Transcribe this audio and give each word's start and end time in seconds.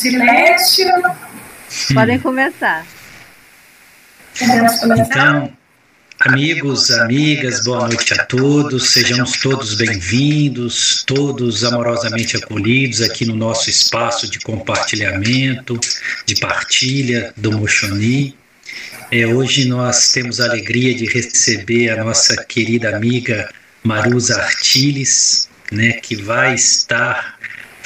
Silêncio. 0.00 0.86
Podem 1.92 2.18
começar. 2.18 2.86
Podemos 4.38 4.78
começar? 4.78 5.04
Então, 5.04 5.52
amigos, 6.20 6.90
amigas, 6.90 7.64
boa 7.64 7.86
noite 7.86 8.14
a 8.14 8.24
todos. 8.24 8.92
Sejamos 8.92 9.38
todos 9.40 9.74
bem-vindos, 9.74 11.04
todos 11.06 11.64
amorosamente 11.64 12.34
acolhidos 12.34 13.02
aqui 13.02 13.26
no 13.26 13.36
nosso 13.36 13.68
espaço 13.68 14.30
de 14.30 14.38
compartilhamento, 14.40 15.78
de 16.24 16.34
partilha 16.36 17.34
do 17.36 17.52
Mochoni. 17.52 18.34
É, 19.10 19.26
hoje 19.26 19.68
nós 19.68 20.12
temos 20.12 20.40
a 20.40 20.46
alegria 20.46 20.94
de 20.94 21.04
receber 21.04 21.90
a 21.90 22.02
nossa 22.02 22.42
querida 22.44 22.96
amiga 22.96 23.52
Marusa 23.84 24.40
Artiles, 24.40 25.46
né, 25.70 25.92
que 25.92 26.16
vai 26.16 26.54
estar 26.54 27.39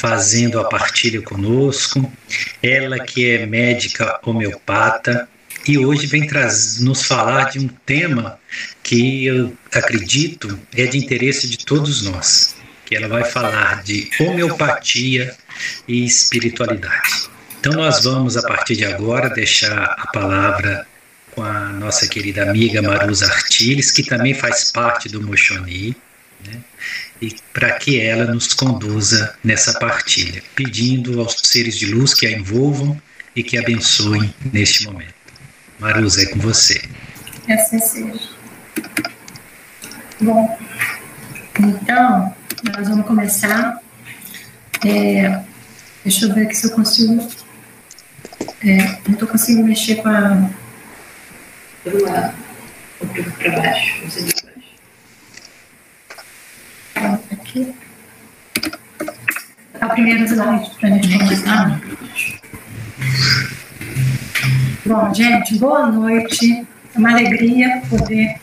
fazendo 0.05 0.61
a 0.61 0.65
partilha 0.65 1.23
conosco. 1.23 2.13
Ela 2.63 3.01
que 3.01 3.31
é 3.31 3.47
médica 3.47 4.21
homeopata 4.23 5.27
e 5.67 5.79
hoje 5.79 6.07
vem 6.07 6.29
nos 6.81 7.07
falar 7.07 7.45
de 7.51 7.59
um 7.59 7.69
tema 7.87 8.39
que 8.83 9.25
eu 9.25 9.57
acredito 9.73 10.59
é 10.77 10.85
de 10.85 10.99
interesse 10.99 11.49
de 11.49 11.65
todos 11.65 12.03
nós, 12.03 12.55
que 12.85 12.95
ela 12.95 13.09
vai 13.09 13.25
falar 13.25 13.83
de 13.83 14.11
homeopatia 14.21 15.35
e 15.89 16.05
espiritualidade. 16.05 17.31
Então 17.59 17.73
nós 17.73 18.05
vamos 18.05 18.37
a 18.37 18.43
partir 18.43 18.77
de 18.77 18.85
agora 18.85 19.31
deixar 19.31 19.85
a 19.85 20.07
palavra 20.09 20.87
com 21.31 21.43
a 21.43 21.71
nossa 21.71 22.07
querida 22.07 22.43
amiga 22.43 22.83
Marusa 22.83 23.25
Artiles, 23.25 23.91
que 23.91 24.03
também 24.03 24.35
faz 24.35 24.71
parte 24.71 25.09
do 25.09 25.23
Mochoni, 25.23 25.97
né? 26.47 26.61
E 27.21 27.35
para 27.53 27.73
que 27.73 28.01
ela 28.01 28.33
nos 28.33 28.53
conduza 28.53 29.37
nessa 29.43 29.79
partilha, 29.79 30.43
pedindo 30.55 31.21
aos 31.21 31.37
seres 31.43 31.79
de 31.79 31.87
luz 31.87 32.15
que 32.15 32.27
a 32.27 32.33
envolvam 32.33 33.01
e 33.35 33.43
que 33.43 33.59
abençoem 33.59 34.35
neste 34.53 34.85
momento. 34.85 35.15
Marusa, 35.79 36.23
é 36.23 36.27
com 36.27 36.39
você. 36.39 36.83
Assim 37.49 37.79
seja. 37.79 38.29
Bom, 40.21 40.59
então, 41.61 42.35
nós 42.77 42.89
vamos 42.89 43.07
começar. 43.07 43.81
É, 44.85 45.41
deixa 46.03 46.27
eu 46.27 46.35
ver 46.35 46.47
aqui 46.47 46.55
se 46.55 46.67
eu 46.67 46.71
consigo. 46.71 47.29
É, 48.63 48.77
não 49.07 49.13
estou 49.13 49.29
conseguindo 49.29 49.67
mexer 49.67 49.97
com 49.97 50.09
a. 50.09 50.51
Para 53.39 53.51
baixo, 53.61 54.05
você 54.05 54.44
aqui. 57.55 57.75
É 59.81 59.87
o 59.87 59.91
primeiro 59.91 60.25
slide 60.25 60.71
para 60.79 60.89
a 60.89 60.93
gente 60.93 61.19
começar. 61.19 61.81
Bom, 64.85 65.15
gente, 65.15 65.59
boa 65.59 65.87
noite. 65.87 66.67
É 66.95 66.99
uma 66.99 67.11
alegria 67.11 67.83
poder 67.89 68.37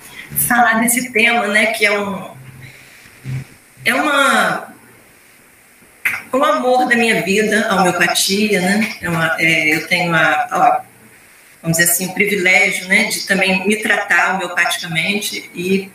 falar 0.47 0.79
desse 0.79 1.11
tema, 1.11 1.47
né? 1.47 1.67
Que 1.67 1.85
é 1.85 1.99
um 1.99 2.31
é 3.83 3.93
uma 3.93 4.71
um 6.33 6.43
amor 6.43 6.87
da 6.87 6.95
minha 6.95 7.21
vida, 7.23 7.67
a 7.67 7.75
homeopatia, 7.75 8.61
né? 8.61 8.95
É 9.01 9.09
uma, 9.09 9.35
é, 9.37 9.75
eu 9.75 9.87
tenho 9.87 10.13
a, 10.15 10.19
a, 10.19 10.81
vamos 11.61 11.77
dizer 11.77 11.91
assim, 11.91 12.13
privilégio, 12.13 12.87
né, 12.87 13.05
de 13.05 13.27
também 13.27 13.67
me 13.67 13.75
tratar 13.75 14.35
homeopaticamente 14.35 15.49
e 15.53 15.91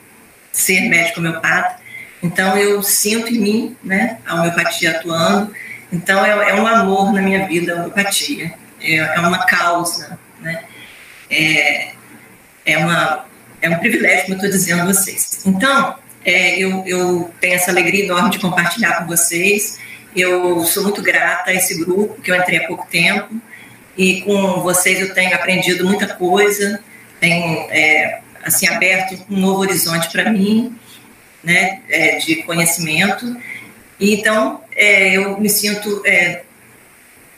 ser 0.53 0.83
médico 0.91 1.21
homeopata. 1.21 1.86
Então 2.27 2.57
eu 2.59 2.83
sinto 2.83 3.33
em 3.33 3.39
mim, 3.39 3.77
né, 3.85 4.19
a 4.27 4.35
homeopatia 4.35 4.91
atuando. 4.91 5.55
Então 5.93 6.25
é, 6.25 6.51
é 6.51 6.55
um 6.55 6.67
amor 6.67 7.13
na 7.13 7.23
minha 7.23 7.47
vida 7.47 7.73
a 7.73 7.77
homeopatia. 7.77 8.53
É, 8.81 8.97
é 8.97 9.21
uma 9.21 9.39
causa, 9.47 10.19
né? 10.41 10.65
É, 11.31 11.93
é, 12.65 12.79
uma, 12.79 13.25
é 13.63 13.71
um 13.71 13.79
privilégio, 13.79 14.23
como 14.23 14.35
eu 14.35 14.37
estou 14.37 14.51
dizendo 14.51 14.83
a 14.83 14.85
vocês. 14.87 15.43
Então, 15.47 15.97
é, 16.25 16.59
eu, 16.59 16.83
eu 16.87 17.33
tenho 17.41 17.55
essa 17.55 17.71
alegria 17.71 18.05
enorme 18.05 18.31
de 18.31 18.39
compartilhar 18.39 18.99
com 18.99 19.07
vocês. 19.07 19.79
Eu 20.15 20.65
sou 20.65 20.83
muito 20.83 21.03
grata 21.03 21.51
a 21.51 21.55
esse 21.55 21.79
grupo, 21.79 22.21
que 22.21 22.31
eu 22.31 22.37
entrei 22.37 22.59
há 22.59 22.67
pouco 22.67 22.87
tempo, 22.91 23.35
e 23.97 24.23
com 24.23 24.61
vocês 24.63 25.01
eu 25.01 25.15
tenho 25.15 25.35
aprendido 25.35 25.85
muita 25.85 26.07
coisa, 26.07 26.81
tenho 27.21 27.67
é, 27.71 28.21
assim, 28.45 28.67
aberto 28.69 29.25
um 29.31 29.39
novo 29.39 29.61
horizonte 29.61 30.11
para 30.11 30.31
mim, 30.31 30.77
né, 31.43 31.81
é, 31.89 32.17
de 32.19 32.43
conhecimento. 32.43 33.37
E, 33.99 34.15
então, 34.15 34.63
é, 34.75 35.17
eu 35.17 35.39
me 35.41 35.49
sinto 35.49 36.03
é, 36.05 36.43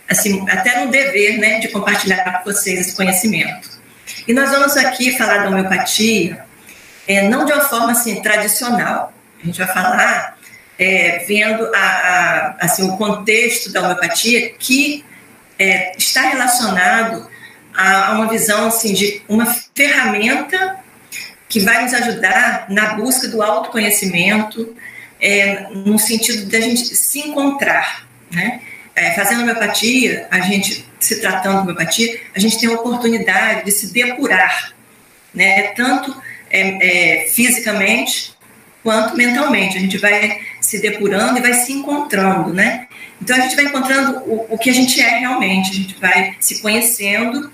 assim, 0.09 0.49
até 0.49 0.85
no 0.85 0.91
dever, 0.91 1.39
né, 1.39 1.61
de 1.61 1.69
compartilhar 1.69 2.43
com 2.43 2.51
vocês 2.51 2.81
esse 2.81 2.97
conhecimento. 2.97 3.79
E 4.27 4.33
nós 4.33 4.51
vamos 4.51 4.77
aqui 4.77 5.17
falar 5.17 5.39
da 5.39 5.49
homeopatia, 5.49 6.45
é, 7.07 7.29
não 7.29 7.45
de 7.45 7.53
uma 7.53 7.63
forma 7.63 7.93
assim 7.93 8.21
tradicional. 8.23 9.13
A 9.43 9.47
gente 9.47 9.59
vai 9.59 9.69
falar 9.69 10.39
é, 10.79 11.25
vendo 11.27 11.71
a, 11.75 11.79
a, 11.79 12.57
assim, 12.61 12.89
o 12.89 12.97
contexto 12.97 13.73
da 13.73 13.83
homeopatia 13.83 14.51
que 14.59 15.05
é, 15.59 15.97
está 15.97 16.23
relacionado 16.23 17.29
a, 17.75 18.09
a, 18.09 18.13
uma 18.13 18.29
visão 18.29 18.69
assim, 18.69 18.93
de 18.93 19.23
uma 19.29 19.47
ferramenta 19.75 20.77
que 21.49 21.61
vai 21.61 21.83
nos 21.83 21.95
ajudar 21.95 22.67
na 22.69 22.95
busca 22.95 23.29
do 23.29 23.43
autoconhecimento, 23.43 24.77
é, 25.21 25.69
no 25.71 25.99
sentido 25.99 26.47
de 26.47 26.57
a 26.57 26.61
gente 26.61 26.95
se 26.95 27.21
encontrar, 27.21 28.07
né? 28.31 28.61
é, 28.99 29.13
fazendo 29.13 29.43
homeopatia, 29.43 30.27
a 30.31 30.41
gente, 30.41 30.85
se 30.99 31.21
tratando 31.21 31.57
de 31.57 31.63
homeopatia, 31.63 32.21
a 32.35 32.41
gente 32.41 32.59
tem 32.59 32.69
a 32.69 32.73
oportunidade 32.73 33.65
de 33.65 33.71
se 33.71 33.93
depurar, 33.93 34.75
né? 35.33 35.69
tanto 35.69 36.15
é, 36.51 37.23
é, 37.23 37.29
fisicamente 37.29 38.35
quanto 38.83 39.17
mentalmente. 39.17 39.77
A 39.77 39.81
gente 39.81 39.99
vai 39.99 40.41
se 40.61 40.81
depurando 40.81 41.39
e 41.39 41.43
vai 41.43 41.55
se 41.55 41.73
encontrando, 41.73 42.53
né? 42.53 42.87
Então 43.21 43.37
a 43.37 43.41
gente 43.41 43.55
vai 43.55 43.67
encontrando 43.67 44.19
o, 44.27 44.55
o 44.55 44.59
que 44.59 44.71
a 44.71 44.73
gente 44.73 45.01
é 45.01 45.19
realmente, 45.19 45.71
a 45.71 45.75
gente 45.75 46.01
vai 46.01 46.37
se 46.41 46.61
conhecendo, 46.61 47.53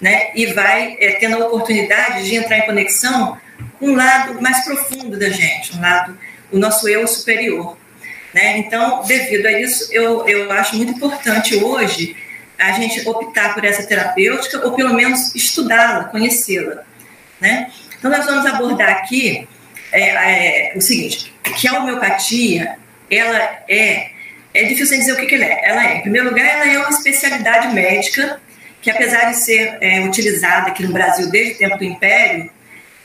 né? 0.00 0.30
E 0.34 0.46
vai 0.46 0.96
é, 0.98 1.12
tendo 1.12 1.36
a 1.36 1.46
oportunidade 1.46 2.24
de 2.24 2.36
entrar 2.36 2.58
em 2.58 2.66
conexão 2.66 3.38
com 3.78 3.86
um 3.88 3.96
lado 3.96 4.40
mais 4.40 4.64
profundo 4.64 5.18
da 5.18 5.28
gente, 5.28 5.76
um 5.76 5.80
lado, 5.80 6.18
o 6.50 6.58
nosso 6.58 6.88
eu 6.88 7.06
superior. 7.06 7.76
Né? 8.32 8.58
Então, 8.58 9.02
devido 9.04 9.46
a 9.46 9.52
isso, 9.52 9.92
eu, 9.92 10.26
eu 10.26 10.50
acho 10.52 10.76
muito 10.76 10.92
importante 10.92 11.56
hoje 11.56 12.16
a 12.58 12.72
gente 12.72 13.08
optar 13.08 13.54
por 13.54 13.64
essa 13.64 13.82
terapêutica 13.82 14.64
ou 14.64 14.72
pelo 14.72 14.94
menos 14.94 15.34
estudá-la, 15.34 16.04
conhecê-la. 16.04 16.82
Né? 17.40 17.70
Então, 17.98 18.10
nós 18.10 18.24
vamos 18.24 18.46
abordar 18.46 18.90
aqui 18.90 19.48
é, 19.92 20.72
é, 20.72 20.72
o 20.76 20.80
seguinte, 20.80 21.34
que 21.42 21.68
a 21.68 21.80
homeopatia, 21.80 22.76
ela 23.10 23.38
é, 23.68 24.10
é 24.54 24.64
difícil 24.64 24.98
dizer 24.98 25.12
o 25.12 25.16
que, 25.16 25.26
que 25.26 25.34
ela 25.34 25.44
é. 25.44 25.60
Ela 25.64 25.86
é, 25.86 25.96
em 25.96 26.02
primeiro 26.02 26.28
lugar, 26.28 26.44
ela 26.44 26.68
é 26.68 26.78
uma 26.78 26.90
especialidade 26.90 27.74
médica 27.74 28.40
que, 28.80 28.90
apesar 28.90 29.30
de 29.30 29.36
ser 29.36 29.78
é, 29.80 30.00
utilizada 30.00 30.68
aqui 30.68 30.82
no 30.82 30.92
Brasil 30.92 31.30
desde 31.30 31.54
o 31.54 31.58
tempo 31.58 31.78
do 31.78 31.84
Império, 31.84 32.50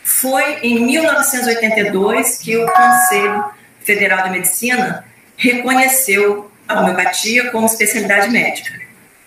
foi 0.03 0.59
em 0.61 0.85
1982 0.85 2.37
que 2.37 2.55
o 2.57 2.65
Conselho 2.67 3.45
Federal 3.81 4.23
de 4.23 4.29
Medicina 4.29 5.05
reconheceu 5.35 6.51
a 6.67 6.81
homeopatia 6.81 7.51
como 7.51 7.65
especialidade 7.65 8.29
médica. 8.29 8.73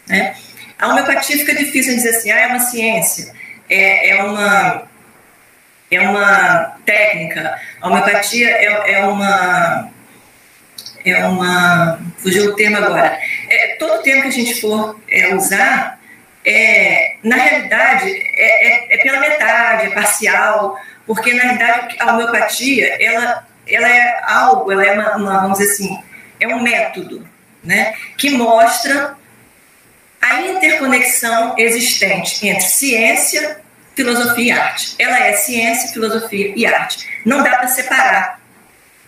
Né? 0.07 0.35
A 0.79 0.89
homeopatia 0.89 1.37
fica 1.37 1.55
difícil 1.55 1.93
de 1.93 1.97
dizer 1.97 2.11
assim, 2.11 2.31
ah, 2.31 2.41
é 2.41 2.47
uma 2.47 2.61
ciência, 2.61 3.33
é, 3.69 4.11
é, 4.11 4.23
uma, 4.23 4.89
é 5.91 6.01
uma 6.01 6.77
técnica, 6.87 7.59
a 7.81 7.89
homeopatia 7.89 8.49
é, 8.49 8.93
é 8.93 9.07
uma. 9.07 9.91
É 11.05 11.27
uma. 11.27 12.01
Fugiu 12.19 12.51
o 12.51 12.55
termo 12.57 12.77
agora. 12.77 13.19
É, 13.49 13.77
todo 13.79 14.03
termo 14.03 14.23
que 14.23 14.29
a 14.29 14.33
gente 14.33 14.61
for 14.61 14.99
é, 15.09 15.35
usar, 15.35 15.98
é, 16.45 17.17
na 17.23 17.37
realidade, 17.37 18.09
é, 18.09 18.69
é, 18.69 18.95
é 18.95 19.03
pela 19.03 19.21
metade, 19.21 19.87
é 19.87 19.91
parcial, 19.91 20.79
porque 21.07 21.33
na 21.35 21.43
realidade 21.43 21.97
a 21.99 22.13
homeopatia 22.13 22.97
ela 23.01 23.47
ela 23.71 23.89
é 23.89 24.21
algo, 24.25 24.73
ela 24.73 24.85
é 24.85 24.93
uma, 24.93 25.17
uma, 25.17 25.41
vamos 25.41 25.59
dizer 25.59 25.73
assim, 25.73 25.99
é 26.41 26.49
um 26.49 26.63
método, 26.63 27.29
né, 27.63 27.95
que 28.17 28.31
mostra 28.31 29.17
a 30.21 30.41
interconexão 30.43 31.55
existente 31.59 32.47
entre 32.49 32.67
ciência, 32.67 33.61
filosofia 33.95 34.55
e 34.55 34.59
arte. 34.59 34.95
Ela 34.99 35.19
é 35.19 35.33
ciência, 35.35 35.93
filosofia 35.93 36.53
e 36.57 36.67
arte. 36.67 37.07
Não 37.25 37.43
dá 37.43 37.57
para 37.57 37.69
separar 37.69 38.41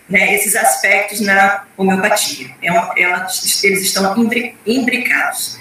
né, 0.09 0.35
esses 0.35 0.57
aspectos 0.57 1.21
na 1.21 1.65
homeopatia. 1.77 2.51
É 2.63 2.71
uma, 2.71 2.93
elas, 2.97 3.63
eles 3.65 3.83
estão 3.83 4.15
imbricados. 4.67 5.59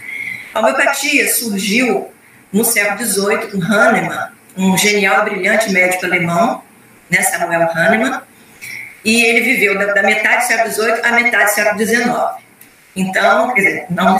A 0.53 0.59
homeopatia 0.59 1.27
surgiu 1.33 2.11
no 2.51 2.63
século 2.63 3.05
XVIII 3.05 3.51
com 3.51 3.61
Hahnemann, 3.63 4.29
um 4.57 4.77
genial 4.77 5.23
brilhante 5.23 5.71
médico 5.71 6.05
alemão, 6.05 6.63
né, 7.09 7.21
Samuel 7.21 7.69
Hahnemann, 7.71 8.21
e 9.05 9.23
ele 9.23 9.41
viveu 9.41 9.77
da, 9.77 9.93
da 9.93 10.03
metade 10.03 10.43
do 10.43 10.47
século 10.47 10.73
XVIII 10.73 11.05
à 11.05 11.11
metade 11.11 11.45
do 11.45 11.55
século 11.55 11.85
XIX. 11.85 12.05
Então, 12.95 13.53
quer 13.53 13.61
dizer, 13.61 13.85
não, 13.89 14.17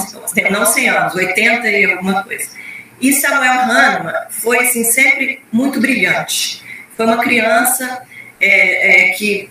não 0.52 0.66
100 0.66 0.90
anos, 0.90 1.16
80 1.16 1.68
e 1.68 1.92
alguma 1.92 2.24
coisa. 2.24 2.50
E 3.02 3.14
Samuel 3.14 3.62
Hahnemann 3.62 4.14
foi, 4.30 4.60
assim, 4.60 4.84
sempre 4.84 5.42
muito 5.52 5.80
brilhante. 5.80 6.64
Foi 6.96 7.06
uma 7.06 7.18
criança 7.18 8.04
é, 8.40 9.10
é, 9.10 9.14
que 9.14 9.50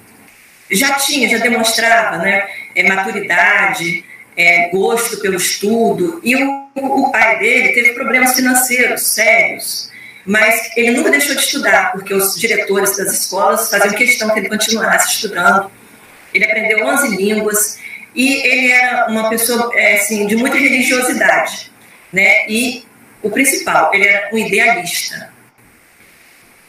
já 0.70 0.94
tinha, 0.94 1.28
já 1.28 1.38
demonstrava 1.38 2.18
né, 2.18 2.46
é, 2.74 2.82
maturidade, 2.86 4.04
é, 4.38 4.68
gosto 4.68 5.18
pelo 5.18 5.34
estudo, 5.34 6.20
e 6.22 6.36
o, 6.36 6.68
o 6.76 7.10
pai 7.10 7.40
dele 7.40 7.72
teve 7.72 7.92
problemas 7.94 8.36
financeiros 8.36 9.02
sérios, 9.02 9.90
mas 10.24 10.70
ele 10.76 10.92
nunca 10.92 11.10
deixou 11.10 11.34
de 11.34 11.40
estudar, 11.40 11.90
porque 11.90 12.14
os 12.14 12.38
diretores 12.38 12.96
das 12.96 13.12
escolas 13.12 13.68
faziam 13.68 13.92
questão 13.94 14.32
que 14.32 14.38
ele 14.38 14.48
continuasse 14.48 15.14
estudando. 15.14 15.72
Ele 16.32 16.44
aprendeu 16.44 16.86
11 16.86 17.16
línguas 17.16 17.78
e 18.14 18.34
ele 18.46 18.70
era 18.70 19.06
uma 19.08 19.28
pessoa 19.28 19.72
é, 19.74 19.94
assim, 19.94 20.26
de 20.26 20.36
muita 20.36 20.56
religiosidade. 20.56 21.72
Né? 22.12 22.46
E 22.48 22.84
o 23.22 23.30
principal, 23.30 23.92
ele 23.92 24.06
era 24.06 24.28
um 24.32 24.38
idealista. 24.38 25.32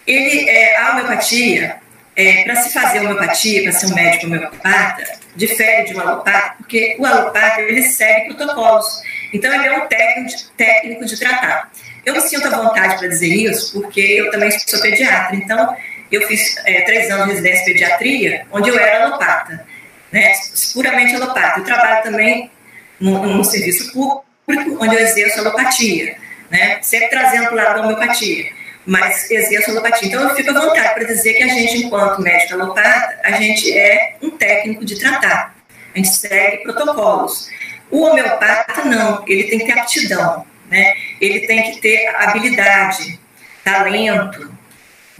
Ele, 0.07 0.50
é, 0.50 0.77
a 0.77 0.92
homeopatia, 0.94 1.75
é, 2.15 2.44
para 2.44 2.56
se 2.56 2.74
fazer 2.74 3.00
homeopatia, 3.00 3.62
para 3.63 3.72
ser 3.74 3.88
um 3.88 3.94
médico 3.94 4.25
homeopata, 4.25 5.19
difere 5.36 5.84
de 5.86 5.96
um 5.96 6.00
alopata, 6.00 6.56
porque 6.58 6.96
o 7.00 7.06
alopata 7.06 7.62
ele 7.62 7.81
segue 7.84 8.34
protocolos. 8.34 9.02
Então, 9.34 9.54
ele 9.54 9.68
é 9.68 9.78
um 9.78 9.88
técnico 9.88 10.30
de, 10.30 10.50
técnico 10.52 11.06
de 11.06 11.20
tratar. 11.20 11.72
Eu 12.06 12.14
me 12.14 12.22
sinto 12.22 12.48
à 12.48 12.50
vontade 12.50 12.98
para 12.98 13.08
dizer 13.08 13.28
isso, 13.28 13.80
porque 13.80 14.00
eu 14.00 14.31
também 14.31 14.52
sou 14.52 14.81
pediatra. 14.81 15.36
Então, 15.36 15.76
eu 16.12 16.28
fiz 16.28 16.58
é, 16.66 16.81
três 16.81 17.10
anos 17.12 17.26
de 17.26 17.31
residência 17.31 17.62
em 17.62 17.66
pediatria, 17.66 18.46
onde 18.52 18.70
eu 18.70 18.80
era 18.80 19.06
alopata, 19.06 19.66
né, 20.12 20.34
puramente 20.74 21.16
alopata. 21.16 21.60
Eu 21.60 21.64
trabalho 21.64 22.04
também 22.04 22.52
num, 23.00 23.44
serviço 23.44 23.94
público, 23.94 24.84
onde 24.84 24.96
eu 24.96 25.00
exerço 25.00 25.40
alopatia, 25.40 26.16
né, 26.50 26.80
sempre 26.82 27.10
trazendo 27.10 27.46
para 27.46 27.54
o 27.54 27.56
lado 27.56 27.75
da 27.75 27.88
homeopatia, 27.88 28.52
mas 28.89 29.30
exerço 29.30 29.69
alopatia. 29.69 30.07
Então, 30.07 30.27
eu 30.27 30.36
fico 30.36 30.50
à 30.50 30.53
vontade 30.59 30.95
para 30.95 31.03
dizer 31.03 31.36
que 31.36 31.44
a 31.44 31.47
gente, 31.47 31.77
enquanto 31.77 32.24
médico 32.24 32.56
alopata, 32.56 33.19
a 33.24 33.33
gente 33.33 33.71
é 33.77 34.15
um 34.19 34.31
técnico 34.31 34.83
de 34.83 34.97
tratar. 34.97 35.56
A 35.94 35.97
gente 35.97 36.09
segue 36.09 36.63
protocolos. 36.63 37.47
O 37.91 38.01
homeopata, 38.01 38.83
não, 38.86 39.24
ele 39.27 39.44
tem 39.44 39.59
que 39.59 39.65
ter 39.65 39.80
aptidão, 39.80 40.44
né? 40.71 40.94
ele 41.21 41.45
tem 41.45 41.71
que 41.71 41.80
ter 41.80 42.07
habilidade, 42.15 43.19
talento, 43.63 44.51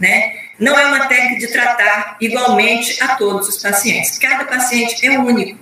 né? 0.00 0.32
Não 0.58 0.76
é 0.76 0.86
uma 0.86 1.06
técnica 1.06 1.38
de 1.38 1.52
tratar 1.52 2.16
igualmente 2.20 3.00
a 3.00 3.14
todos 3.14 3.48
os 3.48 3.62
pacientes. 3.62 4.18
Cada 4.18 4.46
paciente 4.46 5.06
é 5.06 5.16
único. 5.16 5.60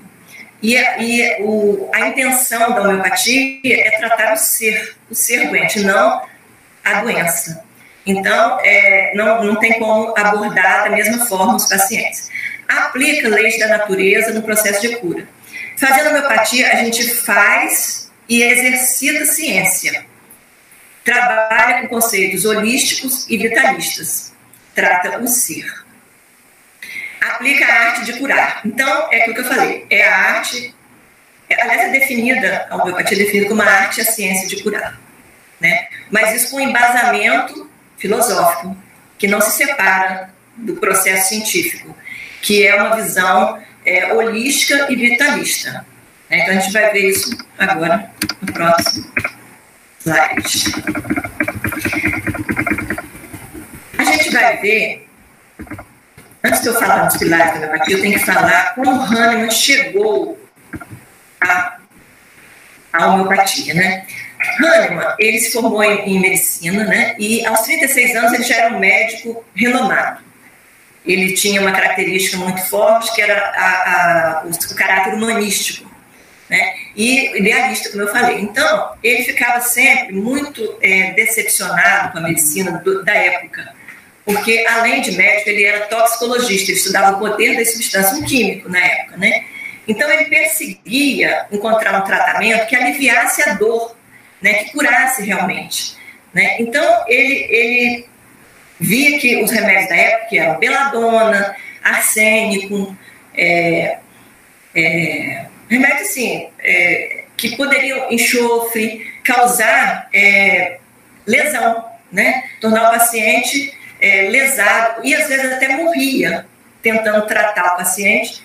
E, 0.63 0.77
a, 0.77 0.99
e 0.99 1.43
o, 1.43 1.91
a 1.93 2.09
intenção 2.09 2.73
da 2.73 2.83
homeopatia 2.83 3.61
é 3.65 3.99
tratar 3.99 4.33
o 4.33 4.37
ser, 4.37 4.97
o 5.11 5.15
ser 5.15 5.49
doente, 5.49 5.81
não 5.81 6.23
a 6.83 7.03
doença. 7.03 7.68
Então, 8.09 8.59
é, 8.63 9.13
não, 9.15 9.45
não 9.45 9.57
tem 9.57 9.79
como 9.79 10.15
abordar 10.17 10.85
da 10.85 10.91
mesma 10.91 11.27
forma 11.27 11.57
os 11.57 11.69
pacientes. 11.69 12.31
Aplica 12.67 13.29
leis 13.29 13.59
da 13.59 13.69
natureza 13.69 14.33
no 14.33 14.43
processo 14.43 14.81
de 14.81 14.97
cura. 14.97 15.29
Fazendo 15.77 16.09
homeopatia, 16.09 16.73
a 16.73 16.77
gente 16.77 17.07
faz 17.17 18.11
e 18.27 18.43
exercita 18.43 19.27
ciência. 19.27 20.07
Trabalha 21.05 21.83
com 21.83 21.89
conceitos 21.89 22.47
holísticos 22.47 23.29
e 23.29 23.37
vitalistas. 23.37 24.33
Trata 24.75 25.19
o 25.19 25.29
ser. 25.29 25.67
Aplica 27.21 27.67
a 27.67 27.89
arte 27.89 28.05
de 28.07 28.19
curar. 28.19 28.63
Então, 28.65 29.09
é 29.13 29.21
aquilo 29.21 29.35
que 29.35 29.41
eu 29.43 29.45
falei. 29.45 29.87
É 29.91 30.09
a 30.09 30.17
arte. 30.17 30.75
É, 31.51 31.63
aliás, 31.63 31.83
é 31.83 31.89
definida, 31.91 32.67
a 32.71 32.77
homeopatia 32.77 33.19
é 33.19 33.25
definida 33.25 33.49
como 33.49 33.61
a 33.61 33.67
arte 33.67 33.99
e 33.99 34.01
a 34.01 34.07
ciência 34.07 34.49
de 34.49 34.63
curar. 34.63 34.99
Né? 35.61 35.89
Mas 36.11 36.35
isso 36.35 36.53
com 36.53 36.61
embasamento 36.61 37.68
filosófico, 37.99 38.77
que 39.19 39.27
não 39.27 39.41
se 39.41 39.51
separa 39.53 40.31
do 40.57 40.77
processo 40.77 41.29
científico, 41.29 41.95
que 42.41 42.67
é 42.67 42.75
uma 42.75 42.97
visão 42.97 43.61
é, 43.85 44.13
holística 44.13 44.87
e 44.91 44.97
vitalista. 44.97 45.85
Né? 46.31 46.41
Então, 46.43 46.57
a 46.57 46.61
gente 46.61 46.73
vai 46.73 46.93
ver 46.93 47.09
isso 47.11 47.37
agora 47.59 48.11
no 48.41 48.53
próximo 48.53 49.13
slide. 50.01 50.75
A 53.99 54.05
gente 54.05 54.31
vai 54.31 54.57
ver, 54.59 55.09
antes 56.45 56.63
de 56.63 56.69
eu 56.69 56.75
falar 56.75 57.05
dos 57.05 57.17
pilares 57.17 57.61
da 57.61 57.67
homeopatia, 57.67 57.97
eu 57.97 58.01
tenho 58.01 58.19
que 58.19 58.25
falar 58.25 58.75
como 58.75 59.03
Hahnemann 59.03 59.51
chegou 59.51 60.39
à, 61.41 61.79
à 62.93 63.07
homeopatia, 63.07 63.75
né? 63.75 64.07
Hahnemann, 64.61 65.15
ele 65.19 65.39
se 65.39 65.53
formou 65.53 65.83
em, 65.83 66.15
em, 66.15 66.21
medicina, 66.21 66.85
né? 66.85 67.17
E 67.19 67.45
aos 67.45 67.61
36 67.61 68.17
anos 68.17 68.33
ele 68.33 68.45
já 68.45 68.57
era 68.57 68.75
um 68.75 68.79
médico 68.79 69.45
renomado. 69.55 70.21
Ele 71.05 71.33
tinha 71.35 71.61
uma 71.61 71.73
característica 71.73 72.37
muito 72.37 72.61
forte, 72.69 73.15
que 73.15 73.23
era 73.23 73.35
a, 73.35 74.41
a, 74.41 74.45
o, 74.45 74.51
o 74.51 74.77
caráter 74.77 75.15
humanístico 75.15 75.89
né? 76.49 76.75
e 76.97 77.39
idealista, 77.39 77.91
como 77.91 78.03
eu 78.03 78.09
falei. 78.09 78.41
Então, 78.41 78.93
ele 79.03 79.23
ficava 79.25 79.61
sempre 79.61 80.15
muito 80.15 80.77
é, 80.81 81.13
decepcionado 81.13 82.13
com 82.13 82.19
a 82.19 82.23
medicina 82.23 82.73
do, 82.85 83.05
da 83.05 83.15
época, 83.15 83.75
porque, 84.25 84.65
além 84.69 85.01
de 85.01 85.13
médico, 85.13 85.49
ele 85.49 85.65
era 85.65 85.87
toxicologista, 85.87 86.71
ele 86.71 86.79
estudava 86.79 87.17
o 87.17 87.19
poder 87.19 87.57
das 87.57 87.73
substâncias, 87.73 88.19
um 88.19 88.25
químico 88.25 88.69
na 88.69 88.79
época. 88.79 89.17
Né? 89.17 89.45
Então, 89.87 90.11
ele 90.11 90.27
perseguia 90.27 91.47
encontrar 91.51 91.99
um 91.99 92.05
tratamento 92.05 92.67
que 92.67 92.77
aliviasse 92.77 93.49
a 93.49 93.55
dor, 93.55 93.97
né? 94.41 94.65
que 94.65 94.73
curasse 94.73 95.23
realmente. 95.23 95.97
Né? 96.33 96.57
Então, 96.61 97.05
ele, 97.07 97.47
ele 97.49 98.07
via 98.79 99.19
que 99.19 99.43
os 99.43 99.51
remédios 99.51 99.89
da 99.89 99.97
época 99.97 100.37
eram 100.37 100.59
beladona, 100.59 101.57
arsênico, 101.83 102.97
é, 103.35 103.99
é, 104.75 105.47
remédios 105.69 106.09
assim, 106.09 106.49
é, 106.59 107.25
que 107.37 107.57
poderiam, 107.57 108.11
enxofre, 108.11 109.07
causar 109.25 110.09
é, 110.13 110.79
lesão, 111.27 111.85
né? 112.11 112.43
tornar 112.61 112.89
o 112.89 112.99
paciente 112.99 113.77
é, 114.01 114.29
lesado 114.29 115.05
e 115.05 115.15
às 115.15 115.29
vezes 115.29 115.53
até 115.53 115.69
morria 115.77 116.47
tentando 116.83 117.27
tratar 117.27 117.75
o 117.75 117.77
paciente 117.77 118.43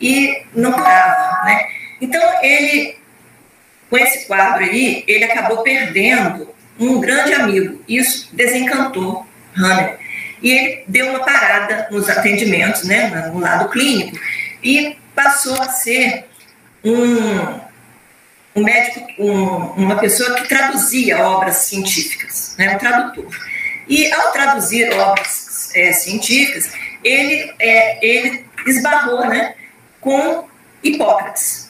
e 0.00 0.42
não 0.54 0.72
curava. 0.72 1.44
Né? 1.44 1.66
Então, 2.00 2.22
ele, 2.42 2.96
com 3.92 3.98
esse 3.98 4.24
quadro 4.24 4.64
aí, 4.64 5.04
ele 5.06 5.24
acabou 5.24 5.58
perdendo 5.58 6.48
um 6.80 6.98
grande 6.98 7.34
amigo. 7.34 7.84
Isso 7.86 8.30
desencantou 8.32 9.26
Hanner. 9.54 9.98
E 10.42 10.50
ele 10.50 10.84
deu 10.88 11.10
uma 11.10 11.18
parada 11.18 11.88
nos 11.90 12.08
atendimentos, 12.08 12.84
né, 12.84 13.10
no 13.30 13.38
lado 13.38 13.68
clínico, 13.68 14.18
e 14.62 14.96
passou 15.14 15.60
a 15.60 15.68
ser 15.68 16.24
um, 16.82 17.60
um 18.56 18.64
médico, 18.64 19.06
um, 19.18 19.56
uma 19.84 19.96
pessoa 19.96 20.36
que 20.36 20.48
traduzia 20.48 21.18
obras 21.18 21.56
científicas, 21.56 22.56
né, 22.58 22.74
um 22.74 22.78
tradutor. 22.78 23.28
E 23.86 24.10
ao 24.10 24.32
traduzir 24.32 24.90
obras 24.94 25.70
é, 25.74 25.92
científicas, 25.92 26.72
ele, 27.04 27.52
é, 27.58 27.98
ele 28.04 28.46
esbarrou 28.66 29.26
né, 29.26 29.54
com 30.00 30.48
Hipócrates. 30.82 31.61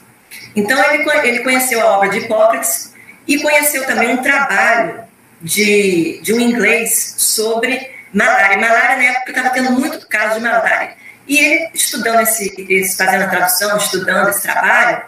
Então, 0.55 0.79
ele, 0.93 1.05
ele 1.25 1.39
conheceu 1.41 1.81
a 1.81 1.97
obra 1.97 2.09
de 2.11 2.19
Hipócrates 2.19 2.93
e 3.27 3.41
conheceu 3.41 3.87
também 3.87 4.11
um 4.11 4.23
trabalho 4.23 5.05
de, 5.41 6.21
de 6.23 6.33
um 6.33 6.41
inglês 6.41 7.15
sobre 7.19 7.91
malária. 8.13 8.59
Malária, 8.59 8.97
na 8.97 9.05
época, 9.05 9.31
estava 9.31 9.51
tendo 9.51 9.73
muito 9.73 10.07
caso 10.07 10.35
de 10.37 10.41
malária. 10.41 10.95
E 11.27 11.39
ele, 11.39 11.71
estudando 11.73 12.21
esse, 12.21 12.97
fazendo 12.97 13.25
a 13.25 13.29
tradução, 13.29 13.77
estudando 13.77 14.29
esse 14.29 14.43
trabalho, 14.43 15.03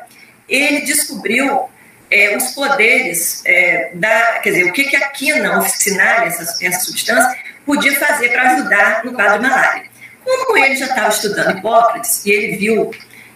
ele 0.49 0.83
descobriu 0.83 1.69
é, 2.11 2.37
os 2.37 2.53
poderes 2.53 3.43
é, 3.45 3.91
da, 3.95 4.39
quer 4.39 4.51
dizer, 4.51 4.65
o 4.65 4.73
que, 4.73 4.85
que 4.85 4.97
a 4.97 5.09
quina 5.09 5.59
officinalis, 5.59 6.41
essa, 6.41 6.65
essa 6.65 6.81
substância, 6.81 7.37
podia 7.67 7.99
fazer 7.99 8.31
para 8.31 8.53
ajudar 8.53 9.05
no 9.05 9.13
quadro 9.13 9.43
de 9.43 9.49
malária. 9.49 9.85
Como 10.25 10.57
ele 10.57 10.77
já 10.77 10.87
estava 10.87 11.09
estudando 11.09 11.59
Hipócrates, 11.59 12.25
e 12.25 12.31
ele 12.31 12.57
viu, 12.57 12.91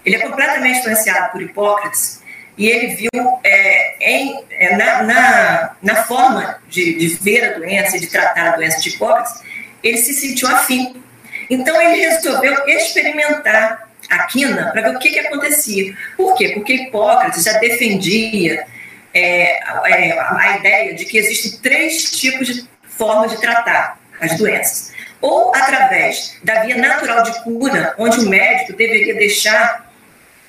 ele 0.08 0.16
é 0.16 0.26
completamente 0.26 0.80
influenciado 0.80 1.32
por 1.32 1.42
Hipócrates, 1.42 2.22
e 2.56 2.66
ele 2.66 2.88
viu 2.94 3.38
é, 3.44 3.94
em, 4.00 4.44
é, 4.50 4.76
na, 4.76 5.02
na, 5.04 5.76
na, 5.80 6.02
forma 6.04 6.60
de, 6.68 6.98
de 6.98 7.06
ver 7.22 7.44
a 7.44 7.58
doença 7.58 7.96
e 7.96 8.00
de 8.00 8.08
tratar 8.08 8.48
a 8.48 8.56
doença 8.56 8.80
de 8.80 8.88
Hipócrates, 8.88 9.42
ele 9.82 9.96
se 9.96 10.12
sentiu 10.12 10.48
afim 10.48 11.00
então 11.50 11.80
ele 11.80 12.04
resolveu 12.04 12.66
experimentar 12.66 13.88
a 14.10 14.24
quina 14.24 14.70
para 14.70 14.82
ver 14.82 14.96
o 14.96 14.98
que, 14.98 15.10
que 15.10 15.20
acontecia. 15.20 15.94
Por 16.16 16.36
quê? 16.36 16.50
Porque 16.50 16.74
Hipócrates 16.74 17.44
já 17.44 17.58
defendia 17.58 18.66
é, 19.14 19.58
é, 19.90 20.18
a 20.18 20.56
ideia 20.58 20.94
de 20.94 21.04
que 21.04 21.18
existem 21.18 21.58
três 21.60 22.10
tipos 22.10 22.48
de 22.48 22.68
formas 22.82 23.30
de 23.30 23.40
tratar 23.40 23.98
as 24.20 24.36
doenças. 24.36 24.92
Ou 25.20 25.54
através 25.54 26.36
da 26.44 26.62
via 26.62 26.76
natural 26.76 27.22
de 27.22 27.42
cura, 27.42 27.94
onde 27.98 28.20
o 28.20 28.28
médico 28.28 28.74
deveria 28.74 29.14
deixar 29.14 29.87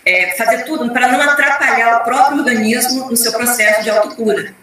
é, 0.10 0.36
fazer 0.36 0.63
tudo 0.63 0.92
para 0.92 1.08
não 1.08 1.22
atrapalhar 1.22 1.98
o 1.98 2.04
próprio 2.04 2.39
organismo 2.39 3.10
no 3.10 3.16
seu 3.16 3.32
processo 3.32 3.84
de 3.84 3.89
autocura. 3.89 4.54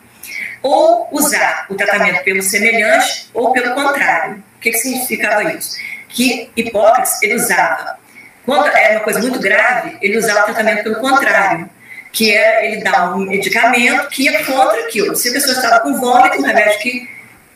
Ou 0.63 1.09
usar 1.13 1.67
o 1.71 1.77
tratamento 1.77 2.25
pelo 2.25 2.43
semelhante 2.43 3.31
ou 3.33 3.53
pelo 3.53 3.75
contrário. 3.75 4.43
O 4.57 4.61
que, 4.61 4.71
que 4.73 4.79
significava 4.79 5.45
isso? 5.53 5.77
Que 6.09 6.51
Hipócrates 6.57 7.23
ele 7.23 7.35
usava, 7.35 7.99
quando 8.45 8.67
era 8.67 8.97
uma 8.97 9.05
coisa 9.05 9.21
muito 9.21 9.39
grave, 9.39 9.97
ele 10.03 10.19
usava 10.19 10.41
o 10.41 10.45
tratamento 10.45 10.83
pelo 10.83 10.97
contrário, 10.97 11.71
que 12.13 12.35
é 12.35 12.67
ele 12.67 12.83
dar 12.83 13.15
um 13.15 13.19
medicamento 13.19 14.09
que 14.09 14.25
ia 14.25 14.45
contra 14.45 14.81
aquilo. 14.81 15.15
Se 15.15 15.29
a 15.29 15.33
pessoa 15.33 15.57
estava 15.57 15.81
com 15.81 15.95
vômito, 16.01 16.39
um 16.39 16.43
remédio 16.43 16.79
que 16.81 17.09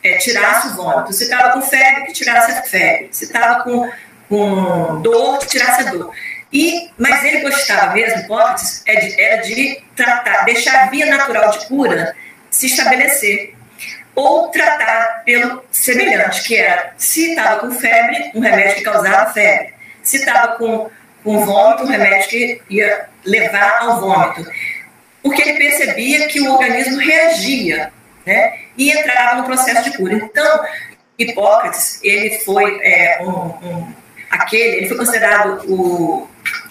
é, 0.03 0.17
tirasse 0.17 0.67
o 0.67 0.75
vômito. 0.75 1.11
Se 1.11 1.23
estava 1.23 1.53
com 1.53 1.61
febre, 1.61 2.05
que 2.05 2.13
tirasse 2.13 2.51
a 2.51 2.63
febre. 2.63 3.09
Se 3.11 3.25
estava 3.25 3.63
com, 3.63 3.89
com 4.29 5.01
dor, 5.01 5.39
que 5.39 5.47
tirasse 5.47 5.81
a 5.81 5.91
dor. 5.91 6.13
E, 6.51 6.89
mas 6.97 7.23
ele 7.23 7.41
gostava 7.41 7.93
mesmo, 7.93 8.21
Hipócrates, 8.21 8.83
é 8.85 8.95
de, 8.95 9.21
era 9.21 9.41
de 9.41 9.81
tratar, 9.95 10.43
deixar 10.43 10.83
a 10.83 10.89
via 10.89 11.05
natural 11.05 11.51
de 11.51 11.65
cura 11.67 12.15
se 12.49 12.65
estabelecer. 12.65 13.55
Ou 14.13 14.49
tratar 14.49 15.23
pelo 15.23 15.63
semelhante, 15.71 16.43
que 16.43 16.55
era, 16.55 16.93
se 16.97 17.29
estava 17.29 17.61
com 17.61 17.71
febre, 17.71 18.31
um 18.35 18.41
remédio 18.41 18.75
que 18.75 18.81
causava 18.81 19.31
febre. 19.31 19.73
Se 20.03 20.17
estava 20.17 20.57
com, 20.57 20.89
com 21.23 21.45
vômito, 21.45 21.83
um 21.83 21.87
remédio 21.87 22.27
que 22.27 22.61
ia 22.69 23.05
levar 23.23 23.79
ao 23.79 24.01
vômito. 24.01 24.45
Porque 25.23 25.41
ele 25.41 25.57
percebia 25.57 26.27
que 26.27 26.41
o 26.41 26.51
organismo 26.51 26.97
reagia 26.97 27.93
né, 28.25 28.59
e 28.77 28.91
entrava 28.91 29.37
no 29.37 29.45
processo 29.45 29.89
de 29.89 29.97
cura. 29.97 30.15
Então, 30.15 30.65
Hipócrates, 31.17 31.99
ele 32.03 32.39
foi 32.39 32.79
é, 32.83 33.19
um, 33.21 33.29
um, 33.29 33.93
aquele, 34.31 34.77
ele 34.77 34.87
foi 34.87 34.97
considerado 34.97 35.61
o, 35.69 36.27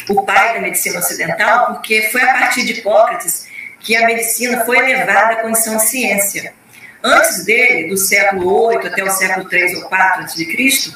o 0.09 0.23
pai 0.23 0.55
da 0.55 0.61
medicina 0.61 0.99
ocidental, 0.99 1.67
porque 1.75 2.09
foi 2.11 2.23
a 2.23 2.33
partir 2.33 2.64
de 2.64 2.73
Hipócrates 2.73 3.47
que 3.81 3.95
a 3.97 4.07
medicina 4.07 4.64
foi 4.64 4.79
elevada 4.79 5.35
à 5.35 5.37
condição 5.37 5.76
de 5.76 5.85
ciência. 5.85 6.52
Antes 7.02 7.45
dele, 7.45 7.88
do 7.88 7.97
século 7.97 8.67
8 8.67 8.87
até 8.88 9.02
o 9.02 9.11
século 9.11 9.49
3 9.49 9.79
ou 9.79 9.88
4 9.88 10.25
a.C., 10.25 10.93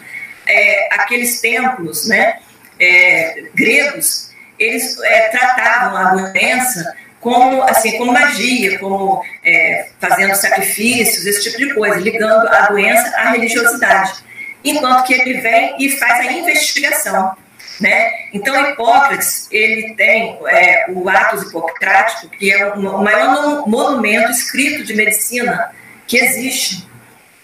é, 0.47 0.89
aqueles 0.95 1.41
templos 1.41 2.07
né, 2.07 2.39
é, 2.79 3.45
gregos, 3.55 4.31
eles 4.59 5.01
é, 5.03 5.29
tratavam 5.29 5.97
a 5.97 6.15
doença 6.15 6.95
como, 7.21 7.63
assim, 7.63 7.97
como 7.97 8.13
magia, 8.13 8.79
como 8.79 9.25
é, 9.43 9.89
fazendo 9.99 10.35
sacrifícios, 10.35 11.25
esse 11.25 11.51
tipo 11.51 11.57
de 11.57 11.73
coisa, 11.73 11.99
ligando 11.99 12.47
a 12.49 12.67
doença 12.67 13.17
à 13.17 13.31
religiosidade. 13.31 14.23
Enquanto 14.65 15.05
que 15.05 15.15
ele 15.15 15.41
vem 15.41 15.77
e 15.79 15.91
faz 15.99 16.27
a 16.27 16.33
investigação. 16.33 17.37
Né? 17.81 18.09
Então, 18.33 18.71
Hipócrates 18.71 19.49
ele 19.51 19.95
tem 19.95 20.39
é, 20.47 20.87
o 20.89 21.09
Atos 21.09 21.43
Hipocrático, 21.43 22.29
que 22.29 22.53
é 22.53 22.73
o 22.73 23.03
maior 23.03 23.69
monumento 23.69 24.31
escrito 24.31 24.85
de 24.85 24.95
medicina 24.95 25.73
que 26.07 26.17
existe 26.17 26.87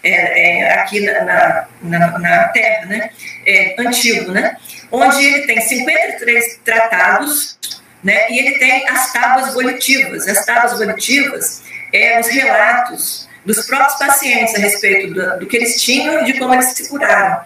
é, 0.01 0.61
é, 0.61 0.73
aqui 0.75 1.01
na, 1.01 1.67
na, 1.81 2.19
na, 2.19 2.47
Terra, 2.47 2.85
né? 2.85 3.09
É, 3.45 3.75
antigo, 3.77 4.31
né? 4.31 4.55
onde 4.91 5.23
ele 5.23 5.45
tem 5.45 5.61
53 5.61 6.59
tratados 6.63 7.59
né? 8.03 8.31
E 8.31 8.39
ele 8.39 8.57
tem 8.57 8.87
as 8.87 9.13
tábuas 9.13 9.53
volitivas. 9.53 10.27
As 10.27 10.45
tábuas 10.45 10.79
volitivas 10.79 11.63
é 11.93 12.19
os 12.19 12.27
relatos 12.27 13.29
dos 13.45 13.65
próprios 13.65 13.97
pacientes 13.97 14.55
a 14.55 14.59
respeito 14.59 15.13
do, 15.13 15.39
do 15.39 15.45
que 15.47 15.57
eles 15.57 15.81
tinham 15.81 16.21
e 16.21 16.25
de 16.25 16.39
como 16.39 16.53
eles 16.53 16.73
se 16.73 16.87
curaram. 16.89 17.43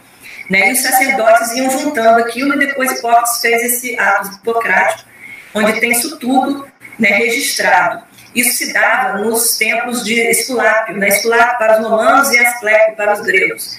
Né? 0.49 0.69
E 0.69 0.73
os 0.73 0.81
sacerdotes 0.81 1.51
iam 1.53 1.69
juntando 1.71 2.19
aquilo 2.19 2.53
e 2.55 2.67
depois 2.67 2.91
Hipócrates 2.91 3.39
fez 3.41 3.63
esse 3.63 3.99
ato 3.99 4.35
hipocrático, 4.35 5.09
onde 5.53 5.79
tem 5.79 5.91
isso 5.91 6.17
tudo 6.17 6.67
né, 6.99 7.09
registrado. 7.09 8.03
Isso 8.35 8.57
se 8.57 8.73
dava 8.73 9.19
nos 9.19 9.57
templos 9.57 10.03
de 10.03 10.19
Esculápio, 10.19 10.97
né? 10.97 11.07
Esculápio 11.07 11.57
para 11.57 11.79
os 11.79 11.87
romanos 11.87 12.31
e 12.31 12.37
Asclepio 12.37 12.95
para 12.95 13.13
os 13.13 13.21
gregos. 13.21 13.77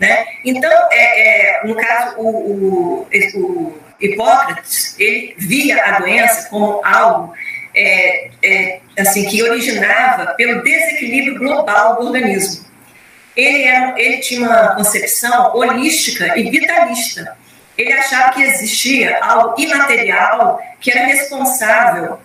Né? 0.00 0.26
Então, 0.44 0.72
é, 0.90 1.60
é 1.60 1.66
no 1.66 1.76
caso, 1.76 2.16
o, 2.18 2.26
o, 2.26 3.08
o 3.36 3.78
Hipócrates, 4.00 4.98
ele 4.98 5.34
via 5.38 5.82
a 5.84 6.00
doença 6.00 6.48
como 6.48 6.80
algo 6.84 7.32
é, 7.74 8.30
é, 8.42 8.80
assim 8.98 9.24
que 9.24 9.42
originava 9.42 10.34
pelo 10.34 10.62
desequilíbrio 10.62 11.38
global 11.38 11.96
do 11.96 12.06
organismo. 12.06 12.64
Ele, 13.36 13.64
era, 13.64 13.94
ele 14.00 14.18
tinha 14.18 14.48
uma 14.48 14.74
concepção 14.76 15.54
holística 15.56 16.38
e 16.38 16.48
vitalista. 16.50 17.36
Ele 17.76 17.92
achava 17.92 18.32
que 18.32 18.42
existia 18.42 19.18
algo 19.20 19.60
imaterial 19.60 20.60
que 20.80 20.90
era 20.90 21.06
responsável 21.06 22.20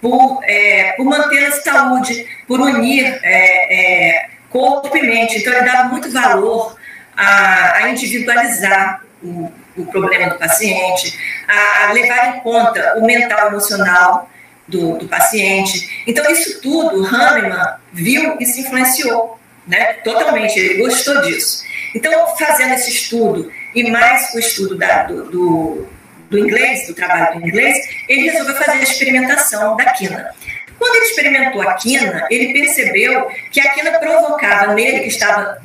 por, 0.00 0.40
é, 0.44 0.92
por 0.92 1.04
manter 1.06 1.46
a 1.46 1.52
saúde, 1.52 2.26
por 2.46 2.60
unir 2.60 3.18
é, 3.22 4.18
é, 4.18 4.26
corpo 4.50 4.94
e 4.94 5.02
mente. 5.02 5.38
Então, 5.38 5.52
ele 5.52 5.62
dava 5.62 5.88
muito 5.88 6.10
valor 6.10 6.76
a, 7.16 7.76
a 7.76 7.90
individualizar 7.90 9.02
o, 9.22 9.50
o 9.76 9.86
problema 9.86 10.30
do 10.30 10.38
paciente, 10.38 11.18
a, 11.48 11.88
a 11.88 11.92
levar 11.92 12.36
em 12.36 12.40
conta 12.40 12.98
o 12.98 13.06
mental 13.06 13.48
emocional 13.48 14.28
do, 14.66 14.98
do, 14.98 15.08
paciente. 15.08 16.04
Então, 16.06 16.30
isso 16.30 16.60
tudo, 16.60 17.04
Hahnemann 17.04 17.76
viu 17.92 18.36
e 18.40 18.46
se 18.46 18.60
influenciou, 18.60 19.38
né? 19.66 19.94
totalmente, 20.04 20.58
ele 20.58 20.82
gostou 20.82 21.20
disso. 21.22 21.64
Então, 21.94 22.36
fazendo 22.36 22.74
esse 22.74 22.90
estudo, 22.90 23.50
e 23.74 23.90
mais 23.90 24.32
o 24.34 24.38
estudo 24.38 24.76
da, 24.76 25.04
do, 25.04 25.30
do, 25.30 25.88
do, 26.30 26.38
inglês, 26.38 26.86
do 26.86 26.94
trabalho 26.94 27.40
do 27.40 27.46
inglês, 27.46 27.76
ele 28.08 28.30
resolveu 28.30 28.54
fazer 28.56 28.78
a 28.78 28.82
experimentação 28.82 29.76
da 29.76 29.86
quina. 29.92 30.30
Quando 30.78 30.96
ele 30.96 31.04
experimentou 31.04 31.62
a 31.62 31.74
quina, 31.74 32.26
ele 32.30 32.52
percebeu 32.52 33.30
que 33.50 33.60
a 33.60 33.70
quina 33.72 33.98
provocava 33.98 34.74
nele, 34.74 35.00
que 35.00 35.08
estava, 35.08 35.58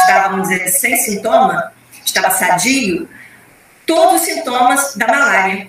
estava 0.00 0.30
vamos 0.30 0.48
dizer, 0.48 0.68
sem 0.68 0.96
sintoma, 0.96 1.72
estava 2.04 2.30
sadio, 2.30 3.08
todos 3.86 4.20
os 4.20 4.26
sintomas 4.26 4.94
da 4.96 5.06
malária. 5.06 5.68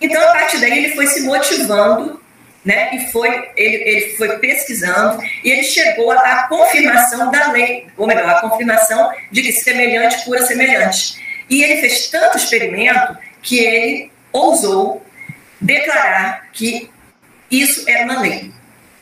Então, 0.00 0.22
a 0.22 0.32
partir 0.32 0.58
daí, 0.58 0.84
ele 0.84 0.94
foi 0.94 1.06
se 1.06 1.22
motivando, 1.22 2.20
né? 2.64 2.94
E 2.94 3.10
foi, 3.10 3.28
ele, 3.56 3.76
ele 3.76 4.16
foi 4.16 4.38
pesquisando 4.38 5.22
e 5.42 5.50
ele 5.50 5.62
chegou 5.62 6.10
à 6.10 6.46
confirmação 6.48 7.30
da 7.30 7.50
lei, 7.50 7.86
ou 7.96 8.06
melhor, 8.06 8.28
a 8.28 8.40
confirmação 8.40 9.12
de 9.32 9.42
que 9.42 9.52
semelhante 9.52 10.24
cura 10.24 10.42
semelhante. 10.46 11.18
E 11.48 11.62
ele 11.62 11.80
fez 11.80 12.08
tanto 12.08 12.36
experimento 12.36 13.16
que 13.42 13.58
ele 13.58 14.12
ousou 14.32 15.04
declarar 15.60 16.48
que 16.52 16.90
isso 17.50 17.88
era 17.88 18.04
uma 18.04 18.20
lei. 18.20 18.52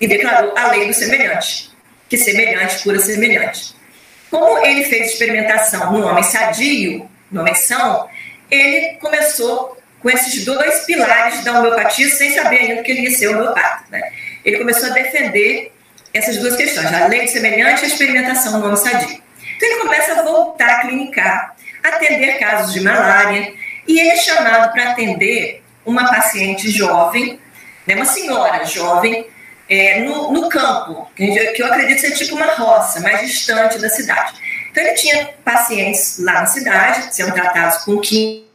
E 0.00 0.06
declarou 0.06 0.56
a 0.56 0.68
lei 0.68 0.86
do 0.86 0.94
semelhante, 0.94 1.70
que 2.08 2.16
semelhante 2.16 2.82
cura 2.82 2.98
semelhante. 2.98 3.74
Como 4.30 4.58
ele 4.64 4.84
fez 4.84 5.12
experimentação 5.12 5.92
no 5.92 6.06
homem 6.06 6.22
sadio, 6.22 7.08
no 7.30 7.40
homem 7.40 7.54
são, 7.54 8.08
ele 8.50 8.96
começou 8.96 9.75
com 10.00 10.10
esses 10.10 10.44
dois 10.44 10.84
pilares 10.84 11.42
da 11.44 11.58
homeopatia, 11.58 12.08
sem 12.08 12.34
saber 12.34 12.58
ainda 12.58 12.82
que 12.82 12.92
ele 12.92 13.02
ia 13.02 13.10
ser 13.10 13.28
homeopata. 13.28 13.84
Né? 13.90 14.00
Ele 14.44 14.58
começou 14.58 14.90
a 14.90 14.92
defender 14.92 15.72
essas 16.12 16.36
duas 16.38 16.56
questões, 16.56 16.92
a 16.92 17.06
lei 17.06 17.26
semelhante 17.28 17.82
e 17.82 17.84
a 17.84 17.88
experimentação 17.88 18.58
no 18.58 18.66
homem 18.66 18.76
sadio. 18.76 19.20
Então 19.56 19.68
ele 19.68 19.80
começa 19.80 20.12
a 20.12 20.22
voltar 20.22 20.68
a 20.68 20.80
clinicar, 20.80 21.56
atender 21.82 22.38
casos 22.38 22.72
de 22.72 22.80
malária, 22.80 23.52
e 23.86 24.00
ele 24.00 24.10
é 24.10 24.16
chamado 24.16 24.72
para 24.72 24.90
atender 24.90 25.62
uma 25.84 26.08
paciente 26.08 26.70
jovem, 26.70 27.38
né, 27.86 27.94
uma 27.94 28.04
senhora 28.04 28.64
jovem, 28.64 29.26
é, 29.68 30.00
no, 30.00 30.32
no, 30.32 30.48
campo, 30.48 31.10
que 31.14 31.54
eu 31.56 31.66
acredito 31.66 32.00
ser 32.00 32.12
tipo 32.12 32.36
uma 32.36 32.54
roça, 32.54 33.00
mais 33.00 33.20
distante 33.20 33.78
da 33.78 33.88
cidade. 33.88 34.34
Então, 34.70 34.84
ele 34.84 34.94
tinha 34.94 35.30
pacientes 35.44 36.18
lá 36.20 36.34
na 36.34 36.46
cidade, 36.46 37.14
sendo 37.14 37.32
tratados 37.32 37.78
com 37.78 37.98
quina, 37.98 38.45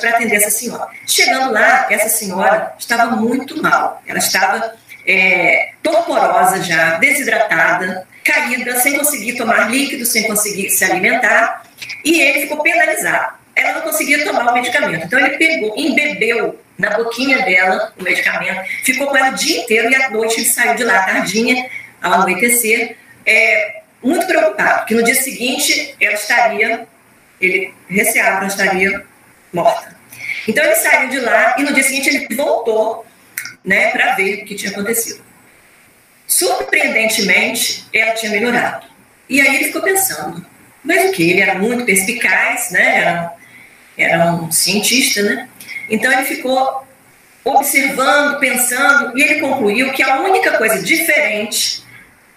para 0.00 0.10
atender 0.10 0.36
essa 0.36 0.50
senhora. 0.50 0.88
Chegando 1.06 1.52
lá, 1.52 1.86
essa 1.90 2.08
senhora 2.08 2.74
estava 2.78 3.16
muito 3.16 3.62
mal. 3.62 4.02
Ela 4.06 4.18
estava 4.18 4.74
é, 5.06 5.72
torporosa 5.82 6.62
já, 6.62 6.98
desidratada, 6.98 8.06
caída, 8.24 8.76
sem 8.80 8.96
conseguir 8.98 9.36
tomar 9.36 9.70
líquido, 9.70 10.04
sem 10.04 10.26
conseguir 10.26 10.70
se 10.70 10.84
alimentar, 10.84 11.64
e 12.04 12.20
ele 12.20 12.42
ficou 12.42 12.62
penalizado. 12.62 13.34
Ela 13.56 13.74
não 13.74 13.82
conseguia 13.82 14.24
tomar 14.24 14.50
o 14.50 14.54
medicamento. 14.54 15.06
Então 15.06 15.18
ele 15.18 15.36
pegou, 15.36 15.74
embebeu 15.76 16.60
na 16.76 16.90
boquinha 16.90 17.44
dela 17.44 17.92
o 17.98 18.02
medicamento, 18.02 18.68
ficou 18.82 19.06
com 19.06 19.16
ela 19.16 19.30
o 19.30 19.34
dia 19.34 19.62
inteiro 19.62 19.90
e 19.90 19.94
à 19.94 20.10
noite 20.10 20.40
ele 20.40 20.48
saiu 20.48 20.74
de 20.74 20.82
lá 20.82 21.02
tardinha, 21.02 21.70
ao 22.02 22.14
anoitecer, 22.14 22.96
é, 23.24 23.82
muito 24.04 24.26
preocupado, 24.26 24.84
que 24.84 24.94
no 24.94 25.02
dia 25.02 25.14
seguinte 25.14 25.96
ela 25.98 26.12
estaria, 26.12 26.86
ele 27.40 27.72
receava 27.88 28.32
que 28.32 28.36
ela 28.36 28.46
estaria 28.46 29.04
morta. 29.52 29.96
Então 30.46 30.62
ele 30.62 30.74
saiu 30.74 31.08
de 31.08 31.20
lá 31.20 31.56
e 31.58 31.62
no 31.62 31.72
dia 31.72 31.82
seguinte 31.82 32.10
ele 32.10 32.36
voltou 32.36 33.06
né, 33.64 33.90
para 33.90 34.14
ver 34.14 34.42
o 34.42 34.44
que 34.44 34.54
tinha 34.54 34.70
acontecido. 34.70 35.24
surpreendentemente, 36.26 37.86
ela 37.92 38.12
tinha 38.12 38.32
melhorado. 38.32 38.86
E 39.28 39.40
aí 39.40 39.56
ele 39.56 39.64
ficou 39.64 39.82
pensando, 39.82 40.44
mas 40.82 41.10
o 41.10 41.12
que? 41.12 41.30
Ele 41.30 41.40
era 41.40 41.54
muito 41.54 41.84
perspicaz, 41.84 42.70
né? 42.70 42.98
Era, 42.98 43.34
era 43.96 44.32
um 44.32 44.50
cientista, 44.50 45.22
né? 45.22 45.48
Então 45.88 46.12
ele 46.12 46.24
ficou 46.24 46.86
observando, 47.44 48.38
pensando, 48.38 49.16
e 49.16 49.22
ele 49.22 49.40
concluiu 49.40 49.92
que 49.92 50.02
a 50.02 50.20
única 50.20 50.56
coisa 50.58 50.82
diferente 50.82 51.83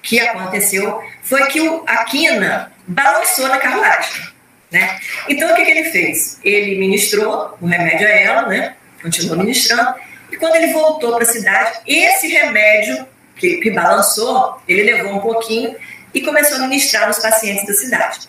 que 0.08 0.22
aconteceu 0.22 1.04
foi 1.22 1.46
que 1.48 1.60
o, 1.60 1.84
a 1.86 2.06
quina 2.06 2.72
balançou 2.88 3.50
na 3.50 3.58
carruagem. 3.58 4.24
Né? 4.72 4.98
Então, 5.28 5.52
o 5.52 5.56
que, 5.56 5.66
que 5.66 5.72
ele 5.72 5.92
fez? 5.92 6.40
Ele 6.42 6.80
ministrou 6.80 7.58
o 7.60 7.66
remédio 7.66 8.08
a 8.08 8.12
ela, 8.12 8.48
né? 8.48 8.76
continuou 9.02 9.38
ministrando, 9.38 9.94
e 10.32 10.38
quando 10.38 10.56
ele 10.56 10.72
voltou 10.72 11.14
para 11.16 11.24
a 11.24 11.28
cidade, 11.28 11.80
esse 11.86 12.28
remédio 12.30 13.06
que, 13.36 13.58
que 13.58 13.70
balançou, 13.72 14.62
ele 14.66 14.84
levou 14.84 15.14
um 15.14 15.20
pouquinho 15.20 15.76
e 16.14 16.22
começou 16.22 16.58
a 16.58 16.62
ministrar 16.62 17.08
nos 17.08 17.20
pacientes 17.20 17.68
da 17.68 17.74
cidade. 17.74 18.20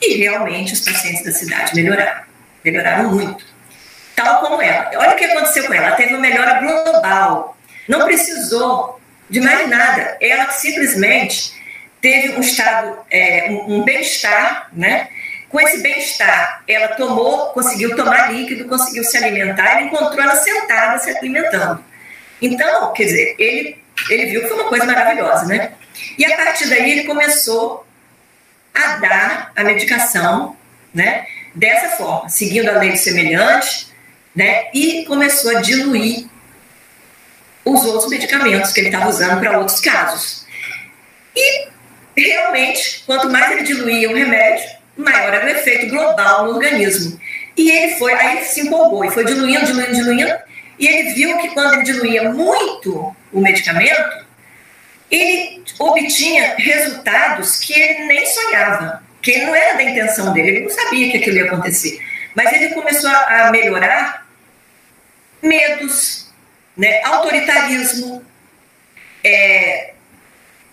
E 0.00 0.14
realmente 0.14 0.74
os 0.74 0.80
pacientes 0.80 1.24
da 1.24 1.32
cidade 1.32 1.74
melhoraram, 1.74 2.22
melhoraram 2.64 3.10
muito. 3.10 3.44
Tal 4.14 4.40
como 4.40 4.62
ela. 4.62 4.90
Olha 4.94 5.14
o 5.14 5.16
que 5.16 5.24
aconteceu 5.24 5.64
com 5.64 5.74
ela, 5.74 5.88
ela 5.88 5.96
teve 5.96 6.14
uma 6.14 6.20
melhora 6.20 6.60
global. 6.60 7.56
Não 7.88 8.04
precisou 8.04 8.93
de 9.28 9.40
mais 9.40 9.68
nada. 9.68 10.16
Ela 10.20 10.50
simplesmente 10.50 11.54
teve 12.00 12.34
um 12.36 12.40
estado, 12.40 12.98
é, 13.10 13.48
um, 13.50 13.76
um 13.76 13.82
bem-estar, 13.82 14.68
né? 14.72 15.08
Com 15.48 15.60
esse 15.60 15.80
bem-estar, 15.82 16.62
ela 16.66 16.88
tomou, 16.88 17.50
conseguiu 17.50 17.94
tomar 17.94 18.32
líquido, 18.32 18.68
conseguiu 18.68 19.04
se 19.04 19.16
alimentar, 19.16 19.76
ele 19.76 19.86
encontrou 19.86 20.20
ela 20.20 20.36
sentada 20.36 20.98
se 20.98 21.16
alimentando. 21.16 21.82
Então, 22.42 22.92
quer 22.92 23.04
dizer, 23.04 23.36
ele, 23.38 23.78
ele 24.10 24.26
viu 24.26 24.42
que 24.42 24.48
foi 24.48 24.56
uma 24.56 24.68
coisa 24.68 24.84
maravilhosa, 24.84 25.46
né? 25.46 25.72
E 26.18 26.24
a 26.24 26.36
partir 26.36 26.68
daí 26.68 26.90
ele 26.90 27.04
começou 27.04 27.86
a 28.74 28.96
dar 28.96 29.52
a 29.54 29.62
medicação, 29.62 30.56
né? 30.92 31.26
Dessa 31.54 31.96
forma, 31.96 32.28
seguindo 32.28 32.68
a 32.68 32.78
lei 32.78 32.90
do 32.90 32.98
semelhante, 32.98 33.86
né? 34.34 34.68
E 34.74 35.04
começou 35.04 35.56
a 35.56 35.60
diluir 35.60 36.28
os 37.64 37.84
outros 37.84 38.10
medicamentos 38.10 38.72
que 38.72 38.80
ele 38.80 38.88
estava 38.88 39.08
usando 39.08 39.40
para 39.40 39.58
outros 39.58 39.80
casos. 39.80 40.44
E 41.34 41.68
realmente, 42.16 43.02
quanto 43.06 43.30
mais 43.30 43.50
ele 43.52 43.62
diluía 43.62 44.10
o 44.10 44.14
remédio, 44.14 44.68
maior 44.96 45.32
era 45.34 45.46
o 45.46 45.48
efeito 45.48 45.88
global 45.88 46.46
no 46.46 46.52
organismo. 46.52 47.18
E 47.56 47.70
ele 47.70 47.94
foi, 47.96 48.12
aí 48.12 48.38
ele 48.38 48.44
se 48.44 48.60
empolgou 48.60 49.04
e 49.04 49.10
foi 49.10 49.24
diluindo, 49.24 49.64
diluindo, 49.66 49.94
diluindo, 49.94 50.34
e 50.78 50.86
ele 50.86 51.14
viu 51.14 51.38
que 51.38 51.50
quando 51.50 51.74
ele 51.74 51.84
diluía 51.84 52.30
muito 52.30 53.14
o 53.32 53.40
medicamento, 53.40 54.24
ele 55.10 55.62
obtinha 55.78 56.54
resultados 56.56 57.58
que 57.58 57.72
ele 57.72 58.06
nem 58.06 58.26
sonhava, 58.26 59.02
que 59.22 59.38
não 59.38 59.54
era 59.54 59.76
da 59.76 59.82
intenção 59.84 60.32
dele, 60.32 60.48
ele 60.48 60.60
não 60.60 60.70
sabia 60.70 61.10
que 61.10 61.18
aquilo 61.18 61.36
ia 61.36 61.44
acontecer. 61.44 62.00
Mas 62.34 62.52
ele 62.52 62.74
começou 62.74 63.10
a 63.10 63.50
melhorar 63.50 64.26
medos, 65.40 66.23
né? 66.76 67.02
autoritarismo, 67.04 68.24
é, 69.22 69.94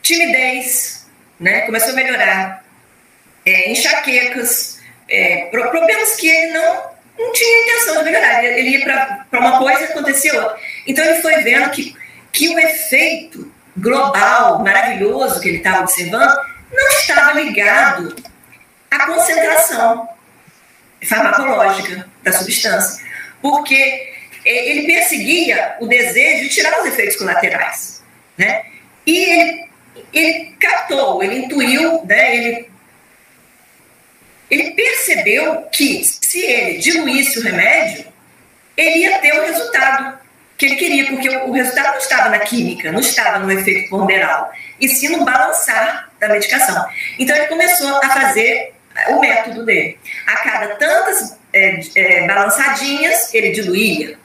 timidez, 0.01 1.07
né? 1.39 1.61
começou 1.61 1.91
a 1.91 1.95
melhorar, 1.95 2.65
é, 3.45 3.71
enxaquecas, 3.71 4.79
é, 5.09 5.45
problemas 5.45 6.15
que 6.15 6.27
ele 6.27 6.53
não, 6.53 6.83
não 7.17 7.33
tinha 7.33 7.63
intenção 7.63 7.97
de 7.97 8.03
melhorar. 8.05 8.43
Ele, 8.43 8.69
ia 8.69 8.85
para 9.29 9.39
uma 9.39 9.57
coisa 9.57 9.81
e 9.81 9.85
acontecia 9.85 10.33
outra. 10.33 10.57
Então 10.87 11.03
ele 11.03 11.21
foi 11.21 11.35
vendo 11.43 11.69
que, 11.71 11.95
que 12.31 12.49
o 12.49 12.59
efeito 12.59 13.51
global, 13.77 14.59
maravilhoso 14.59 15.39
que 15.39 15.49
ele 15.49 15.57
estava 15.57 15.81
observando, 15.81 16.37
não 16.71 16.87
estava 16.89 17.39
ligado 17.39 18.15
à 18.89 19.05
concentração 19.05 20.07
farmacológica 21.07 22.07
da 22.23 22.31
substância. 22.31 23.03
Porque 23.41 24.10
ele 24.43 24.85
perseguia 24.85 25.75
o 25.79 25.87
desejo 25.87 26.43
de 26.43 26.49
tirar 26.49 26.81
os 26.81 26.87
efeitos 26.87 27.15
colaterais. 27.15 28.01
Né? 28.37 28.65
E 29.05 29.17
ele, 29.17 29.65
ele 30.13 30.55
captou, 30.59 31.23
ele 31.23 31.39
intuiu, 31.39 32.03
né? 32.05 32.35
ele, 32.35 32.69
ele 34.49 34.71
percebeu 34.71 35.63
que 35.71 36.03
se 36.03 36.39
ele 36.39 36.77
diluísse 36.79 37.39
o 37.39 37.43
remédio, 37.43 38.05
ele 38.75 38.99
ia 38.99 39.19
ter 39.19 39.33
o 39.33 39.45
resultado 39.45 40.19
que 40.57 40.65
ele 40.67 40.75
queria, 40.75 41.07
porque 41.07 41.27
o 41.27 41.51
resultado 41.51 41.93
não 41.93 41.97
estava 41.97 42.29
na 42.29 42.39
química, 42.39 42.91
não 42.91 42.99
estava 42.99 43.39
no 43.39 43.51
efeito 43.51 43.89
ponderal, 43.89 44.51
e 44.79 44.87
sim 44.87 45.09
no 45.09 45.25
balançar 45.25 46.11
da 46.19 46.29
medicação. 46.29 46.85
Então 47.17 47.35
ele 47.35 47.47
começou 47.47 47.97
a 47.97 48.09
fazer 48.09 48.73
o 49.09 49.19
método 49.19 49.65
dele. 49.65 49.97
A 50.27 50.35
cada 50.37 50.75
tantas 50.75 51.35
é, 51.51 51.79
é, 51.95 52.27
balançadinhas, 52.27 53.33
ele 53.33 53.51
diluía, 53.51 54.19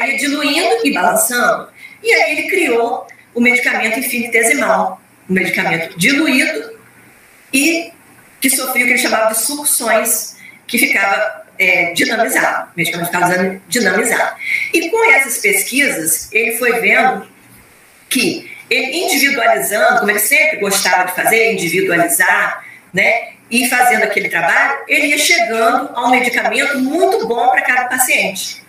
Aí 0.00 0.16
diluindo 0.16 0.86
e 0.86 0.92
balançando. 0.92 1.68
E 2.02 2.12
aí 2.12 2.38
ele 2.38 2.48
criou 2.48 3.06
o 3.34 3.40
medicamento 3.40 3.98
infinitesimal, 3.98 5.00
um 5.28 5.34
medicamento 5.34 5.98
diluído 5.98 6.78
e 7.52 7.92
que 8.40 8.50
sofria 8.50 8.84
o 8.84 8.86
que 8.86 8.92
ele 8.94 8.98
chamava 8.98 9.32
de 9.32 9.40
sucções, 9.40 10.36
que 10.66 10.78
ficava 10.78 11.44
é, 11.58 11.92
dinamizado, 11.92 12.68
o 12.68 12.76
medicamento 12.76 13.06
ficava 13.06 13.60
dinamizado. 13.68 14.36
E 14.72 14.90
com 14.90 15.12
essas 15.12 15.38
pesquisas, 15.38 16.28
ele 16.32 16.56
foi 16.58 16.80
vendo 16.80 17.26
que 18.08 18.50
ele 18.68 19.04
individualizando, 19.04 20.00
como 20.00 20.10
ele 20.10 20.18
sempre 20.18 20.58
gostava 20.58 21.04
de 21.04 21.14
fazer, 21.14 21.52
individualizar, 21.52 22.64
né, 22.92 23.32
e 23.50 23.68
fazendo 23.68 24.04
aquele 24.04 24.28
trabalho, 24.28 24.78
ele 24.88 25.08
ia 25.08 25.18
chegando 25.18 25.90
a 25.94 26.06
um 26.06 26.10
medicamento 26.10 26.78
muito 26.78 27.26
bom 27.28 27.50
para 27.50 27.62
cada 27.62 27.84
paciente. 27.84 28.65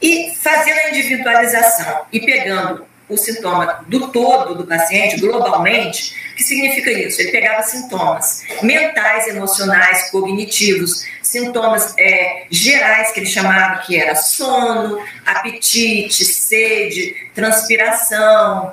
E 0.00 0.34
fazendo 0.34 0.78
a 0.78 0.90
individualização 0.90 2.02
e 2.12 2.20
pegando 2.20 2.86
o 3.08 3.16
sintoma 3.16 3.84
do 3.86 4.08
todo 4.08 4.54
do 4.54 4.66
paciente, 4.66 5.20
globalmente, 5.20 6.14
o 6.32 6.36
que 6.36 6.42
significa 6.42 6.90
isso? 6.90 7.20
Ele 7.20 7.30
pegava 7.30 7.62
sintomas 7.62 8.42
mentais, 8.62 9.28
emocionais, 9.28 10.10
cognitivos, 10.10 11.04
sintomas 11.22 11.94
é, 11.98 12.46
gerais 12.50 13.12
que 13.12 13.20
ele 13.20 13.26
chamava 13.26 13.82
que 13.82 14.00
era 14.00 14.16
sono, 14.16 15.02
apetite, 15.26 16.24
sede, 16.24 17.14
transpiração, 17.34 18.72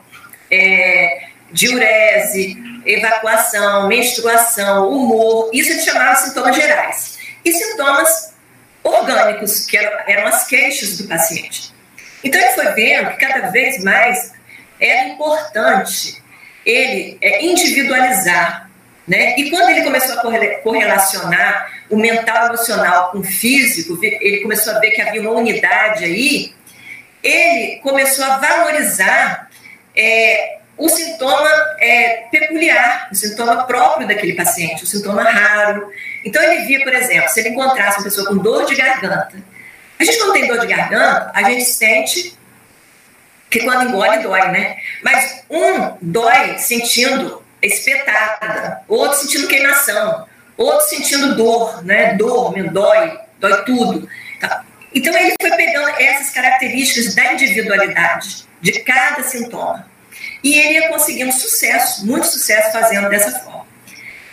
é, 0.49 1.27
diurese, 1.51 2.57
evacuação, 2.85 3.87
menstruação, 3.87 4.89
humor, 4.89 5.49
isso 5.53 5.71
ele 5.71 5.81
chamava 5.81 6.15
sintomas 6.15 6.55
gerais. 6.55 7.19
E 7.43 7.51
sintomas 7.51 8.30
orgânicos, 8.83 9.65
que 9.65 9.77
eram, 9.77 9.99
eram 10.07 10.27
as 10.27 10.47
queixas 10.47 10.97
do 10.97 11.07
paciente. 11.07 11.73
Então 12.23 12.39
ele 12.39 12.51
foi 12.51 12.71
vendo 12.73 13.11
que 13.11 13.25
cada 13.25 13.49
vez 13.49 13.83
mais 13.83 14.33
era 14.79 15.09
importante 15.09 16.21
ele 16.65 17.17
é, 17.21 17.43
individualizar, 17.43 18.69
né? 19.07 19.35
E 19.37 19.49
quando 19.49 19.69
ele 19.69 19.83
começou 19.83 20.17
a 20.17 20.21
correlacionar 20.61 21.71
o 21.89 21.97
mental 21.97 22.47
emocional 22.47 23.11
com 23.11 23.19
o 23.19 23.23
físico, 23.23 23.99
ele 24.03 24.41
começou 24.41 24.73
a 24.73 24.79
ver 24.79 24.91
que 24.91 25.01
havia 25.01 25.21
uma 25.21 25.31
unidade 25.31 26.03
aí, 26.03 26.53
ele 27.23 27.77
começou 27.77 28.23
a 28.25 28.37
valorizar 28.37 29.49
é, 29.95 30.59
o 30.81 30.89
sintoma 30.89 31.47
é, 31.79 32.23
peculiar, 32.31 33.07
o 33.11 33.15
sintoma 33.15 33.65
próprio 33.65 34.07
daquele 34.07 34.33
paciente, 34.33 34.83
o 34.83 34.87
sintoma 34.87 35.21
raro. 35.21 35.91
Então 36.25 36.41
ele 36.41 36.65
via, 36.65 36.83
por 36.83 36.91
exemplo, 36.91 37.29
se 37.29 37.39
ele 37.39 37.49
encontrasse 37.49 37.99
uma 37.99 38.05
pessoa 38.05 38.27
com 38.27 38.37
dor 38.37 38.65
de 38.65 38.73
garganta. 38.73 39.33
A 39.99 40.03
gente 40.03 40.17
não 40.17 40.33
tem 40.33 40.47
dor 40.47 40.57
de 40.57 40.65
garganta, 40.65 41.31
a 41.35 41.43
gente 41.43 41.65
sente 41.65 42.35
que 43.47 43.59
quando 43.59 43.89
engole 43.89 44.23
dói, 44.23 44.47
né? 44.49 44.77
Mas 45.03 45.43
um 45.51 45.97
dói 46.01 46.57
sentindo 46.57 47.43
espetada, 47.61 48.81
outro 48.87 49.19
sentindo 49.19 49.47
queimação, 49.47 50.25
outro 50.57 50.89
sentindo 50.89 51.35
dor, 51.35 51.85
né? 51.85 52.15
Dor, 52.15 52.53
me 52.53 52.67
dói, 52.67 53.19
dói 53.39 53.63
tudo. 53.65 54.09
Tá? 54.39 54.65
Então 54.95 55.15
ele 55.15 55.35
foi 55.39 55.51
pegando 55.51 55.89
essas 55.99 56.31
características 56.31 57.13
da 57.13 57.33
individualidade 57.33 58.47
de 58.59 58.79
cada 58.79 59.21
sintoma. 59.21 59.90
E 60.43 60.57
ele 60.57 60.73
ia 60.79 60.89
conseguindo 60.89 61.31
sucesso, 61.31 62.05
muito 62.05 62.25
sucesso 62.25 62.71
fazendo 62.71 63.09
dessa 63.09 63.31
forma. 63.39 63.67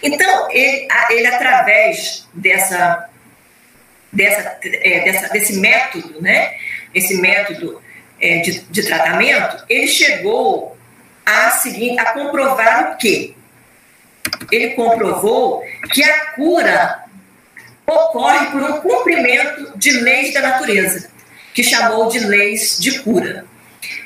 Então, 0.03 0.51
ele, 0.51 0.89
ele 1.11 1.27
através 1.27 2.27
dessa, 2.33 3.09
dessa, 4.13 4.59
é, 4.63 5.01
dessa, 5.01 5.29
desse 5.29 5.55
método, 5.55 6.21
né, 6.21 6.55
esse 6.95 7.21
método 7.21 7.83
é, 8.21 8.39
de, 8.39 8.61
de 8.61 8.83
tratamento, 8.85 9.65
ele 9.69 9.87
chegou 9.87 10.77
a, 11.27 11.51
seguir, 11.51 11.99
a 11.99 12.13
comprovar 12.13 12.93
o 12.93 12.97
quê? 12.97 13.35
Ele 14.51 14.71
comprovou 14.71 15.63
que 15.93 16.03
a 16.03 16.27
cura 16.33 17.05
ocorre 17.87 18.47
por 18.51 18.63
um 18.63 18.81
cumprimento 18.81 19.77
de 19.77 19.91
leis 19.91 20.33
da 20.33 20.41
natureza, 20.41 21.11
que 21.55 21.63
chamou 21.63 22.09
de 22.09 22.21
leis 22.21 22.79
de 22.79 23.01
cura. 23.01 23.47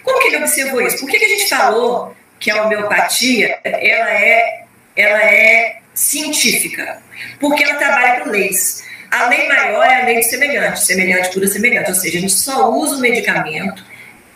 Como 0.03 0.21
que 0.21 0.29
ele 0.29 0.39
observou 0.39 0.81
isso? 0.83 0.99
Por 0.99 1.09
que, 1.09 1.19
que 1.19 1.25
a 1.25 1.29
gente 1.29 1.49
falou 1.49 2.15
que 2.39 2.51
a 2.51 2.65
homeopatia 2.65 3.59
ela 3.65 4.11
é, 4.11 4.65
ela 4.97 5.23
é 5.23 5.79
científica, 5.95 7.01
porque 7.39 7.63
ela 7.63 7.75
trabalha 7.75 8.21
com 8.21 8.31
leis. 8.31 8.85
A 9.11 9.29
lei 9.29 9.47
maior 9.47 9.85
é 9.85 10.03
a 10.03 10.05
lei 10.07 10.17
de 10.17 10.25
semelhante, 10.25 10.85
semelhante 10.85 11.31
cura 11.31 11.47
semelhante, 11.47 11.91
ou 11.91 11.95
seja, 11.95 12.19
a 12.19 12.21
gente 12.21 12.33
só 12.33 12.71
usa 12.71 12.97
o 12.97 13.01
medicamento 13.01 13.85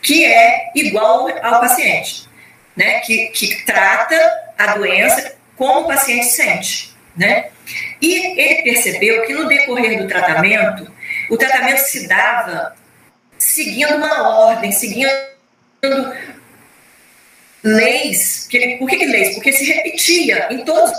que 0.03 0.25
é 0.25 0.71
igual 0.75 1.29
ao 1.43 1.61
paciente, 1.61 2.29
né? 2.77 3.01
que, 3.01 3.29
que 3.29 3.65
trata 3.65 4.17
a 4.57 4.75
doença 4.77 5.35
como 5.57 5.81
o 5.81 5.87
paciente 5.87 6.27
sente. 6.27 6.95
Né? 7.17 7.47
E 8.01 8.41
ele 8.41 8.63
percebeu 8.63 9.27
que 9.27 9.33
no 9.33 9.49
decorrer 9.49 9.99
do 9.99 10.07
tratamento, 10.07 10.93
o 11.31 11.37
tratamento 11.37 11.79
se 11.79 12.07
dava 12.07 12.77
seguindo 13.39 13.97
uma 13.97 14.29
ordem, 14.29 14.73
seguindo 14.73 15.11
leis. 17.63 18.49
Por 18.79 18.89
que, 18.89 18.97
que 18.97 19.07
leis? 19.07 19.35
Porque 19.35 19.53
se 19.53 19.65
repetia 19.65 20.53
em 20.53 20.65
todos 20.65 20.93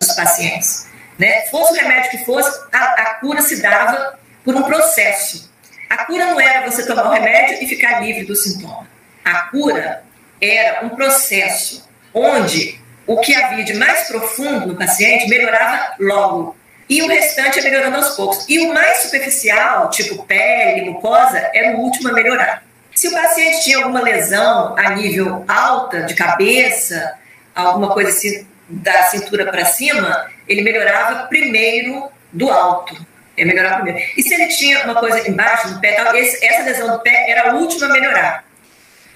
os 0.00 0.12
pacientes. 0.12 0.86
Né? 1.18 1.42
Fosse 1.46 1.72
o 1.72 1.76
remédio 1.76 2.10
que 2.10 2.24
fosse, 2.24 2.60
a, 2.72 2.84
a 2.84 3.14
cura 3.14 3.40
se 3.40 3.62
dava 3.62 4.18
por 4.44 4.54
um 4.54 4.62
processo. 4.62 5.50
A 5.88 6.04
cura 6.04 6.26
não 6.26 6.40
era 6.40 6.70
você 6.70 6.86
tomar 6.86 7.08
o 7.08 7.12
remédio 7.12 7.62
e 7.62 7.66
ficar 7.66 8.00
livre 8.00 8.24
do 8.24 8.36
sintoma. 8.36 8.86
A 9.24 9.42
cura 9.48 10.04
era 10.40 10.84
um 10.84 10.90
processo 10.90 11.88
onde 12.12 12.80
o 13.06 13.18
que 13.20 13.34
havia 13.34 13.64
de 13.64 13.74
mais 13.74 14.08
profundo 14.08 14.66
no 14.66 14.76
paciente 14.76 15.28
melhorava 15.28 15.94
logo. 15.98 16.56
E 16.88 17.02
o 17.02 17.08
restante 17.08 17.58
ia 17.58 17.64
melhorando 17.64 17.96
aos 17.96 18.10
poucos. 18.16 18.44
E 18.48 18.60
o 18.60 18.72
mais 18.72 18.98
superficial, 18.98 19.90
tipo 19.90 20.24
pele, 20.24 20.90
mucosa, 20.90 21.50
era 21.52 21.76
o 21.76 21.80
último 21.80 22.10
a 22.10 22.12
melhorar. 22.12 22.62
Se 22.94 23.08
o 23.08 23.12
paciente 23.12 23.64
tinha 23.64 23.78
alguma 23.78 24.00
lesão 24.00 24.74
a 24.78 24.90
nível 24.90 25.44
alta, 25.46 26.02
de 26.02 26.14
cabeça, 26.14 27.18
alguma 27.54 27.92
coisa 27.92 28.10
assim 28.10 28.46
da 28.68 29.04
cintura 29.04 29.46
para 29.46 29.64
cima, 29.64 30.30
ele 30.48 30.62
melhorava 30.62 31.26
primeiro 31.26 32.10
do 32.32 32.50
alto. 32.50 32.96
Ele 33.36 33.50
melhorava 33.52 33.82
primeiro. 33.82 34.10
E 34.16 34.22
se 34.22 34.32
ele 34.32 34.48
tinha 34.48 34.84
uma 34.84 34.94
coisa 34.94 35.28
embaixo 35.28 35.68
do 35.68 35.80
pé, 35.80 35.94
essa 36.42 36.62
lesão 36.62 36.90
do 36.96 37.00
pé 37.00 37.30
era 37.30 37.50
a 37.50 37.54
última 37.54 37.86
a 37.86 37.92
melhorar. 37.92 38.44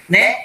Né? 0.07 0.35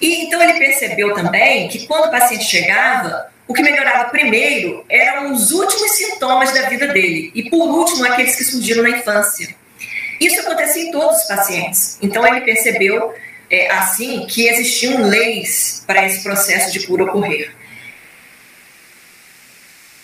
E 0.00 0.26
então 0.26 0.42
ele 0.42 0.58
percebeu 0.58 1.14
também 1.14 1.68
que 1.68 1.86
quando 1.86 2.08
o 2.08 2.10
paciente 2.10 2.44
chegava, 2.44 3.32
o 3.46 3.52
que 3.52 3.62
melhorava 3.62 4.10
primeiro 4.10 4.84
eram 4.88 5.32
os 5.32 5.50
últimos 5.50 5.92
sintomas 5.92 6.52
da 6.52 6.68
vida 6.68 6.88
dele 6.88 7.30
e 7.34 7.50
por 7.50 7.68
último 7.68 8.04
aqueles 8.06 8.36
que 8.36 8.44
surgiram 8.44 8.82
na 8.82 8.90
infância. 8.90 9.54
Isso 10.20 10.40
acontecia 10.40 10.82
em 10.82 10.90
todos 10.90 11.20
os 11.20 11.28
pacientes. 11.28 11.98
Então 12.00 12.26
ele 12.26 12.40
percebeu 12.40 13.12
é, 13.50 13.70
assim 13.70 14.26
que 14.26 14.48
existiam 14.48 15.02
leis 15.02 15.84
para 15.86 16.06
esse 16.06 16.22
processo 16.22 16.72
de 16.72 16.86
cura 16.86 17.04
ocorrer, 17.04 17.54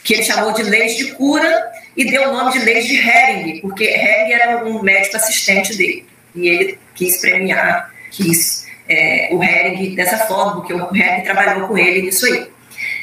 que 0.05 0.14
ele 0.14 0.22
chamou 0.22 0.53
de 0.53 0.62
leis 0.62 0.96
de 0.96 1.12
cura 1.12 1.70
e 1.96 2.05
deu 2.11 2.29
o 2.29 2.33
nome 2.33 2.53
de 2.53 2.59
leis 2.61 2.87
de 2.87 2.96
Hering, 2.96 3.61
porque 3.61 3.85
Hering 3.85 4.33
era 4.33 4.64
um 4.64 4.83
médico 4.83 5.16
assistente 5.16 5.76
dele 5.76 6.07
e 6.35 6.48
ele 6.48 6.79
quis 6.94 7.20
premiar, 7.20 7.92
quis 8.11 8.66
é, 8.88 9.29
o 9.33 9.42
Hering 9.42 9.94
dessa 9.94 10.18
forma, 10.26 10.57
porque 10.57 10.74
o 10.74 10.94
Hering 10.94 11.22
trabalhou 11.22 11.68
com 11.68 11.79
ele 11.79 12.03
nisso 12.03 12.26
aí. 12.26 12.46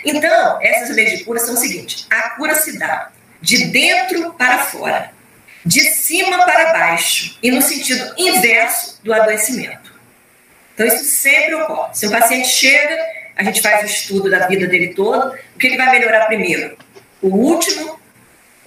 Então, 0.03 0.61
essas 0.61 0.95
leis 0.95 1.17
de 1.17 1.23
cura 1.23 1.39
são 1.39 1.53
o 1.53 1.57
seguinte: 1.57 2.05
a 2.09 2.31
cura 2.31 2.55
se 2.55 2.77
dá 2.77 3.11
de 3.41 3.65
dentro 3.65 4.33
para 4.33 4.59
fora, 4.59 5.11
de 5.65 5.81
cima 5.91 6.45
para 6.45 6.73
baixo 6.73 7.37
e 7.41 7.51
no 7.51 7.61
sentido 7.61 8.13
inverso 8.17 8.99
do 9.03 9.13
adoecimento. 9.13 9.95
Então, 10.73 10.85
isso 10.85 11.05
sempre 11.05 11.55
ocorre. 11.55 11.95
Se 11.95 12.07
um 12.07 12.11
paciente 12.11 12.47
chega, 12.47 12.97
a 13.35 13.43
gente 13.43 13.61
faz 13.61 13.83
o 13.83 13.85
estudo 13.85 14.29
da 14.29 14.47
vida 14.47 14.67
dele 14.67 14.93
todo, 14.93 15.33
o 15.55 15.59
que 15.59 15.67
ele 15.67 15.77
vai 15.77 15.91
melhorar 15.91 16.25
primeiro? 16.25 16.77
O 17.21 17.29
último, 17.29 17.99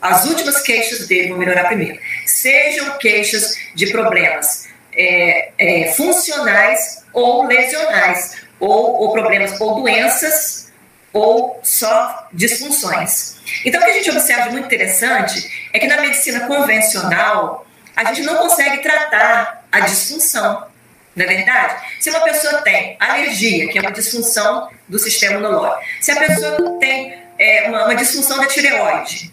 as 0.01 0.25
últimas 0.25 0.61
queixas 0.63 1.07
dele 1.07 1.29
vão 1.29 1.39
melhorar 1.39 1.65
primeiro. 1.65 1.99
Sejam 2.27 2.99
queixas 2.99 3.57
de 3.75 3.87
problemas 3.91 4.69
é, 4.93 5.51
é, 5.59 5.93
funcionais 5.93 7.05
ou 7.13 7.45
lesionais, 7.47 8.37
ou, 8.59 9.03
ou 9.03 9.13
problemas 9.13 9.61
ou 9.61 9.81
doenças 9.81 10.70
ou 11.13 11.61
só 11.63 12.29
disfunções. 12.33 13.37
Então, 13.65 13.81
o 13.81 13.85
que 13.85 13.91
a 13.91 13.95
gente 13.95 14.11
observa 14.11 14.51
muito 14.51 14.67
interessante 14.67 15.69
é 15.73 15.79
que 15.79 15.87
na 15.87 16.01
medicina 16.01 16.47
convencional 16.47 17.67
a 17.97 18.05
gente 18.05 18.23
não 18.23 18.37
consegue 18.37 18.79
tratar 18.79 19.65
a 19.71 19.81
disfunção, 19.81 20.67
não 21.15 21.25
é 21.25 21.29
verdade? 21.29 21.83
Se 22.01 22.11
uma 22.11 22.21
pessoa 22.21 22.63
tem 22.63 22.97
alergia, 23.01 23.69
que 23.69 23.79
é 23.79 23.81
uma 23.81 23.91
disfunção 23.91 24.71
do 24.89 24.99
sistema 24.99 25.35
imunológico, 25.35 25.85
se 26.01 26.13
a 26.13 26.17
pessoa 26.17 26.79
tem 26.79 27.23
é, 27.39 27.69
uma, 27.69 27.85
uma 27.85 27.95
disfunção 27.95 28.39
da 28.39 28.47
tireoide, 28.47 29.33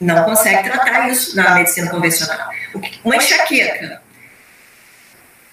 não 0.00 0.24
consegue 0.24 0.70
tratar 0.70 1.08
isso 1.10 1.36
na 1.36 1.54
medicina 1.56 1.90
convencional. 1.90 2.50
Uma 3.04 3.16
enxaqueca, 3.16 4.00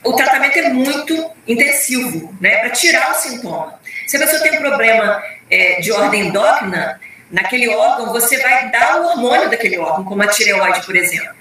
o 0.03 0.13
tratamento 0.13 0.57
é 0.57 0.69
muito 0.69 1.31
intensivo, 1.45 2.33
né, 2.39 2.59
para 2.59 2.69
tirar 2.69 3.11
o 3.11 3.15
sintoma. 3.15 3.76
Se 4.07 4.15
a 4.15 4.19
pessoa 4.21 4.41
tem 4.41 4.57
um 4.57 4.61
problema 4.61 5.21
é, 5.51 5.81
de 5.81 5.91
ordem 5.91 6.27
endócrina, 6.27 6.99
naquele 7.29 7.67
órgão 7.67 8.13
você 8.13 8.41
vai 8.41 8.71
dar 8.71 9.01
o 9.01 9.05
hormônio 9.05 9.49
daquele 9.49 9.77
órgão, 9.77 10.05
como 10.05 10.23
a 10.23 10.27
tireoide, 10.27 10.85
por 10.85 10.95
exemplo. 10.95 11.35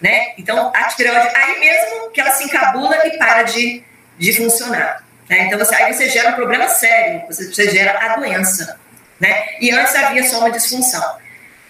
Né? 0.00 0.32
Então, 0.36 0.72
a 0.74 0.84
tireoide, 0.84 1.28
aí 1.34 1.60
mesmo 1.60 2.10
que 2.10 2.20
ela 2.20 2.32
se 2.32 2.44
encabula 2.44 3.06
e 3.06 3.16
para 3.18 3.44
de, 3.44 3.82
de 4.18 4.32
funcionar. 4.32 5.04
Né? 5.30 5.42
Então, 5.42 5.58
você, 5.58 5.74
aí 5.76 5.92
você 5.92 6.08
gera 6.08 6.30
um 6.30 6.34
problema 6.34 6.68
sério, 6.68 7.22
você, 7.26 7.52
você 7.52 7.70
gera 7.70 7.96
a 7.98 8.16
doença. 8.16 8.78
Né? 9.20 9.46
E 9.60 9.70
antes 9.70 9.94
havia 9.94 10.24
só 10.24 10.40
uma 10.40 10.50
disfunção. 10.50 11.04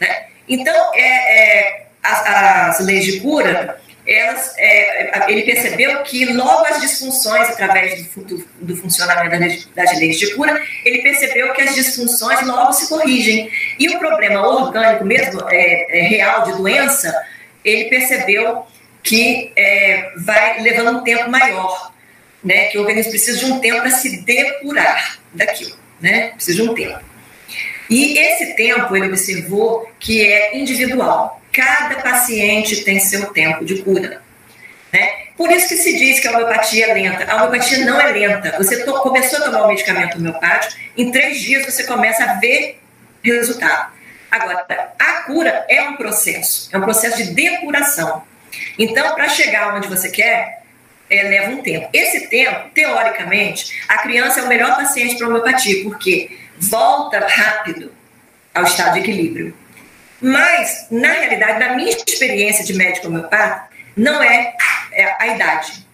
Né? 0.00 0.26
Então, 0.48 0.94
é, 0.94 1.00
é, 1.00 1.86
as, 2.02 2.26
as 2.26 2.80
leis 2.80 3.04
de 3.04 3.20
cura 3.20 3.78
elas, 4.08 4.54
é, 4.56 5.30
ele 5.30 5.42
percebeu 5.42 6.02
que 6.02 6.24
logo 6.32 6.64
as 6.64 6.80
disfunções, 6.80 7.50
através 7.50 8.02
do, 8.06 8.24
do, 8.24 8.48
do 8.62 8.76
funcionamento 8.76 9.38
das, 9.38 9.66
das 9.66 9.98
leis 9.98 10.18
de 10.18 10.34
cura, 10.34 10.60
ele 10.84 11.02
percebeu 11.02 11.52
que 11.52 11.60
as 11.60 11.74
disfunções 11.74 12.40
logo 12.46 12.72
se 12.72 12.88
corrigem. 12.88 13.50
E 13.78 13.88
o 13.90 13.98
problema 13.98 14.40
orgânico 14.46 15.04
mesmo, 15.04 15.42
é, 15.50 15.98
é 15.98 16.02
real 16.02 16.44
de 16.44 16.52
doença, 16.52 17.14
ele 17.62 17.90
percebeu 17.90 18.66
que 19.02 19.52
é, 19.54 20.12
vai 20.16 20.60
levando 20.62 20.98
um 20.98 21.04
tempo 21.04 21.30
maior, 21.30 21.92
né? 22.42 22.68
que 22.68 22.78
o 22.78 22.80
organismo 22.80 23.10
precisa 23.10 23.38
de 23.38 23.52
um 23.52 23.60
tempo 23.60 23.80
para 23.80 23.90
se 23.90 24.22
depurar 24.22 25.18
daquilo, 25.34 25.76
né? 26.00 26.28
precisa 26.28 26.62
de 26.62 26.68
um 26.70 26.74
tempo. 26.74 26.98
E 27.88 28.18
esse 28.18 28.54
tempo 28.54 28.94
ele 28.96 29.08
observou 29.08 29.90
que 29.98 30.24
é 30.24 30.56
individual. 30.56 31.40
Cada 31.52 31.96
paciente 31.96 32.84
tem 32.84 33.00
seu 33.00 33.32
tempo 33.32 33.64
de 33.64 33.82
cura. 33.82 34.22
Né? 34.92 35.28
Por 35.36 35.50
isso 35.50 35.68
que 35.68 35.76
se 35.76 35.96
diz 35.96 36.20
que 36.20 36.28
a 36.28 36.32
homeopatia 36.32 36.86
é 36.86 36.94
lenta. 36.94 37.24
A 37.30 37.36
homeopatia 37.36 37.84
não 37.84 38.00
é 38.00 38.10
lenta. 38.12 38.56
Você 38.58 38.84
começou 38.84 39.38
a 39.38 39.42
tomar 39.42 39.62
o 39.62 39.68
medicamento 39.68 40.18
homeopático, 40.18 40.74
em 40.96 41.10
três 41.10 41.40
dias 41.40 41.64
você 41.64 41.84
começa 41.84 42.24
a 42.24 42.34
ver 42.34 42.80
resultado. 43.22 43.92
Agora, 44.30 44.66
a 44.98 45.12
cura 45.22 45.64
é 45.68 45.82
um 45.82 45.96
processo, 45.96 46.68
é 46.72 46.78
um 46.78 46.82
processo 46.82 47.16
de 47.16 47.30
depuração. 47.32 48.22
Então, 48.78 49.14
para 49.14 49.28
chegar 49.28 49.74
onde 49.74 49.88
você 49.88 50.10
quer, 50.10 50.62
é, 51.08 51.22
leva 51.22 51.50
um 51.50 51.62
tempo. 51.62 51.88
Esse 51.92 52.26
tempo, 52.28 52.68
teoricamente, 52.74 53.82
a 53.88 53.98
criança 53.98 54.40
é 54.40 54.42
o 54.42 54.48
melhor 54.48 54.76
paciente 54.76 55.16
para 55.16 55.26
homeopatia, 55.26 55.82
porque 55.82 56.38
volta 56.60 57.26
rápido 57.26 57.92
ao 58.54 58.64
estado 58.64 58.94
de 58.94 59.00
equilíbrio. 59.00 59.54
Mas, 60.20 60.86
na 60.90 61.12
realidade, 61.12 61.58
na 61.60 61.74
minha 61.74 61.90
experiência 61.90 62.64
de 62.64 62.74
médico 62.74 63.06
homeopata, 63.06 63.68
não 63.96 64.22
é, 64.22 64.54
é 64.92 65.16
a 65.18 65.26
idade. 65.28 65.86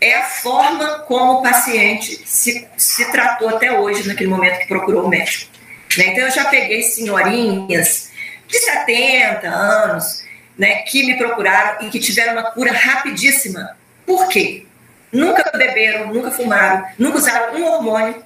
É 0.00 0.16
a 0.16 0.24
forma 0.24 1.00
como 1.00 1.34
o 1.34 1.42
paciente 1.42 2.22
se, 2.26 2.68
se 2.76 3.10
tratou 3.10 3.48
até 3.48 3.78
hoje, 3.78 4.06
naquele 4.06 4.28
momento 4.28 4.58
que 4.58 4.68
procurou 4.68 5.06
o 5.06 5.08
médico. 5.08 5.50
Né? 5.96 6.08
Então, 6.08 6.24
eu 6.24 6.30
já 6.30 6.44
peguei 6.46 6.82
senhorinhas 6.82 8.10
de 8.46 8.58
70 8.58 9.48
anos 9.48 10.24
né, 10.58 10.82
que 10.82 11.06
me 11.06 11.16
procuraram 11.16 11.86
e 11.86 11.90
que 11.90 11.98
tiveram 11.98 12.34
uma 12.34 12.50
cura 12.50 12.72
rapidíssima. 12.72 13.76
Por 14.04 14.28
quê? 14.28 14.66
Nunca 15.10 15.50
beberam, 15.56 16.12
nunca 16.12 16.30
fumaram, 16.30 16.86
nunca 16.98 17.18
usaram 17.18 17.54
um 17.54 17.64
hormônio, 17.64 18.22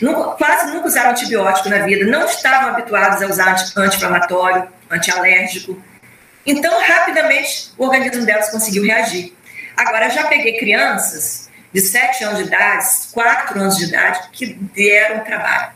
nunca, 0.00 0.30
quase 0.32 0.72
nunca 0.72 0.86
usaram 0.86 1.10
antibiótico 1.10 1.68
na 1.68 1.78
vida, 1.78 2.04
não 2.06 2.24
estavam 2.26 2.70
habituados 2.70 3.22
a 3.22 3.26
usar 3.26 3.56
anti-inflamatório, 3.76 4.68
antialérgico. 4.90 5.82
Então, 6.46 6.80
rapidamente, 6.80 7.72
o 7.78 7.84
organismo 7.84 8.24
delas 8.24 8.50
conseguiu 8.50 8.84
reagir. 8.84 9.32
Agora, 9.76 10.08
já 10.08 10.24
peguei 10.24 10.58
crianças 10.58 11.48
de 11.72 11.80
7 11.80 12.24
anos 12.24 12.38
de 12.38 12.44
idade, 12.44 12.84
4 13.12 13.60
anos 13.60 13.76
de 13.76 13.84
idade, 13.84 14.28
que 14.32 14.46
deram 14.46 15.20
trabalho. 15.24 15.72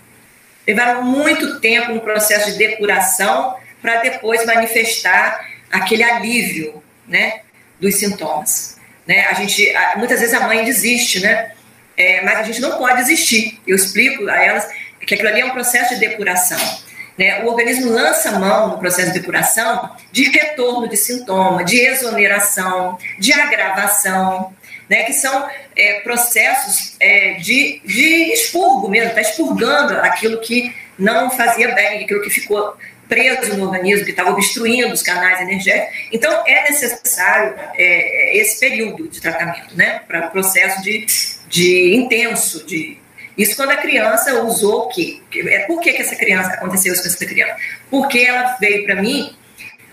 Levaram 0.66 1.02
muito 1.02 1.61
tempo 1.61 1.92
no 1.92 2.00
processo 2.00 2.52
de 2.52 2.59
depuração 2.59 3.57
para 3.81 4.00
depois 4.00 4.44
manifestar 4.44 5.46
aquele 5.70 6.02
alívio 6.02 6.83
né, 7.07 7.40
dos 7.81 7.94
sintomas. 7.96 8.76
Né? 9.07 9.26
A 9.26 9.35
gente, 9.35 9.72
muitas 9.96 10.20
vezes 10.20 10.35
a 10.35 10.40
mãe 10.40 10.64
desiste, 10.64 11.20
né? 11.20 11.52
É, 11.96 12.22
mas 12.22 12.38
a 12.38 12.42
gente 12.42 12.61
não 12.61 12.78
pode 12.78 12.96
desistir. 12.96 13.59
Eu 13.66 13.76
explico 13.76 14.28
a 14.28 14.37
elas 14.37 14.68
que 15.06 15.14
aquilo 15.14 15.28
ali 15.28 15.40
é 15.40 15.46
um 15.46 15.50
processo 15.50 15.94
de 15.94 16.00
depuração. 16.00 16.59
Né? 17.16 17.42
O 17.44 17.46
organismo 17.46 17.90
lança 17.90 18.38
mão 18.38 18.68
no 18.70 18.78
processo 18.78 19.12
de 19.12 19.20
depuração 19.20 19.96
de 20.12 20.24
retorno 20.24 20.88
de 20.88 20.96
sintoma, 20.96 21.64
de 21.64 21.78
exoneração, 21.78 22.98
de 23.18 23.32
agravação, 23.32 24.54
né? 24.88 25.04
que 25.04 25.12
são 25.12 25.48
é, 25.74 26.00
processos 26.00 26.94
é, 27.00 27.35
de, 27.35 27.80
de 27.85 28.32
expurgo 28.32 28.88
mesmo, 28.88 29.09
está 29.09 29.20
expurgando 29.22 29.94
aquilo 30.00 30.40
que 30.40 30.74
não 30.98 31.30
fazia 31.30 31.74
bem, 31.74 32.04
aquilo 32.04 32.22
que 32.22 32.30
ficou 32.30 32.76
preso 33.09 33.56
no 33.56 33.66
organismo, 33.66 34.04
que 34.04 34.11
estava 34.11 34.30
obstruindo 34.30 34.92
os 34.92 35.02
canais 35.02 35.40
energéticos. 35.40 35.96
Então, 36.12 36.42
é 36.46 36.62
necessário 36.64 37.54
é, 37.76 38.37
esse 38.38 38.59
período 38.59 39.09
de 39.09 39.20
tratamento, 39.20 39.76
né? 39.76 40.00
Para 40.09 40.26
o 40.26 40.30
processo 40.30 40.82
de, 40.82 41.06
de 41.48 41.94
intenso, 41.94 42.64
de 42.66 42.98
isso 43.37 43.54
quando 43.54 43.70
a 43.70 43.76
criança 43.76 44.42
usou 44.42 44.85
o 44.85 44.88
quê? 44.88 45.20
É, 45.35 45.61
por 45.61 45.80
que, 45.80 45.92
que 45.92 46.00
essa 46.00 46.16
criança 46.16 46.50
aconteceu 46.50 46.92
isso 46.92 47.02
com 47.02 47.09
essa 47.09 47.26
criança? 47.26 47.56
Porque 47.90 48.20
ela 48.20 48.56
veio 48.59 48.85
para 48.85 48.96
mim 48.96 49.37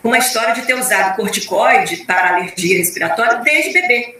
com 0.01 0.07
uma 0.07 0.17
história 0.17 0.53
de 0.53 0.61
ter 0.61 0.75
usado 0.75 1.15
corticoide 1.15 1.97
para 2.05 2.35
alergia 2.35 2.77
respiratória 2.77 3.37
desde 3.39 3.73
bebê. 3.73 4.17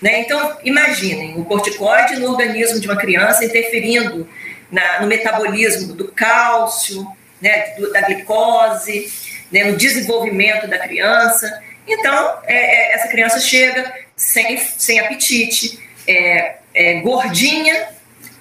Né? 0.00 0.20
Então, 0.20 0.56
imaginem 0.64 1.38
o 1.38 1.44
corticoide 1.44 2.16
no 2.16 2.30
organismo 2.30 2.80
de 2.80 2.86
uma 2.86 2.96
criança 2.96 3.44
interferindo 3.44 4.28
na, 4.70 5.00
no 5.00 5.06
metabolismo 5.06 5.94
do 5.94 6.08
cálcio, 6.08 7.06
né, 7.40 7.74
do, 7.76 7.92
da 7.92 8.02
glicose, 8.02 9.12
né, 9.50 9.64
no 9.64 9.76
desenvolvimento 9.76 10.66
da 10.66 10.78
criança. 10.78 11.62
Então, 11.86 12.38
é, 12.44 12.54
é, 12.54 12.94
essa 12.94 13.08
criança 13.08 13.40
chega 13.40 13.92
sem, 14.14 14.58
sem 14.58 14.98
apetite, 14.98 15.78
é, 16.06 16.56
é 16.74 17.00
gordinha 17.00 17.88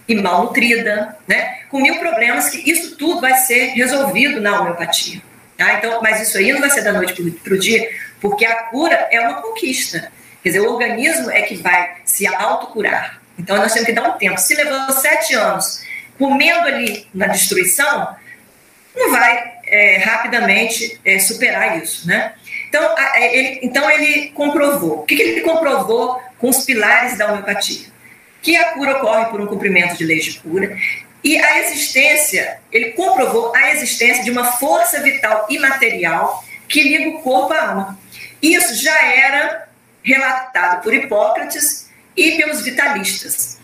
e 0.08 0.15
malnutrida, 0.15 1.17
né, 1.28 1.60
com 1.69 1.80
mil 1.80 1.97
problemas, 1.97 2.49
que 2.49 2.69
isso 2.69 2.95
tudo 2.95 3.21
vai 3.21 3.34
ser 3.36 3.73
resolvido 3.73 4.39
na 4.39 4.62
homeopatia. 4.62 5.21
Tá? 5.58 5.73
Então, 5.73 6.01
mas 6.01 6.21
isso 6.21 6.38
aí 6.38 6.51
não 6.51 6.60
vai 6.60 6.69
ser 6.69 6.84
da 6.84 6.93
noite 6.93 7.13
para 7.43 7.54
o 7.54 7.60
dia, 7.60 7.89
porque 8.19 8.45
a 8.45 8.63
cura 8.63 9.08
é 9.12 9.19
uma 9.21 9.41
conquista. 9.41 10.12
Quer 10.43 10.49
dizer, 10.49 10.62
o 10.62 10.71
organismo 10.71 11.32
é 11.32 11.41
que 11.41 11.56
vai 11.56 11.95
se 12.04 12.28
autocurar. 12.28 13.19
Então, 13.38 13.58
nós 13.58 13.73
temos 13.73 13.88
que 13.88 13.93
dar 13.93 14.10
um 14.10 14.17
tempo. 14.17 14.38
Se 14.38 14.54
levou 14.54 14.91
sete 14.91 15.34
anos 15.34 15.84
comendo 16.17 16.67
ali 16.67 17.08
na 17.13 17.28
destruição, 17.28 18.15
não 18.95 19.12
vai 19.12 19.54
é, 19.65 19.97
rapidamente 19.97 20.99
é, 21.04 21.19
superar 21.19 21.82
isso, 21.82 22.08
né? 22.08 22.34
Então, 22.75 22.97
é, 22.97 23.38
ele, 23.38 23.59
então 23.63 23.89
ele 23.89 24.31
comprovou. 24.31 24.99
O 24.99 25.03
que, 25.03 25.15
que 25.15 25.21
ele 25.21 25.41
comprovou 25.41 26.21
com 26.38 26.49
os 26.49 26.65
pilares 26.65 27.17
da 27.17 27.31
homeopatia? 27.31 27.88
Que 28.41 28.57
a 28.57 28.73
cura 28.73 28.97
ocorre 28.97 29.25
por 29.27 29.39
um 29.39 29.47
cumprimento 29.47 29.97
de 29.97 30.03
leis 30.03 30.25
de 30.25 30.39
cura 30.39 30.77
e 31.23 31.39
a 31.39 31.59
existência, 31.61 32.59
ele 32.71 32.91
comprovou 32.91 33.55
a 33.55 33.71
existência 33.71 34.23
de 34.25 34.29
uma 34.29 34.43
força 34.43 35.01
vital 35.01 35.47
imaterial 35.49 36.43
que 36.67 36.83
liga 36.83 37.09
o 37.11 37.21
corpo 37.21 37.53
à 37.53 37.69
alma. 37.69 37.99
Isso 38.41 38.75
já 38.75 39.01
era 39.05 39.69
relatado 40.03 40.83
por 40.83 40.93
Hipócrates 40.93 41.89
e 42.15 42.31
pelos 42.31 42.61
vitalistas. 42.61 43.57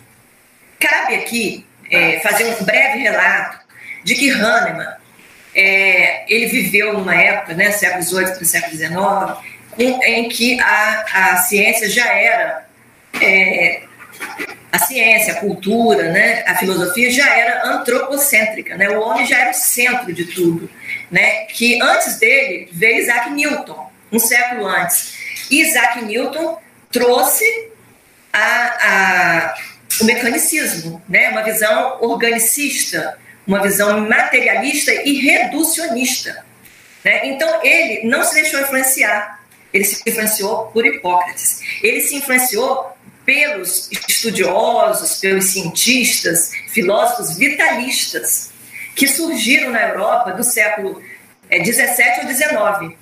Cabe 0.79 1.15
aqui 1.15 1.65
é, 1.91 2.21
fazer 2.21 2.45
um 2.45 2.63
breve 2.63 2.99
relato 2.99 3.59
de 4.05 4.15
que 4.15 4.31
Hahnemann 4.31 5.00
é, 5.53 6.25
ele 6.33 6.47
viveu 6.47 6.93
numa 6.93 7.15
época, 7.15 7.53
né, 7.53 7.71
século 7.71 8.03
XVIII 8.03 8.35
para 8.35 8.45
século 8.45 8.75
XIX, 8.75 9.51
em 9.77 10.29
que 10.29 10.59
a, 10.59 11.05
a 11.13 11.37
ciência 11.37 11.89
já 11.89 12.05
era 12.05 12.65
é, 13.19 13.83
a 14.71 14.79
ciência, 14.79 15.33
a 15.33 15.35
cultura, 15.37 16.11
né, 16.11 16.43
a 16.47 16.55
filosofia 16.55 17.11
já 17.11 17.29
era 17.35 17.67
antropocêntrica, 17.67 18.77
né, 18.77 18.89
o 18.89 19.01
homem 19.01 19.25
já 19.25 19.39
era 19.39 19.51
o 19.51 19.53
centro 19.53 20.13
de 20.13 20.25
tudo, 20.25 20.69
né, 21.09 21.45
que 21.45 21.81
antes 21.81 22.17
dele 22.17 22.69
veio 22.71 23.01
Isaac 23.01 23.29
Newton, 23.31 23.91
um 24.11 24.19
século 24.19 24.67
antes. 24.67 25.13
E 25.49 25.61
Isaac 25.61 26.03
Newton 26.05 26.57
trouxe 26.89 27.43
a, 28.31 28.39
a, 28.39 29.55
o 29.99 30.05
mecanicismo, 30.05 31.01
né, 31.07 31.29
uma 31.29 31.43
visão 31.43 31.97
organicista, 32.01 33.17
uma 33.45 33.61
visão 33.61 34.01
materialista 34.07 34.91
e 34.91 35.19
reducionista. 35.19 36.45
Né? 37.03 37.27
Então, 37.27 37.63
ele 37.63 38.07
não 38.07 38.23
se 38.23 38.35
deixou 38.35 38.61
influenciar, 38.61 39.43
ele 39.73 39.83
se 39.83 40.01
influenciou 40.07 40.67
por 40.67 40.85
Hipócrates. 40.85 41.61
Ele 41.81 42.01
se 42.01 42.15
influenciou 42.15 42.91
pelos 43.25 43.89
estudiosos, 43.91 45.19
pelos 45.19 45.45
cientistas, 45.45 46.51
filósofos 46.69 47.37
vitalistas 47.37 48.51
que 48.95 49.07
surgiram 49.07 49.71
na 49.71 49.81
Europa 49.89 50.31
do 50.31 50.43
século 50.43 51.01
é, 51.49 51.59
17 51.59 52.21
ao 52.21 52.25
19. 52.25 52.97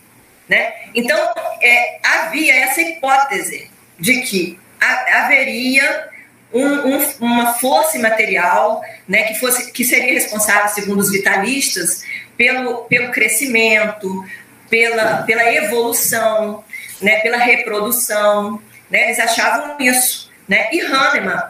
Né? 0.48 0.74
Então, 0.94 1.18
é, 1.62 2.00
havia 2.04 2.56
essa 2.56 2.82
hipótese 2.82 3.70
de 4.00 4.22
que 4.22 4.60
haveria 4.80 6.10
um, 6.54 6.66
um, 6.66 7.14
uma 7.20 7.54
força 7.54 7.98
imaterial 7.98 8.82
né, 9.08 9.24
que, 9.24 9.36
fosse, 9.36 9.72
que 9.72 9.84
seria 9.84 10.14
responsável, 10.14 10.70
segundo 10.70 11.00
os 11.00 11.12
vitalistas, 11.12 12.04
pelo, 12.36 12.86
pelo 12.86 13.12
crescimento, 13.12 14.24
pela, 14.70 15.24
pela 15.24 15.54
evolução, 15.54 16.64
né, 17.02 17.18
pela 17.18 17.38
reprodução. 17.38 18.62
Né, 18.90 19.06
eles 19.06 19.20
achavam 19.20 19.78
isso. 19.80 20.32
Né? 20.48 20.70
E 20.72 20.82
Hahnemann, 20.82 21.42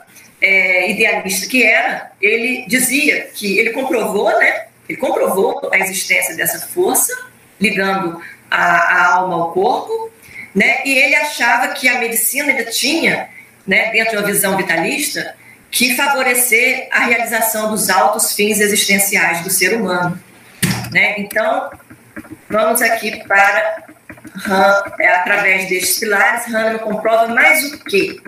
é, 0.42 0.92
idealista 0.92 1.48
que 1.48 1.64
era, 1.64 2.12
ele 2.22 2.66
dizia 2.68 3.30
que 3.34 3.58
ele 3.58 3.72
comprovou, 3.72 4.30
né, 4.38 4.66
ele 4.88 4.98
comprovou 4.98 5.70
a 5.72 5.78
existência 5.80 6.36
dessa 6.36 6.68
força, 6.68 7.14
ligando 7.60 8.22
a, 8.50 8.64
a 8.64 9.14
alma 9.16 9.36
ao 9.36 9.54
corpo, 9.54 10.12
né, 10.54 10.82
e 10.84 10.98
ele 10.98 11.16
achava 11.16 11.70
que 11.70 11.88
a 11.88 12.00
medicina 12.00 12.50
ainda 12.50 12.66
tinha 12.66 13.30
né, 13.70 13.92
dentro 13.92 14.14
de 14.14 14.18
uma 14.18 14.26
visão 14.26 14.58
vitalista, 14.58 15.36
que 15.70 15.96
favorecer 15.96 16.88
a 16.92 17.02
realização 17.02 17.70
dos 17.70 17.88
altos 17.88 18.34
fins 18.34 18.60
existenciais 18.60 19.44
do 19.44 19.52
ser 19.52 19.80
humano. 19.80 20.20
Né? 20.92 21.20
Então, 21.20 21.70
vamos 22.50 22.82
aqui 22.82 23.24
para, 23.28 23.84
é, 25.00 25.08
através 25.10 25.70
destes 25.70 26.00
pilares, 26.00 26.48
Hahnemann 26.48 26.80
comprova 26.80 27.28
mais 27.28 27.72
o 27.72 27.84
quê? 27.84 28.20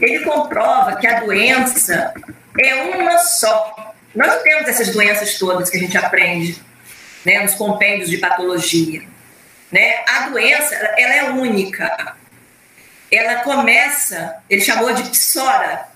Ele 0.00 0.20
comprova 0.20 0.96
que 0.96 1.06
a 1.06 1.20
doença 1.20 2.14
é 2.58 2.74
uma 2.96 3.18
só. 3.18 3.92
Nós 4.14 4.28
não 4.28 4.42
temos 4.42 4.66
essas 4.66 4.88
doenças 4.88 5.38
todas 5.38 5.68
que 5.68 5.76
a 5.76 5.80
gente 5.80 5.98
aprende 5.98 6.58
né, 7.26 7.40
nos 7.40 7.52
compêndios 7.52 8.08
de 8.08 8.16
patologia. 8.16 9.02
Né? 9.70 9.96
A 10.08 10.30
doença 10.30 10.74
ela 10.74 11.14
é 11.14 11.30
única 11.32 12.16
ela 13.10 13.42
começa, 13.42 14.36
ele 14.48 14.60
chamou 14.60 14.92
de 14.92 15.02
psora, 15.10 15.88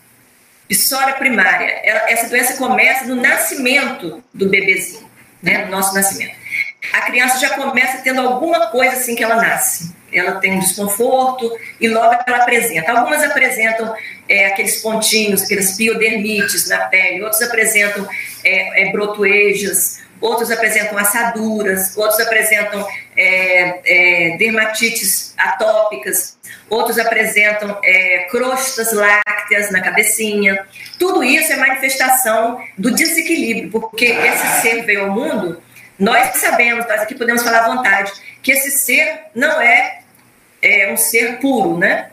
psora 0.69 1.15
primária. 1.15 1.81
Ela, 1.85 2.11
essa 2.11 2.29
doença 2.29 2.57
começa 2.57 3.05
no 3.05 3.17
nascimento 3.17 4.23
do 4.33 4.49
bebezinho, 4.49 5.09
né, 5.43 5.65
no 5.65 5.71
nosso 5.71 5.95
nascimento. 5.95 6.35
A 6.93 7.03
criança 7.03 7.39
já 7.39 7.51
começa 7.51 7.99
tendo 7.99 8.21
alguma 8.21 8.69
coisa 8.69 8.97
assim 8.97 9.15
que 9.15 9.25
ela 9.25 9.37
nasce. 9.37 9.95
Ela 10.13 10.41
tem 10.41 10.53
um 10.53 10.61
desconforto 10.61 11.51
e 11.81 11.89
logo 11.89 12.17
ela 12.27 12.39
apresenta. 12.39 12.93
Algumas 12.93 13.23
apresentam 13.23 13.95
é, 14.29 14.47
aqueles 14.47 14.81
pontinhos, 14.81 15.43
aqueles 15.43 15.77
piodermites 15.77 16.69
na 16.69 16.87
pele, 16.87 17.23
outros 17.23 17.43
apresentam 17.43 18.09
é, 18.45 18.83
é, 18.83 18.93
brotoejas, 18.93 20.01
outros 20.21 20.51
apresentam 20.51 20.97
assaduras, 20.97 21.97
outros 21.97 22.21
apresentam 22.21 22.87
é, 23.17 23.81
é, 23.85 24.37
dermatites 24.37 25.35
atópicas, 25.37 26.37
outros 26.69 26.99
apresentam 26.99 27.79
é, 27.83 28.27
crostas 28.31 28.93
lácteas 28.93 29.71
na 29.71 29.81
cabecinha. 29.81 30.67
Tudo 30.99 31.23
isso 31.23 31.53
é 31.53 31.57
manifestação 31.57 32.63
do 32.77 32.91
desequilíbrio, 32.91 33.71
porque 33.71 34.07
esse 34.07 34.63
ser 34.63 34.85
veio 34.85 35.05
ao 35.05 35.11
mundo, 35.11 35.63
nós 35.99 36.37
sabemos, 36.37 36.87
nós 36.87 37.03
aqui 37.03 37.15
podemos 37.15 37.43
falar 37.43 37.65
à 37.65 37.75
vontade, 37.75 38.13
que 38.43 38.53
esse 38.53 38.71
ser 38.71 39.21
não 39.35 39.61
é, 39.61 40.01
é 40.61 40.93
um 40.93 40.97
ser 40.97 41.39
puro, 41.39 41.79
né? 41.79 42.11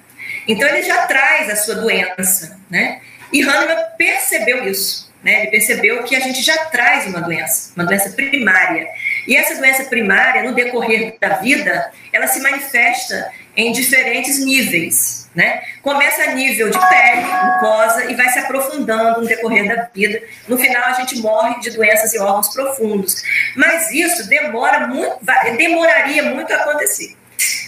Então 0.48 0.68
ele 0.68 0.84
já 0.84 1.08
traz 1.08 1.50
a 1.50 1.56
sua 1.56 1.76
doença, 1.76 2.60
né? 2.70 3.02
E 3.32 3.42
Hahnemann 3.42 3.78
percebeu 3.98 4.68
isso. 4.68 5.12
Né? 5.24 5.42
Ele 5.42 5.52
percebeu 5.52 6.04
que 6.04 6.16
a 6.16 6.20
gente 6.20 6.42
já 6.42 6.66
traz 6.66 7.06
uma 7.06 7.22
doença, 7.22 7.72
uma 7.76 7.86
doença 7.86 8.10
primária. 8.10 8.88
E 9.28 9.36
essa 9.36 9.56
doença 9.56 9.84
primária, 9.84 10.44
no 10.44 10.54
decorrer 10.54 11.16
da 11.20 11.36
vida, 11.36 11.92
ela 12.12 12.28
se 12.28 12.40
manifesta 12.42 13.32
em 13.56 13.72
diferentes 13.72 14.40
níveis. 14.40 15.22
Né? 15.34 15.62
Começa 15.82 16.24
a 16.24 16.34
nível 16.34 16.70
de 16.70 16.78
pele, 16.90 17.22
mucosa, 17.22 18.12
e 18.12 18.16
vai 18.16 18.28
se 18.30 18.40
aprofundando 18.40 19.22
no 19.22 19.28
decorrer 19.28 19.66
da 19.66 19.84
vida. 19.94 20.22
No 20.46 20.58
final, 20.58 20.84
a 20.84 20.94
gente 20.94 21.20
morre 21.20 21.60
de 21.62 21.72
doenças 21.72 22.14
e 22.14 22.20
órgãos 22.20 22.50
profundos. 22.50 23.16
Mas 23.56 23.90
isso 23.92 24.28
demora 24.28 24.88
muito, 24.88 25.20
demoraria 25.58 26.24
muito 26.24 26.52
a 26.52 26.58
acontecer. 26.58 27.16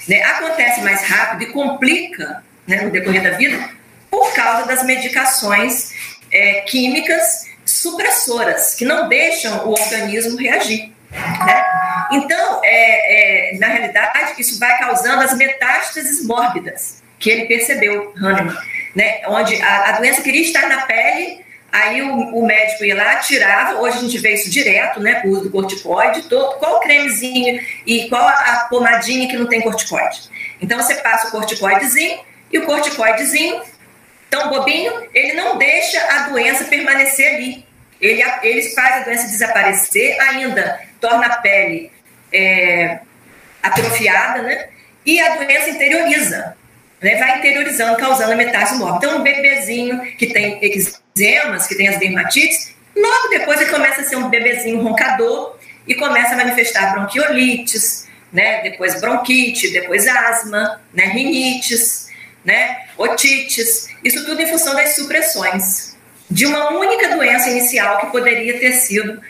Né? 0.10 0.22
Acontece 0.24 0.82
mais 0.82 1.04
rápido 1.04 1.44
e 1.44 1.54
complica 1.54 2.44
né, 2.68 2.82
no 2.82 2.92
decorrer 2.92 3.24
da 3.24 3.32
vida 3.32 3.70
por 4.12 4.34
causa 4.34 4.68
das 4.68 4.84
medicações 4.84 5.92
é, 6.32 6.62
químicas 6.62 7.46
supressoras, 7.66 8.76
que 8.76 8.86
não 8.86 9.08
deixam 9.08 9.66
o 9.68 9.72
organismo 9.72 10.38
reagir. 10.38 10.93
Né? 11.14 11.66
Então, 12.12 12.62
é, 12.64 13.54
é, 13.54 13.58
na 13.58 13.68
realidade, 13.68 14.34
isso 14.38 14.60
vai 14.60 14.78
causando 14.80 15.22
as 15.22 15.36
metástases 15.36 16.26
mórbidas, 16.26 17.02
que 17.20 17.30
ele 17.30 17.46
percebeu, 17.46 18.14
Hahnemann, 18.18 18.56
né? 18.96 19.22
onde 19.28 19.62
a, 19.62 19.90
a 19.90 19.92
doença 19.94 20.22
queria 20.22 20.42
estar 20.42 20.68
na 20.68 20.82
pele, 20.86 21.44
aí 21.72 22.02
o, 22.02 22.36
o, 22.36 22.46
médico 22.46 22.86
ia 22.86 22.96
lá, 22.96 23.16
tirava, 23.16 23.80
hoje 23.80 23.98
a 23.98 24.02
gente 24.02 24.18
vê 24.20 24.34
isso 24.34 24.50
direto, 24.50 25.00
né, 25.00 25.24
o 25.26 25.30
uso 25.30 25.46
do 25.46 25.50
corticoide, 25.50 26.24
todo, 26.30 26.60
qual 26.60 26.78
o 26.78 26.80
cremezinho 26.82 27.60
e 27.88 28.08
qual 28.10 28.22
a, 28.22 28.32
a 28.32 28.58
pomadinha 28.66 29.28
que 29.28 29.36
não 29.36 29.48
tem 29.48 29.62
corticoide. 29.62 30.30
Então, 30.62 30.80
você 30.80 30.96
passa 30.96 31.30
o 31.30 31.32
corticoidezinho, 31.32 32.20
e 32.52 32.60
o 32.60 32.66
corticoidezinho, 32.68 33.64
tão 34.30 34.50
bobinho, 34.50 34.94
ele 35.12 35.34
não 35.34 35.58
deixa 35.58 36.00
a 36.00 36.30
doença 36.30 36.66
permanecer 36.66 37.36
ali. 37.36 37.66
Ele, 38.00 38.24
ele 38.44 38.62
faz 38.76 39.02
a 39.02 39.06
doença 39.06 39.28
desaparecer, 39.28 40.20
ainda 40.22 40.80
torna 41.04 41.26
a 41.26 41.38
pele 41.42 41.92
é, 42.32 43.00
atrofiada, 43.62 44.42
né? 44.42 44.70
E 45.06 45.20
a 45.20 45.36
doença 45.36 45.70
interioriza, 45.70 46.56
né? 47.02 47.18
Vai 47.18 47.40
interiorizando, 47.40 47.98
causando 47.98 48.32
a 48.32 48.36
metástase 48.38 48.80
mórbida. 48.80 49.06
Então, 49.06 49.20
um 49.20 49.22
bebezinho 49.22 50.02
que 50.16 50.28
tem 50.28 50.60
eczemas, 50.62 51.68
que 51.68 51.76
tem 51.76 51.90
as 51.90 52.00
dermatites, 52.00 52.74
logo 52.96 53.28
depois 53.32 53.60
ele 53.60 53.70
começa 53.70 54.00
a 54.00 54.04
ser 54.06 54.16
um 54.16 54.30
bebezinho 54.30 54.82
roncador 54.82 55.58
e 55.86 55.94
começa 55.94 56.36
a 56.36 56.38
manifestar 56.38 56.94
bronquiolites, 56.94 58.08
né? 58.32 58.62
Depois 58.62 59.02
bronquite, 59.02 59.74
depois 59.74 60.08
asma, 60.08 60.82
né? 60.94 61.04
Rinites, 61.08 62.08
né? 62.46 62.86
Otites. 62.98 63.90
Isso 64.02 64.26
tudo 64.26 64.42
em 64.42 64.48
função 64.48 64.74
das 64.74 64.96
supressões 64.96 65.98
de 66.32 66.46
uma 66.46 66.72
única 66.72 67.10
doença 67.10 67.50
inicial 67.50 68.00
que 68.00 68.08
poderia 68.08 68.58
ter 68.58 68.72
sido 68.72 69.22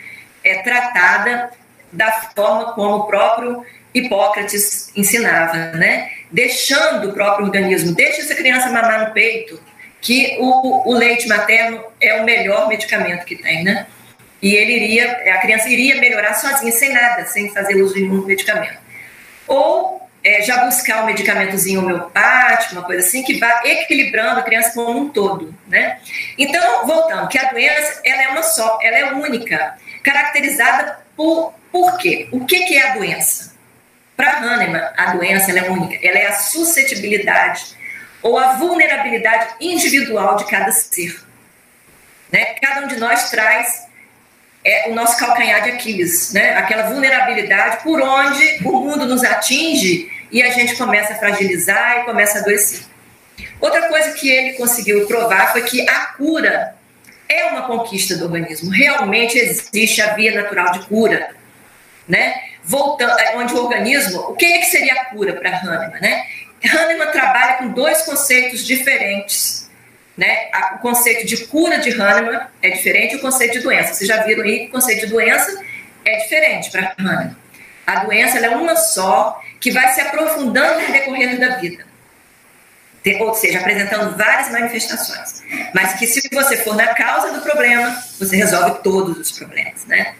é, 0.44 0.62
tratada 0.62 1.50
da 1.94 2.12
forma 2.34 2.72
como 2.72 2.96
o 2.96 3.06
próprio 3.06 3.64
Hipócrates 3.94 4.90
ensinava, 4.96 5.56
né? 5.76 6.10
Deixando 6.30 7.08
o 7.08 7.12
próprio 7.12 7.46
organismo, 7.46 7.94
deixa 7.94 8.22
essa 8.22 8.34
criança 8.34 8.70
mamar 8.70 9.08
no 9.08 9.14
peito, 9.14 9.60
que 10.00 10.36
o, 10.40 10.90
o 10.90 10.92
leite 10.92 11.28
materno 11.28 11.82
é 12.00 12.20
o 12.20 12.24
melhor 12.24 12.68
medicamento 12.68 13.24
que 13.24 13.36
tem, 13.36 13.62
né? 13.62 13.86
E 14.42 14.54
ele 14.54 14.72
iria, 14.72 15.10
a 15.34 15.38
criança 15.38 15.68
iria 15.68 15.98
melhorar 15.98 16.34
sozinha, 16.34 16.72
sem 16.72 16.92
nada, 16.92 17.24
sem 17.24 17.52
fazer 17.54 17.80
uso 17.80 17.94
de 17.94 18.02
nenhum 18.02 18.26
medicamento. 18.26 18.78
Ou 19.46 20.06
é, 20.22 20.42
já 20.42 20.64
buscar 20.64 21.02
um 21.02 21.06
medicamentozinho 21.06 21.80
homeopático, 21.80 22.74
uma 22.74 22.82
coisa 22.82 23.06
assim, 23.06 23.22
que 23.22 23.38
vá 23.38 23.62
equilibrando 23.64 24.40
a 24.40 24.42
criança 24.42 24.72
como 24.74 24.98
um 24.98 25.08
todo, 25.08 25.54
né? 25.68 25.98
Então, 26.36 26.86
voltando, 26.86 27.28
que 27.28 27.38
a 27.38 27.50
doença, 27.52 28.00
ela 28.04 28.22
é 28.22 28.28
uma 28.28 28.42
só, 28.42 28.78
ela 28.82 28.98
é 28.98 29.12
única, 29.12 29.76
caracterizada 30.02 30.98
por, 31.16 31.54
por 31.74 31.98
quê? 31.98 32.28
O 32.30 32.46
que, 32.46 32.66
que 32.66 32.78
é 32.78 32.92
a 32.92 32.94
doença? 32.94 33.52
Para 34.16 34.38
Hahnemann, 34.38 34.92
a 34.96 35.12
doença 35.12 35.50
é 35.50 35.68
única, 35.68 35.98
ela 36.06 36.20
é 36.20 36.26
a 36.28 36.32
suscetibilidade 36.32 37.76
ou 38.22 38.38
a 38.38 38.52
vulnerabilidade 38.52 39.56
individual 39.60 40.36
de 40.36 40.44
cada 40.46 40.70
ser. 40.70 41.20
Né? 42.30 42.54
Cada 42.62 42.86
um 42.86 42.86
de 42.86 42.96
nós 42.96 43.28
traz 43.28 43.88
é, 44.62 44.88
o 44.88 44.94
nosso 44.94 45.18
calcanhar 45.18 45.64
de 45.64 45.70
Aquiles, 45.70 46.32
né? 46.32 46.56
aquela 46.56 46.84
vulnerabilidade 46.90 47.82
por 47.82 48.00
onde 48.00 48.60
o 48.64 48.78
mundo 48.78 49.04
nos 49.06 49.24
atinge 49.24 50.08
e 50.30 50.44
a 50.44 50.50
gente 50.50 50.76
começa 50.76 51.14
a 51.14 51.16
fragilizar 51.16 52.02
e 52.02 52.04
começa 52.04 52.38
a 52.38 52.42
adoecer. 52.42 52.84
Outra 53.60 53.88
coisa 53.88 54.12
que 54.12 54.30
ele 54.30 54.52
conseguiu 54.52 55.08
provar 55.08 55.50
foi 55.50 55.62
que 55.62 55.88
a 55.90 56.06
cura 56.16 56.76
é 57.28 57.46
uma 57.46 57.62
conquista 57.62 58.16
do 58.16 58.26
organismo. 58.26 58.70
Realmente 58.70 59.36
existe 59.36 60.00
a 60.00 60.14
via 60.14 60.40
natural 60.40 60.70
de 60.70 60.86
cura, 60.86 61.34
né? 62.08 62.42
Voltando, 62.62 63.18
é, 63.18 63.36
onde 63.36 63.52
o 63.54 63.58
organismo, 63.58 64.20
o 64.20 64.34
que, 64.34 64.44
é 64.44 64.58
que 64.58 64.66
seria 64.66 64.94
a 64.94 65.04
cura 65.06 65.34
para 65.34 65.50
Hahnemann, 65.50 66.00
né? 66.00 66.26
Hahnemann 66.64 67.10
trabalha 67.10 67.54
com 67.54 67.68
dois 67.68 68.02
conceitos 68.02 68.64
diferentes, 68.64 69.70
né? 70.16 70.48
O 70.74 70.78
conceito 70.78 71.26
de 71.26 71.46
cura 71.46 71.78
de 71.78 71.90
Hahnemann 71.90 72.46
é 72.62 72.70
diferente 72.70 73.16
do 73.16 73.22
conceito 73.22 73.54
de 73.54 73.60
doença. 73.60 73.94
Vocês 73.94 74.08
já 74.08 74.22
viram 74.22 74.42
aí 74.42 74.60
que 74.60 74.66
o 74.66 74.70
conceito 74.70 75.06
de 75.06 75.12
doença 75.12 75.62
é 76.04 76.16
diferente 76.18 76.70
para 76.70 76.94
Hahnemann. 76.98 77.36
A 77.86 78.04
doença 78.04 78.38
é 78.38 78.48
uma 78.50 78.76
só 78.76 79.42
que 79.60 79.70
vai 79.70 79.92
se 79.92 80.00
aprofundando 80.00 80.80
no 80.80 80.92
decorrer 80.92 81.38
da 81.38 81.56
vida. 81.56 81.84
Ou 83.20 83.34
seja, 83.34 83.58
apresentando 83.58 84.16
várias 84.16 84.50
manifestações. 84.50 85.42
Mas 85.74 85.94
que 85.94 86.06
se 86.06 86.26
você 86.32 86.56
for 86.58 86.74
na 86.74 86.94
causa 86.94 87.32
do 87.32 87.42
problema, 87.42 88.02
você 88.18 88.36
resolve 88.36 88.82
todos 88.82 89.18
os 89.18 89.38
problemas, 89.38 89.84
né? 89.84 90.14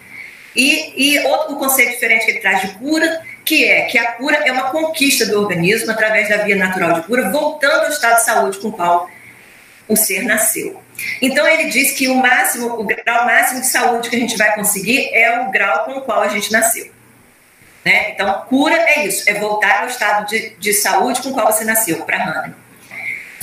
E, 0.55 0.93
e 0.97 1.19
outro 1.27 1.57
conceito 1.57 1.93
diferente 1.93 2.25
que 2.25 2.31
ele 2.33 2.41
traz 2.41 2.63
de 2.63 2.69
cura, 2.79 3.23
que 3.45 3.65
é 3.65 3.83
que 3.87 3.99
a 3.99 4.13
cura 4.13 4.37
é 4.37 4.53
uma 4.53 4.71
conquista 4.71 5.27
do 5.27 5.41
organismo 5.41 5.91
através 5.91 6.29
da 6.29 6.39
via 6.39 6.57
natural 6.57 6.95
de 6.95 7.07
cura, 7.07 7.31
voltando 7.31 7.85
ao 7.85 7.91
estado 7.91 8.17
de 8.17 8.25
saúde 8.25 8.59
com 8.59 8.69
o 8.69 8.73
qual 8.73 9.09
o 9.89 9.97
ser 9.97 10.23
nasceu. 10.23 10.81
Então 11.21 11.47
ele 11.47 11.71
diz 11.71 11.93
que 11.93 12.09
o 12.09 12.15
máximo, 12.15 12.69
o 12.81 12.85
grau 12.85 13.27
máximo 13.27 13.61
de 13.61 13.67
saúde 13.67 14.09
que 14.09 14.17
a 14.17 14.19
gente 14.19 14.37
vai 14.37 14.55
conseguir 14.55 15.11
é 15.13 15.41
o 15.41 15.51
grau 15.51 15.85
com 15.85 15.93
o 15.93 16.03
qual 16.03 16.23
a 16.23 16.29
gente 16.29 16.53
nasceu. 16.53 16.95
Né? 17.85 18.13
Então, 18.13 18.47
cura 18.49 18.75
é 18.75 19.07
isso, 19.07 19.29
é 19.29 19.35
voltar 19.35 19.83
ao 19.83 19.89
estado 19.89 20.27
de, 20.27 20.57
de 20.59 20.73
saúde 20.73 21.21
com 21.21 21.31
o 21.31 21.35
qual 21.35 21.53
você 21.53 21.65
nasceu, 21.65 22.03
para 22.05 22.17
Hahnemann. 22.17 22.55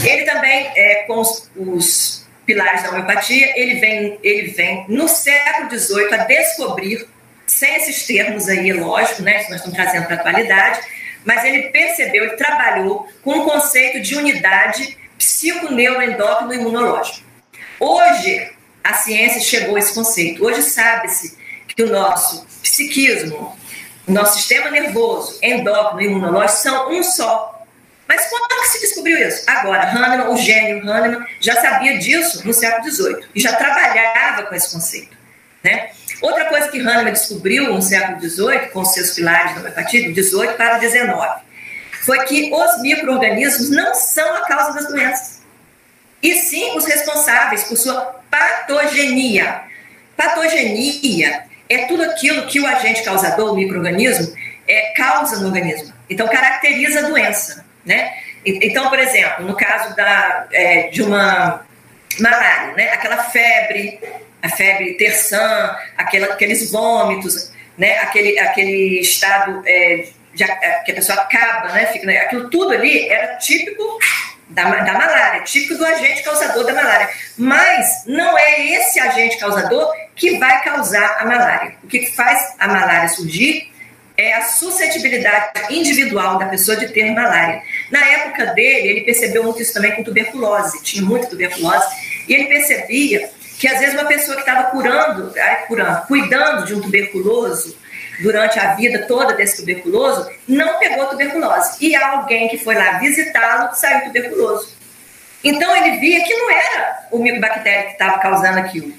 Ele 0.04 0.24
também, 0.24 0.71
é, 0.76 1.04
com 1.04 1.19
os, 1.19 1.52
os, 1.56 2.20
pilares 2.51 2.83
da 2.83 2.89
homeopatia, 2.89 3.53
ele 3.55 3.75
vem, 3.79 4.19
ele 4.21 4.51
vem 4.51 4.85
no 4.89 5.07
século 5.07 5.69
XVIII 5.69 6.13
a 6.13 6.17
descobrir, 6.25 7.07
sem 7.47 7.75
esses 7.75 8.05
termos 8.05 8.49
aí, 8.49 8.73
lógico, 8.73 9.21
né, 9.21 9.43
que 9.43 9.51
nós 9.51 9.59
estamos 9.61 9.77
trazendo 9.77 10.05
para 10.05 10.17
a 10.17 10.19
atualidade, 10.19 10.81
mas 11.23 11.45
ele 11.45 11.69
percebeu, 11.69 12.25
ele 12.25 12.35
trabalhou 12.35 13.07
com 13.21 13.39
o 13.39 13.45
conceito 13.45 14.01
de 14.01 14.15
unidade 14.15 14.97
psiconeuroendócrino 15.17 16.53
imunológico. 16.53 17.25
Hoje, 17.79 18.51
a 18.83 18.93
ciência 18.95 19.39
chegou 19.39 19.75
a 19.75 19.79
esse 19.79 19.93
conceito. 19.93 20.43
Hoje 20.43 20.61
sabe-se 20.63 21.37
que 21.67 21.83
o 21.83 21.89
nosso 21.89 22.45
psiquismo, 22.61 23.55
nosso 24.07 24.37
sistema 24.37 24.69
nervoso, 24.71 25.39
endócrino 25.41 26.01
e 26.01 26.05
imunológico 26.05 26.59
são 26.59 26.91
um 26.91 27.03
só. 27.03 27.61
Mas 28.12 28.28
quando 28.28 28.45
que 28.50 28.67
se 28.67 28.82
descobriu 28.82 29.26
isso? 29.26 29.41
Agora, 29.47 29.84
Hahnemann, 29.84 30.28
o 30.28 30.36
gênio 30.36 30.84
Hahnemann, 30.84 31.26
já 31.39 31.56
sabia 31.62 31.97
disso 31.97 32.45
no 32.45 32.54
século 32.54 32.91
XVIII 32.91 33.26
e 33.34 33.39
já 33.39 33.56
trabalhava 33.56 34.43
com 34.43 34.54
esse 34.54 34.69
conceito. 34.69 35.15
Né? 35.63 35.91
Outra 36.21 36.43
coisa 36.45 36.67
que 36.67 36.78
Hahnemann 36.78 37.13
descobriu 37.13 37.74
no 37.74 37.82
século 37.82 38.19
XVIII, 38.19 38.67
com 38.74 38.84
seus 38.84 39.12
pilares 39.12 39.54
da 39.54 39.62
homeopatia, 39.62 40.12
do 40.12 40.24
XVIII 40.24 40.54
para 40.58 40.78
o 40.78 40.82
XIX, 40.82 41.10
foi 42.04 42.26
que 42.26 42.52
os 42.54 42.82
micro-organismos 42.82 43.69
não 43.69 43.95
são 43.95 44.36
a 44.36 44.41
causa 44.41 44.74
das 44.74 44.88
doenças, 44.89 45.41
e 46.21 46.34
sim 46.34 46.76
os 46.76 46.86
responsáveis 46.86 47.63
por 47.63 47.78
sua 47.78 48.21
patogenia. 48.30 49.62
Patogenia 50.17 51.45
é 51.69 51.86
tudo 51.86 52.04
aquilo 52.04 52.45
que 52.45 52.60
o 52.60 52.67
agente 52.67 53.04
causador, 53.04 53.54
o 53.54 53.56
microorganismo, 53.56 54.36
é, 54.67 54.91
causa 54.97 55.39
no 55.39 55.47
organismo. 55.47 55.93
Então, 56.10 56.28
caracteriza 56.28 57.00
a 57.00 57.04
doença, 57.04 57.71
né? 57.86 58.13
Então, 58.46 58.90
por 58.90 59.00
exemplo, 59.00 59.46
no 59.46 59.56
caso 59.56 59.96
da, 59.96 60.48
é, 60.52 60.90
de 60.90 61.02
uma 61.04 61.65
malária, 62.19 62.73
né? 62.73 62.92
Aquela 62.92 63.23
febre, 63.25 64.00
a 64.42 64.50
febre 64.50 64.96
terçã, 64.96 65.75
aquela, 65.98 66.34
aqueles 66.34 66.71
vômitos, 66.71 67.52
né? 67.77 68.00
Aquele, 68.00 68.38
aquele 68.40 69.00
estado 69.00 69.62
é, 69.65 70.08
de, 70.34 70.44
é, 70.44 70.82
que 70.86 70.92
a 70.92 70.96
pessoa 70.96 71.19
acaba, 71.19 71.69
né? 71.69 71.86
Fica, 71.88 72.06
né? 72.06 72.17
Aquilo 72.17 72.50
tudo 72.50 72.73
ali 72.73 73.08
era 73.08 73.36
típico 73.38 74.00
da, 74.50 74.63
da 74.63 74.94
malária, 74.94 75.42
típico 75.42 75.75
do 75.75 75.86
agente 75.86 76.23
causador 76.23 76.65
da 76.65 76.73
malária. 76.73 77.10
Mas 77.38 78.04
não 78.06 78.38
é 78.38 78.65
esse 78.65 79.00
agente 79.00 79.38
causador 79.38 79.94
que 80.15 80.38
vai 80.38 80.63
causar 80.63 81.17
a 81.19 81.25
malária. 81.25 81.75
O 81.84 81.88
que 81.88 82.06
faz 82.08 82.56
a 82.60 82.67
malária 82.67 83.08
surgir 83.10 83.71
é 84.22 84.36
a 84.36 84.44
suscetibilidade 84.44 85.74
individual 85.74 86.38
da 86.38 86.46
pessoa 86.46 86.78
de 86.78 86.88
ter 86.90 87.12
malária. 87.12 87.62
Na 87.90 88.06
época 88.06 88.48
dele, 88.48 88.88
ele 88.88 89.02
percebeu 89.02 89.44
muito 89.44 89.62
isso 89.62 89.74
também 89.74 89.96
com 89.96 90.04
tuberculose, 90.04 90.84
tinha 90.84 91.04
muita 91.04 91.28
tuberculose, 91.28 91.88
e 92.28 92.34
ele 92.34 92.46
percebia 92.46 93.30
que 93.60 93.67
às 93.67 93.80
vezes 93.80 93.94
uma 93.94 94.06
pessoa 94.06 94.36
que 94.36 94.42
estava 94.42 94.69
curando, 94.69 95.34
curando, 95.67 96.08
cuidando 96.08 96.65
de 96.65 96.74
um 96.74 96.82
tuberculoso 96.82 97.78
durante 98.22 98.60
a 98.60 98.76
vida 98.76 99.06
toda 99.08 99.34
desse 99.34 99.58
tuberculoso, 99.58 100.30
não 100.48 100.80
pegou 100.80 101.08
tuberculose. 101.08 101.78
E 101.80 101.96
alguém 101.96 102.48
que 102.48 102.58
foi 102.58 102.76
lá 102.76 103.00
visitá-lo 103.00 103.74
saiu 103.76 104.06
tuberculoso. 104.06 104.76
Então 105.44 105.76
ele 105.76 105.98
via 105.98 106.24
que 106.24 106.34
não 106.36 106.52
era 106.52 107.08
o 107.12 107.17
micobactéria 107.17 107.84
que 107.86 107.92
estava 107.94 108.19
causando 108.19 108.60
aquilo, 108.60 108.94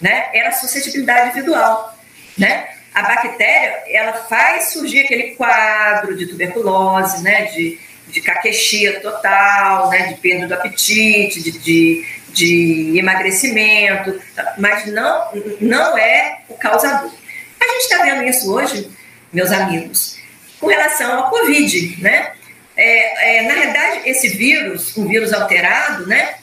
né? 0.00 0.28
Era 0.32 0.50
a 0.50 0.52
suscetibilidade 0.52 1.30
individual, 1.30 1.96
né? 2.38 2.68
A 2.94 3.02
bactéria, 3.02 3.84
ela 3.88 4.12
faz 4.12 4.70
surgir 4.70 5.00
aquele 5.00 5.34
quadro 5.36 6.16
de 6.16 6.26
tuberculose, 6.26 7.22
né? 7.22 7.44
De, 7.44 7.78
de 8.10 8.20
caquexia 8.20 9.00
total, 9.00 9.88
né, 9.88 10.08
de 10.08 10.14
perda 10.16 10.48
do 10.48 10.54
apetite, 10.54 11.40
de, 11.40 11.52
de, 11.52 12.06
de 12.28 12.98
emagrecimento, 12.98 14.20
mas 14.58 14.86
não, 14.86 15.28
não 15.60 15.96
é 15.96 16.40
o 16.48 16.54
causador. 16.54 17.12
A 17.60 17.64
gente 17.72 17.82
está 17.82 18.02
vendo 18.02 18.24
isso 18.24 18.52
hoje, 18.52 18.90
meus 19.32 19.50
amigos, 19.50 20.18
com 20.58 20.66
relação 20.66 21.18
ao 21.18 21.30
Covid, 21.30 22.02
né? 22.02 22.32
É, 22.76 23.38
é, 23.38 23.42
na 23.42 23.54
verdade, 23.54 24.08
esse 24.08 24.28
vírus, 24.28 24.96
um 24.96 25.06
vírus 25.06 25.32
alterado, 25.32 26.06
né? 26.06 26.34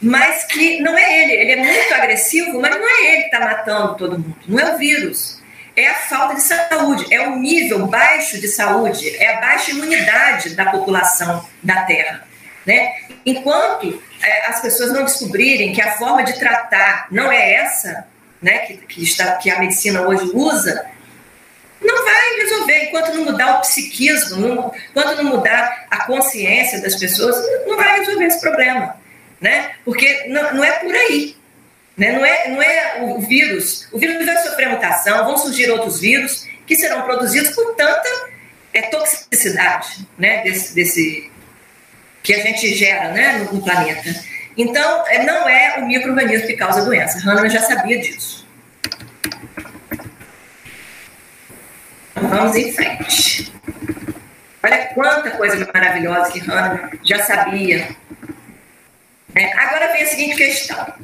Mas 0.00 0.44
que 0.44 0.80
não 0.80 0.96
é 0.96 1.22
ele, 1.22 1.32
ele 1.32 1.52
é 1.52 1.56
muito 1.56 1.94
agressivo, 1.94 2.60
mas 2.60 2.74
não 2.74 2.88
é 2.88 3.12
ele 3.12 3.22
que 3.22 3.34
está 3.34 3.40
matando 3.40 3.96
todo 3.96 4.18
mundo, 4.18 4.36
não 4.46 4.58
é 4.58 4.74
o 4.74 4.78
vírus 4.78 5.39
é 5.76 5.88
a 5.88 5.94
falta 5.94 6.34
de 6.34 6.42
saúde, 6.42 7.12
é 7.12 7.28
o 7.28 7.36
nível 7.36 7.86
baixo 7.86 8.40
de 8.40 8.48
saúde, 8.48 9.08
é 9.16 9.36
a 9.36 9.40
baixa 9.40 9.70
imunidade 9.70 10.50
da 10.54 10.66
população 10.66 11.46
da 11.62 11.82
Terra. 11.82 12.26
Né? 12.66 12.92
Enquanto 13.24 14.02
é, 14.22 14.46
as 14.46 14.60
pessoas 14.60 14.92
não 14.92 15.04
descobrirem 15.04 15.72
que 15.72 15.80
a 15.80 15.92
forma 15.92 16.22
de 16.22 16.38
tratar 16.38 17.06
não 17.10 17.30
é 17.30 17.54
essa, 17.54 18.06
né, 18.40 18.58
que, 18.60 18.76
que, 18.78 19.02
está, 19.02 19.36
que 19.36 19.50
a 19.50 19.58
medicina 19.58 20.02
hoje 20.02 20.30
usa, 20.34 20.86
não 21.80 22.04
vai 22.04 22.36
resolver. 22.36 22.84
Enquanto 22.84 23.14
não 23.14 23.24
mudar 23.24 23.58
o 23.58 23.60
psiquismo, 23.60 24.36
não, 24.36 24.72
enquanto 24.90 25.22
não 25.22 25.24
mudar 25.24 25.86
a 25.90 26.04
consciência 26.04 26.80
das 26.80 26.96
pessoas, 26.96 27.36
não 27.66 27.76
vai 27.76 28.00
resolver 28.00 28.24
esse 28.24 28.40
problema. 28.40 28.96
Né? 29.40 29.72
Porque 29.84 30.26
não, 30.28 30.54
não 30.54 30.64
é 30.64 30.72
por 30.72 30.94
aí. 30.94 31.36
Né? 31.96 32.12
Não, 32.12 32.24
é, 32.24 32.48
não 32.48 32.62
é 32.62 33.02
o 33.02 33.20
vírus. 33.20 33.88
O 33.92 33.98
vírus 33.98 34.24
vai 34.24 34.36
sofrer 34.38 34.68
mutação, 34.68 35.24
vão 35.24 35.36
surgir 35.36 35.70
outros 35.70 36.00
vírus 36.00 36.46
que 36.66 36.76
serão 36.76 37.02
produzidos 37.02 37.50
por 37.50 37.74
tanta 37.74 38.08
é, 38.72 38.82
toxicidade 38.82 40.06
né? 40.18 40.42
desse, 40.42 40.74
desse 40.74 41.30
que 42.22 42.34
a 42.34 42.38
gente 42.38 42.74
gera 42.74 43.12
né? 43.12 43.38
no, 43.38 43.54
no 43.54 43.62
planeta. 43.62 44.14
Então, 44.56 45.06
é, 45.08 45.24
não 45.24 45.48
é 45.48 45.78
o 45.78 45.86
microorganismo 45.86 46.46
que 46.46 46.56
causa 46.56 46.80
a 46.80 46.84
doença. 46.84 47.18
Hahnemann 47.18 47.50
já 47.50 47.62
sabia 47.62 47.98
disso. 47.98 48.46
Vamos 52.14 52.56
em 52.56 52.72
frente. 52.72 53.52
Olha 54.62 54.86
quanta 54.94 55.30
coisa 55.32 55.68
maravilhosa 55.72 56.32
que 56.32 56.40
Hahnemann 56.40 56.90
já 57.02 57.22
sabia. 57.24 57.96
É, 59.34 59.52
agora 59.58 59.92
vem 59.92 60.02
a 60.02 60.06
seguinte 60.06 60.36
questão 60.36 60.94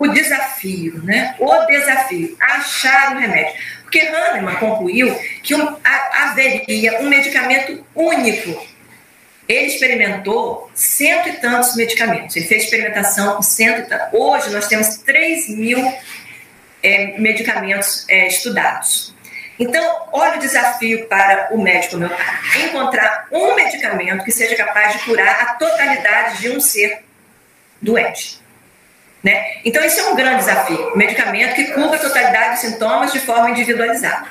o 0.00 0.08
desafio, 0.08 1.02
né? 1.04 1.36
O 1.38 1.66
desafio, 1.66 2.34
achar 2.40 3.14
o 3.14 3.18
remédio. 3.18 3.52
Porque 3.82 4.00
Hahnemann 4.00 4.56
concluiu 4.56 5.14
que 5.42 5.54
um, 5.54 5.76
a, 5.84 6.22
haveria 6.24 7.02
um 7.02 7.06
medicamento 7.06 7.84
único. 7.94 8.66
Ele 9.46 9.66
experimentou 9.66 10.70
cento 10.74 11.28
e 11.28 11.32
tantos 11.34 11.76
medicamentos. 11.76 12.34
Ele 12.34 12.46
fez 12.46 12.64
experimentação 12.64 13.36
com 13.36 13.42
cento 13.42 13.80
e 13.80 13.82
tantos. 13.82 14.08
Hoje 14.18 14.50
nós 14.50 14.68
temos 14.68 14.96
3 14.98 15.50
mil 15.50 15.92
é, 16.82 17.18
medicamentos 17.18 18.06
é, 18.08 18.26
estudados. 18.26 19.14
Então, 19.58 20.08
olha 20.12 20.36
o 20.36 20.40
desafio 20.40 21.06
para 21.08 21.48
o 21.50 21.60
médico 21.60 21.96
homeopata: 21.96 22.38
encontrar 22.64 23.26
um 23.30 23.54
medicamento 23.54 24.24
que 24.24 24.32
seja 24.32 24.56
capaz 24.56 24.94
de 24.94 25.04
curar 25.04 25.42
a 25.42 25.54
totalidade 25.54 26.38
de 26.38 26.50
um 26.50 26.60
ser 26.60 27.02
doente. 27.82 28.40
Né? 29.22 29.60
Então, 29.64 29.84
isso 29.84 30.00
é 30.00 30.10
um 30.10 30.16
grande 30.16 30.38
desafio. 30.38 30.96
medicamento 30.96 31.54
que 31.54 31.64
cubra 31.72 31.96
a 31.96 32.00
totalidade 32.00 32.50
dos 32.52 32.60
sintomas 32.60 33.12
de 33.12 33.20
forma 33.20 33.50
individualizada. 33.50 34.26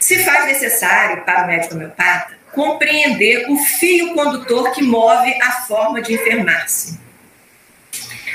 Se 0.00 0.24
faz 0.24 0.46
necessário 0.46 1.22
para 1.22 1.44
o 1.44 1.46
médico 1.46 1.74
homeopata 1.74 2.36
compreender 2.52 3.50
o 3.50 3.56
fio 3.58 4.14
condutor 4.14 4.72
que 4.72 4.82
move 4.82 5.34
a 5.42 5.52
forma 5.66 6.00
de 6.00 6.14
enfermar-se. 6.14 6.98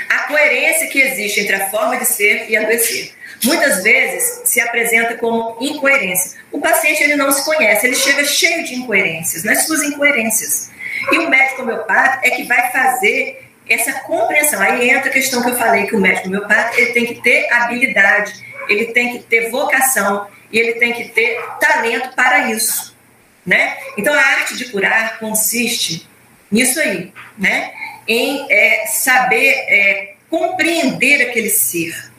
A 0.08 0.28
coerência 0.28 0.86
que 0.86 1.00
existe 1.00 1.40
entre 1.40 1.56
a 1.56 1.70
forma 1.70 1.96
de 1.96 2.06
ser 2.06 2.48
e 2.48 2.56
adoecer. 2.56 3.12
Muitas 3.44 3.82
vezes 3.82 4.42
se 4.44 4.60
apresenta 4.60 5.16
como 5.16 5.56
incoerência. 5.60 6.38
O 6.52 6.60
paciente 6.60 7.02
ele 7.02 7.16
não 7.16 7.32
se 7.32 7.44
conhece, 7.44 7.86
ele 7.86 7.96
chega 7.96 8.24
cheio 8.24 8.64
de 8.64 8.74
incoerências, 8.76 9.42
nas 9.42 9.66
suas 9.66 9.82
incoerências. 9.82 10.70
E 11.10 11.18
o 11.18 11.28
médico 11.28 11.62
homeopata 11.62 12.20
é 12.22 12.30
que 12.30 12.44
vai 12.44 12.70
fazer 12.70 13.51
essa 13.72 13.92
compreensão. 14.00 14.60
Aí 14.60 14.90
entra 14.90 15.10
a 15.10 15.12
questão 15.12 15.42
que 15.42 15.50
eu 15.50 15.56
falei, 15.56 15.86
que 15.86 15.96
o 15.96 16.00
médico 16.00 16.28
homeopata 16.28 16.80
ele 16.80 16.92
tem 16.92 17.06
que 17.06 17.22
ter 17.22 17.52
habilidade, 17.52 18.32
ele 18.68 18.86
tem 18.86 19.12
que 19.12 19.24
ter 19.24 19.50
vocação 19.50 20.26
e 20.50 20.58
ele 20.58 20.74
tem 20.74 20.92
que 20.92 21.08
ter 21.08 21.40
talento 21.60 22.14
para 22.14 22.50
isso. 22.50 22.96
Né? 23.44 23.76
Então, 23.96 24.14
a 24.14 24.20
arte 24.20 24.56
de 24.56 24.66
curar 24.66 25.18
consiste 25.18 26.08
nisso 26.50 26.78
aí, 26.78 27.12
né? 27.36 27.72
em 28.06 28.46
é, 28.50 28.86
saber 28.86 29.50
é, 29.68 30.14
compreender 30.30 31.28
aquele 31.28 31.48
ser. 31.48 32.10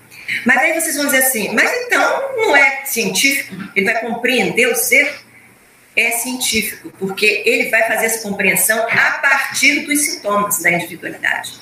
Mas 0.46 0.58
aí 0.58 0.74
vocês 0.74 0.96
vão 0.96 1.06
dizer 1.06 1.20
assim, 1.20 1.54
mas 1.54 1.72
então 1.86 2.36
não 2.38 2.56
é 2.56 2.86
científico? 2.86 3.56
Ele 3.76 3.86
vai 3.86 4.02
compreender 4.02 4.68
o 4.68 4.76
ser? 4.76 5.14
É 5.96 6.12
científico, 6.12 6.92
porque 6.98 7.44
ele 7.46 7.70
vai 7.70 7.84
fazer 7.88 8.08
essa 8.08 8.28
compreensão 8.28 8.88
a 8.90 9.12
partir 9.22 9.82
dos 9.82 10.00
sintomas 10.02 10.62
da 10.62 10.72
individualidade. 10.72 11.54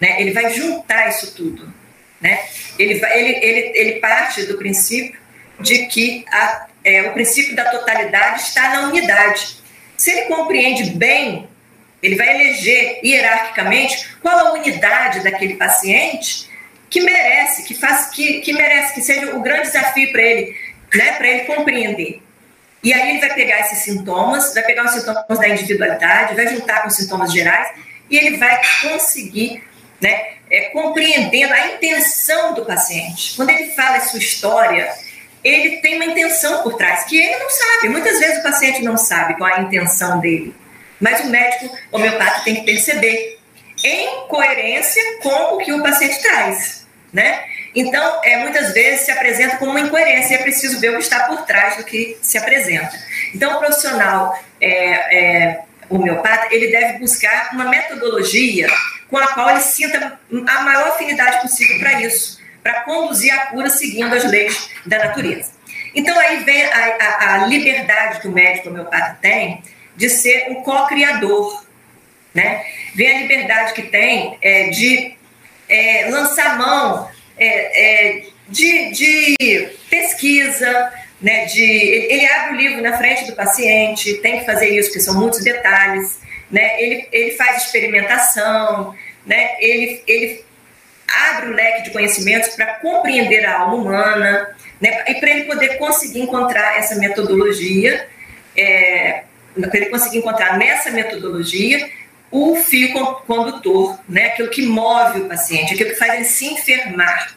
Né? 0.00 0.20
Ele 0.20 0.32
vai 0.32 0.52
juntar 0.52 1.08
isso 1.08 1.34
tudo. 1.34 1.72
Né? 2.20 2.40
Ele, 2.78 2.98
vai, 2.98 3.18
ele, 3.18 3.44
ele, 3.44 3.78
ele 3.78 3.92
parte 4.00 4.44
do 4.44 4.56
princípio 4.56 5.20
de 5.60 5.86
que 5.86 6.24
a, 6.30 6.66
é, 6.84 7.02
o 7.02 7.12
princípio 7.12 7.56
da 7.56 7.64
totalidade 7.70 8.42
está 8.42 8.70
na 8.70 8.88
unidade. 8.88 9.56
Se 9.96 10.10
ele 10.10 10.22
compreende 10.22 10.90
bem, 10.90 11.48
ele 12.02 12.16
vai 12.16 12.34
eleger 12.34 13.00
hierarquicamente 13.04 14.16
qual 14.20 14.38
a 14.38 14.52
unidade 14.52 15.20
daquele 15.20 15.54
paciente 15.56 16.48
que 16.90 17.00
merece, 17.00 17.64
que 17.64 17.74
faz, 17.74 18.10
que, 18.10 18.40
que 18.40 18.52
merece, 18.52 18.94
que 18.94 19.02
seja 19.02 19.34
o 19.34 19.40
grande 19.40 19.62
desafio 19.62 20.12
para 20.12 20.22
ele, 20.22 20.56
né, 20.94 21.12
para 21.12 21.28
ele 21.28 21.44
compreender. 21.44 22.22
E 22.84 22.92
aí 22.92 23.10
ele 23.10 23.20
vai 23.20 23.32
pegar 23.32 23.60
esses 23.60 23.78
sintomas, 23.78 24.52
vai 24.52 24.62
pegar 24.62 24.84
os 24.84 24.90
sintomas 24.90 25.38
da 25.38 25.48
individualidade, 25.48 26.34
vai 26.34 26.46
juntar 26.48 26.82
com 26.82 26.88
os 26.88 26.94
sintomas 26.94 27.32
gerais 27.32 27.68
e 28.10 28.16
ele 28.18 28.36
vai 28.36 28.60
conseguir, 28.82 29.64
né, 29.98 30.34
é, 30.50 30.68
compreendendo 30.68 31.54
a 31.54 31.68
intenção 31.68 32.52
do 32.52 32.66
paciente. 32.66 33.34
Quando 33.36 33.48
ele 33.48 33.70
fala 33.70 34.00
sua 34.00 34.18
história, 34.18 34.92
ele 35.42 35.78
tem 35.78 35.96
uma 35.96 36.04
intenção 36.04 36.62
por 36.62 36.74
trás 36.76 37.04
que 37.04 37.16
ele 37.16 37.38
não 37.38 37.48
sabe. 37.48 37.88
Muitas 37.88 38.18
vezes 38.18 38.38
o 38.40 38.42
paciente 38.42 38.82
não 38.82 38.98
sabe 38.98 39.38
qual 39.38 39.48
é 39.48 39.60
a 39.60 39.62
intenção 39.62 40.20
dele, 40.20 40.54
mas 41.00 41.20
o 41.20 41.28
médico 41.28 41.74
homeopata 41.90 42.42
tem 42.44 42.56
que 42.56 42.62
perceber 42.62 43.38
em 43.82 44.28
coerência 44.28 45.02
com 45.22 45.54
o 45.54 45.58
que 45.58 45.72
o 45.72 45.82
paciente 45.82 46.20
traz, 46.20 46.86
né? 47.10 47.44
Então, 47.74 48.20
é, 48.22 48.38
muitas 48.38 48.72
vezes 48.72 49.04
se 49.04 49.10
apresenta 49.10 49.56
como 49.56 49.72
uma 49.72 49.80
incoerência 49.80 50.34
e 50.34 50.36
é 50.36 50.42
preciso 50.42 50.78
ver 50.78 50.90
o 50.90 50.96
que 50.96 51.02
está 51.02 51.24
por 51.24 51.42
trás 51.44 51.76
do 51.76 51.84
que 51.84 52.16
se 52.22 52.38
apresenta. 52.38 52.92
Então, 53.34 53.56
o 53.56 53.58
profissional 53.58 54.38
é, 54.60 54.70
é, 55.16 55.60
homeopata, 55.88 56.54
ele 56.54 56.68
deve 56.68 56.98
buscar 56.98 57.50
uma 57.52 57.64
metodologia 57.64 58.68
com 59.10 59.18
a 59.18 59.26
qual 59.28 59.50
ele 59.50 59.60
sinta 59.60 60.18
a 60.46 60.62
maior 60.62 60.88
afinidade 60.88 61.42
possível 61.42 61.78
para 61.80 62.00
isso, 62.00 62.40
para 62.62 62.82
conduzir 62.82 63.32
a 63.34 63.46
cura 63.46 63.68
seguindo 63.68 64.14
as 64.14 64.24
leis 64.24 64.70
da 64.86 64.98
natureza. 64.98 65.52
Então, 65.94 66.16
aí 66.18 66.44
vem 66.44 66.64
a, 66.64 66.96
a, 67.00 67.34
a 67.34 67.46
liberdade 67.46 68.20
que 68.20 68.28
o 68.28 68.32
médico 68.32 68.68
homeopata 68.68 69.18
tem 69.20 69.62
de 69.96 70.08
ser 70.08 70.50
um 70.50 70.62
co-criador, 70.62 71.64
né? 72.32 72.64
Vem 72.94 73.16
a 73.16 73.20
liberdade 73.20 73.72
que 73.74 73.82
tem 73.82 74.38
é, 74.40 74.68
de 74.70 75.14
é, 75.68 76.08
lançar 76.10 76.58
mão 76.58 77.08
é, 77.36 78.16
é, 78.16 78.26
de, 78.48 78.92
de, 78.92 79.68
pesquisa, 79.90 80.92
né, 81.20 81.46
de, 81.46 81.62
ele 81.62 82.26
abre 82.26 82.54
o 82.54 82.56
livro 82.56 82.82
na 82.82 82.96
frente 82.96 83.24
do 83.24 83.34
paciente, 83.34 84.14
tem 84.14 84.40
que 84.40 84.46
fazer 84.46 84.68
isso, 84.68 84.88
porque 84.88 85.00
são 85.00 85.18
muitos 85.18 85.42
detalhes, 85.42 86.18
né, 86.50 86.80
ele, 86.82 87.08
ele 87.10 87.30
faz 87.32 87.64
experimentação, 87.64 88.94
né, 89.26 89.56
ele, 89.58 90.02
ele 90.06 90.44
abre 91.28 91.50
o 91.50 91.54
leque 91.54 91.84
de 91.84 91.90
conhecimentos 91.90 92.50
para 92.50 92.74
compreender 92.74 93.44
a 93.46 93.60
alma 93.60 93.74
humana, 93.76 94.56
né, 94.80 95.04
e 95.08 95.14
para 95.14 95.30
ele 95.30 95.44
poder 95.44 95.78
conseguir 95.78 96.20
encontrar 96.20 96.78
essa 96.78 96.96
metodologia, 96.96 98.06
é, 98.56 99.24
para 99.54 99.76
ele 99.76 99.86
conseguir 99.86 100.18
encontrar 100.18 100.58
nessa 100.58 100.90
metodologia 100.90 101.88
o 102.34 102.56
fio 102.56 102.92
condutor, 103.28 103.96
né? 104.08 104.26
aquilo 104.26 104.50
que 104.50 104.66
move 104.66 105.20
o 105.20 105.28
paciente, 105.28 105.72
aquilo 105.72 105.90
que 105.90 105.96
faz 105.96 106.14
ele 106.14 106.24
se 106.24 106.46
enfermar. 106.46 107.36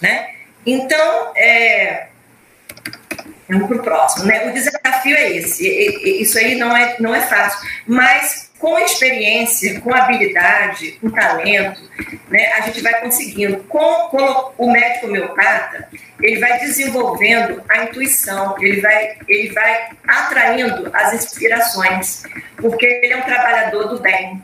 Né? 0.00 0.30
Então, 0.64 1.32
é, 1.36 2.06
vamos 3.46 3.68
para 3.68 3.76
o 3.76 3.82
próximo. 3.82 4.24
Né? 4.24 4.48
O 4.48 4.54
desafio 4.54 5.14
é 5.14 5.30
esse. 5.30 5.68
Isso 6.22 6.38
aí 6.38 6.54
não 6.54 6.74
é, 6.74 6.96
não 6.98 7.14
é 7.14 7.20
fácil, 7.20 7.68
mas 7.86 8.43
com 8.58 8.78
experiência, 8.78 9.80
com 9.80 9.92
habilidade, 9.92 10.92
com 11.00 11.10
talento, 11.10 11.82
né, 12.28 12.52
a 12.52 12.60
gente 12.62 12.80
vai 12.80 13.00
conseguindo. 13.00 13.58
Com, 13.64 14.08
com 14.08 14.52
o 14.58 14.72
médico 14.72 15.06
homeopata, 15.06 15.88
ele 16.20 16.38
vai 16.38 16.58
desenvolvendo 16.60 17.62
a 17.68 17.84
intuição, 17.84 18.56
ele 18.60 18.80
vai, 18.80 19.18
ele 19.28 19.50
vai 19.50 19.90
atraindo 20.06 20.90
as 20.92 21.12
inspirações, 21.12 22.22
porque 22.56 22.86
ele 22.86 23.12
é 23.12 23.16
um 23.16 23.22
trabalhador 23.22 23.88
do 23.88 24.00
bem. 24.00 24.42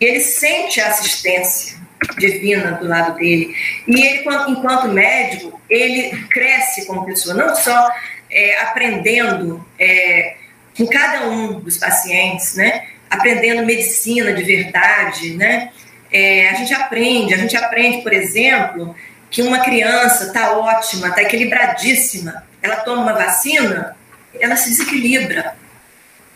Ele 0.00 0.20
sente 0.20 0.80
a 0.80 0.88
assistência 0.88 1.76
divina 2.18 2.72
do 2.72 2.86
lado 2.86 3.14
dele. 3.14 3.54
E 3.86 4.00
ele, 4.00 4.24
enquanto 4.48 4.88
médico, 4.88 5.60
ele 5.68 6.10
cresce 6.28 6.86
como 6.86 7.04
pessoa, 7.04 7.34
não 7.34 7.54
só 7.54 7.90
é, 8.30 8.60
aprendendo 8.60 9.66
é, 9.78 10.36
com 10.76 10.86
cada 10.86 11.28
um 11.28 11.60
dos 11.60 11.78
pacientes, 11.78 12.54
né? 12.54 12.86
aprendendo 13.10 13.64
medicina 13.64 14.32
de 14.32 14.42
verdade. 14.42 15.34
Né? 15.34 15.70
É, 16.12 16.50
a 16.50 16.54
gente 16.54 16.74
aprende, 16.74 17.34
a 17.34 17.38
gente 17.38 17.56
aprende, 17.56 18.02
por 18.02 18.12
exemplo, 18.12 18.94
que 19.30 19.42
uma 19.42 19.60
criança 19.60 20.24
está 20.24 20.52
ótima, 20.52 21.08
está 21.08 21.22
equilibradíssima, 21.22 22.44
ela 22.62 22.76
toma 22.76 23.02
uma 23.02 23.12
vacina, 23.12 23.96
ela 24.38 24.56
se 24.56 24.70
desequilibra. 24.70 25.56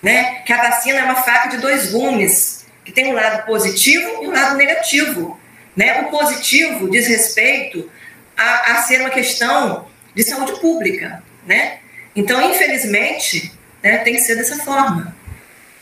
Né? 0.02 0.42
Que 0.46 0.52
a 0.52 0.62
vacina 0.62 1.00
é 1.00 1.04
uma 1.04 1.16
faca 1.16 1.50
de 1.50 1.58
dois 1.58 1.92
gumes, 1.92 2.64
que 2.84 2.92
tem 2.92 3.08
um 3.08 3.12
lado 3.12 3.44
positivo 3.44 4.22
e 4.22 4.28
um 4.28 4.32
lado 4.32 4.56
negativo. 4.56 5.38
Né? 5.76 6.00
O 6.00 6.04
positivo 6.10 6.90
diz 6.90 7.06
respeito 7.06 7.90
a, 8.36 8.72
a 8.72 8.82
ser 8.82 9.00
uma 9.00 9.10
questão 9.10 9.86
de 10.14 10.22
saúde 10.22 10.58
pública. 10.60 11.22
Né? 11.46 11.78
Então, 12.16 12.50
infelizmente, 12.50 13.52
né, 13.82 13.98
tem 13.98 14.14
que 14.14 14.20
ser 14.20 14.36
dessa 14.36 14.56
forma. 14.64 15.14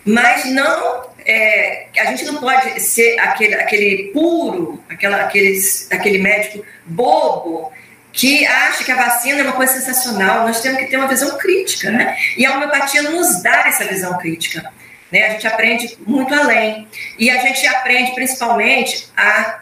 Mas 0.05 0.45
não, 0.47 1.11
é, 1.27 1.87
a 1.99 2.05
gente 2.07 2.25
não 2.25 2.37
pode 2.37 2.81
ser 2.81 3.19
aquele, 3.19 3.55
aquele 3.55 4.11
puro, 4.13 4.83
aquela, 4.89 5.23
aqueles, 5.25 5.87
aquele 5.91 6.19
médico 6.19 6.65
bobo 6.87 7.71
que 8.13 8.47
acha 8.47 8.85
que 8.85 8.91
a 8.91 8.97
vacina 8.97 9.41
é 9.41 9.43
uma 9.43 9.53
coisa 9.53 9.75
sensacional. 9.75 10.47
Nós 10.47 10.61
temos 10.61 10.79
que 10.79 10.87
ter 10.87 10.97
uma 10.97 11.07
visão 11.07 11.37
crítica, 11.37 11.91
né? 11.91 12.17
E 12.37 12.47
a 12.47 12.55
homeopatia 12.55 13.03
nos 13.03 13.43
dá 13.43 13.65
essa 13.67 13.85
visão 13.85 14.17
crítica. 14.19 14.73
Né? 15.13 15.27
A 15.27 15.31
gente 15.31 15.47
aprende 15.47 15.99
muito 16.07 16.35
além. 16.35 16.89
E 17.19 17.31
a 17.31 17.41
gente 17.41 17.67
aprende 17.67 18.15
principalmente 18.15 19.09
a 19.17 19.61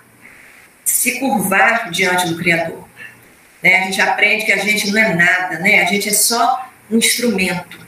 se 0.85 1.19
curvar 1.19 1.91
diante 1.91 2.29
do 2.29 2.37
Criador. 2.37 2.89
Né? 3.63 3.77
A 3.77 3.85
gente 3.85 4.01
aprende 4.01 4.45
que 4.45 4.53
a 4.53 4.59
gente 4.59 4.91
não 4.91 5.01
é 5.01 5.15
nada, 5.15 5.59
né? 5.59 5.83
a 5.83 5.85
gente 5.85 6.09
é 6.09 6.13
só 6.13 6.69
um 6.91 6.99
instrumento. 6.99 7.86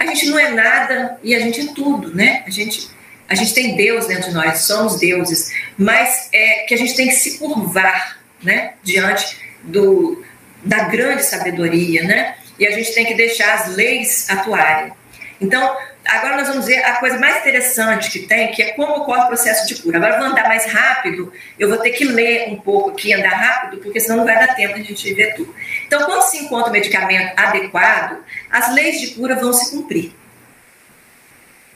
A 0.00 0.06
gente 0.06 0.26
não 0.30 0.38
é 0.38 0.48
nada 0.48 1.18
e 1.22 1.34
a 1.34 1.40
gente 1.40 1.60
é 1.60 1.74
tudo, 1.74 2.14
né? 2.14 2.42
A 2.46 2.50
gente, 2.50 2.88
a 3.28 3.34
gente 3.34 3.52
tem 3.52 3.76
Deus 3.76 4.06
dentro 4.06 4.30
de 4.30 4.34
nós, 4.34 4.62
somos 4.62 4.98
deuses, 4.98 5.52
mas 5.76 6.30
é 6.32 6.64
que 6.66 6.72
a 6.72 6.76
gente 6.78 6.96
tem 6.96 7.06
que 7.06 7.14
se 7.14 7.38
curvar 7.38 8.18
né? 8.42 8.72
diante 8.82 9.36
do, 9.62 10.24
da 10.64 10.84
grande 10.84 11.22
sabedoria, 11.22 12.02
né? 12.04 12.36
E 12.58 12.66
a 12.66 12.70
gente 12.70 12.94
tem 12.94 13.04
que 13.04 13.14
deixar 13.14 13.54
as 13.54 13.76
leis 13.76 14.28
atuarem. 14.30 14.90
Então, 15.38 15.76
Agora 16.10 16.36
nós 16.38 16.48
vamos 16.48 16.66
ver 16.66 16.84
a 16.84 16.96
coisa 16.96 17.18
mais 17.20 17.36
interessante 17.36 18.10
que 18.10 18.26
tem, 18.26 18.50
que 18.50 18.60
é 18.60 18.72
como 18.72 18.94
ocorre 18.94 19.22
o 19.22 19.26
processo 19.28 19.64
de 19.68 19.80
cura. 19.80 19.98
Agora 19.98 20.14
eu 20.14 20.18
vou 20.18 20.28
andar 20.28 20.48
mais 20.48 20.66
rápido, 20.66 21.32
eu 21.56 21.68
vou 21.68 21.78
ter 21.78 21.90
que 21.90 22.04
ler 22.04 22.48
um 22.48 22.60
pouco 22.60 22.90
aqui, 22.90 23.12
andar 23.12 23.30
rápido, 23.30 23.80
porque 23.80 24.00
senão 24.00 24.16
não 24.16 24.24
vai 24.24 24.34
dar 24.34 24.56
tempo 24.56 24.74
de 24.74 24.80
a 24.80 24.84
gente 24.84 25.14
ver 25.14 25.34
tudo. 25.34 25.54
Então, 25.86 26.02
quando 26.06 26.22
se 26.22 26.38
encontra 26.38 26.68
o 26.68 26.72
medicamento 26.72 27.38
adequado, 27.38 28.24
as 28.50 28.74
leis 28.74 29.00
de 29.00 29.14
cura 29.14 29.36
vão 29.36 29.52
se 29.52 29.70
cumprir. 29.70 30.12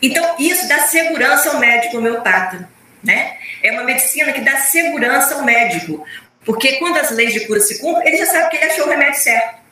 Então, 0.02 0.34
isso 0.40 0.66
dá 0.66 0.80
segurança 0.80 1.50
ao 1.50 1.60
médico 1.60 1.98
homeopata. 1.98 2.68
Né? 3.04 3.36
É 3.62 3.70
uma 3.70 3.84
medicina 3.84 4.32
que 4.32 4.40
dá 4.40 4.56
segurança 4.56 5.36
ao 5.36 5.44
médico. 5.44 6.04
Porque 6.44 6.72
quando 6.78 6.96
as 6.96 7.10
leis 7.12 7.32
de 7.32 7.46
cura 7.46 7.60
se 7.60 7.78
cumprem, 7.78 8.08
ele 8.08 8.16
já 8.16 8.26
sabe 8.26 8.50
que 8.50 8.56
ele 8.56 8.64
achou 8.64 8.86
o 8.86 8.90
remédio 8.90 9.20
certo. 9.20 9.63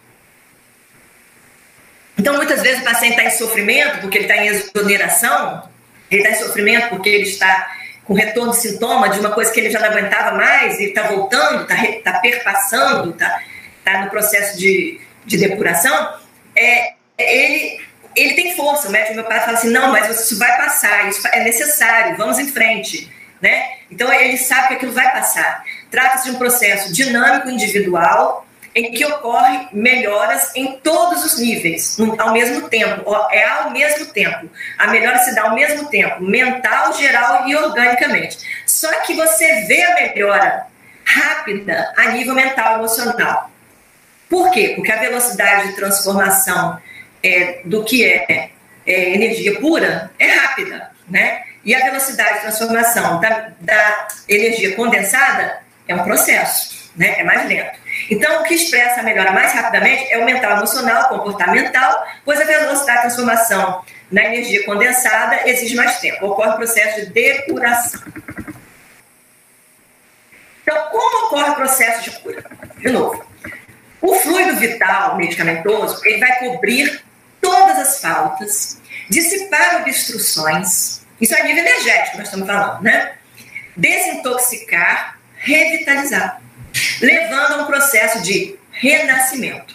Então, 2.18 2.36
muitas 2.36 2.62
vezes 2.62 2.80
o 2.80 2.84
paciente 2.84 3.12
está 3.12 3.24
em 3.24 3.30
sofrimento 3.30 4.00
porque 4.00 4.18
ele 4.18 4.24
está 4.26 4.36
em 4.36 4.48
exoneração, 4.48 5.68
ele 6.10 6.22
está 6.22 6.36
em 6.36 6.46
sofrimento 6.46 6.88
porque 6.90 7.08
ele 7.08 7.24
está 7.24 7.72
com 8.04 8.14
retorno 8.14 8.50
de 8.52 8.58
sintoma 8.58 9.08
de 9.08 9.20
uma 9.20 9.30
coisa 9.30 9.52
que 9.52 9.60
ele 9.60 9.70
já 9.70 9.78
não 9.78 9.88
aguentava 9.88 10.36
mais, 10.36 10.78
e 10.78 10.86
está 10.86 11.02
voltando, 11.04 11.62
está 11.62 12.12
tá 12.12 12.18
perpassando, 12.18 13.10
está 13.10 13.40
tá 13.84 14.04
no 14.04 14.10
processo 14.10 14.58
de, 14.58 15.00
de 15.24 15.38
depuração, 15.38 16.14
é, 16.54 16.94
ele, 17.18 17.80
ele 18.16 18.34
tem 18.34 18.56
força. 18.56 18.88
O 18.88 18.90
médico 18.90 19.14
meu 19.14 19.24
pai 19.24 19.40
fala 19.40 19.56
assim: 19.56 19.70
não, 19.70 19.90
mas 19.90 20.08
isso 20.20 20.38
vai 20.38 20.56
passar, 20.56 21.08
isso 21.08 21.26
é 21.28 21.44
necessário, 21.44 22.16
vamos 22.16 22.38
em 22.38 22.48
frente. 22.48 23.10
Né? 23.40 23.72
Então 23.90 24.12
ele 24.12 24.36
sabe 24.36 24.68
que 24.68 24.74
aquilo 24.74 24.92
vai 24.92 25.10
passar. 25.12 25.64
Trata-se 25.90 26.24
de 26.24 26.30
um 26.30 26.38
processo 26.38 26.92
dinâmico, 26.92 27.50
individual, 27.50 28.46
em 28.74 28.90
que 28.90 29.04
ocorre 29.04 29.68
melhoras 29.72 30.54
em 30.56 30.78
todos 30.78 31.24
os 31.24 31.38
níveis, 31.38 31.98
ao 32.18 32.32
mesmo 32.32 32.68
tempo. 32.68 33.04
É 33.30 33.44
ao 33.44 33.70
mesmo 33.70 34.06
tempo. 34.06 34.48
A 34.78 34.88
melhora 34.88 35.18
se 35.18 35.34
dá 35.34 35.42
ao 35.42 35.54
mesmo 35.54 35.88
tempo, 35.88 36.22
mental, 36.22 36.92
geral 36.94 37.46
e 37.46 37.54
organicamente. 37.54 38.38
Só 38.66 38.90
que 39.00 39.14
você 39.14 39.62
vê 39.66 39.82
a 39.82 39.94
melhora 39.94 40.66
rápida 41.04 41.92
a 41.96 42.10
nível 42.10 42.34
mental 42.34 42.72
e 42.72 42.78
emocional. 42.78 43.50
Por 44.28 44.50
quê? 44.50 44.72
Porque 44.74 44.90
a 44.90 44.96
velocidade 44.96 45.68
de 45.68 45.76
transformação 45.76 46.80
é, 47.22 47.60
do 47.64 47.84
que 47.84 48.04
é, 48.04 48.50
é, 48.86 49.14
energia 49.14 49.60
pura 49.60 50.10
é 50.18 50.26
rápida, 50.26 50.90
né? 51.08 51.42
E 51.64 51.74
a 51.74 51.84
velocidade 51.84 52.36
de 52.36 52.40
transformação 52.40 53.20
da, 53.20 53.50
da 53.60 54.08
energia 54.28 54.74
condensada 54.74 55.60
é 55.86 55.94
um 55.94 56.02
processo, 56.02 56.90
né? 56.96 57.20
É 57.20 57.24
mais 57.24 57.46
lento. 57.46 57.81
Então, 58.10 58.40
o 58.40 58.44
que 58.44 58.54
expressa 58.54 59.00
a 59.00 59.02
melhora 59.02 59.32
mais 59.32 59.52
rapidamente 59.52 60.12
é 60.12 60.18
o 60.18 60.24
mental, 60.24 60.56
emocional, 60.56 61.08
comportamental, 61.08 62.06
pois 62.24 62.40
a 62.40 62.44
velocidade 62.44 62.98
de 62.98 63.02
transformação 63.02 63.84
na 64.10 64.24
energia 64.24 64.64
condensada 64.64 65.48
exige 65.48 65.74
mais 65.74 65.98
tempo. 65.98 66.26
Ocorre 66.26 66.50
o 66.50 66.56
processo 66.56 67.00
de 67.00 67.06
depuração. 67.06 68.02
Então, 70.62 70.86
como 70.90 71.26
ocorre 71.26 71.50
o 71.50 71.54
processo 71.54 72.02
de 72.02 72.20
cura? 72.20 72.44
De 72.78 72.90
novo, 72.90 73.24
o 74.00 74.14
fluido 74.16 74.56
vital 74.56 75.16
medicamentoso 75.16 76.04
ele 76.04 76.18
vai 76.18 76.38
cobrir 76.40 77.02
todas 77.40 77.78
as 77.78 78.00
faltas, 78.00 78.80
dissipar 79.08 79.80
obstruções, 79.80 81.02
isso 81.20 81.34
é 81.34 81.40
a 81.40 81.44
nível 81.44 81.64
energético, 81.64 82.18
nós 82.18 82.26
estamos 82.26 82.46
falando, 82.46 82.82
né? 82.82 83.14
Desintoxicar, 83.76 85.18
revitalizar 85.36 86.41
levando 87.00 87.54
a 87.54 87.62
um 87.62 87.66
processo 87.66 88.22
de 88.22 88.56
renascimento. 88.70 89.74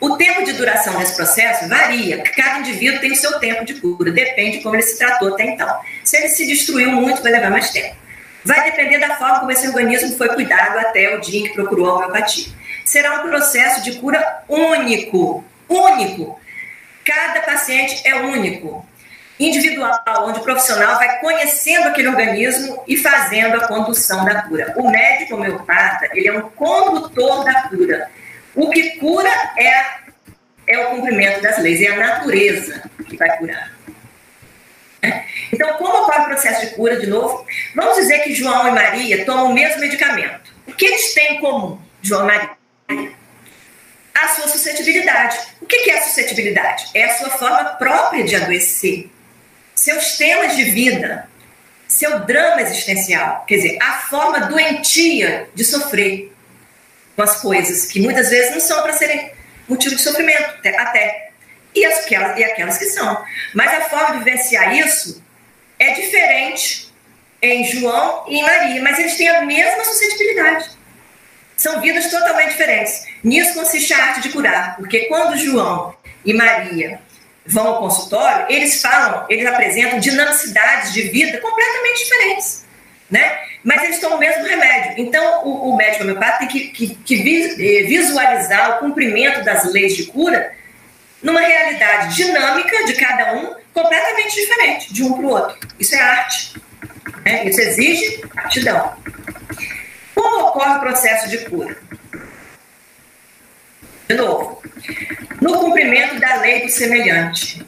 O 0.00 0.16
tempo 0.16 0.44
de 0.44 0.54
duração 0.54 0.98
desse 0.98 1.14
processo 1.14 1.68
varia, 1.68 2.22
cada 2.22 2.60
indivíduo 2.60 3.00
tem 3.00 3.12
o 3.12 3.16
seu 3.16 3.38
tempo 3.38 3.64
de 3.64 3.74
cura, 3.74 4.10
depende 4.10 4.58
de 4.58 4.62
como 4.62 4.74
ele 4.74 4.82
se 4.82 4.98
tratou 4.98 5.34
até 5.34 5.44
então. 5.44 5.80
Se 6.02 6.16
ele 6.16 6.28
se 6.30 6.46
destruiu 6.46 6.90
muito, 6.92 7.22
vai 7.22 7.32
levar 7.32 7.50
mais 7.50 7.70
tempo. 7.70 7.96
Vai 8.42 8.64
depender 8.64 8.98
da 8.98 9.16
forma 9.16 9.40
como 9.40 9.50
esse 9.50 9.68
organismo 9.68 10.16
foi 10.16 10.28
cuidado 10.30 10.78
até 10.78 11.14
o 11.14 11.20
dia 11.20 11.40
em 11.40 11.44
que 11.44 11.52
procurou 11.52 11.90
a 11.90 11.94
homeopatia. 11.96 12.46
Será 12.84 13.20
um 13.20 13.28
processo 13.28 13.82
de 13.82 13.98
cura 13.98 14.42
único, 14.48 15.44
único. 15.68 16.40
Cada 17.04 17.40
paciente 17.42 18.00
é 18.06 18.14
único 18.14 18.88
individual, 19.40 19.98
onde 20.28 20.38
o 20.38 20.42
profissional 20.42 20.98
vai 20.98 21.18
conhecendo 21.18 21.88
aquele 21.88 22.08
organismo 22.08 22.84
e 22.86 22.96
fazendo 22.98 23.56
a 23.56 23.66
condução 23.66 24.22
da 24.24 24.42
cura. 24.42 24.74
O 24.76 24.90
médico 24.90 25.34
homeopata, 25.34 26.08
ele 26.12 26.28
é 26.28 26.32
um 26.32 26.42
condutor 26.50 27.42
da 27.44 27.62
cura. 27.62 28.10
O 28.54 28.68
que 28.68 28.98
cura 28.98 29.30
é, 29.56 29.84
é 30.66 30.78
o 30.78 30.90
cumprimento 30.90 31.40
das 31.40 31.58
leis, 31.58 31.80
é 31.80 31.88
a 31.88 31.96
natureza 31.96 32.82
que 33.08 33.16
vai 33.16 33.34
curar. 33.38 33.72
Então, 35.50 35.72
como 35.78 36.02
ocorre 36.02 36.20
o 36.20 36.26
processo 36.26 36.66
de 36.66 36.74
cura, 36.74 37.00
de 37.00 37.06
novo? 37.06 37.46
Vamos 37.74 37.96
dizer 37.96 38.18
que 38.20 38.34
João 38.34 38.68
e 38.68 38.72
Maria 38.72 39.24
tomam 39.24 39.46
o 39.46 39.54
mesmo 39.54 39.80
medicamento. 39.80 40.52
O 40.66 40.72
que 40.72 40.84
eles 40.84 41.14
têm 41.14 41.36
em 41.36 41.40
comum, 41.40 41.80
João 42.02 42.24
e 42.24 42.26
Maria? 42.26 43.12
A 44.14 44.28
sua 44.28 44.48
suscetibilidade. 44.48 45.38
O 45.62 45.66
que 45.66 45.90
é 45.90 45.98
a 45.98 46.02
suscetibilidade? 46.02 46.90
É 46.92 47.04
a 47.04 47.14
sua 47.14 47.30
forma 47.30 47.64
própria 47.70 48.22
de 48.22 48.36
adoecer 48.36 49.10
seus 49.80 50.18
temas 50.18 50.56
de 50.56 50.64
vida, 50.64 51.26
seu 51.88 52.20
drama 52.20 52.60
existencial, 52.60 53.46
quer 53.46 53.56
dizer, 53.56 53.78
a 53.80 53.92
forma 54.10 54.40
doentia 54.40 55.48
de 55.54 55.64
sofrer 55.64 56.30
com 57.16 57.22
as 57.22 57.40
coisas 57.40 57.86
que 57.86 57.98
muitas 57.98 58.28
vezes 58.28 58.52
não 58.52 58.60
são 58.60 58.82
para 58.82 58.92
serem 58.92 59.32
motivo 59.66 59.96
de 59.96 60.02
sofrimento, 60.02 60.54
até. 60.76 61.30
E, 61.74 61.82
as, 61.86 62.04
aquelas, 62.04 62.38
e 62.38 62.44
aquelas 62.44 62.76
que 62.76 62.84
são. 62.90 63.24
Mas 63.54 63.72
a 63.72 63.88
forma 63.88 64.18
de 64.18 64.24
vivenciar 64.24 64.76
isso 64.76 65.24
é 65.78 65.94
diferente 65.94 66.92
em 67.40 67.64
João 67.64 68.26
e 68.28 68.38
em 68.38 68.42
Maria, 68.42 68.82
mas 68.82 68.98
eles 68.98 69.16
têm 69.16 69.30
a 69.30 69.46
mesma 69.46 69.82
suscetibilidade. 69.82 70.70
São 71.56 71.80
vidas 71.80 72.10
totalmente 72.10 72.50
diferentes. 72.50 73.06
Nisso 73.24 73.54
consiste 73.54 73.94
a 73.94 74.04
arte 74.08 74.20
de 74.20 74.28
curar, 74.28 74.76
porque 74.76 75.06
quando 75.06 75.38
João 75.38 75.96
e 76.22 76.34
Maria 76.34 77.00
vão 77.46 77.66
ao 77.66 77.78
consultório, 77.80 78.46
eles 78.48 78.80
falam, 78.80 79.26
eles 79.28 79.46
apresentam 79.46 79.98
dinamicidades 79.98 80.92
de 80.92 81.02
vida 81.02 81.38
completamente 81.38 81.98
diferentes, 81.98 82.64
né? 83.10 83.38
Mas 83.62 83.82
eles 83.82 83.98
tomam 83.98 84.16
o 84.16 84.20
mesmo 84.20 84.44
remédio. 84.44 84.94
Então, 84.96 85.44
o, 85.44 85.70
o 85.70 85.76
médico 85.76 86.04
homeopata 86.04 86.38
tem 86.38 86.48
que, 86.48 86.68
que, 86.68 86.94
que 86.94 87.14
eh, 87.14 87.82
visualizar 87.84 88.76
o 88.76 88.80
cumprimento 88.80 89.44
das 89.44 89.70
leis 89.70 89.96
de 89.96 90.06
cura 90.06 90.52
numa 91.22 91.40
realidade 91.40 92.16
dinâmica 92.16 92.84
de 92.84 92.94
cada 92.94 93.34
um, 93.34 93.54
completamente 93.74 94.34
diferente 94.34 94.92
de 94.92 95.02
um 95.02 95.12
para 95.12 95.26
o 95.26 95.28
outro. 95.28 95.68
Isso 95.78 95.94
é 95.94 96.00
arte. 96.00 96.54
Né? 97.24 97.44
Isso 97.44 97.60
exige 97.60 98.22
aptidão. 98.36 98.96
Como 100.14 100.48
ocorre 100.48 100.76
o 100.76 100.80
processo 100.80 101.28
de 101.28 101.38
cura? 101.38 101.76
Novo, 104.14 104.62
no 105.40 105.58
cumprimento 105.58 106.18
da 106.20 106.36
lei 106.36 106.62
do 106.62 106.70
semelhante. 106.70 107.64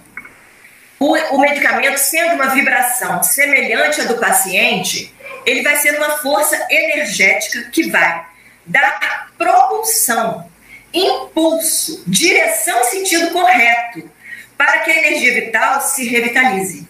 O, 0.99 1.17
o 1.35 1.41
medicamento, 1.41 1.99
sendo 1.99 2.35
uma 2.35 2.55
vibração 2.55 3.23
semelhante 3.23 4.01
à 4.01 4.05
do 4.05 4.19
paciente, 4.19 5.13
ele 5.45 5.63
vai 5.63 5.77
ser 5.77 5.97
uma 5.97 6.19
força 6.19 6.57
energética 6.71 7.71
que 7.71 7.91
vai 7.91 8.25
dar 8.65 9.31
propulsão, 9.37 10.49
impulso, 10.95 12.05
direção 12.07 12.81
e 12.83 12.85
sentido 12.85 13.31
correto 13.31 14.09
para 14.57 14.79
que 14.81 14.91
a 14.91 14.99
energia 14.99 15.35
vital 15.35 15.81
se 15.81 16.07
revitalize 16.09 16.87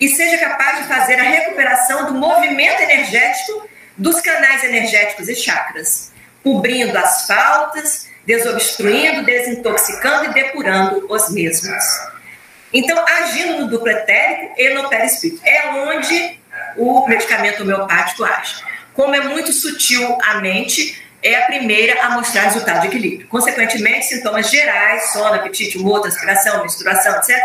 e 0.00 0.08
seja 0.08 0.38
capaz 0.38 0.82
de 0.82 0.88
fazer 0.88 1.14
a 1.18 1.24
recuperação 1.24 2.06
do 2.06 2.14
movimento 2.14 2.82
energético 2.82 3.68
dos 3.96 4.20
canais 4.20 4.62
energéticos 4.62 5.28
e 5.28 5.34
chakras, 5.34 6.12
cobrindo 6.42 6.96
as 6.96 7.26
faltas, 7.26 8.05
desobstruindo, 8.26 9.24
desintoxicando 9.24 10.26
e 10.26 10.34
depurando 10.34 11.06
os 11.08 11.30
mesmos. 11.30 11.82
Então, 12.72 13.02
agindo 13.06 13.60
no 13.60 13.68
duplo 13.68 13.88
etérico 13.88 14.54
e 14.58 14.74
no 14.74 14.88
perispírito, 14.88 15.40
é 15.44 15.68
onde 15.70 16.38
o 16.76 17.06
medicamento 17.06 17.62
homeopático 17.62 18.24
age. 18.24 18.62
Como 18.92 19.14
é 19.14 19.20
muito 19.20 19.52
sutil 19.52 20.18
a 20.22 20.40
mente, 20.40 21.00
é 21.22 21.42
a 21.42 21.46
primeira 21.46 22.02
a 22.02 22.10
mostrar 22.10 22.42
resultado 22.42 22.82
de 22.82 22.88
equilíbrio. 22.88 23.28
Consequentemente, 23.28 24.06
sintomas 24.06 24.50
gerais, 24.50 25.12
sono, 25.12 25.34
apetite, 25.34 25.78
humor, 25.78 26.00
transpiração, 26.00 26.62
menstruação, 26.62 27.16
etc., 27.16 27.36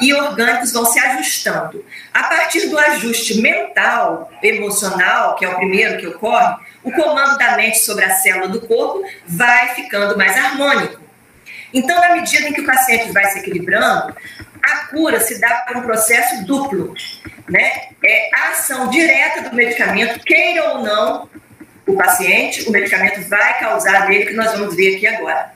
e 0.00 0.12
orgânicos 0.12 0.72
vão 0.72 0.84
se 0.84 0.98
ajustando. 0.98 1.84
A 2.12 2.24
partir 2.24 2.68
do 2.68 2.78
ajuste 2.78 3.40
mental, 3.40 4.30
emocional, 4.42 5.36
que 5.36 5.44
é 5.44 5.48
o 5.48 5.56
primeiro 5.56 5.98
que 5.98 6.06
ocorre, 6.06 6.56
o 6.86 6.92
comando 6.92 7.36
da 7.36 7.56
mente 7.56 7.80
sobre 7.80 8.04
a 8.04 8.10
célula 8.10 8.46
do 8.46 8.60
corpo 8.60 9.02
vai 9.26 9.74
ficando 9.74 10.16
mais 10.16 10.36
harmônico. 10.36 11.00
Então, 11.74 12.00
na 12.00 12.14
medida 12.14 12.48
em 12.48 12.52
que 12.52 12.60
o 12.60 12.64
paciente 12.64 13.10
vai 13.10 13.24
se 13.24 13.40
equilibrando, 13.40 14.14
a 14.62 14.76
cura 14.86 15.18
se 15.18 15.40
dá 15.40 15.64
por 15.66 15.78
um 15.78 15.82
processo 15.82 16.46
duplo, 16.46 16.94
né? 17.48 17.88
É 18.04 18.30
a 18.32 18.50
ação 18.50 18.88
direta 18.88 19.50
do 19.50 19.56
medicamento, 19.56 20.20
queira 20.20 20.74
ou 20.74 20.82
não 20.82 21.28
o 21.84 21.96
paciente, 21.96 22.68
o 22.68 22.70
medicamento 22.70 23.20
vai 23.28 23.58
causar 23.58 24.08
nele, 24.08 24.26
que 24.26 24.34
nós 24.34 24.52
vamos 24.52 24.76
ver 24.76 24.96
aqui 24.96 25.08
agora. 25.08 25.52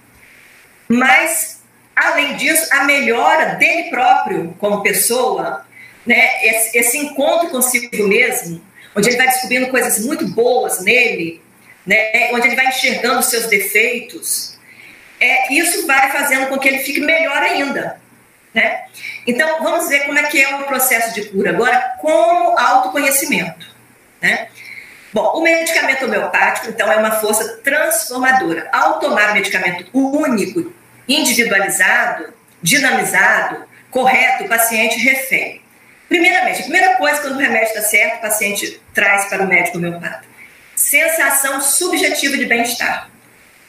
Mas, 0.89 1.62
além 1.95 2.35
disso, 2.35 2.68
a 2.72 2.83
melhora 2.85 3.55
dele 3.55 3.89
próprio 3.89 4.53
como 4.59 4.83
pessoa, 4.83 5.64
né? 6.05 6.45
Esse, 6.45 6.76
esse 6.76 6.99
encontro 6.99 7.51
consigo 7.51 8.09
mesmo, 8.09 8.61
onde 8.97 9.09
ele 9.09 9.16
vai 9.16 9.26
descobrindo 9.26 9.68
coisas 9.68 10.05
muito 10.05 10.26
boas 10.28 10.82
nele, 10.82 11.43
né? 11.86 12.30
Onde 12.32 12.49
ele 12.49 12.57
vai 12.57 12.68
enxergando 12.68 13.22
seus 13.22 13.47
defeitos, 13.47 14.59
é, 15.20 15.53
isso 15.53 15.86
vai 15.86 16.11
fazendo 16.11 16.49
com 16.49 16.59
que 16.59 16.68
ele 16.68 16.78
fique 16.78 17.01
melhor 17.01 17.36
ainda. 17.36 18.01
Né? 18.55 18.84
Então, 19.26 19.62
vamos 19.62 19.88
ver 19.88 20.07
como 20.07 20.18
é 20.18 20.24
que 20.24 20.43
é 20.43 20.57
o 20.57 20.64
processo 20.64 21.14
de 21.14 21.28
cura 21.28 21.51
agora 21.51 21.95
como 22.01 22.59
autoconhecimento. 22.59 23.66
Né? 24.20 24.49
Bom, 25.12 25.38
o 25.38 25.43
medicamento 25.43 26.05
homeopático, 26.05 26.68
então, 26.68 26.91
é 26.91 26.97
uma 26.97 27.12
força 27.12 27.59
transformadora. 27.59 28.68
Ao 28.72 28.99
tomar 28.99 29.34
medicamento 29.34 29.86
único, 29.93 30.72
individualizado, 31.07 32.32
dinamizado, 32.62 33.64
correto, 33.91 34.45
o 34.45 34.49
paciente 34.49 34.99
refere. 34.99 35.59
Primeiramente, 36.11 36.58
a 36.58 36.62
primeira 36.64 36.96
coisa, 36.96 37.22
quando 37.22 37.36
o 37.36 37.38
remédio 37.38 37.68
está 37.68 37.80
certo, 37.80 38.18
o 38.18 38.20
paciente 38.20 38.82
traz 38.92 39.30
para 39.30 39.42
o 39.42 39.46
médico 39.46 39.78
homeopata. 39.78 40.24
Sensação 40.76 41.61
subjetiva 41.62 42.36
de 42.36 42.44
bem-estar. 42.44 43.08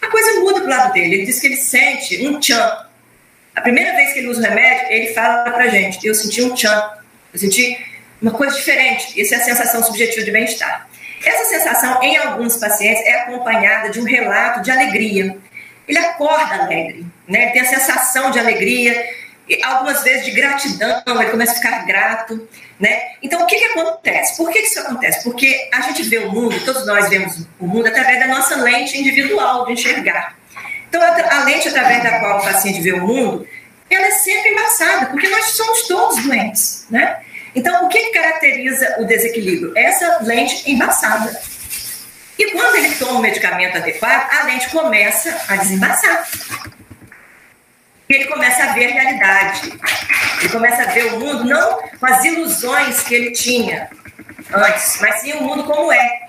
A 0.02 0.08
coisa 0.08 0.42
muda 0.42 0.60
para 0.60 0.66
o 0.66 0.70
lado 0.70 0.94
dele. 0.94 1.16
Ele 1.16 1.26
diz 1.26 1.40
que 1.40 1.48
ele 1.48 1.58
sente 1.58 2.28
um 2.28 2.40
tchan, 2.40 2.90
a 3.56 3.62
primeira 3.62 3.96
vez 3.96 4.14
que 4.14 4.20
ele 4.20 4.30
usa 4.30 4.40
o 4.40 4.44
remédio, 4.44 4.88
ele 4.90 5.14
fala 5.14 5.44
pra 5.52 5.68
gente: 5.68 6.06
eu 6.06 6.16
senti 6.16 6.42
um 6.42 6.56
tchan, 6.56 6.90
eu 7.34 7.40
senti 7.40 7.78
uma 8.22 8.32
coisa 8.32 8.56
diferente. 8.56 9.20
Isso 9.20 9.34
é 9.34 9.38
a 9.38 9.44
sensação 9.44 9.84
subjetiva 9.84 10.26
de 10.26 10.32
bem-estar. 10.32 10.90
Essa 11.24 11.46
sensação, 11.46 12.02
em 12.02 12.18
alguns 12.18 12.58
pacientes, 12.58 13.04
é 13.04 13.22
acompanhada 13.22 13.90
de 13.90 14.00
um 14.00 14.04
relato 14.04 14.62
de 14.62 14.72
alegria. 14.72 15.38
Ele 15.88 16.00
acorda 16.00 16.64
alegre, 16.64 17.06
né? 17.28 17.44
Ele 17.44 17.52
tem 17.52 17.62
a 17.62 17.66
sensação 17.66 18.32
de 18.32 18.40
alegria, 18.40 19.06
algumas 19.64 20.04
vezes 20.04 20.26
de 20.26 20.32
gratidão, 20.32 21.02
ele 21.08 21.32
começa 21.32 21.54
a 21.54 21.56
ficar 21.56 21.86
grato, 21.86 22.48
né? 22.80 23.14
Então, 23.22 23.44
o 23.44 23.48
que, 23.48 23.58
que 23.58 23.66
acontece? 23.66 24.38
Por 24.38 24.52
que 24.52 24.60
isso 24.60 24.80
acontece? 24.80 25.24
Porque 25.24 25.70
a 25.74 25.82
gente 25.82 26.04
vê 26.04 26.20
o 26.20 26.32
mundo, 26.32 26.60
todos 26.64 26.86
nós 26.86 27.10
vemos 27.10 27.46
o 27.60 27.68
mundo 27.68 27.88
através 27.88 28.20
da 28.20 28.28
nossa 28.28 28.56
lente 28.58 28.98
individual 28.98 29.66
de 29.66 29.74
enxergar. 29.74 30.36
Então, 30.88 31.02
a 31.02 31.44
lente 31.44 31.70
através 31.70 32.04
da 32.04 32.20
qual 32.20 32.40
o 32.40 32.44
paciente 32.44 32.82
vê 32.82 32.94
o 32.94 33.08
mundo, 33.08 33.48
ela 33.90 34.08
é 34.08 34.12
sempre 34.12 34.52
embaçada, 34.52 35.08
porque 35.08 35.28
nós 35.30 35.46
somos 35.52 35.88
todos 35.88 36.24
doentes, 36.24 36.86
né? 36.90 37.22
Então, 37.54 37.86
o 37.86 37.90
que 37.90 38.12
caracteriza 38.12 38.96
o 39.00 39.06
desequilíbrio? 39.06 39.74
Essa 39.78 40.20
lente 40.22 40.70
embaçada. 40.70 41.40
E 42.40 42.52
quando 42.52 42.76
ele 42.76 42.96
toma 42.96 43.20
o 43.20 43.22
medicamento 43.22 43.78
adequado, 43.78 44.30
a 44.34 44.44
lente 44.46 44.70
começa 44.70 45.38
a 45.48 45.58
desembaçar. 45.58 46.28
E 48.12 48.16
ele 48.16 48.26
começa 48.26 48.64
a 48.64 48.74
ver 48.74 48.88
a 48.88 48.94
realidade. 48.94 49.72
Ele 50.42 50.50
começa 50.50 50.84
a 50.84 50.88
ver 50.88 51.14
o 51.14 51.20
mundo 51.20 51.46
não 51.46 51.82
com 51.98 52.06
as 52.06 52.24
ilusões 52.26 53.02
que 53.04 53.16
ele 53.16 53.32
tinha 53.32 53.90
antes, 54.54 54.98
mas 55.00 55.22
sim 55.22 55.32
o 55.32 55.44
mundo 55.44 55.64
como 55.64 55.94
é. 55.94 56.28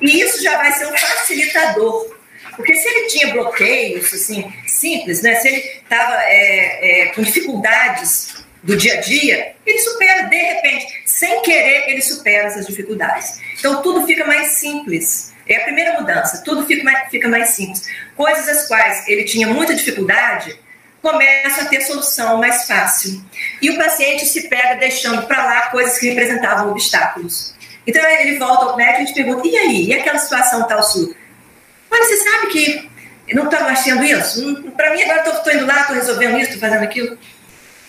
E 0.00 0.20
isso 0.20 0.42
já 0.42 0.56
vai 0.56 0.72
ser 0.72 0.86
um 0.86 0.96
facilitador 0.96 2.20
porque 2.56 2.74
se 2.74 2.88
ele 2.88 3.06
tinha 3.06 3.32
bloqueios, 3.32 4.12
assim, 4.12 4.52
simples, 4.66 5.22
né? 5.22 5.36
Se 5.36 5.48
ele 5.48 5.58
estava 5.58 6.16
é, 6.24 7.02
é, 7.02 7.06
com 7.06 7.22
dificuldades 7.22 8.34
do 8.62 8.76
dia 8.76 8.98
a 8.98 9.00
dia, 9.00 9.54
ele 9.64 9.78
supera, 9.78 10.24
de 10.24 10.36
repente, 10.36 11.02
sem 11.06 11.40
querer, 11.42 11.88
ele 11.88 12.02
supera 12.02 12.48
essas 12.48 12.66
dificuldades. 12.66 13.40
Então, 13.58 13.80
tudo 13.82 14.06
fica 14.06 14.26
mais 14.26 14.48
simples. 14.48 15.32
É 15.48 15.56
a 15.56 15.60
primeira 15.64 15.98
mudança, 15.98 16.42
tudo 16.44 16.66
fica 16.66 16.84
mais, 16.84 17.08
fica 17.08 17.28
mais 17.28 17.50
simples. 17.50 17.86
Coisas 18.16 18.46
as 18.48 18.68
quais 18.68 19.08
ele 19.08 19.24
tinha 19.24 19.46
muita 19.46 19.74
dificuldade, 19.74 20.58
começam 21.02 21.64
a 21.64 21.68
ter 21.68 21.80
solução 21.82 22.38
mais 22.38 22.66
fácil. 22.66 23.22
E 23.60 23.70
o 23.70 23.76
paciente 23.76 24.26
se 24.26 24.48
pega 24.48 24.76
deixando 24.76 25.26
para 25.26 25.44
lá 25.44 25.60
coisas 25.70 25.98
que 25.98 26.08
representavam 26.08 26.70
obstáculos. 26.70 27.54
Então 27.86 28.04
ele 28.04 28.38
volta 28.38 28.66
ao 28.66 28.76
médico 28.76 29.02
e 29.02 29.06
gente 29.06 29.14
pergunta: 29.14 29.48
e 29.48 29.56
aí? 29.56 29.86
E 29.86 29.94
aquela 29.94 30.18
situação 30.18 30.66
tal 30.66 30.82
sua? 30.82 31.14
Olha, 31.90 32.04
você 32.04 32.16
sabe 32.16 32.46
que 32.48 32.90
eu 33.28 33.36
não 33.36 33.44
estava 33.44 33.70
achando 33.70 34.04
isso? 34.04 34.62
Para 34.76 34.92
mim, 34.92 35.02
agora 35.02 35.28
estou 35.28 35.52
indo 35.52 35.66
lá, 35.66 35.80
estou 35.80 35.96
resolvendo 35.96 36.36
isso, 36.38 36.52
estou 36.52 36.60
fazendo 36.60 36.82
aquilo. 36.82 37.18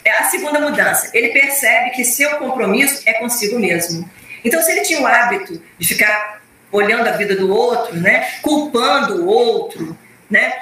É 0.03 0.11
a 0.11 0.23
segunda 0.25 0.59
mudança. 0.59 1.11
Ele 1.13 1.29
percebe 1.29 1.91
que 1.91 2.03
seu 2.03 2.31
compromisso 2.37 3.03
é 3.05 3.13
consigo 3.13 3.59
mesmo. 3.59 4.09
Então, 4.43 4.61
se 4.61 4.71
ele 4.71 4.81
tinha 4.81 5.01
o 5.01 5.05
hábito 5.05 5.61
de 5.77 5.87
ficar 5.87 6.41
olhando 6.71 7.07
a 7.07 7.11
vida 7.11 7.35
do 7.35 7.51
outro, 7.53 7.95
né, 7.97 8.27
culpando 8.41 9.23
o 9.23 9.27
outro, 9.27 9.97
né, 10.29 10.53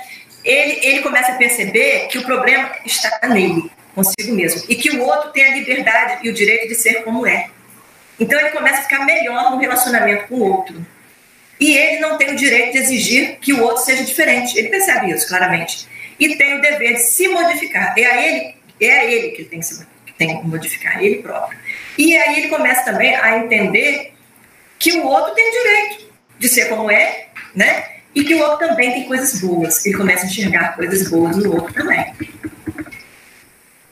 ele, 0.43 0.79
ele 0.85 1.01
começa 1.01 1.31
a 1.31 1.35
perceber 1.35 2.07
que 2.07 2.17
o 2.17 2.23
problema 2.23 2.71
está 2.85 3.27
nele, 3.27 3.69
consigo 3.93 4.33
mesmo, 4.33 4.63
e 4.69 4.75
que 4.75 4.91
o 4.91 5.03
outro 5.03 5.31
tem 5.31 5.45
a 5.45 5.55
liberdade 5.55 6.19
e 6.23 6.29
o 6.29 6.33
direito 6.33 6.67
de 6.67 6.75
ser 6.75 7.03
como 7.03 7.25
é. 7.25 7.49
Então, 8.19 8.39
ele 8.39 8.49
começa 8.49 8.79
a 8.79 8.83
ficar 8.83 9.05
melhor 9.05 9.51
no 9.51 9.57
relacionamento 9.57 10.27
com 10.27 10.35
o 10.35 10.51
outro. 10.51 10.85
E 11.59 11.77
ele 11.77 11.99
não 11.99 12.17
tem 12.17 12.31
o 12.31 12.35
direito 12.35 12.73
de 12.73 12.77
exigir 12.79 13.37
que 13.39 13.53
o 13.53 13.61
outro 13.61 13.83
seja 13.83 14.03
diferente. 14.03 14.57
Ele 14.57 14.69
percebe 14.69 15.11
isso 15.11 15.27
claramente. 15.27 15.87
E 16.19 16.35
tem 16.35 16.57
o 16.57 16.61
dever 16.61 16.95
de 16.95 17.01
se 17.01 17.27
modificar. 17.27 17.93
É 17.97 18.05
a 18.05 18.25
ele, 18.25 18.55
é 18.79 18.91
a 18.91 19.05
ele 19.05 19.29
que 19.31 19.43
tem 19.45 19.59
que, 19.59 19.65
se, 19.65 19.85
que 20.05 20.13
tem 20.13 20.39
que 20.39 20.47
modificar, 20.47 21.01
ele 21.03 21.21
próprio. 21.21 21.57
E 21.97 22.15
aí 22.15 22.39
ele 22.39 22.47
começa 22.49 22.83
também 22.83 23.15
a 23.15 23.37
entender 23.37 24.13
que 24.77 24.93
o 24.93 25.05
outro 25.05 25.33
tem 25.33 25.51
direito 25.51 26.13
de 26.37 26.47
ser 26.47 26.69
como 26.69 26.89
é, 26.89 27.27
né? 27.53 27.98
E 28.19 28.23
que 28.25 28.35
o 28.35 28.39
outro 28.39 28.67
também 28.67 28.91
tem 28.91 29.05
coisas 29.05 29.39
boas. 29.39 29.85
Ele 29.85 29.95
começa 29.95 30.23
a 30.23 30.25
enxergar 30.25 30.75
coisas 30.75 31.09
boas 31.09 31.37
no 31.37 31.53
outro 31.53 31.73
também. 31.73 32.13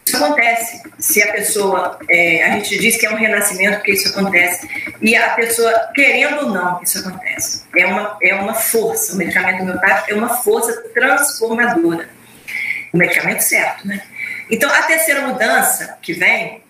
Isso 0.05 0.17
acontece 0.17 0.81
se 0.99 1.23
a 1.23 1.31
pessoa, 1.31 1.97
é, 2.09 2.43
a 2.43 2.51
gente 2.51 2.77
diz 2.77 2.97
que 2.97 3.05
é 3.05 3.09
um 3.09 3.15
renascimento 3.15 3.77
porque 3.77 3.93
isso 3.93 4.09
acontece, 4.09 4.67
e 5.01 5.15
a 5.15 5.29
pessoa, 5.29 5.71
querendo 5.93 6.45
ou 6.45 6.49
não, 6.49 6.81
isso 6.83 6.99
acontece. 6.99 7.63
É 7.75 7.85
uma, 7.85 8.17
é 8.21 8.33
uma 8.35 8.53
força, 8.53 9.13
o 9.13 9.17
medicamento 9.17 9.61
homeopático 9.61 10.11
é 10.11 10.15
uma 10.15 10.29
força 10.29 10.73
transformadora. 10.93 12.09
O 12.93 12.97
medicamento 12.97 13.41
certo, 13.41 13.87
né? 13.87 14.01
Então, 14.49 14.69
a 14.69 14.83
terceira 14.83 15.27
mudança 15.27 15.97
que 16.01 16.13
vem, 16.13 16.61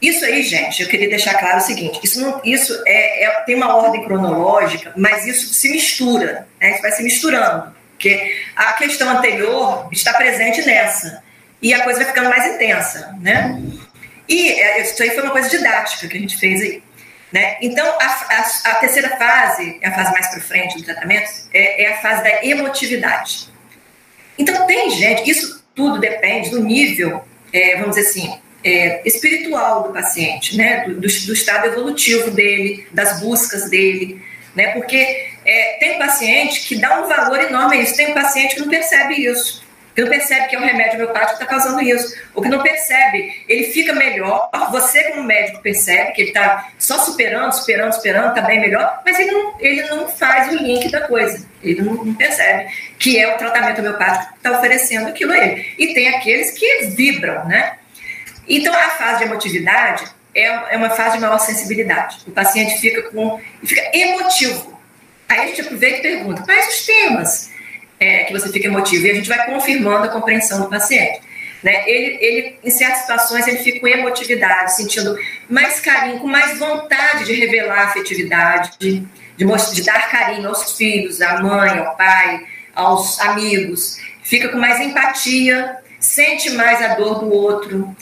isso 0.00 0.24
aí, 0.24 0.42
gente, 0.42 0.82
eu 0.82 0.88
queria 0.88 1.08
deixar 1.08 1.34
claro 1.34 1.58
o 1.58 1.60
seguinte: 1.60 2.00
isso, 2.02 2.20
não, 2.20 2.40
isso 2.44 2.82
é, 2.86 3.24
é 3.24 3.30
tem 3.42 3.54
uma 3.54 3.74
ordem 3.74 4.04
cronológica, 4.04 4.92
mas 4.96 5.26
isso 5.26 5.54
se 5.54 5.70
mistura, 5.70 6.46
né? 6.60 6.72
Isso 6.72 6.82
vai 6.82 6.92
se 6.92 7.02
misturando, 7.02 7.74
porque 7.92 8.36
a 8.54 8.74
questão 8.74 9.08
anterior 9.08 9.88
está 9.90 10.12
presente 10.14 10.62
nessa 10.66 11.22
e 11.62 11.72
a 11.72 11.82
coisa 11.82 12.00
vai 12.00 12.08
ficando 12.08 12.28
mais 12.28 12.46
intensa, 12.54 13.14
né? 13.20 13.62
E 14.28 14.48
é, 14.50 14.82
isso 14.82 15.02
aí 15.02 15.10
foi 15.10 15.22
uma 15.22 15.32
coisa 15.32 15.48
didática 15.48 16.08
que 16.08 16.16
a 16.16 16.20
gente 16.20 16.36
fez 16.36 16.60
aí. 16.60 16.82
Né? 17.32 17.56
Então, 17.60 17.86
a, 17.86 18.04
a, 18.04 18.70
a 18.70 18.74
terceira 18.76 19.16
fase, 19.16 19.78
é 19.82 19.88
a 19.88 19.94
fase 19.94 20.12
mais 20.12 20.28
para 20.28 20.40
frente 20.40 20.76
do 20.76 20.84
tratamento, 20.84 21.28
é, 21.52 21.84
é, 21.84 21.92
a 21.92 21.96
fase 21.98 22.22
da 22.22 22.44
emotividade. 22.44 23.48
Então, 24.38 24.66
tem 24.66 24.90
gente, 24.90 25.28
isso 25.28 25.64
tudo 25.74 25.98
depende 25.98 26.50
do 26.50 26.62
nível, 26.62 27.24
é, 27.52 27.76
vamos 27.76 27.96
dizer 27.96 28.08
assim, 28.08 28.40
é, 28.66 29.02
espiritual 29.04 29.84
do 29.84 29.92
paciente, 29.92 30.56
né? 30.56 30.84
Do, 30.84 30.94
do, 30.94 31.00
do, 31.00 31.32
estado 31.32 31.66
evolutivo 31.66 32.30
dele, 32.32 32.86
das 32.90 33.20
buscas 33.20 33.70
dele, 33.70 34.20
né? 34.56 34.72
Porque 34.72 35.28
é, 35.44 35.76
tem 35.78 35.98
paciente 35.98 36.66
que 36.66 36.76
dá 36.76 37.00
um 37.00 37.08
valor 37.08 37.40
enorme 37.40 37.76
a 37.76 37.80
isso, 37.80 37.96
tem 37.96 38.12
paciente 38.12 38.56
que 38.56 38.60
não 38.60 38.68
percebe 38.68 39.14
isso 39.14 39.64
que 39.94 40.02
não 40.02 40.10
percebe 40.10 40.48
que 40.48 40.54
é 40.56 40.58
um 40.58 40.66
remédio 40.66 40.96
homeopático 40.96 41.38
que 41.38 41.42
está 41.42 41.46
causando 41.46 41.80
isso, 41.80 42.14
ou 42.34 42.42
que 42.42 42.50
não 42.50 42.62
percebe, 42.62 43.42
ele 43.48 43.72
fica 43.72 43.94
melhor, 43.94 44.50
você 44.70 45.04
como 45.04 45.22
médico 45.22 45.62
percebe 45.62 46.12
que 46.12 46.20
ele 46.20 46.28
está 46.28 46.68
só 46.78 46.98
superando, 46.98 47.52
superando, 47.52 47.94
superando, 47.94 48.28
está 48.28 48.42
bem 48.42 48.60
melhor, 48.60 49.00
mas 49.06 49.18
ele 49.18 49.30
não, 49.30 49.54
ele 49.58 49.82
não 49.88 50.06
faz 50.06 50.52
o 50.52 50.56
link 50.62 50.90
da 50.90 51.00
coisa, 51.08 51.48
ele 51.62 51.80
não, 51.80 51.94
não 51.94 52.14
percebe 52.14 52.70
que 52.98 53.18
é 53.18 53.34
o 53.34 53.38
tratamento 53.38 53.78
homeopático 53.78 54.32
que 54.32 54.36
está 54.36 54.58
oferecendo 54.58 55.08
aquilo 55.08 55.32
a 55.32 55.38
ele. 55.38 55.66
E 55.78 55.94
tem 55.94 56.08
aqueles 56.08 56.50
que 56.50 56.88
vibram, 56.94 57.46
né? 57.46 57.78
Então 58.48 58.74
a 58.74 58.90
fase 58.90 59.18
de 59.18 59.24
emotividade 59.24 60.04
é, 60.34 60.74
é 60.74 60.76
uma 60.76 60.90
fase 60.90 61.16
de 61.16 61.22
maior 61.22 61.38
sensibilidade. 61.38 62.18
O 62.26 62.30
paciente 62.30 62.78
fica 62.80 63.02
com 63.10 63.40
fica 63.64 63.82
emotivo. 63.92 64.78
Aí 65.28 65.40
a 65.40 65.46
gente 65.46 65.60
aproveita 65.62 65.98
e 65.98 66.02
pergunta: 66.02 66.42
quais 66.42 66.68
os 66.68 66.86
temas? 66.86 67.56
é, 67.98 68.24
que 68.24 68.32
você 68.32 68.50
fica 68.50 68.66
emotivo. 68.66 69.06
E 69.06 69.10
a 69.10 69.14
gente 69.14 69.28
vai 69.28 69.46
confirmando 69.46 70.06
a 70.06 70.08
compreensão 70.08 70.60
do 70.60 70.68
paciente. 70.68 71.20
Né? 71.62 71.88
Ele, 71.88 72.18
ele, 72.20 72.58
em 72.62 72.70
certas 72.70 73.00
situações, 73.00 73.46
ele 73.46 73.58
fica 73.58 73.80
com 73.80 73.88
emotividade, 73.88 74.76
sentindo 74.76 75.16
mais 75.48 75.80
carinho, 75.80 76.20
com 76.20 76.26
mais 76.26 76.58
vontade 76.58 77.24
de 77.24 77.32
revelar 77.34 77.86
afetividade, 77.86 78.72
de, 78.78 79.00
de, 79.36 79.74
de 79.74 79.82
dar 79.82 80.10
carinho 80.10 80.48
aos 80.48 80.76
filhos, 80.76 81.20
à 81.20 81.40
mãe, 81.40 81.78
ao 81.78 81.96
pai, 81.96 82.46
aos 82.74 83.18
amigos. 83.20 83.98
Fica 84.22 84.48
com 84.48 84.58
mais 84.58 84.80
empatia, 84.80 85.76
sente 85.98 86.50
mais 86.50 86.82
a 86.82 86.94
dor 86.94 87.20
do 87.20 87.32
outro, 87.32 87.96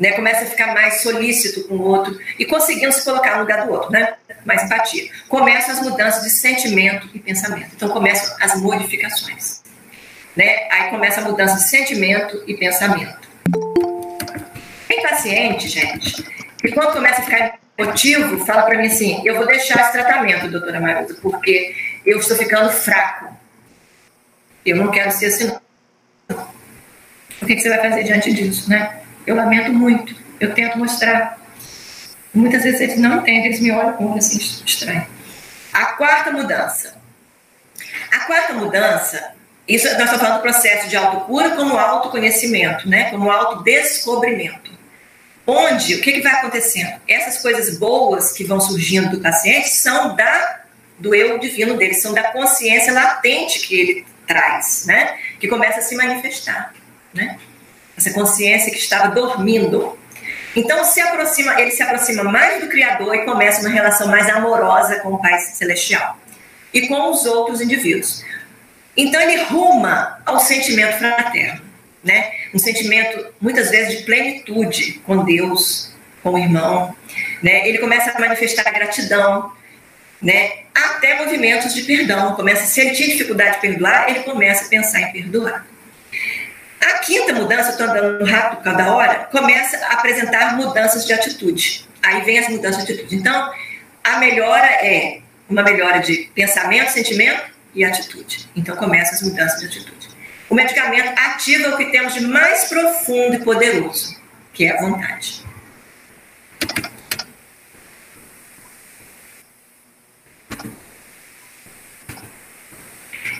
né? 0.00 0.12
Começa 0.12 0.44
a 0.44 0.46
ficar 0.46 0.72
mais 0.72 1.02
solícito 1.02 1.68
com 1.68 1.74
o 1.74 1.82
outro 1.82 2.18
e 2.38 2.46
conseguindo 2.46 2.90
se 2.90 3.04
colocar 3.04 3.34
no 3.34 3.42
lugar 3.42 3.66
do 3.66 3.72
outro, 3.72 3.92
né? 3.92 4.14
Mais 4.46 4.62
empatia. 4.64 5.10
Começam 5.28 5.74
as 5.74 5.82
mudanças 5.82 6.22
de 6.24 6.30
sentimento 6.30 7.08
e 7.12 7.18
pensamento. 7.18 7.72
Então 7.76 7.90
começam 7.90 8.34
as 8.40 8.58
modificações, 8.58 9.62
né? 10.34 10.66
Aí 10.70 10.88
começa 10.88 11.20
a 11.20 11.24
mudança 11.24 11.56
de 11.56 11.68
sentimento 11.68 12.42
e 12.46 12.56
pensamento. 12.56 13.28
Tem 14.88 15.02
paciente, 15.02 15.68
gente, 15.68 16.22
que 16.58 16.72
quando 16.72 16.94
começa 16.94 17.20
a 17.20 17.24
ficar 17.24 17.58
emotivo, 17.76 18.44
fala 18.46 18.62
para 18.62 18.78
mim 18.78 18.86
assim: 18.86 19.20
eu 19.26 19.36
vou 19.36 19.46
deixar 19.46 19.82
esse 19.82 19.92
tratamento, 19.92 20.48
doutora 20.48 20.80
Maruta, 20.80 21.14
porque 21.20 21.76
eu 22.06 22.18
estou 22.18 22.38
ficando 22.38 22.72
fraco. 22.72 23.38
Eu 24.64 24.76
não 24.76 24.90
quero 24.90 25.12
ser 25.12 25.26
assim. 25.26 25.52
O 27.42 27.46
que 27.46 27.58
você 27.58 27.68
vai 27.68 27.78
fazer 27.78 28.04
diante 28.04 28.32
disso, 28.32 28.68
né? 28.68 28.99
Eu 29.26 29.36
lamento 29.36 29.72
muito. 29.72 30.14
Eu 30.38 30.54
tento 30.54 30.78
mostrar. 30.78 31.38
Muitas 32.32 32.62
vezes 32.62 32.80
eles 32.80 32.98
não 32.98 33.18
entendem, 33.18 33.46
eles 33.46 33.60
me 33.60 33.72
olham 33.72 33.94
como 33.94 34.16
assim 34.16 34.38
estranho. 34.64 35.06
A 35.72 35.86
quarta 35.86 36.30
mudança. 36.30 37.00
A 38.12 38.20
quarta 38.20 38.52
mudança, 38.54 39.34
isso 39.66 39.86
nós 39.86 39.94
estamos 39.94 40.20
falando 40.20 40.36
do 40.38 40.42
processo 40.42 40.88
de 40.88 40.96
autocura 40.96 41.50
como 41.50 41.78
autoconhecimento, 41.78 42.88
né? 42.88 43.10
como 43.10 43.30
autodescobrimento. 43.30 44.70
Onde, 45.46 45.94
o 45.94 46.00
que, 46.00 46.12
que 46.12 46.20
vai 46.20 46.32
acontecendo? 46.32 47.00
Essas 47.08 47.40
coisas 47.40 47.78
boas 47.78 48.32
que 48.32 48.44
vão 48.44 48.60
surgindo 48.60 49.10
do 49.10 49.20
paciente 49.20 49.68
são 49.68 50.14
da 50.14 50.60
do 50.98 51.14
eu 51.14 51.38
divino 51.38 51.78
dele, 51.78 51.94
são 51.94 52.12
da 52.12 52.24
consciência 52.24 52.92
latente 52.92 53.60
que 53.60 53.74
ele 53.74 54.06
traz, 54.26 54.84
né? 54.86 55.18
Que 55.40 55.48
começa 55.48 55.78
a 55.78 55.82
se 55.82 55.96
manifestar, 55.96 56.74
né? 57.14 57.38
Essa 57.96 58.12
consciência 58.12 58.70
que 58.70 58.78
estava 58.78 59.14
dormindo. 59.14 59.98
Então 60.54 60.84
se 60.84 61.00
aproxima, 61.00 61.60
ele 61.60 61.70
se 61.70 61.82
aproxima 61.82 62.24
mais 62.24 62.60
do 62.60 62.68
Criador 62.68 63.14
e 63.14 63.24
começa 63.24 63.60
uma 63.60 63.70
relação 63.70 64.08
mais 64.08 64.28
amorosa 64.28 65.00
com 65.00 65.10
o 65.10 65.18
Pai 65.20 65.38
Celestial 65.38 66.18
e 66.72 66.88
com 66.88 67.10
os 67.10 67.24
outros 67.24 67.60
indivíduos. 67.60 68.24
Então 68.96 69.20
ele 69.20 69.42
ruma 69.44 70.20
ao 70.26 70.40
sentimento 70.40 70.98
fraterno, 70.98 71.62
né? 72.02 72.32
Um 72.52 72.58
sentimento 72.58 73.32
muitas 73.40 73.70
vezes 73.70 73.98
de 73.98 74.04
plenitude 74.04 75.00
com 75.06 75.24
Deus, 75.24 75.92
com 76.22 76.30
o 76.30 76.38
irmão, 76.38 76.94
né? 77.42 77.68
Ele 77.68 77.78
começa 77.78 78.10
a 78.10 78.20
manifestar 78.20 78.70
gratidão, 78.70 79.52
né? 80.20 80.50
Até 80.74 81.22
movimentos 81.24 81.72
de 81.72 81.82
perdão. 81.82 82.34
Começa, 82.34 82.66
se 82.66 82.80
ele 82.80 82.90
tinha 82.90 83.08
dificuldade 83.08 83.54
de 83.54 83.60
perdoar, 83.60 84.10
ele 84.10 84.20
começa 84.20 84.64
a 84.64 84.68
pensar 84.68 85.00
em 85.00 85.12
perdoar. 85.12 85.64
A 86.80 86.98
quinta 86.98 87.32
mudança, 87.34 87.70
estou 87.70 87.86
andando 87.86 88.24
rápido 88.24 88.62
cada 88.62 88.94
hora, 88.94 89.28
começa 89.30 89.76
a 89.86 89.94
apresentar 89.94 90.56
mudanças 90.56 91.06
de 91.06 91.12
atitude. 91.12 91.86
Aí 92.02 92.22
vem 92.22 92.38
as 92.38 92.48
mudanças 92.48 92.84
de 92.84 92.92
atitude. 92.92 93.16
Então, 93.16 93.52
a 94.02 94.18
melhora 94.18 94.66
é 94.66 95.20
uma 95.48 95.62
melhora 95.62 96.00
de 96.00 96.30
pensamento, 96.34 96.90
sentimento 96.90 97.42
e 97.74 97.84
atitude. 97.84 98.48
Então, 98.56 98.76
começa 98.76 99.14
as 99.14 99.22
mudanças 99.22 99.60
de 99.60 99.66
atitude. 99.66 100.08
O 100.48 100.54
medicamento 100.54 101.12
ativa 101.16 101.68
o 101.68 101.76
que 101.76 101.86
temos 101.86 102.14
de 102.14 102.22
mais 102.22 102.64
profundo 102.64 103.34
e 103.34 103.38
poderoso, 103.40 104.16
que 104.52 104.64
é 104.64 104.76
a 104.76 104.80
vontade. 104.80 105.44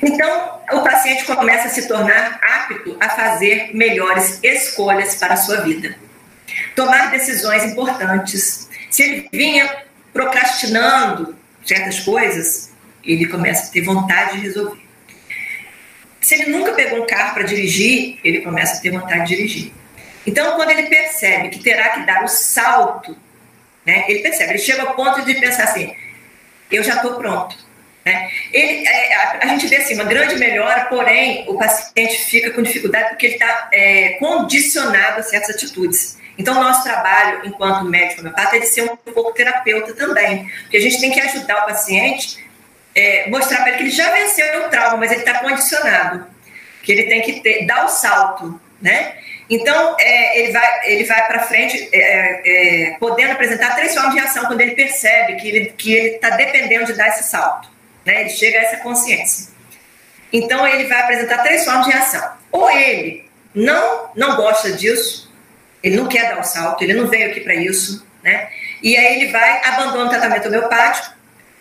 Então, 0.03 0.61
o 0.73 0.81
paciente 0.83 1.25
começa 1.25 1.69
a 1.69 1.71
se 1.71 1.87
tornar 1.87 2.41
apto 2.43 2.97
a 2.99 3.09
fazer 3.11 3.71
melhores 3.75 4.39
escolhas 4.43 5.17
para 5.17 5.35
a 5.35 5.37
sua 5.37 5.61
vida. 5.61 5.95
Tomar 6.75 7.11
decisões 7.11 7.65
importantes. 7.65 8.69
Se 8.91 9.03
ele 9.03 9.29
vinha 9.31 9.85
procrastinando 10.13 11.37
certas 11.65 12.01
coisas, 12.01 12.73
ele 13.05 13.27
começa 13.27 13.69
a 13.69 13.71
ter 13.71 13.83
vontade 13.83 14.39
de 14.39 14.43
resolver. 14.47 14.81
Se 16.21 16.35
ele 16.35 16.51
nunca 16.51 16.73
pegou 16.73 17.03
um 17.03 17.07
carro 17.07 17.35
para 17.35 17.43
dirigir, 17.43 18.19
ele 18.25 18.41
começa 18.41 18.79
a 18.79 18.81
ter 18.81 18.91
vontade 18.91 19.27
de 19.27 19.37
dirigir. 19.37 19.73
Então, 20.27 20.55
quando 20.57 20.71
ele 20.71 20.85
percebe 20.85 21.49
que 21.49 21.63
terá 21.63 21.91
que 21.91 22.07
dar 22.07 22.25
o 22.25 22.29
salto, 22.29 23.17
né, 23.85 24.05
ele 24.09 24.21
percebe, 24.21 24.53
ele 24.53 24.59
chega 24.59 24.83
ao 24.83 24.95
ponto 24.95 25.23
de 25.25 25.35
pensar 25.35 25.65
assim: 25.65 25.95
eu 26.71 26.83
já 26.83 26.97
estou 26.97 27.15
pronto 27.15 27.70
né? 28.05 28.31
Ele, 28.53 28.87
é, 28.87 29.15
a, 29.15 29.39
a, 29.43 29.47
gente 29.49 29.67
vê 29.67 29.77
assim, 29.77 29.95
uma 29.95 30.05
grande 30.05 30.37
melhora, 30.37 30.87
porém 30.87 31.45
o 31.49 31.59
paciente 31.59 32.25
fica 32.25 32.51
com 32.51 32.63
dificuldade 32.63 33.11
porque 33.11 33.27
ele 33.27 33.35
está 33.35 33.69
é, 33.73 34.11
condicionado 34.19 35.21
a 35.21 35.23
certas 35.23 35.57
atitudes. 35.57 36.19
Então, 36.39 36.55
nosso 36.55 36.83
trabalho 36.83 37.43
enquanto 37.45 37.85
médico 37.85 38.23
homeopata 38.23 38.57
é 38.57 38.61
de 38.61 38.67
ser 38.67 38.83
um 38.83 38.97
pouco 38.97 39.33
terapeuta 39.33 39.95
também, 39.95 40.51
porque 40.63 40.79
a 40.79 40.81
gente 40.81 40.99
tem 40.99 41.11
que 41.11 41.21
ajudar 41.21 41.65
o 41.65 41.67
paciente, 41.67 42.43
é, 42.95 43.29
mostrar 43.29 43.59
para 43.59 43.69
ele 43.69 43.77
que 43.77 43.83
ele 43.85 43.91
já 43.91 44.11
venceu 44.11 44.67
o 44.67 44.71
trauma, 44.71 44.97
mas 44.97 45.13
ele 45.13 45.21
está 45.21 45.41
condicionado, 45.41 46.27
que 46.83 46.93
ele 46.93 47.03
tem 47.05 47.21
que 47.21 47.41
ter, 47.41 47.67
dar 47.67 47.85
o 47.85 47.89
salto, 47.89 48.59
né? 48.81 49.19
Então, 49.51 49.97
é, 49.99 50.41
ele 50.41 50.53
vai, 50.53 50.91
ele 50.91 51.05
vai 51.05 51.27
para 51.27 51.41
frente, 51.41 51.91
é, 51.93 52.93
é, 52.93 52.97
podendo 52.99 53.33
apresentar 53.33 53.75
três 53.75 53.93
formas 53.93 54.15
de 54.15 54.21
ação 54.21 54.47
quando 54.47 54.61
ele 54.61 54.77
percebe 54.77 55.37
que 55.37 55.49
ele 55.49 55.75
que 55.77 55.93
ele 55.93 56.09
está 56.15 56.31
dependendo 56.31 56.87
de 56.87 56.95
dar 56.95 57.09
esse 57.09 57.25
salto. 57.25 57.69
Né? 58.11 58.23
Ele 58.23 58.31
chega 58.31 58.59
a 58.59 58.63
essa 58.63 58.77
consciência. 58.79 59.51
Então 60.33 60.67
ele 60.67 60.89
vai 60.89 61.01
apresentar 61.01 61.39
três 61.45 61.65
formas 61.65 61.87
de 61.87 61.93
reação. 61.93 62.33
Ou 62.51 62.69
ele 62.69 63.25
não 63.55 64.11
não 64.17 64.37
gosta 64.37 64.73
disso, 64.73 65.33
ele 65.83 65.97
não 65.97 66.09
quer 66.09 66.29
dar 66.29 66.41
o 66.41 66.45
salto, 66.45 66.83
ele 66.83 66.95
não 66.95 67.07
veio 67.07 67.31
aqui 67.31 67.41
para 67.41 67.55
isso, 67.55 68.05
né? 68.23 68.49
E 68.83 68.97
aí 68.97 69.21
ele 69.21 69.31
vai 69.31 69.65
abandona 69.65 70.07
o 70.07 70.09
tratamento 70.09 70.49
homeopático, 70.49 71.15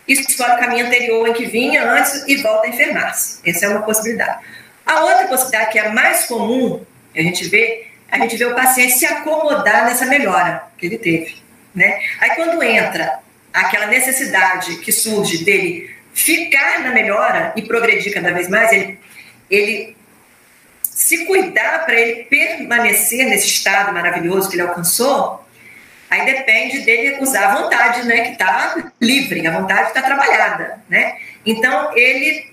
escolhe 0.08 0.54
o 0.54 0.58
caminho 0.58 0.86
anterior 0.86 1.28
em 1.28 1.32
que 1.32 1.46
vinha 1.46 1.88
antes 1.88 2.24
e 2.26 2.36
volta 2.36 2.66
a 2.66 2.70
enfermar-se. 2.70 3.40
Essa 3.48 3.66
é 3.66 3.68
uma 3.68 3.82
possibilidade. 3.82 4.40
A 4.84 5.04
outra 5.04 5.28
possibilidade 5.28 5.70
que 5.70 5.78
é 5.78 5.88
mais 5.90 6.26
comum, 6.26 6.84
a 7.14 7.22
gente 7.22 7.48
vê, 7.48 7.86
a 8.10 8.18
gente 8.18 8.36
vê 8.36 8.44
o 8.44 8.56
paciente 8.56 8.94
se 8.94 9.06
acomodar 9.06 9.84
nessa 9.84 10.04
melhora 10.06 10.64
que 10.76 10.86
ele 10.86 10.98
teve, 10.98 11.36
né? 11.72 12.00
Aí 12.20 12.30
quando 12.30 12.60
entra 12.60 13.20
aquela 13.52 13.86
necessidade 13.86 14.76
que 14.78 14.90
surge 14.90 15.44
dele 15.44 15.99
ficar 16.22 16.80
na 16.80 16.90
melhora 16.90 17.52
e 17.56 17.62
progredir 17.62 18.12
cada 18.12 18.32
vez 18.32 18.48
mais, 18.48 18.72
ele, 18.72 18.98
ele 19.50 19.96
se 20.82 21.24
cuidar 21.24 21.84
para 21.84 21.98
ele 21.98 22.24
permanecer 22.24 23.26
nesse 23.26 23.46
estado 23.46 23.92
maravilhoso 23.92 24.48
que 24.48 24.56
ele 24.56 24.62
alcançou, 24.62 25.44
aí 26.10 26.24
depende 26.26 26.80
dele 26.80 27.18
usar 27.20 27.48
a 27.48 27.62
vontade, 27.62 28.06
né, 28.06 28.20
que 28.22 28.32
está 28.32 28.90
livre, 29.00 29.46
a 29.46 29.58
vontade 29.58 29.88
está 29.88 30.02
trabalhada, 30.02 30.82
né? 30.88 31.16
Então 31.44 31.96
ele 31.96 32.50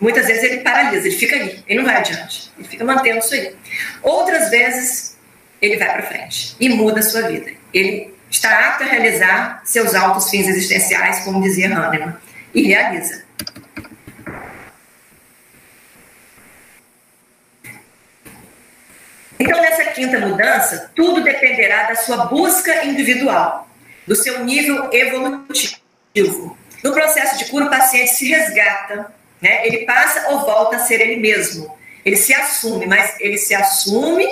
muitas 0.00 0.26
vezes 0.26 0.42
ele 0.42 0.58
paralisa, 0.58 1.06
ele 1.06 1.16
fica 1.16 1.36
ali, 1.36 1.64
ele 1.66 1.78
não 1.78 1.86
vai 1.86 1.96
adiante, 1.96 2.52
ele 2.58 2.68
fica 2.68 2.84
mantendo 2.84 3.18
isso 3.18 3.34
aí. 3.34 3.54
Outras 4.02 4.50
vezes 4.50 5.16
ele 5.60 5.76
vai 5.76 5.92
para 5.92 6.02
frente 6.02 6.56
e 6.60 6.68
muda 6.68 7.00
a 7.00 7.02
sua 7.02 7.22
vida. 7.22 7.50
Ele 7.72 8.14
está 8.30 8.68
apto 8.68 8.84
a 8.84 8.86
realizar 8.86 9.62
seus 9.64 9.94
altos 9.94 10.28
fins 10.28 10.46
existenciais, 10.48 11.20
como 11.20 11.40
dizia 11.40 11.74
Hahnemann, 11.74 12.14
e 12.56 12.62
realiza. 12.62 13.22
Então, 19.38 19.60
nessa 19.60 19.84
quinta 19.90 20.18
mudança, 20.18 20.90
tudo 20.96 21.22
dependerá 21.22 21.82
da 21.84 21.94
sua 21.94 22.24
busca 22.24 22.86
individual, 22.86 23.68
do 24.06 24.16
seu 24.16 24.42
nível 24.42 24.88
evolutivo. 24.90 26.56
No 26.82 26.92
processo 26.92 27.36
de 27.36 27.44
cura, 27.50 27.66
o 27.66 27.70
paciente 27.70 28.12
se 28.12 28.26
resgata, 28.26 29.14
né? 29.40 29.66
ele 29.66 29.84
passa 29.84 30.30
ou 30.30 30.40
volta 30.40 30.76
a 30.76 30.78
ser 30.78 31.02
ele 31.02 31.16
mesmo. 31.16 31.76
Ele 32.02 32.16
se 32.16 32.32
assume, 32.32 32.86
mas 32.86 33.20
ele 33.20 33.36
se 33.36 33.54
assume, 33.54 34.26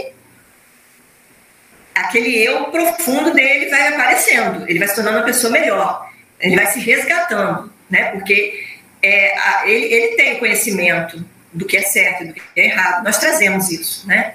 aquele 1.94 2.42
eu 2.42 2.70
profundo 2.70 3.34
dele 3.34 3.68
vai 3.68 3.88
aparecendo, 3.88 4.66
ele 4.66 4.78
vai 4.78 4.88
se 4.88 4.94
tornando 4.94 5.18
uma 5.18 5.26
pessoa 5.26 5.52
melhor, 5.52 6.10
ele 6.40 6.56
vai 6.56 6.66
se 6.66 6.78
resgatando, 6.78 7.73
né? 7.90 8.10
porque 8.12 8.64
é, 9.02 9.38
a, 9.38 9.68
ele, 9.68 9.86
ele 9.92 10.16
tem 10.16 10.38
conhecimento 10.38 11.24
do 11.52 11.64
que 11.64 11.76
é 11.76 11.82
certo 11.82 12.24
e 12.24 12.26
do 12.28 12.34
que 12.34 12.42
é 12.56 12.66
errado, 12.66 13.04
nós 13.04 13.18
trazemos 13.18 13.70
isso, 13.70 14.06
né? 14.08 14.34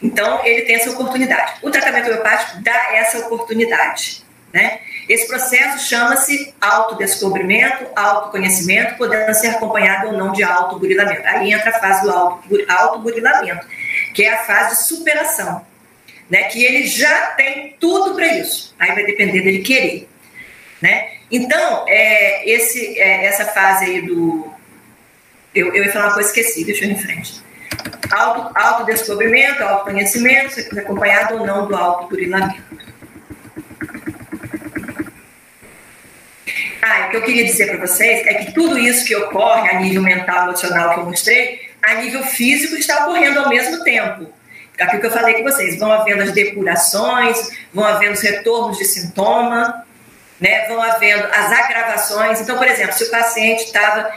Então, 0.00 0.44
ele 0.44 0.62
tem 0.62 0.76
essa 0.76 0.90
oportunidade. 0.90 1.54
O 1.62 1.70
tratamento 1.70 2.06
homeopático 2.06 2.62
dá 2.62 2.94
essa 2.94 3.18
oportunidade. 3.18 4.22
Né? 4.52 4.80
Esse 5.08 5.26
processo 5.26 5.86
chama-se 5.88 6.54
autodescobrimento, 6.60 7.86
autoconhecimento, 7.94 8.96
podendo 8.96 9.34
ser 9.34 9.48
acompanhado 9.48 10.08
ou 10.08 10.12
não 10.14 10.32
de 10.32 10.42
autoburilamento. 10.42 11.26
Aí 11.26 11.52
entra 11.52 11.70
a 11.70 11.80
fase 11.80 12.02
do 12.02 12.10
autoburilamento, 12.68 13.66
que 14.14 14.22
é 14.22 14.34
a 14.34 14.38
fase 14.44 14.76
de 14.76 14.88
superação, 14.88 15.66
né? 16.30 16.44
que 16.44 16.64
ele 16.64 16.86
já 16.86 17.32
tem 17.32 17.76
tudo 17.78 18.14
para 18.14 18.26
isso. 18.26 18.74
Aí 18.78 18.94
vai 18.94 19.04
depender 19.04 19.42
dele 19.42 19.60
querer. 19.60 20.08
Né? 20.80 21.17
Então, 21.30 21.84
é, 21.88 22.48
esse, 22.48 22.98
é, 22.98 23.26
essa 23.26 23.44
fase 23.46 23.84
aí 23.84 24.02
do. 24.02 24.50
Eu, 25.54 25.74
eu 25.74 25.84
ia 25.84 25.92
falar 25.92 26.06
uma 26.06 26.14
coisa, 26.14 26.28
esqueci, 26.28 26.64
deixa 26.64 26.84
eu 26.84 26.90
ir 26.90 26.92
em 26.92 26.98
frente 26.98 27.42
Auto, 28.10 28.58
autodescobrimento, 28.58 29.62
autoconhecimento, 29.62 30.60
acompanhado 30.78 31.34
ou 31.34 31.46
não 31.46 31.66
do 31.66 31.76
autoburilamento. 31.76 32.62
Ah, 36.80 37.06
o 37.06 37.10
que 37.10 37.16
eu 37.16 37.22
queria 37.22 37.44
dizer 37.44 37.66
para 37.66 37.86
vocês 37.86 38.26
é 38.26 38.34
que 38.34 38.52
tudo 38.52 38.78
isso 38.78 39.04
que 39.04 39.14
ocorre 39.14 39.68
a 39.68 39.80
nível 39.80 40.00
mental, 40.00 40.44
emocional 40.48 40.94
que 40.94 41.00
eu 41.00 41.04
mostrei, 41.04 41.68
a 41.82 41.96
nível 41.96 42.22
físico 42.22 42.76
está 42.76 43.04
ocorrendo 43.04 43.40
ao 43.40 43.48
mesmo 43.50 43.84
tempo. 43.84 44.32
Aquilo 44.80 45.00
que 45.00 45.06
eu 45.06 45.12
falei 45.12 45.34
com 45.34 45.42
vocês, 45.42 45.78
vão 45.78 45.92
havendo 45.92 46.22
as 46.22 46.32
depurações, 46.32 47.50
vão 47.74 47.84
havendo 47.84 48.12
os 48.12 48.22
retornos 48.22 48.78
de 48.78 48.84
sintoma, 48.84 49.84
né, 50.40 50.66
vão 50.68 50.80
havendo 50.80 51.24
as 51.26 51.52
agravações. 51.52 52.40
Então, 52.40 52.56
por 52.56 52.66
exemplo, 52.66 52.92
se 52.92 53.04
o 53.04 53.10
paciente 53.10 53.64
estava 53.64 54.12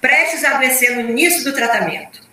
prestes 0.00 0.44
a 0.44 0.56
adoecer 0.56 0.94
no 0.94 1.10
início 1.10 1.44
do 1.44 1.52
tratamento, 1.52 2.26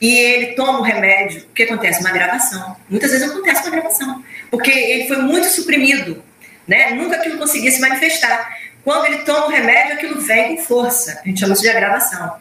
e 0.00 0.16
ele 0.16 0.46
toma 0.54 0.80
o 0.80 0.82
remédio, 0.82 1.42
o 1.42 1.52
que 1.52 1.64
acontece? 1.64 2.00
Uma 2.00 2.08
agravação. 2.08 2.74
Muitas 2.88 3.10
vezes 3.10 3.28
acontece 3.28 3.60
uma 3.62 3.76
agravação, 3.76 4.24
porque 4.50 4.70
ele 4.70 5.06
foi 5.06 5.18
muito 5.18 5.46
suprimido, 5.48 6.24
né? 6.66 6.92
Nunca 6.92 7.16
aquilo 7.16 7.36
conseguia 7.36 7.70
se 7.70 7.80
manifestar. 7.80 8.58
Quando 8.82 9.04
ele 9.06 9.18
toma 9.18 9.46
o 9.46 9.50
remédio, 9.50 9.94
aquilo 9.94 10.20
vem 10.20 10.56
com 10.56 10.62
força. 10.62 11.20
A 11.22 11.28
gente 11.28 11.40
chama 11.40 11.52
isso 11.52 11.62
de 11.62 11.68
agravação. 11.68 12.34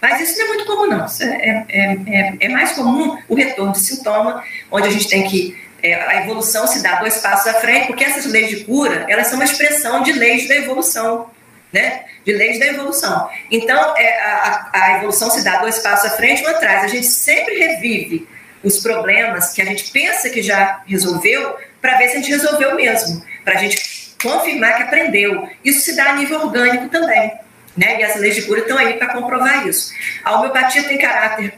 Mas 0.00 0.20
isso 0.20 0.38
não 0.38 0.44
é 0.44 0.48
muito 0.48 0.66
comum, 0.66 0.86
não. 0.86 1.06
É, 1.20 1.64
é, 1.68 1.96
é, 2.06 2.36
é, 2.40 2.48
mais 2.50 2.72
comum 2.72 3.18
o 3.28 3.34
retorno 3.34 3.72
de 3.72 3.80
sintoma, 3.80 4.44
onde 4.70 4.88
a 4.88 4.90
gente 4.90 5.08
tem 5.08 5.26
que. 5.26 5.56
É, 5.86 5.94
a 5.94 6.22
evolução 6.22 6.66
se 6.66 6.82
dá 6.82 6.96
dois 6.96 7.18
passos 7.18 7.46
à 7.46 7.54
frente, 7.60 7.86
porque 7.86 8.04
essas 8.04 8.26
leis 8.26 8.48
de 8.48 8.64
cura, 8.64 9.06
elas 9.08 9.28
são 9.28 9.36
uma 9.36 9.44
expressão 9.44 10.02
de 10.02 10.12
leis 10.12 10.48
da 10.48 10.56
evolução 10.56 11.30
né? 11.72 12.04
de 12.24 12.32
leis 12.32 12.58
da 12.58 12.66
evolução. 12.66 13.28
Então, 13.50 13.94
é, 13.96 14.20
a, 14.20 14.70
a 14.72 14.96
evolução 14.96 15.30
se 15.30 15.44
dá 15.44 15.58
dois 15.58 15.78
passos 15.78 16.10
à 16.10 16.16
frente 16.16 16.42
um 16.42 16.48
atrás. 16.48 16.84
A 16.84 16.88
gente 16.88 17.06
sempre 17.06 17.54
revive 17.54 18.26
os 18.64 18.78
problemas 18.78 19.52
que 19.52 19.62
a 19.62 19.64
gente 19.64 19.90
pensa 19.92 20.30
que 20.30 20.42
já 20.42 20.82
resolveu, 20.86 21.56
para 21.80 21.98
ver 21.98 22.08
se 22.08 22.16
a 22.16 22.20
gente 22.20 22.30
resolveu 22.30 22.74
mesmo, 22.74 23.22
para 23.44 23.54
a 23.54 23.58
gente 23.58 24.16
confirmar 24.20 24.76
que 24.76 24.82
aprendeu. 24.84 25.48
Isso 25.64 25.82
se 25.82 25.94
dá 25.94 26.10
a 26.10 26.12
nível 26.14 26.40
orgânico 26.40 26.88
também. 26.88 27.32
Né? 27.76 28.00
E 28.00 28.04
as 28.04 28.16
leis 28.16 28.34
de 28.34 28.42
cura 28.42 28.60
estão 28.60 28.78
aí 28.78 28.94
para 28.94 29.12
comprovar 29.12 29.66
isso. 29.68 29.92
A 30.24 30.36
homeopatia 30.36 30.82
tem 30.84 30.98
caráter 30.98 31.52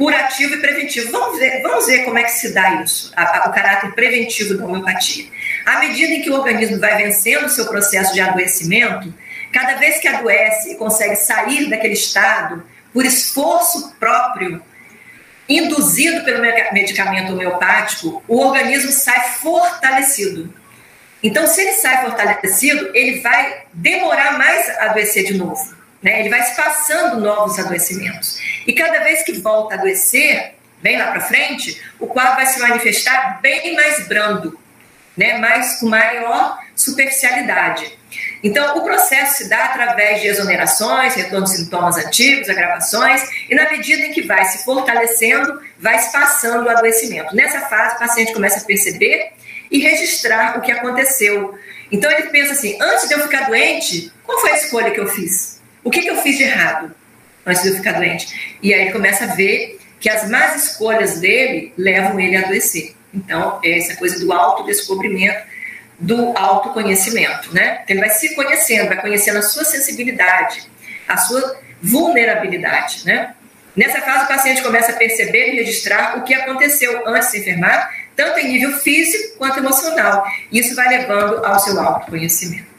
curativo 0.00 0.54
e 0.54 0.60
preventivo. 0.60 1.12
Vamos 1.12 1.38
ver, 1.38 1.60
vamos 1.60 1.84
ver 1.84 2.04
como 2.04 2.16
é 2.16 2.22
que 2.22 2.32
se 2.32 2.54
dá 2.54 2.82
isso, 2.82 3.12
a, 3.14 3.44
a, 3.44 3.50
o 3.50 3.52
caráter 3.52 3.92
preventivo 3.92 4.56
da 4.56 4.64
homeopatia. 4.64 5.26
À 5.66 5.78
medida 5.80 6.14
em 6.14 6.22
que 6.22 6.30
o 6.30 6.34
organismo 6.34 6.80
vai 6.80 6.96
vencendo 6.96 7.44
o 7.44 7.48
seu 7.50 7.66
processo 7.66 8.14
de 8.14 8.20
adoecimento, 8.20 9.12
Cada 9.52 9.74
vez 9.74 9.98
que 9.98 10.06
adoece 10.06 10.72
e 10.72 10.74
consegue 10.76 11.16
sair 11.16 11.68
daquele 11.68 11.94
estado 11.94 12.64
por 12.92 13.04
esforço 13.04 13.94
próprio, 13.98 14.62
induzido 15.48 16.24
pelo 16.24 16.40
medicamento 16.72 17.32
homeopático, 17.32 18.22
o 18.28 18.40
organismo 18.40 18.92
sai 18.92 19.28
fortalecido. 19.34 20.54
Então, 21.22 21.46
se 21.46 21.60
ele 21.60 21.72
sai 21.72 22.02
fortalecido, 22.02 22.90
ele 22.94 23.20
vai 23.20 23.62
demorar 23.72 24.38
mais 24.38 24.68
a 24.78 24.84
adoecer 24.86 25.24
de 25.24 25.34
novo. 25.34 25.74
Né? 26.02 26.20
Ele 26.20 26.30
vai 26.30 26.42
passando 26.54 27.20
novos 27.20 27.58
adoecimentos. 27.58 28.38
E 28.66 28.72
cada 28.72 29.00
vez 29.00 29.22
que 29.22 29.32
volta 29.32 29.74
a 29.74 29.78
adoecer, 29.78 30.54
bem 30.82 30.98
lá 30.98 31.10
para 31.10 31.20
frente, 31.20 31.80
o 31.98 32.06
quadro 32.06 32.36
vai 32.36 32.46
se 32.46 32.60
manifestar 32.60 33.40
bem 33.40 33.74
mais 33.74 34.06
brando, 34.06 34.58
né? 35.16 35.38
mais 35.38 35.78
com 35.78 35.88
maior 35.88 36.58
superficialidade. 36.74 37.98
Então, 38.42 38.78
o 38.78 38.82
processo 38.82 39.38
se 39.38 39.48
dá 39.48 39.66
através 39.66 40.20
de 40.20 40.28
exonerações, 40.28 41.14
retorno 41.14 41.44
de 41.44 41.56
sintomas 41.56 41.96
antigos, 41.98 42.48
agravações, 42.48 43.22
e 43.48 43.54
na 43.54 43.70
medida 43.70 44.06
em 44.06 44.12
que 44.12 44.22
vai 44.22 44.44
se 44.46 44.64
fortalecendo, 44.64 45.60
vai 45.78 45.98
se 45.98 46.10
passando 46.10 46.64
o 46.64 46.68
adoecimento. 46.70 47.34
Nessa 47.36 47.60
fase, 47.62 47.96
o 47.96 47.98
paciente 47.98 48.32
começa 48.32 48.60
a 48.60 48.64
perceber 48.64 49.32
e 49.70 49.78
registrar 49.78 50.58
o 50.58 50.62
que 50.62 50.72
aconteceu. 50.72 51.56
Então, 51.92 52.10
ele 52.10 52.28
pensa 52.28 52.52
assim: 52.52 52.78
antes 52.80 53.08
de 53.08 53.14
eu 53.14 53.20
ficar 53.20 53.46
doente, 53.46 54.10
qual 54.24 54.40
foi 54.40 54.52
a 54.52 54.56
escolha 54.56 54.90
que 54.90 55.00
eu 55.00 55.06
fiz? 55.06 55.60
O 55.84 55.90
que, 55.90 56.00
que 56.00 56.10
eu 56.10 56.16
fiz 56.22 56.36
de 56.36 56.44
errado 56.44 56.94
antes 57.46 57.62
de 57.62 57.68
eu 57.68 57.76
ficar 57.76 57.92
doente? 57.92 58.58
E 58.62 58.72
aí 58.72 58.82
ele 58.82 58.92
começa 58.92 59.24
a 59.24 59.34
ver 59.34 59.78
que 59.98 60.08
as 60.08 60.28
más 60.30 60.64
escolhas 60.64 61.20
dele 61.20 61.72
levam 61.76 62.18
ele 62.18 62.36
a 62.36 62.40
adoecer. 62.40 62.94
Então, 63.12 63.60
é 63.62 63.78
essa 63.78 63.96
coisa 63.96 64.18
do 64.18 64.32
autodescobrimento 64.32 65.44
do 65.98 66.36
autoconhecimento, 66.36 67.54
né? 67.54 67.82
Ele 67.86 68.00
vai 68.00 68.08
se 68.08 68.34
conhecendo, 68.34 68.88
vai 68.88 69.00
conhecendo 69.00 69.38
a 69.38 69.42
sua 69.42 69.64
sensibilidade, 69.64 70.62
a 71.06 71.16
sua 71.18 71.60
vulnerabilidade, 71.82 73.02
né? 73.04 73.34
Nessa 73.76 74.00
fase, 74.00 74.24
o 74.24 74.28
paciente 74.28 74.62
começa 74.62 74.92
a 74.92 74.96
perceber 74.96 75.52
e 75.52 75.56
registrar 75.56 76.18
o 76.18 76.22
que 76.22 76.34
aconteceu 76.34 77.06
antes 77.06 77.26
de 77.26 77.32
se 77.32 77.40
enfermar, 77.40 77.94
tanto 78.16 78.38
em 78.40 78.48
nível 78.48 78.72
físico 78.78 79.36
quanto 79.36 79.58
emocional. 79.58 80.24
Isso 80.50 80.74
vai 80.74 80.88
levando 80.88 81.44
ao 81.44 81.58
seu 81.60 81.78
autoconhecimento. 81.78 82.69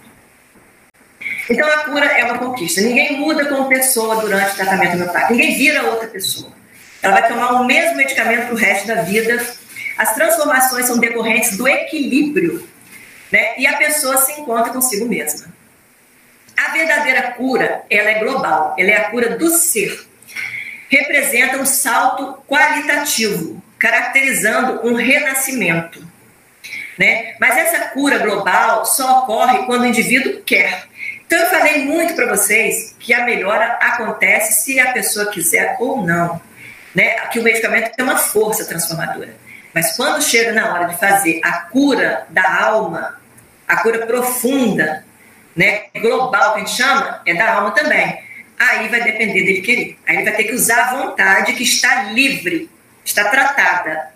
Então, 1.52 1.68
a 1.68 1.84
cura 1.84 2.06
é 2.06 2.24
uma 2.24 2.38
conquista. 2.38 2.82
Ninguém 2.82 3.18
muda 3.20 3.46
como 3.46 3.68
pessoa 3.68 4.18
durante 4.18 4.54
o 4.54 4.56
tratamento 4.56 4.96
homeopático. 4.96 5.34
Ninguém 5.34 5.58
vira 5.58 5.84
outra 5.84 6.08
pessoa. 6.08 6.52
Ela 7.02 7.20
vai 7.20 7.28
tomar 7.28 7.62
o 7.62 7.66
mesmo 7.66 7.98
medicamento 7.98 8.46
para 8.46 8.54
o 8.54 8.58
resto 8.58 8.88
da 8.88 9.02
vida. 9.02 9.46
As 9.98 10.14
transformações 10.14 10.86
são 10.86 10.98
decorrentes 10.98 11.58
do 11.58 11.68
equilíbrio 11.68 12.72
né? 13.32 13.54
E 13.58 13.66
a 13.66 13.78
pessoa 13.78 14.18
se 14.18 14.34
encontra 14.34 14.74
consigo 14.74 15.08
mesma. 15.08 15.48
A 16.58 16.72
verdadeira 16.74 17.32
cura, 17.32 17.84
ela 17.90 18.10
é 18.10 18.20
global, 18.20 18.76
ela 18.78 18.92
é 18.92 18.98
a 18.98 19.10
cura 19.10 19.38
do 19.38 19.50
ser. 19.50 20.06
Representa 20.90 21.58
um 21.58 21.66
salto 21.66 22.44
qualitativo, 22.48 23.64
caracterizando 23.80 24.86
um 24.86 24.94
renascimento. 24.94 26.06
Né? 27.00 27.36
Mas 27.40 27.58
essa 27.58 27.88
cura 27.90 28.20
global 28.20 28.86
só 28.86 29.20
ocorre 29.20 29.66
quando 29.66 29.84
o 29.84 29.88
indivíduo 29.88 30.42
quer. 30.44 30.88
Então 31.32 31.46
eu 31.46 31.50
falei 31.50 31.86
muito 31.86 32.14
para 32.14 32.28
vocês 32.28 32.94
que 33.00 33.14
a 33.14 33.24
melhora 33.24 33.78
acontece 33.80 34.66
se 34.66 34.78
a 34.82 34.92
pessoa 34.92 35.32
quiser 35.32 35.78
ou 35.80 36.06
não. 36.06 36.42
Né? 36.94 37.12
Que 37.32 37.40
o 37.40 37.42
medicamento 37.42 37.96
tem 37.96 38.04
uma 38.04 38.18
força 38.18 38.66
transformadora. 38.66 39.34
Mas 39.74 39.96
quando 39.96 40.22
chega 40.22 40.52
na 40.52 40.74
hora 40.74 40.88
de 40.88 41.00
fazer 41.00 41.40
a 41.42 41.54
cura 41.54 42.28
da 42.30 42.64
alma, 42.66 43.18
a 43.66 43.78
cura 43.78 44.06
profunda, 44.06 45.06
né, 45.56 45.84
global 46.02 46.52
que 46.52 46.58
a 46.58 46.66
gente 46.66 46.76
chama, 46.76 47.22
é 47.26 47.34
da 47.34 47.54
alma 47.54 47.72
também. 47.72 48.22
Aí 48.60 48.90
vai 48.90 49.02
depender 49.02 49.46
dele 49.46 49.62
querer. 49.62 49.98
Aí 50.06 50.18
ele 50.18 50.26
vai 50.26 50.36
ter 50.36 50.44
que 50.44 50.54
usar 50.54 50.90
a 50.90 50.96
vontade 50.98 51.54
que 51.54 51.64
está 51.64 52.12
livre. 52.12 52.70
está 53.06 53.30
tratada. 53.30 54.12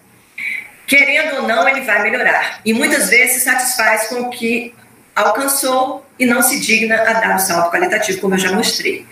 Querendo 0.85 1.37
ou 1.37 1.47
não, 1.47 1.65
ele 1.65 1.79
vai 1.79 2.03
melhorar. 2.03 2.59
E 2.65 2.73
muitas 2.73 3.09
vezes 3.09 3.35
se 3.35 3.39
satisfaz 3.45 4.07
com 4.07 4.23
o 4.23 4.29
que 4.29 4.75
alcançou 5.15 6.05
e 6.19 6.25
não 6.25 6.41
se 6.41 6.59
digna 6.59 6.95
a 7.01 7.13
dar 7.13 7.35
o 7.37 7.39
salto 7.39 7.71
qualitativo, 7.71 8.19
como 8.19 8.35
eu 8.35 8.39
já 8.39 8.51
mostrei. 8.51 9.05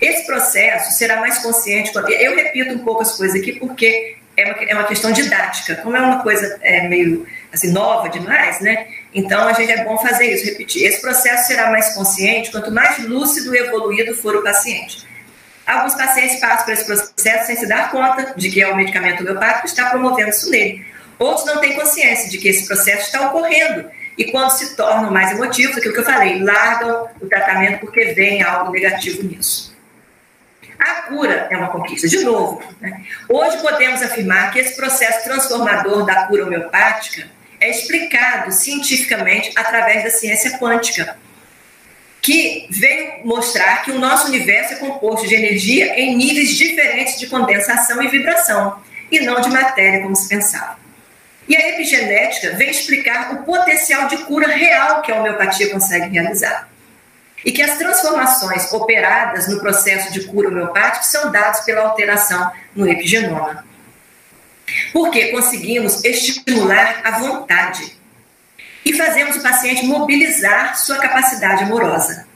Esse 0.00 0.26
processo 0.26 0.96
será 0.96 1.20
mais 1.20 1.38
consciente. 1.38 1.92
Eu 1.94 2.34
repito 2.34 2.74
um 2.74 2.78
pouco 2.78 3.02
as 3.02 3.16
coisas 3.16 3.38
aqui 3.38 3.52
porque 3.52 4.16
é 4.36 4.44
uma, 4.44 4.54
é 4.64 4.74
uma 4.74 4.84
questão 4.84 5.12
didática. 5.12 5.76
Como 5.76 5.96
é 5.96 6.00
uma 6.00 6.22
coisa 6.22 6.58
é, 6.62 6.88
meio 6.88 7.26
assim, 7.52 7.70
nova 7.72 8.08
demais, 8.08 8.60
né? 8.60 8.86
Então 9.14 9.46
a 9.46 9.52
gente 9.52 9.70
é 9.70 9.84
bom 9.84 9.98
fazer 9.98 10.32
isso, 10.32 10.46
repetir. 10.46 10.84
Esse 10.84 11.00
processo 11.00 11.48
será 11.48 11.70
mais 11.70 11.94
consciente 11.94 12.50
quanto 12.50 12.70
mais 12.70 12.98
lúcido 13.04 13.54
e 13.54 13.58
evoluído 13.58 14.14
for 14.16 14.34
o 14.36 14.42
paciente. 14.42 15.08
Alguns 15.66 15.94
pacientes 15.94 16.40
passam 16.40 16.64
por 16.64 16.72
esse 16.72 16.84
processo 16.84 17.46
sem 17.46 17.56
se 17.56 17.66
dar 17.66 17.90
conta 17.90 18.34
de 18.36 18.50
que 18.50 18.62
é 18.62 18.68
o 18.68 18.76
medicamento 18.76 19.20
homeopático 19.20 19.66
está 19.66 19.90
promovendo 19.90 20.30
isso 20.30 20.50
nele. 20.50 20.84
Outros 21.18 21.46
não 21.46 21.58
têm 21.58 21.74
consciência 21.74 22.30
de 22.30 22.38
que 22.38 22.48
esse 22.48 22.66
processo 22.66 23.02
está 23.02 23.28
ocorrendo. 23.28 23.90
E 24.20 24.30
quando 24.30 24.50
se 24.50 24.76
tornam 24.76 25.10
mais 25.10 25.30
emotivos, 25.30 25.78
aquilo 25.78 25.94
que 25.94 26.00
eu 26.00 26.04
falei, 26.04 26.42
largam 26.42 27.08
o 27.22 27.26
tratamento 27.26 27.80
porque 27.80 28.12
vem 28.12 28.42
algo 28.42 28.70
negativo 28.70 29.22
nisso. 29.22 29.74
A 30.78 31.02
cura 31.08 31.48
é 31.50 31.56
uma 31.56 31.68
conquista, 31.68 32.06
de 32.06 32.22
novo. 32.22 32.62
Né? 32.82 33.02
Hoje 33.26 33.56
podemos 33.62 34.02
afirmar 34.02 34.52
que 34.52 34.58
esse 34.58 34.76
processo 34.76 35.24
transformador 35.24 36.04
da 36.04 36.26
cura 36.26 36.44
homeopática 36.44 37.30
é 37.58 37.70
explicado 37.70 38.52
cientificamente 38.52 39.52
através 39.56 40.04
da 40.04 40.10
ciência 40.10 40.58
quântica, 40.58 41.16
que 42.20 42.66
veio 42.68 43.24
mostrar 43.24 43.82
que 43.84 43.90
o 43.90 43.98
nosso 43.98 44.26
universo 44.26 44.74
é 44.74 44.76
composto 44.76 45.26
de 45.26 45.34
energia 45.34 45.98
em 45.98 46.14
níveis 46.14 46.58
diferentes 46.58 47.18
de 47.18 47.26
condensação 47.26 48.02
e 48.02 48.08
vibração, 48.08 48.82
e 49.10 49.20
não 49.20 49.40
de 49.40 49.48
matéria 49.48 50.02
como 50.02 50.14
se 50.14 50.28
pensava. 50.28 50.78
E 51.48 51.56
a 51.56 51.68
epigenética 51.70 52.56
vem 52.56 52.70
explicar 52.70 53.32
o 53.32 53.44
potencial 53.44 54.06
de 54.08 54.18
cura 54.18 54.48
real 54.48 55.02
que 55.02 55.10
a 55.10 55.16
homeopatia 55.16 55.70
consegue 55.70 56.08
realizar. 56.08 56.68
E 57.44 57.50
que 57.50 57.62
as 57.62 57.78
transformações 57.78 58.72
operadas 58.72 59.48
no 59.48 59.60
processo 59.60 60.12
de 60.12 60.26
cura 60.26 60.48
homeopático 60.48 61.04
são 61.04 61.32
dadas 61.32 61.60
pela 61.60 61.82
alteração 61.82 62.52
no 62.76 62.86
epigenoma. 62.86 63.64
Porque 64.92 65.28
conseguimos 65.28 66.04
estimular 66.04 67.00
a 67.02 67.18
vontade 67.18 67.98
e 68.84 68.92
fazemos 68.92 69.36
o 69.36 69.42
paciente 69.42 69.86
mobilizar 69.86 70.78
sua 70.78 70.98
capacidade 70.98 71.64
amorosa. 71.64 72.26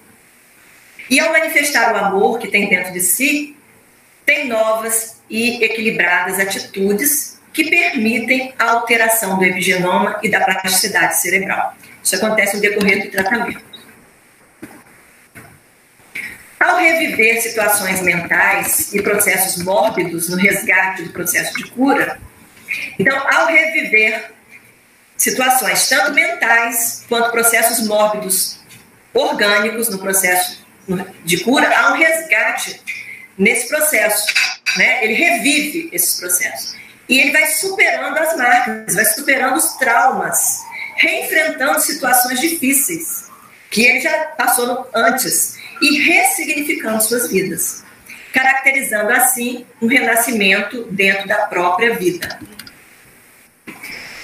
E 1.08 1.20
ao 1.20 1.32
manifestar 1.32 1.92
o 1.92 1.96
amor 1.96 2.38
que 2.38 2.48
tem 2.48 2.68
dentro 2.68 2.92
de 2.92 3.00
si, 3.00 3.56
tem 4.24 4.48
novas 4.48 5.20
e 5.28 5.62
equilibradas 5.62 6.40
atitudes 6.40 7.33
que 7.54 7.70
permitem 7.70 8.52
a 8.58 8.72
alteração 8.72 9.38
do 9.38 9.44
epigenoma 9.44 10.18
e 10.22 10.28
da 10.28 10.40
plasticidade 10.40 11.20
cerebral. 11.20 11.74
Isso 12.02 12.16
acontece 12.16 12.56
no 12.56 12.60
decorrer 12.60 13.04
do 13.04 13.10
tratamento. 13.12 13.62
Ao 16.58 16.78
reviver 16.78 17.40
situações 17.40 18.02
mentais 18.02 18.92
e 18.92 19.00
processos 19.00 19.62
mórbidos 19.62 20.28
no 20.28 20.36
resgate 20.36 21.04
do 21.04 21.10
processo 21.10 21.54
de 21.54 21.70
cura, 21.70 22.20
então, 22.98 23.16
ao 23.16 23.46
reviver 23.46 24.32
situações 25.16 25.88
tanto 25.88 26.12
mentais 26.12 27.04
quanto 27.08 27.30
processos 27.30 27.86
mórbidos 27.86 28.58
orgânicos 29.12 29.88
no 29.88 29.98
processo 29.98 30.64
de 31.24 31.44
cura, 31.44 31.72
há 31.78 31.92
um 31.92 31.96
resgate 31.96 32.80
nesse 33.38 33.68
processo, 33.68 34.26
né? 34.76 35.04
Ele 35.04 35.14
revive 35.14 35.88
esses 35.92 36.18
processos 36.18 36.83
e 37.08 37.20
ele 37.20 37.32
vai 37.32 37.46
superando 37.46 38.18
as 38.18 38.36
marcas, 38.36 38.94
vai 38.94 39.04
superando 39.04 39.56
os 39.56 39.74
traumas, 39.74 40.60
reenfrentando 40.96 41.80
situações 41.80 42.40
difíceis 42.40 43.24
que 43.70 43.84
ele 43.84 44.00
já 44.00 44.26
passou 44.36 44.88
antes 44.94 45.56
e 45.82 45.98
ressignificando 45.98 47.02
suas 47.02 47.28
vidas, 47.28 47.82
caracterizando 48.32 49.10
assim 49.10 49.66
um 49.82 49.88
renascimento 49.88 50.84
dentro 50.92 51.26
da 51.26 51.46
própria 51.46 51.96
vida. 51.96 52.38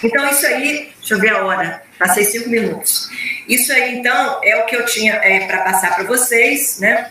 Então, 0.05 0.31
isso 0.31 0.47
aí, 0.47 0.93
deixa 0.99 1.14
eu 1.14 1.18
ver 1.18 1.31
a 1.31 1.45
hora, 1.45 1.83
passei 1.99 2.24
cinco 2.24 2.49
minutos. 2.49 3.11
Isso 3.49 3.72
aí, 3.72 3.99
então, 3.99 4.41
é 4.45 4.57
o 4.62 4.66
que 4.66 4.76
eu 4.76 4.87
tinha 4.87 5.14
é, 5.14 5.47
para 5.47 5.62
passar 5.62 5.97
para 5.97 6.05
vocês, 6.05 6.78
né? 6.78 7.11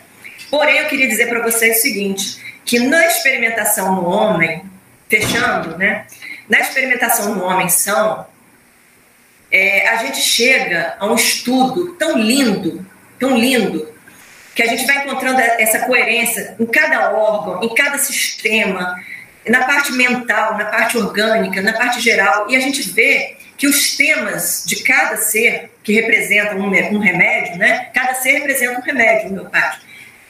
Porém, 0.50 0.78
eu 0.78 0.88
queria 0.88 1.06
dizer 1.06 1.28
para 1.28 1.42
vocês 1.42 1.78
o 1.78 1.82
seguinte: 1.82 2.42
que 2.64 2.80
na 2.80 3.06
experimentação 3.06 3.94
no 3.94 4.08
homem, 4.08 4.64
fechando, 5.10 5.76
né? 5.76 6.06
Na 6.48 6.60
experimentação 6.60 7.34
no 7.34 7.44
homem 7.44 7.68
são, 7.68 8.26
é, 9.50 9.88
a 9.88 9.96
gente 9.96 10.20
chega 10.20 10.96
a 10.98 11.06
um 11.06 11.16
estudo 11.16 11.94
tão 11.94 12.16
lindo, 12.16 12.86
tão 13.18 13.36
lindo, 13.36 13.92
que 14.54 14.62
a 14.62 14.66
gente 14.66 14.86
vai 14.86 15.04
encontrando 15.04 15.40
essa 15.40 15.80
coerência 15.80 16.54
em 16.58 16.66
cada 16.66 17.12
órgão, 17.12 17.62
em 17.62 17.74
cada 17.74 17.98
sistema, 17.98 18.94
na 19.48 19.64
parte 19.64 19.92
mental, 19.92 20.56
na 20.56 20.66
parte 20.66 20.96
orgânica, 20.96 21.60
na 21.60 21.72
parte 21.72 22.00
geral, 22.00 22.46
e 22.48 22.56
a 22.56 22.60
gente 22.60 22.82
vê 22.90 23.36
que 23.56 23.66
os 23.66 23.96
temas 23.96 24.64
de 24.66 24.82
cada 24.82 25.16
ser 25.16 25.70
que 25.82 25.92
representa 25.92 26.54
um, 26.54 26.66
um 26.66 26.98
remédio, 26.98 27.56
né? 27.56 27.90
Cada 27.92 28.14
ser 28.14 28.32
representa 28.32 28.78
um 28.78 28.82
remédio 28.82 29.30
homeopático, 29.30 29.84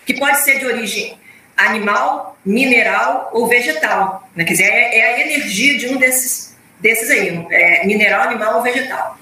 que 0.07 0.15
pode 0.15 0.39
ser 0.41 0.59
de 0.59 0.67
origem 0.67 1.20
animal, 1.61 2.39
mineral 2.45 3.31
ou 3.33 3.47
vegetal. 3.47 4.29
Né? 4.35 4.45
Quer 4.45 4.53
dizer, 4.53 4.65
é, 4.65 4.99
é, 4.99 5.15
a 5.15 5.21
energia 5.21 5.79
de 5.79 5.89
um 5.89 5.97
desses, 5.97 6.57
desses 6.79 7.11
aí, 7.11 7.47
é, 7.51 7.87
mineral, 7.87 8.23
animal 8.23 8.57
ou 8.57 8.63
vegetal. 8.63 9.19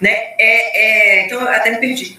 Né? 0.00 0.10
É, 0.10 1.20
é 1.20 1.26
então, 1.26 1.40
até 1.42 1.70
me 1.70 1.78
perdi. 1.78 2.18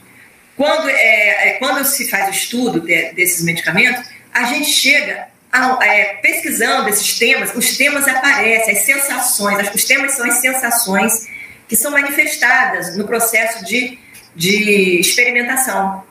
Quando, 0.56 0.90
é, 0.90 1.50
é, 1.50 1.52
quando 1.54 1.84
se 1.86 2.10
faz 2.10 2.28
o 2.28 2.32
estudo 2.32 2.82
de, 2.82 3.14
desses 3.14 3.44
medicamentos, 3.44 4.10
a 4.34 4.44
gente 4.44 4.70
chega 4.70 5.28
é, 5.82 6.04
pesquisando 6.22 6.90
esses 6.90 7.18
temas, 7.18 7.56
os 7.56 7.78
temas 7.78 8.08
aparecem, 8.08 8.74
as 8.74 8.82
sensações, 8.82 9.74
os 9.74 9.84
temas 9.86 10.14
são 10.14 10.26
as 10.28 10.36
sensações 10.36 11.28
que 11.68 11.76
são 11.76 11.92
manifestadas 11.92 12.96
no 12.98 13.08
processo 13.08 13.66
de, 13.66 13.98
de 14.36 15.00
experimentação. 15.00 16.04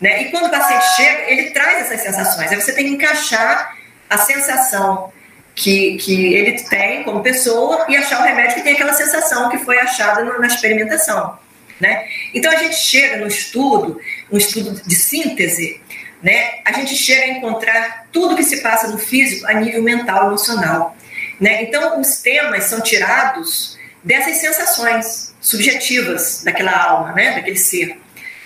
Né? 0.00 0.22
E 0.22 0.30
quando 0.30 0.46
o 0.46 0.50
paciente 0.50 0.96
chega, 0.96 1.30
ele 1.30 1.50
traz 1.50 1.86
essas 1.86 2.02
sensações. 2.02 2.50
Aí 2.50 2.60
você 2.60 2.72
tem 2.72 2.86
que 2.86 2.92
encaixar 2.92 3.76
a 4.08 4.18
sensação 4.18 5.12
que, 5.54 5.96
que 5.96 6.34
ele 6.34 6.60
tem 6.62 7.02
como 7.02 7.22
pessoa 7.22 7.86
e 7.88 7.96
achar 7.96 8.20
o 8.20 8.24
remédio 8.24 8.56
que 8.56 8.62
tem 8.62 8.74
aquela 8.74 8.92
sensação 8.92 9.48
que 9.48 9.58
foi 9.58 9.78
achada 9.78 10.22
na 10.22 10.46
experimentação. 10.46 11.38
Né? 11.80 12.06
Então 12.34 12.52
a 12.52 12.56
gente 12.56 12.76
chega 12.76 13.16
no 13.16 13.26
estudo, 13.26 14.00
um 14.30 14.36
estudo 14.36 14.80
de 14.86 14.94
síntese, 14.94 15.80
né, 16.22 16.60
a 16.64 16.72
gente 16.72 16.94
chega 16.94 17.24
a 17.24 17.28
encontrar 17.28 18.06
tudo 18.10 18.36
que 18.36 18.42
se 18.42 18.62
passa 18.62 18.88
no 18.88 18.98
físico 18.98 19.46
a 19.46 19.54
nível 19.54 19.82
mental, 19.82 20.28
emocional. 20.28 20.96
Né? 21.40 21.62
Então, 21.64 22.00
os 22.00 22.16
temas 22.18 22.64
são 22.64 22.80
tirados 22.80 23.78
dessas 24.02 24.38
sensações 24.38 25.34
subjetivas 25.40 26.42
daquela 26.42 26.72
alma, 26.72 27.12
né, 27.12 27.34
daquele 27.34 27.58
ser. 27.58 28.00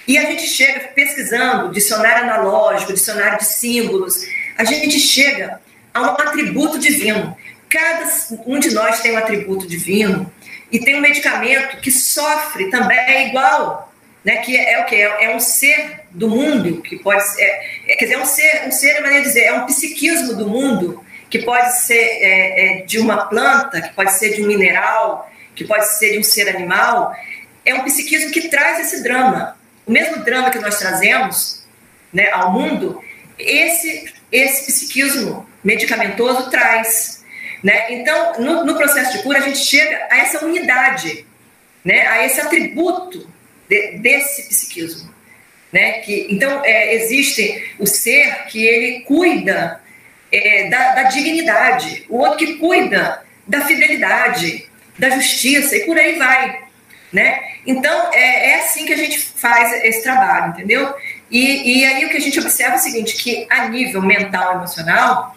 E 0.07 0.19
a 0.19 0.25
gente 0.25 0.47
chega 0.47 0.89
pesquisando 0.89 1.73
dicionário 1.73 2.25
analógico, 2.25 2.93
dicionário 2.93 3.39
de 3.39 3.45
símbolos, 3.45 4.25
a 4.57 4.65
gente 4.65 4.99
chega 4.99 5.61
a 5.93 6.03
um 6.03 6.07
atributo 6.07 6.79
divino. 6.79 7.37
Cada 7.69 8.05
um 8.47 8.59
de 8.59 8.73
nós 8.73 9.01
tem 9.01 9.13
um 9.13 9.19
atributo 9.19 9.67
divino 9.67 10.33
e 10.73 10.81
tem 10.81 10.97
um 10.97 11.01
medicamento 11.01 11.81
que 11.81 11.91
sofre 11.91 12.71
também 12.71 12.99
é 12.99 13.29
igual 13.29 13.91
né, 14.25 14.37
que 14.37 14.57
é, 14.57 14.75
é 14.75 14.83
o 14.83 14.87
que 14.87 14.97
é, 14.97 15.25
é, 15.25 15.37
um 15.37 15.41
ser 15.41 16.01
do 16.11 16.29
mundo 16.29 16.83
que 16.83 16.99
pode 16.99 17.27
ser, 17.27 17.43
é, 17.43 17.97
quer 17.97 18.05
dizer, 18.05 18.15
é 18.15 18.19
um 18.19 18.27
ser, 18.27 18.63
um 18.67 18.71
ser, 18.71 18.91
é 18.91 19.01
maneira 19.01 19.23
de 19.23 19.29
dizer, 19.29 19.45
é 19.45 19.53
um 19.55 19.67
psiquismo 19.67 20.35
do 20.35 20.47
mundo 20.47 21.03
que 21.31 21.39
pode 21.39 21.81
ser 21.81 21.95
é, 21.95 22.81
é, 22.81 22.83
de 22.83 22.99
uma 22.99 23.27
planta, 23.27 23.81
que 23.81 23.95
pode 23.95 24.13
ser 24.13 24.35
de 24.35 24.43
um 24.43 24.47
mineral, 24.47 25.31
que 25.55 25.65
pode 25.65 25.87
ser 25.97 26.13
de 26.13 26.19
um 26.19 26.23
ser 26.23 26.49
animal, 26.49 27.15
é 27.65 27.75
um 27.75 27.85
psiquismo 27.85 28.31
que 28.31 28.49
traz 28.49 28.81
esse 28.81 29.03
drama, 29.03 29.57
o 29.91 29.93
mesmo 29.93 30.23
drama 30.23 30.51
que 30.51 30.61
nós 30.61 30.79
trazemos, 30.79 31.67
né, 32.13 32.31
ao 32.31 32.53
mundo, 32.53 33.03
esse 33.37 34.09
esse 34.31 34.67
psiquismo 34.67 35.51
medicamentoso 35.65 36.49
traz, 36.49 37.25
né? 37.61 37.93
Então, 37.95 38.35
no, 38.39 38.65
no 38.65 38.77
processo 38.77 39.17
de 39.17 39.25
cura 39.25 39.39
a 39.39 39.43
gente 39.43 39.59
chega 39.59 40.07
a 40.09 40.19
essa 40.19 40.45
unidade, 40.45 41.27
né, 41.85 42.07
a 42.07 42.25
esse 42.25 42.41
atributo 42.41 43.29
de, 43.69 43.99
desse 43.99 44.49
psiquismo. 44.49 45.13
Né? 45.73 45.95
Que, 46.03 46.29
então, 46.31 46.65
é, 46.65 46.95
existe 46.95 47.75
o 47.77 47.87
ser 47.87 48.45
que 48.47 48.65
ele 48.65 49.01
cuida 49.01 49.81
é, 50.31 50.69
da, 50.69 50.95
da, 50.95 51.03
dignidade, 51.05 52.07
o 52.09 52.19
outro 52.19 52.39
que 52.39 52.55
cuida 52.59 53.25
da 53.45 53.65
fidelidade, 53.67 54.69
da 54.97 55.11
justiça, 55.11 55.77
e 55.77 55.87
por 55.87 55.99
aí 55.99 56.17
vai. 56.17 56.61
Né? 57.13 57.50
Então, 57.67 58.13
é, 58.13 58.51
é 58.51 58.55
assim 58.61 58.87
que 58.87 58.93
a 58.93 58.97
gente 58.97 59.19
faz 59.19 59.73
esse 59.85 60.03
trabalho, 60.03 60.53
entendeu? 60.53 60.95
E, 61.31 61.81
e 61.81 61.85
aí 61.85 62.05
o 62.05 62.09
que 62.09 62.17
a 62.17 62.21
gente 62.21 62.39
observa 62.41 62.75
é 62.75 62.79
o 62.79 62.81
seguinte, 62.81 63.17
que 63.17 63.47
a 63.51 63.69
nível 63.69 64.03
mental 64.03 64.53
e 64.53 64.57
emocional, 64.57 65.37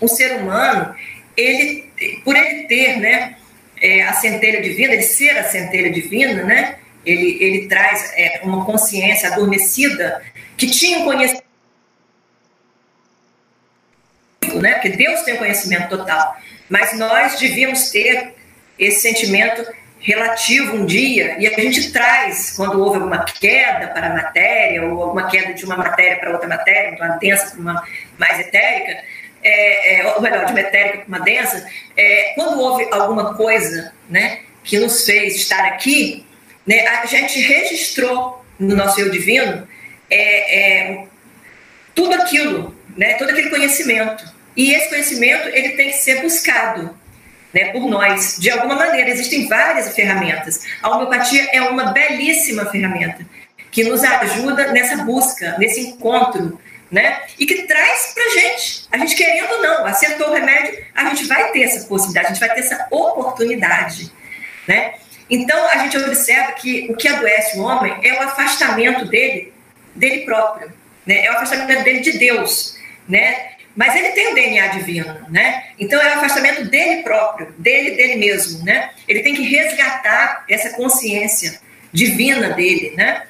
o 0.00 0.08
ser 0.08 0.40
humano, 0.40 0.94
ele, 1.36 1.90
por 2.24 2.36
ele 2.36 2.64
ter, 2.64 2.98
né, 2.98 3.36
é, 3.80 4.02
a 4.02 4.12
centelha 4.12 4.60
divina, 4.60 4.92
ele 4.92 5.02
ser 5.02 5.38
a 5.38 5.44
centelha 5.44 5.90
divina, 5.90 6.44
né, 6.44 6.76
ele, 7.04 7.38
ele 7.40 7.68
traz 7.68 8.12
é, 8.14 8.40
uma 8.42 8.64
consciência 8.64 9.30
adormecida 9.30 10.22
que 10.56 10.66
tinha 10.66 10.98
um 10.98 11.04
conhecimento, 11.04 11.44
né, 14.54 14.74
porque 14.74 14.90
Deus 14.90 15.22
tem 15.22 15.34
um 15.34 15.38
conhecimento 15.38 15.88
total, 15.88 16.36
mas 16.68 16.96
nós 16.98 17.38
devíamos 17.38 17.90
ter 17.90 18.34
esse 18.78 19.00
sentimento 19.00 19.66
relativo 20.00 20.76
um 20.76 20.86
dia, 20.86 21.36
e 21.38 21.46
a 21.46 21.60
gente 21.60 21.92
traz, 21.92 22.52
quando 22.56 22.80
houve 22.80 22.96
alguma 22.96 23.24
queda 23.24 23.88
para 23.88 24.06
a 24.06 24.14
matéria, 24.14 24.84
ou 24.84 25.02
alguma 25.02 25.28
queda 25.28 25.52
de 25.52 25.64
uma 25.64 25.76
matéria 25.76 26.18
para 26.18 26.30
outra 26.30 26.48
matéria, 26.48 26.94
de 26.94 27.02
uma 27.02 27.16
densa 27.16 27.50
para 27.50 27.60
uma 27.60 27.84
mais 28.16 28.38
etérica, 28.38 29.02
é, 29.42 30.00
é, 30.00 30.14
ou 30.14 30.20
melhor, 30.20 30.44
de 30.44 30.52
uma 30.52 30.60
etérica 30.60 30.98
para 30.98 31.08
uma 31.08 31.20
densa, 31.20 31.68
é, 31.96 32.32
quando 32.34 32.60
houve 32.60 32.88
alguma 32.92 33.34
coisa 33.34 33.92
né, 34.08 34.40
que 34.62 34.78
nos 34.78 35.04
fez 35.04 35.36
estar 35.36 35.64
aqui, 35.66 36.24
né, 36.66 36.86
a 36.86 37.06
gente 37.06 37.40
registrou 37.40 38.44
no 38.58 38.76
nosso 38.76 39.00
eu 39.00 39.10
divino 39.10 39.66
é, 40.10 40.58
é, 40.58 41.04
tudo 41.94 42.14
aquilo, 42.14 42.76
né, 42.96 43.14
todo 43.14 43.30
aquele 43.30 43.50
conhecimento. 43.50 44.24
E 44.56 44.74
esse 44.74 44.88
conhecimento 44.88 45.48
ele 45.48 45.70
tem 45.70 45.90
que 45.90 45.96
ser 45.96 46.20
buscado 46.20 46.98
né, 47.52 47.66
por 47.72 47.88
nós. 47.88 48.36
De 48.38 48.50
alguma 48.50 48.74
maneira, 48.74 49.10
existem 49.10 49.48
várias 49.48 49.94
ferramentas. 49.94 50.64
A 50.82 50.90
homeopatia 50.90 51.48
é 51.52 51.62
uma 51.62 51.92
belíssima 51.92 52.66
ferramenta 52.66 53.24
que 53.70 53.84
nos 53.84 54.02
ajuda 54.02 54.72
nessa 54.72 55.04
busca, 55.04 55.56
nesse 55.58 55.80
encontro, 55.80 56.58
né? 56.90 57.20
E 57.38 57.44
que 57.46 57.66
traz 57.66 58.14
para 58.14 58.30
gente, 58.30 58.86
a 58.90 58.98
gente 58.98 59.14
querendo 59.14 59.52
ou 59.52 59.62
não, 59.62 59.86
acertou 59.86 60.30
o 60.30 60.32
remédio, 60.32 60.82
a 60.94 61.04
gente 61.10 61.26
vai 61.26 61.50
ter 61.52 61.62
essa 61.62 61.86
possibilidade, 61.86 62.26
a 62.26 62.30
gente 62.30 62.40
vai 62.40 62.54
ter 62.54 62.60
essa 62.60 62.86
oportunidade, 62.90 64.10
né? 64.66 64.94
Então 65.28 65.62
a 65.68 65.78
gente 65.78 65.98
observa 65.98 66.52
que 66.52 66.88
o 66.90 66.96
que 66.96 67.06
adoece 67.08 67.58
o 67.58 67.62
homem 67.62 67.94
é 68.02 68.14
o 68.14 68.22
afastamento 68.22 69.04
dele, 69.04 69.52
dele 69.94 70.24
próprio, 70.24 70.72
né? 71.06 71.26
É 71.26 71.30
o 71.30 71.34
afastamento 71.34 71.84
dele 71.84 72.00
de 72.00 72.18
Deus, 72.18 72.78
né? 73.06 73.50
Mas 73.78 73.94
ele 73.94 74.08
tem 74.08 74.32
o 74.32 74.34
DNA 74.34 74.66
divino, 74.66 75.24
né? 75.30 75.68
Então 75.78 76.02
é 76.02 76.16
o 76.16 76.18
afastamento 76.18 76.64
dele 76.64 77.04
próprio, 77.04 77.54
dele, 77.56 77.92
dele 77.92 78.16
mesmo, 78.16 78.64
né? 78.64 78.90
Ele 79.06 79.20
tem 79.20 79.36
que 79.36 79.42
resgatar 79.42 80.44
essa 80.48 80.70
consciência 80.70 81.60
divina 81.92 82.50
dele, 82.50 82.94
né? 82.96 83.22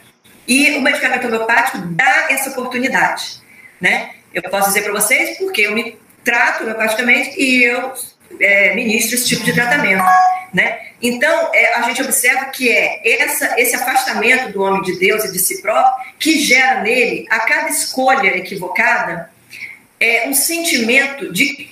E 0.46 0.70
o 0.78 0.80
medicamento 0.80 1.26
homeopático 1.26 1.76
dá 1.88 2.28
essa 2.30 2.48
oportunidade, 2.48 3.42
né? 3.78 4.12
Eu 4.32 4.40
posso 4.44 4.68
dizer 4.68 4.84
para 4.84 4.92
vocês 4.94 5.36
porque 5.36 5.60
eu 5.60 5.74
me 5.74 5.98
trato 6.24 6.62
homeopaticamente 6.62 7.38
e 7.38 7.64
eu 7.64 7.92
é, 8.40 8.74
ministro 8.74 9.16
esse 9.16 9.28
tipo 9.28 9.44
de 9.44 9.52
tratamento, 9.52 10.02
né? 10.54 10.80
Então, 11.02 11.50
é, 11.52 11.74
a 11.74 11.82
gente 11.82 12.00
observa 12.00 12.46
que 12.46 12.70
é 12.70 13.20
essa, 13.20 13.60
esse 13.60 13.76
afastamento 13.76 14.50
do 14.54 14.62
homem 14.62 14.80
de 14.80 14.98
Deus 14.98 15.24
e 15.24 15.32
de 15.32 15.38
si 15.40 15.60
próprio 15.60 16.06
que 16.18 16.38
gera 16.38 16.80
nele, 16.80 17.26
a 17.28 17.40
cada 17.40 17.68
escolha 17.68 18.34
equivocada, 18.34 19.30
é, 20.00 20.28
um 20.28 20.34
sentimento 20.34 21.32
de, 21.32 21.70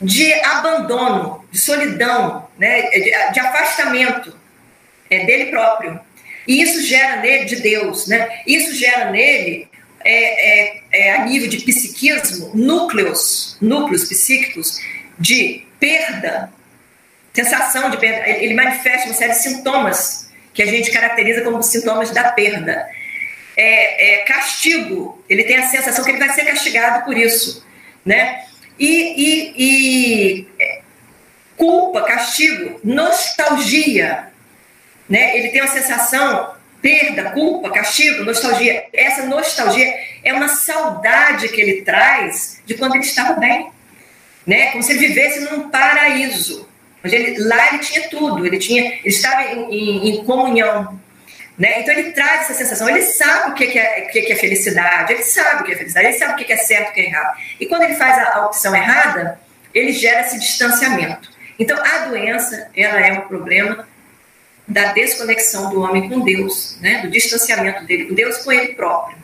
de 0.00 0.32
abandono, 0.44 1.44
de 1.50 1.58
solidão, 1.58 2.48
né, 2.58 2.82
de, 2.90 3.32
de 3.32 3.40
afastamento 3.40 4.34
é, 5.10 5.24
dele 5.24 5.46
próprio. 5.46 6.00
E 6.46 6.62
isso 6.62 6.82
gera 6.82 7.16
nele, 7.16 7.44
de 7.44 7.56
Deus, 7.56 8.06
né? 8.06 8.40
Isso 8.46 8.74
gera 8.74 9.10
nele, 9.10 9.68
é, 10.02 10.70
é, 10.70 10.82
é, 10.92 11.14
a 11.16 11.26
nível 11.26 11.48
de 11.48 11.58
psiquismo, 11.58 12.50
núcleos, 12.54 13.58
núcleos 13.60 14.08
psíquicos 14.08 14.78
de 15.18 15.66
perda, 15.78 16.50
sensação 17.34 17.90
de 17.90 17.98
perda. 17.98 18.26
Ele 18.28 18.54
manifesta 18.54 19.08
uma 19.08 19.14
série 19.14 19.32
de 19.32 19.42
sintomas 19.42 20.30
que 20.54 20.62
a 20.62 20.66
gente 20.66 20.90
caracteriza 20.90 21.42
como 21.42 21.62
sintomas 21.62 22.10
da 22.10 22.32
perda 22.32 22.88
é, 23.58 24.14
é, 24.14 24.18
castigo, 24.18 25.17
ele 25.28 25.44
tem 25.44 25.58
a 25.58 25.68
sensação 25.68 26.04
que 26.04 26.10
ele 26.10 26.18
vai 26.18 26.30
ser 26.30 26.44
castigado 26.44 27.04
por 27.04 27.16
isso, 27.16 27.64
né? 28.04 28.44
E, 28.78 28.86
e, 28.86 29.54
e 29.56 30.48
é, 30.58 30.80
culpa, 31.56 32.02
castigo, 32.02 32.80
nostalgia, 32.82 34.28
né? 35.08 35.36
Ele 35.36 35.48
tem 35.48 35.60
uma 35.60 35.72
sensação, 35.72 36.54
perda, 36.80 37.30
culpa, 37.30 37.70
castigo, 37.70 38.24
nostalgia. 38.24 38.86
Essa 38.92 39.26
nostalgia 39.26 39.92
é 40.24 40.32
uma 40.32 40.48
saudade 40.48 41.48
que 41.48 41.60
ele 41.60 41.82
traz 41.82 42.62
de 42.64 42.74
quando 42.74 42.94
ele 42.94 43.04
estava 43.04 43.34
bem, 43.34 43.70
né? 44.46 44.70
Como 44.70 44.82
se 44.82 44.92
ele 44.92 45.08
vivesse 45.08 45.40
num 45.40 45.68
paraíso. 45.68 46.66
Onde 47.04 47.14
ele, 47.14 47.38
lá 47.44 47.68
ele 47.68 47.78
tinha 47.78 48.08
tudo, 48.08 48.44
ele 48.46 48.58
tinha, 48.58 48.82
ele 48.82 49.00
estava 49.04 49.44
em, 49.52 49.72
em, 49.72 50.08
em 50.08 50.24
comunhão 50.24 50.98
né? 51.58 51.80
Então 51.80 51.92
ele 51.92 52.12
traz 52.12 52.42
essa 52.42 52.54
sensação, 52.54 52.88
ele 52.88 53.02
sabe 53.02 53.50
o 53.50 53.54
que 53.54 53.78
é, 53.78 54.06
o 54.06 54.10
que 54.10 54.32
é 54.32 54.36
felicidade, 54.36 55.12
ele 55.12 55.24
sabe 55.24 55.62
o 55.62 55.64
que 55.64 55.72
é 55.72 55.76
felicidade, 55.76 56.06
ele 56.06 56.16
sabe 56.16 56.32
o 56.34 56.46
que 56.46 56.52
é 56.52 56.56
certo 56.56 56.90
o 56.90 56.92
que 56.92 57.00
é 57.00 57.06
errado. 57.06 57.36
E 57.58 57.66
quando 57.66 57.82
ele 57.82 57.94
faz 57.96 58.16
a, 58.16 58.36
a 58.36 58.46
opção 58.46 58.74
errada, 58.76 59.40
ele 59.74 59.92
gera 59.92 60.20
esse 60.20 60.38
distanciamento. 60.38 61.30
Então 61.58 61.76
a 61.84 62.06
doença, 62.06 62.70
ela 62.76 63.04
é 63.04 63.12
um 63.12 63.22
problema 63.22 63.88
da 64.68 64.92
desconexão 64.92 65.70
do 65.70 65.80
homem 65.80 66.08
com 66.08 66.20
Deus, 66.20 66.78
né? 66.80 67.00
do 67.00 67.10
distanciamento 67.10 67.84
dele 67.84 68.04
com 68.04 68.14
Deus, 68.14 68.38
com 68.38 68.52
ele 68.52 68.74
próprio. 68.74 69.18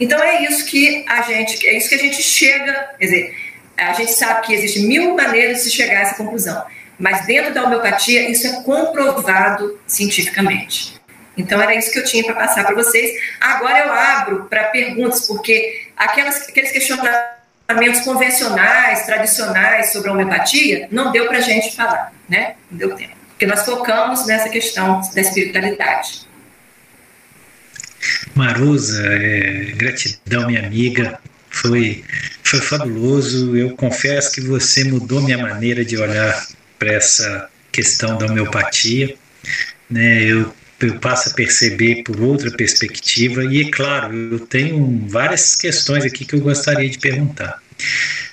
Então 0.00 0.20
é 0.20 0.42
isso 0.44 0.66
que 0.66 1.04
a 1.06 1.22
gente, 1.22 1.68
é 1.68 1.76
isso 1.76 1.88
que 1.88 1.94
a 1.94 1.98
gente 1.98 2.20
chega, 2.20 2.90
quer 2.98 3.04
dizer, 3.04 3.36
a 3.76 3.92
gente 3.92 4.12
sabe 4.12 4.46
que 4.46 4.54
existem 4.54 4.86
mil 4.86 5.14
maneiras 5.14 5.62
de 5.62 5.70
chegar 5.70 5.98
a 5.98 6.00
essa 6.00 6.14
conclusão, 6.16 6.64
mas 6.98 7.26
dentro 7.26 7.54
da 7.54 7.64
homeopatia 7.64 8.28
isso 8.28 8.46
é 8.46 8.62
comprovado 8.62 9.78
cientificamente. 9.86 10.99
Então 11.36 11.60
era 11.60 11.74
isso 11.74 11.90
que 11.92 11.98
eu 11.98 12.04
tinha 12.04 12.24
para 12.24 12.34
passar 12.34 12.64
para 12.64 12.74
vocês. 12.74 13.18
Agora 13.40 13.78
eu 13.78 13.92
abro 13.92 14.44
para 14.44 14.64
perguntas, 14.64 15.26
porque 15.26 15.88
aquelas, 15.96 16.48
aqueles 16.48 16.72
questionamentos 16.72 18.00
convencionais, 18.04 19.06
tradicionais 19.06 19.92
sobre 19.92 20.10
a 20.10 20.12
homeopatia, 20.12 20.88
não 20.90 21.12
deu 21.12 21.26
para 21.26 21.38
a 21.38 21.42
gente 21.42 21.74
falar, 21.74 22.12
né? 22.28 22.54
Não 22.70 22.78
deu 22.78 22.96
tempo. 22.96 23.14
Porque 23.30 23.46
nós 23.46 23.64
focamos 23.64 24.26
nessa 24.26 24.48
questão 24.48 25.00
da 25.14 25.20
espiritualidade. 25.20 26.28
Marusa, 28.34 29.02
é, 29.06 29.72
gratidão, 29.76 30.46
minha 30.46 30.66
amiga. 30.66 31.18
Foi, 31.48 32.04
foi 32.42 32.60
fabuloso. 32.60 33.56
Eu 33.56 33.74
confesso 33.76 34.32
que 34.32 34.40
você 34.40 34.84
mudou 34.84 35.22
minha 35.22 35.38
maneira 35.38 35.84
de 35.84 35.96
olhar 35.96 36.46
para 36.78 36.92
essa 36.92 37.48
questão 37.72 38.16
da 38.18 38.26
homeopatia. 38.26 39.14
Né, 39.88 40.22
eu 40.22 40.54
eu 40.88 40.98
passo 40.98 41.30
a 41.30 41.34
perceber 41.34 42.02
por 42.02 42.20
outra 42.20 42.50
perspectiva. 42.50 43.44
E 43.44 43.62
é 43.62 43.70
claro, 43.70 44.14
eu 44.14 44.40
tenho 44.40 45.04
várias 45.08 45.56
questões 45.56 46.04
aqui 46.04 46.24
que 46.24 46.34
eu 46.34 46.40
gostaria 46.40 46.88
de 46.88 46.98
perguntar. 46.98 47.60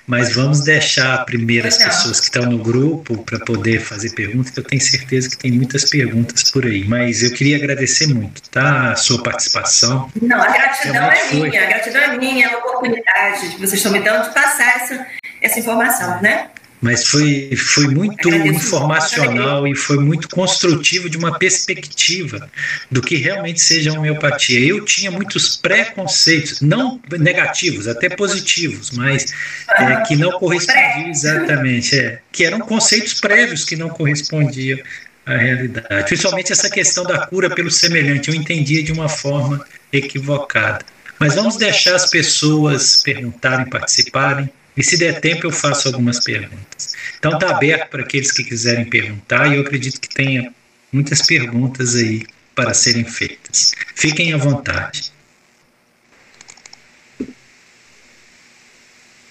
Mas 0.05 0.33
vamos 0.33 0.61
deixar 0.61 1.25
primeiro 1.25 1.67
as 1.67 1.77
pessoas 1.77 2.19
que 2.21 2.27
estão 2.27 2.45
no 2.45 2.57
grupo 2.59 3.17
para 3.23 3.39
poder 3.39 3.81
fazer 3.81 4.11
perguntas, 4.11 4.51
que 4.51 4.59
eu 4.59 4.63
tenho 4.63 4.81
certeza 4.81 5.29
que 5.29 5.37
tem 5.37 5.51
muitas 5.51 5.89
perguntas 5.89 6.49
por 6.49 6.65
aí. 6.65 6.87
Mas 6.87 7.23
eu 7.23 7.33
queria 7.33 7.57
agradecer 7.57 8.07
muito, 8.07 8.41
tá? 8.49 8.93
A 8.93 8.95
sua 8.95 9.21
participação. 9.21 10.09
Não, 10.21 10.41
a 10.41 10.47
gratidão 10.47 11.11
é 11.11 11.33
minha, 11.33 11.61
a 11.61 11.65
gratidão 11.65 12.01
é 12.01 12.17
minha, 12.17 12.45
é 12.45 12.53
a 12.53 12.57
oportunidade 12.57 13.49
que 13.49 13.57
vocês 13.57 13.73
estão 13.73 13.91
me 13.91 13.99
dando 13.99 14.29
de 14.29 14.33
passar 14.33 14.77
essa, 14.77 15.07
essa 15.41 15.59
informação, 15.59 16.21
né? 16.21 16.51
Mas 16.81 17.07
foi, 17.07 17.55
foi 17.55 17.87
muito 17.87 18.29
informacional 18.29 19.67
e 19.67 19.75
foi 19.75 19.97
muito 19.97 20.29
construtivo 20.29 21.09
de 21.09 21.17
uma 21.17 21.37
perspectiva 21.37 22.49
do 22.89 23.01
que 23.01 23.15
realmente 23.15 23.59
seja 23.59 23.91
a 23.91 23.93
homeopatia. 23.93 24.59
Eu 24.59 24.85
tinha 24.85 25.09
muitos 25.09 25.57
preconceitos, 25.57 26.61
não 26.61 27.01
negativos, 27.17 27.87
até 27.87 28.09
positivos, 28.09 28.91
mas 28.91 29.33
é, 29.77 30.01
que 30.01 30.15
não 30.15 30.31
correspondiam 30.33 31.09
exatamente, 31.09 31.97
é, 31.97 32.19
que 32.31 32.45
eram 32.45 32.59
conceitos 32.59 33.19
prévios 33.19 33.65
que 33.65 33.75
não 33.75 33.89
correspondiam 33.89 34.79
à 35.25 35.35
realidade. 35.35 36.05
Principalmente 36.05 36.51
essa 36.51 36.69
questão 36.69 37.03
da 37.03 37.25
cura 37.25 37.49
pelo 37.49 37.71
semelhante, 37.71 38.29
eu 38.29 38.35
entendia 38.35 38.83
de 38.83 38.91
uma 38.91 39.09
forma 39.09 39.65
equivocada. 39.91 40.85
Mas 41.19 41.33
vamos 41.33 41.57
deixar 41.57 41.95
as 41.95 42.09
pessoas 42.09 43.01
perguntarem, 43.01 43.65
participarem. 43.65 44.49
E 44.77 44.83
se 44.83 44.95
der 44.95 45.19
tempo, 45.19 45.47
eu 45.47 45.51
faço 45.51 45.87
algumas 45.87 46.23
perguntas. 46.23 46.93
Então, 47.17 47.33
está 47.33 47.49
aberto 47.49 47.89
para 47.89 48.03
aqueles 48.03 48.31
que 48.31 48.43
quiserem 48.43 48.85
perguntar, 48.85 49.47
e 49.47 49.55
eu 49.55 49.61
acredito 49.61 49.99
que 49.99 50.07
tenha 50.07 50.53
muitas 50.91 51.25
perguntas 51.25 51.95
aí 51.95 52.25
para 52.53 52.73
serem 52.73 53.03
feitas. 53.03 53.73
Fiquem 53.95 54.33
à 54.33 54.37
vontade. 54.37 55.11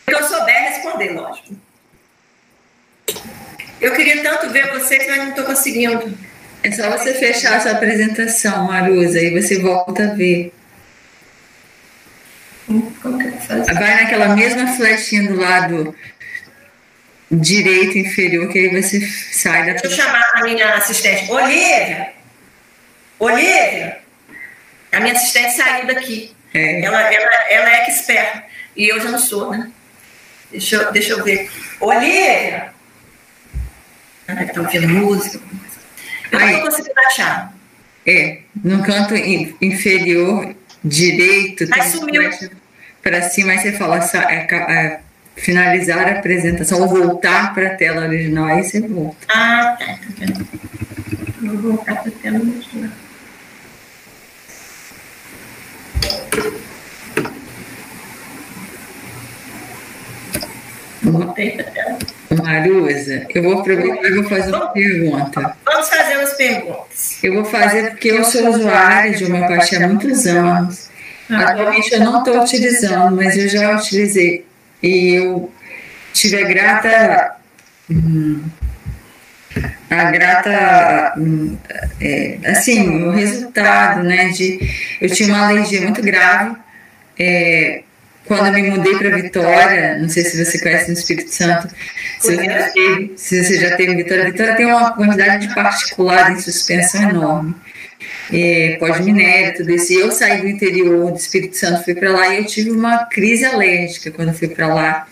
eu 0.09 0.23
souber 0.23 0.63
responder, 0.63 1.13
lógico. 1.13 1.57
Eu 3.81 3.95
queria 3.95 4.23
tanto 4.23 4.51
ver 4.51 4.73
vocês, 4.73 5.07
mas 5.07 5.19
não 5.19 5.31
estou 5.31 5.45
conseguindo. 5.45 6.17
É 6.63 6.73
só 6.73 6.91
você 6.91 7.15
fechar 7.15 7.57
a 7.57 7.61
sua 7.61 7.73
apresentação, 7.73 8.67
Marusa, 8.67 9.21
e 9.21 9.39
você 9.39 9.61
volta 9.61 10.05
a 10.05 10.15
ver. 10.15 10.53
Vai 12.69 14.03
naquela 14.03 14.35
mesma 14.35 14.67
flechinha 14.75 15.29
do 15.29 15.37
lado 15.37 15.95
direito 17.31 17.99
inferior, 17.99 18.49
que 18.49 18.59
aí 18.59 18.81
você 18.81 19.01
sai 19.01 19.67
da. 19.67 19.73
Deixa 19.73 19.87
eu 19.87 19.91
chamar 19.91 20.33
a 20.35 20.43
minha 20.43 20.75
assistente. 20.75 21.31
Olivia! 21.31 22.13
Olivia! 23.19 23.99
A 24.93 25.01
minha 25.01 25.15
assistente 25.15 25.55
saiu 25.55 25.87
daqui. 25.87 26.35
É. 26.55 26.83
Ela, 26.83 27.01
ela, 27.13 27.31
ela 27.51 27.71
é 27.71 27.89
expert. 27.89 28.45
E 28.77 28.89
eu 28.89 29.01
já 29.01 29.11
não 29.11 29.19
sou, 29.19 29.51
né? 29.51 29.71
Deixa 30.51 30.77
eu, 30.77 30.93
deixa 30.93 31.13
eu 31.13 31.25
ver. 31.25 31.51
Olivia! 31.81 32.73
Ela 34.29 34.61
ouvindo 34.61 34.89
música. 34.89 35.41
Eu 36.33 36.41
não 36.41 36.49
estou 36.49 36.63
conseguindo 36.63 37.01
achar. 37.07 37.55
É, 38.07 38.39
no 38.65 38.83
canto 38.83 39.15
inferior 39.15 40.55
direito. 40.85 41.65
Aí 41.73 41.91
sumiu. 41.91 42.23
Para 43.07 43.23
cima, 43.23 43.53
aí 43.53 43.59
você 43.61 43.71
fala 43.71 44.01
é, 44.29 44.35
é, 44.35 45.01
finalizar 45.37 46.09
a 46.09 46.19
apresentação 46.19 46.81
ou 46.81 46.89
voltar 46.89 47.55
para 47.55 47.69
a 47.69 47.75
tela 47.77 48.05
original, 48.05 48.47
aí 48.47 48.65
você 48.65 48.81
volta. 48.81 49.17
Ah, 49.29 49.77
tá. 49.79 49.87
tá 49.87 50.45
Vou 51.41 51.57
voltar 51.57 52.03
para 52.03 52.09
a 52.09 52.15
tela 52.21 52.41
original. 52.41 52.91
Marusa, 62.43 63.27
eu 63.33 63.43
vou 63.45 63.61
aproveitar 63.61 64.09
e 64.09 64.15
vou 64.15 64.25
fazer 64.25 64.53
uma 64.53 64.67
pergunta. 64.71 65.57
Vamos 65.65 65.89
fazer 65.89 66.15
as 66.15 66.35
perguntas. 66.35 67.19
Eu 67.23 67.35
vou 67.35 67.45
fazer 67.45 67.91
porque 67.91 68.09
eu 68.09 68.25
sou 68.25 68.49
usuária 68.49 69.13
de 69.13 69.25
homeopatia 69.27 69.85
há 69.85 69.89
muitos 69.89 70.27
anos. 70.27 70.96
Atualmente 71.31 71.93
eu 71.93 72.01
não 72.01 72.19
estou 72.19 72.41
utilizando, 72.41 73.17
mas 73.17 73.37
eu 73.37 73.49
já 73.49 73.77
utilizei. 73.77 74.45
E 74.83 75.15
eu 75.15 75.53
tive 76.13 76.43
a 76.43 76.47
grata. 76.47 77.37
Hum, 77.91 78.43
a 79.91 80.11
grata. 80.11 81.15
Hum, 81.19 81.57
é, 82.01 82.39
assim, 82.47 83.05
o 83.05 83.11
resultado, 83.11 84.03
né? 84.03 84.29
De, 84.29 84.59
eu 85.01 85.11
tinha 85.11 85.29
uma 85.29 85.49
alergia 85.49 85.81
muito 85.81 86.03
grave. 86.03 86.57
É, 87.19 87.83
quando 88.27 88.47
eu 88.47 88.53
me 88.53 88.71
mudei 88.71 88.97
para 88.97 89.17
Vitória, 89.17 89.99
não 89.99 90.09
sei 90.09 90.25
se 90.25 90.45
você 90.45 90.59
conhece 90.59 90.89
no 90.89 90.99
Espírito 90.99 91.33
Santo, 91.33 91.69
se 92.19 92.35
você, 92.35 92.45
já 92.45 92.71
teve, 92.71 93.13
se 93.17 93.45
você 93.45 93.61
já 93.61 93.77
teve 93.77 93.95
Vitória, 93.95 94.25
Vitória 94.25 94.57
tem 94.57 94.67
uma 94.67 94.93
quantidade 94.93 95.47
de 95.47 95.55
particular 95.55 96.33
em 96.33 96.39
suspensão 96.41 97.09
enorme. 97.09 97.55
É, 98.33 98.77
pós-minério, 98.79 99.57
tudo 99.57 99.71
isso. 99.71 99.93
E 99.93 99.97
eu 99.97 100.11
saí 100.11 100.41
do 100.41 100.49
interior 100.49 101.11
do 101.11 101.17
Espírito 101.17 101.57
Santo, 101.57 101.85
fui 101.85 101.95
para 101.95 102.11
lá 102.11 102.35
e 102.35 102.39
eu 102.39 102.45
tive 102.45 102.71
uma 102.71 103.05
crise 103.05 103.45
alérgica 103.45 104.11
quando 104.11 104.35
fui 104.35 104.49
para 104.49 104.73
lá. 104.73 105.07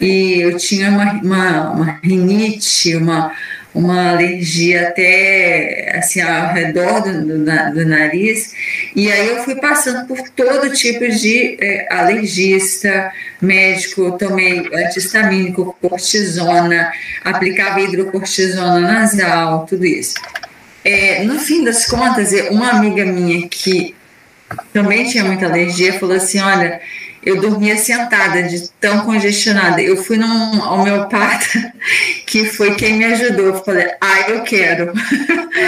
E 0.00 0.40
eu 0.40 0.56
tinha 0.56 0.88
uma, 0.90 1.12
uma, 1.12 1.70
uma 1.70 2.00
rinite, 2.02 2.96
uma, 2.96 3.32
uma 3.76 4.12
alergia 4.12 4.88
até 4.88 5.92
assim 5.98 6.22
ao 6.22 6.54
redor 6.54 7.02
do, 7.02 7.26
do, 7.26 7.74
do, 7.74 7.86
nariz 7.86 8.54
e 8.94 9.12
aí 9.12 9.28
eu 9.28 9.44
fui 9.44 9.54
passando 9.56 10.06
por 10.06 10.18
todo 10.30 10.72
tipo 10.72 11.06
de 11.08 11.58
é, 11.60 11.86
alergista 11.92 13.12
médico 13.40 14.16
tomei 14.16 14.66
antihistamínico 14.72 15.76
cortisona 15.80 16.90
aplicava 17.22 17.80
hidrocortisona 17.82 18.80
nasal 18.80 19.66
tudo 19.66 19.84
isso 19.84 20.14
é, 20.88 21.24
no 21.24 21.38
fim 21.38 21.64
das 21.64 21.86
contas 21.86 22.32
uma 22.50 22.70
amiga 22.70 23.04
minha 23.04 23.48
que 23.48 23.94
também 24.72 25.08
tinha 25.08 25.24
muita 25.24 25.46
alergia 25.46 25.98
falou 25.98 26.16
assim 26.16 26.40
olha 26.40 26.80
eu 27.26 27.40
dormia 27.40 27.76
sentada 27.76 28.44
de 28.44 28.70
tão 28.80 29.00
congestionada. 29.00 29.82
Eu 29.82 29.96
fui 29.96 30.16
num 30.16 30.60
homeopata 30.60 31.72
que 32.24 32.44
foi 32.44 32.76
quem 32.76 32.98
me 32.98 33.04
ajudou. 33.04 33.46
Eu 33.46 33.64
falei, 33.64 33.88
ah, 34.00 34.30
eu 34.30 34.42
quero. 34.44 34.92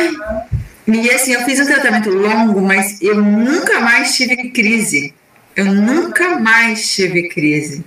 e 0.86 1.11
assim, 1.11 1.32
eu 1.32 1.40
fiz 1.40 1.59
um 1.59 1.66
tratamento 1.66 2.11
longo, 2.11 2.61
mas 2.61 3.03
eu 3.03 3.20
nunca 3.20 3.81
mais 3.81 4.15
tive 4.15 4.51
crise. 4.51 5.12
Eu 5.57 5.65
nunca 5.65 6.39
mais 6.39 6.95
tive 6.95 7.28
crise. 7.28 7.85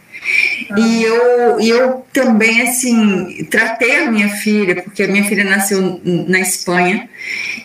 E 0.77 1.03
eu, 1.03 1.59
eu 1.59 2.05
também, 2.13 2.61
assim, 2.61 3.45
tratei 3.49 4.03
a 4.03 4.11
minha 4.11 4.29
filha, 4.29 4.81
porque 4.83 5.03
a 5.03 5.07
minha 5.07 5.23
filha 5.23 5.43
nasceu 5.43 5.99
na 6.03 6.39
Espanha, 6.39 7.09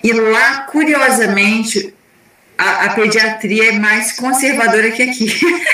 e 0.02 0.12
lá, 0.12 0.62
curiosamente, 0.62 1.94
a, 2.58 2.86
a, 2.86 2.88
pediatria 2.94 3.70
é 3.70 3.72
mais 3.72 4.12
conservadora 4.12 4.90
que 4.90 5.02
aqui. 5.02 5.26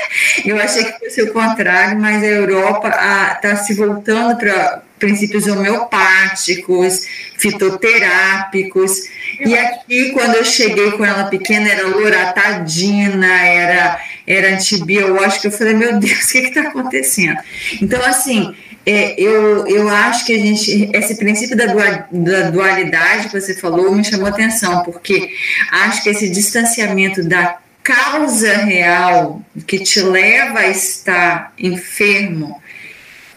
Eu 0.45 0.61
achei 0.61 0.85
que 0.85 0.99
fosse 0.99 1.23
o 1.23 1.33
contrário, 1.33 2.01
mas 2.01 2.23
a 2.23 2.27
Europa 2.27 2.89
está 2.89 3.57
se 3.57 3.75
voltando 3.75 4.37
para 4.37 4.83
princípios 4.99 5.47
homeopáticos, 5.47 7.07
fitoterápicos. 7.37 9.03
E 9.41 9.57
aqui, 9.57 10.11
quando 10.13 10.37
eu 10.37 10.45
cheguei 10.45 10.93
com 10.93 11.05
ela 11.05 11.25
pequena, 11.25 11.69
era 11.69 11.89
loratadina, 11.89 13.27
era, 13.27 14.01
era 14.27 14.55
antibiótico. 14.55 15.47
Eu 15.47 15.53
falei, 15.53 15.75
meu 15.75 15.99
Deus, 15.99 16.29
o 16.29 16.33
que 16.33 16.39
está 16.39 16.63
acontecendo? 16.63 17.39
Então, 17.81 18.03
assim, 18.05 18.55
é, 18.85 19.21
eu, 19.21 19.67
eu 19.67 19.89
acho 19.89 20.25
que 20.27 20.35
a 20.35 20.39
gente, 20.39 20.91
esse 20.93 21.17
princípio 21.17 21.57
da, 21.57 21.67
da 22.11 22.51
dualidade 22.51 23.29
que 23.29 23.41
você 23.41 23.55
falou 23.55 23.95
me 23.95 24.05
chamou 24.05 24.27
atenção, 24.27 24.83
porque 24.83 25.31
acho 25.71 26.03
que 26.03 26.09
esse 26.09 26.29
distanciamento 26.29 27.23
da 27.23 27.59
causa 27.83 28.57
real 28.59 29.43
que 29.67 29.79
te 29.81 30.01
leva 30.01 30.61
a 30.61 30.69
estar 30.69 31.53
enfermo 31.59 32.61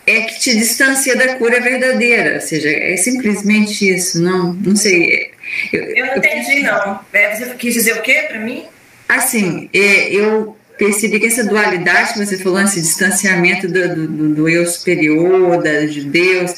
é 0.07 0.21
que 0.21 0.39
te 0.39 0.55
distancia 0.55 1.15
da 1.15 1.35
cura 1.35 1.59
verdadeira, 1.59 2.35
ou 2.35 2.41
seja, 2.41 2.69
é 2.69 2.95
simplesmente 2.95 3.89
isso, 3.89 4.21
não, 4.21 4.53
não 4.53 4.75
sei. 4.75 5.31
Eu, 5.73 5.83
eu 5.83 6.05
não 6.07 6.17
entendi, 6.17 6.61
não. 6.61 6.99
É, 7.11 7.35
você 7.35 7.55
quis 7.55 7.73
dizer 7.73 7.93
o 7.97 8.01
quê 8.01 8.25
para 8.27 8.39
mim? 8.39 8.65
Assim, 9.09 9.69
é, 9.73 10.09
eu 10.11 10.55
percebi 10.77 11.19
que 11.19 11.27
essa 11.27 11.43
dualidade 11.43 12.13
que 12.13 12.25
você 12.25 12.37
falou, 12.37 12.61
esse 12.61 12.81
distanciamento 12.81 13.67
do, 13.67 14.07
do, 14.07 14.29
do 14.35 14.49
eu 14.49 14.65
superior, 14.65 15.61
da, 15.61 15.85
de 15.85 16.01
Deus, 16.01 16.55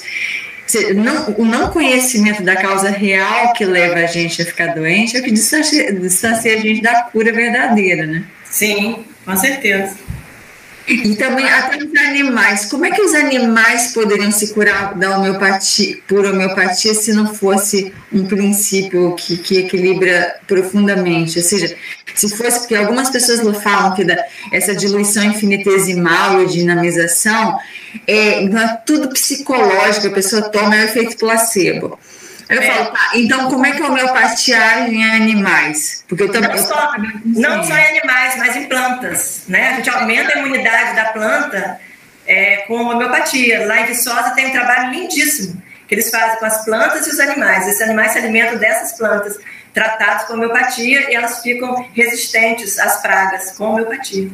não, 0.95 1.35
o 1.37 1.45
não 1.45 1.71
conhecimento 1.71 2.43
da 2.43 2.55
causa 2.55 2.89
real 2.89 3.53
que 3.53 3.65
leva 3.65 3.99
a 3.99 4.05
gente 4.05 4.41
a 4.41 4.45
ficar 4.45 4.75
doente 4.75 5.15
é 5.15 5.19
o 5.19 5.23
que 5.23 5.31
distancia, 5.31 5.93
distancia 5.93 6.55
a 6.55 6.57
gente 6.57 6.81
da 6.81 7.03
cura 7.03 7.31
verdadeira, 7.31 8.05
né? 8.05 8.23
Sim, 8.49 9.05
com 9.23 9.35
certeza. 9.37 10.06
E 10.87 11.15
também 11.17 11.49
até 11.49 11.77
os 11.77 11.95
animais. 11.97 12.65
Como 12.65 12.85
é 12.85 12.91
que 12.91 13.01
os 13.01 13.13
animais 13.13 13.93
poderiam 13.93 14.31
se 14.31 14.53
curar 14.53 14.93
da 14.95 15.17
homeopatia, 15.17 15.97
por 16.07 16.25
homeopatia 16.25 16.93
se 16.93 17.11
não 17.13 17.33
fosse 17.35 17.93
um 18.11 18.25
princípio 18.25 19.13
que, 19.15 19.37
que 19.37 19.57
equilibra 19.57 20.37
profundamente? 20.47 21.39
Ou 21.39 21.43
seja, 21.43 21.75
se 22.15 22.35
fosse, 22.35 22.59
porque 22.59 22.75
algumas 22.75 23.09
pessoas 23.09 23.41
falam 23.61 23.93
que 23.95 24.05
da, 24.05 24.17
essa 24.51 24.73
diluição 24.73 25.23
infinitesimal 25.25 26.41
e 26.41 26.47
dinamização 26.47 27.59
é, 28.07 28.41
não 28.43 28.59
é 28.59 28.81
tudo 28.85 29.09
psicológico, 29.09 30.07
a 30.07 30.11
pessoa 30.11 30.43
toma 30.43 30.75
é 30.75 30.85
o 30.85 30.85
efeito 30.85 31.17
placebo. 31.17 31.99
Eu 32.49 32.61
é. 32.61 32.71
falo, 32.71 32.91
tá, 32.91 33.09
então 33.15 33.49
como 33.49 33.65
é 33.65 33.71
que 33.71 33.81
a 33.81 33.87
homeopatia 33.87 34.87
em 34.87 35.03
animais? 35.03 36.03
Porque 36.07 36.23
eu 36.23 36.31
também. 36.31 36.49
Não, 36.51 36.57
só, 36.57 36.93
não 37.25 37.63
só 37.63 37.75
em 37.75 37.97
animais, 37.97 38.37
mas 38.37 38.55
em 38.55 38.65
plantas. 38.65 39.43
Né? 39.47 39.69
A 39.69 39.75
gente 39.75 39.89
aumenta 39.89 40.33
a 40.33 40.39
imunidade 40.39 40.95
da 40.95 41.05
planta 41.05 41.79
é, 42.25 42.57
com 42.67 42.75
homeopatia. 42.75 43.65
Lá 43.65 43.81
em 43.81 43.85
Viçosa 43.85 44.31
tem 44.31 44.47
um 44.47 44.51
trabalho 44.51 44.91
lindíssimo 44.91 45.61
que 45.87 45.95
eles 45.95 46.09
fazem 46.09 46.37
com 46.37 46.45
as 46.45 46.65
plantas 46.65 47.07
e 47.07 47.09
os 47.09 47.19
animais. 47.19 47.67
Esses 47.67 47.81
animais 47.81 48.11
se 48.11 48.17
alimentam 48.19 48.57
dessas 48.57 48.97
plantas 48.97 49.37
tratados 49.73 50.25
com 50.25 50.33
homeopatia 50.33 51.09
e 51.09 51.15
elas 51.15 51.41
ficam 51.41 51.87
resistentes 51.93 52.77
às 52.77 53.01
pragas 53.01 53.51
com 53.51 53.65
homeopatia. 53.65 54.29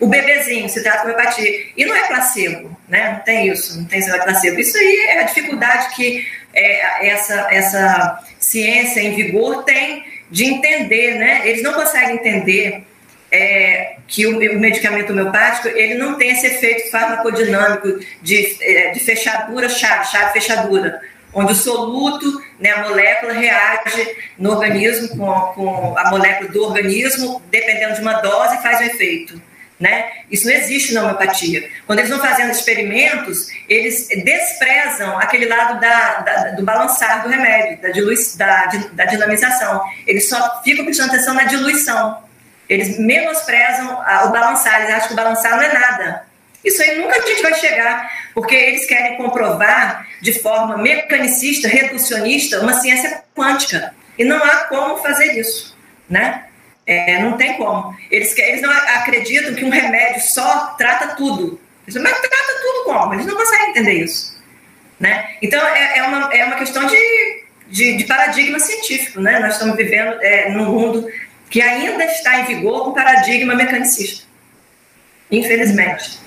O 0.00 0.06
bebezinho 0.06 0.68
se 0.68 0.82
trata 0.82 1.02
com 1.02 1.04
homeopatia. 1.04 1.66
E 1.76 1.84
não 1.84 1.94
é 1.94 2.06
placebo, 2.06 2.76
né? 2.88 3.12
Não 3.12 3.20
tem 3.20 3.48
isso, 3.48 3.76
não 3.78 3.84
tem 3.84 3.98
isso, 3.98 4.08
não 4.08 4.16
é 4.16 4.20
placebo. 4.20 4.58
Isso 4.58 4.76
aí 4.76 5.06
é 5.08 5.20
a 5.20 5.22
dificuldade 5.24 5.94
que 5.94 6.26
é, 6.52 7.08
essa, 7.08 7.48
essa 7.50 8.24
ciência 8.38 9.00
em 9.00 9.14
vigor 9.14 9.64
tem 9.64 10.04
de 10.30 10.44
entender, 10.44 11.16
né? 11.16 11.42
Eles 11.44 11.62
não 11.62 11.74
conseguem 11.74 12.16
entender 12.16 12.84
é, 13.30 13.96
que 14.06 14.26
o, 14.26 14.36
o, 14.36 14.60
medicamento 14.60 15.10
homeopático 15.10 15.68
ele 15.68 15.94
não 15.94 16.16
tem 16.16 16.30
esse 16.30 16.46
efeito 16.46 16.90
farmacodinâmico 16.90 17.98
de, 18.20 18.56
é, 18.60 18.90
de 18.90 19.00
fechadura, 19.00 19.68
chave, 19.68 20.10
chave, 20.10 20.32
fechadura, 20.32 21.00
onde 21.32 21.52
o 21.52 21.56
soluto, 21.56 22.42
né, 22.60 22.70
a 22.70 22.88
molécula 22.88 23.32
reage 23.32 24.16
no 24.38 24.50
organismo 24.50 25.08
com, 25.16 25.32
com 25.54 25.98
a 25.98 26.10
molécula 26.10 26.50
do 26.50 26.62
organismo, 26.64 27.42
dependendo 27.50 27.94
de 27.94 28.02
uma 28.02 28.20
dose, 28.20 28.62
faz 28.62 28.80
o 28.80 28.84
efeito. 28.84 29.40
Né? 29.82 30.12
Isso 30.30 30.46
não 30.46 30.54
existe 30.54 30.94
na 30.94 31.02
homeopatia. 31.02 31.68
Quando 31.88 31.98
eles 31.98 32.08
vão 32.08 32.20
fazendo 32.20 32.52
experimentos, 32.52 33.48
eles 33.68 34.06
desprezam 34.06 35.18
aquele 35.18 35.46
lado 35.46 35.80
da, 35.80 36.20
da, 36.20 36.50
do 36.50 36.62
balançar 36.62 37.24
do 37.24 37.28
remédio, 37.28 37.82
da, 37.82 37.88
dilui, 37.88 38.14
da, 38.36 38.66
da 38.92 39.04
dinamização. 39.06 39.82
Eles 40.06 40.28
só 40.28 40.62
ficam 40.62 40.84
prestando 40.84 41.10
atenção 41.10 41.34
na 41.34 41.42
diluição. 41.42 42.22
Eles 42.68 42.96
menosprezam 42.96 43.92
o 43.92 44.28
balançar, 44.28 44.82
eles 44.82 44.94
acham 44.94 45.08
que 45.08 45.14
o 45.14 45.16
balançar 45.16 45.56
não 45.56 45.62
é 45.64 45.72
nada. 45.72 46.26
Isso 46.64 46.80
aí 46.80 47.00
nunca 47.00 47.20
a 47.20 47.26
gente 47.26 47.42
vai 47.42 47.54
chegar, 47.54 48.08
porque 48.34 48.54
eles 48.54 48.86
querem 48.86 49.16
comprovar 49.16 50.06
de 50.20 50.32
forma 50.34 50.78
mecanicista, 50.78 51.66
reducionista, 51.66 52.60
uma 52.60 52.74
ciência 52.74 53.24
quântica. 53.34 53.92
E 54.16 54.22
não 54.22 54.36
há 54.36 54.58
como 54.66 54.98
fazer 54.98 55.32
isso, 55.32 55.76
né? 56.08 56.44
É, 56.86 57.22
não 57.22 57.36
tem 57.36 57.56
como. 57.56 57.96
Eles, 58.10 58.36
eles 58.36 58.62
não 58.62 58.70
acreditam 58.70 59.54
que 59.54 59.64
um 59.64 59.70
remédio 59.70 60.20
só 60.20 60.74
trata 60.78 61.14
tudo. 61.14 61.60
Mas 61.86 61.94
trata 61.94 62.60
tudo 62.62 62.84
como? 62.84 63.14
Eles 63.14 63.26
não 63.26 63.36
conseguem 63.36 63.70
entender 63.70 63.92
isso. 63.92 64.40
Né? 64.98 65.36
Então, 65.40 65.64
é, 65.66 65.98
é, 65.98 66.02
uma, 66.04 66.34
é 66.34 66.44
uma 66.44 66.56
questão 66.56 66.86
de, 66.86 67.44
de, 67.68 67.96
de 67.96 68.04
paradigma 68.04 68.58
científico. 68.58 69.20
Né? 69.20 69.38
Nós 69.38 69.54
estamos 69.54 69.76
vivendo 69.76 70.20
é, 70.22 70.50
num 70.50 70.64
mundo 70.64 71.08
que 71.50 71.60
ainda 71.60 72.04
está 72.04 72.40
em 72.40 72.44
vigor 72.46 72.88
um 72.88 72.92
paradigma 72.92 73.54
mecanicista. 73.54 74.26
Infelizmente. 75.30 76.21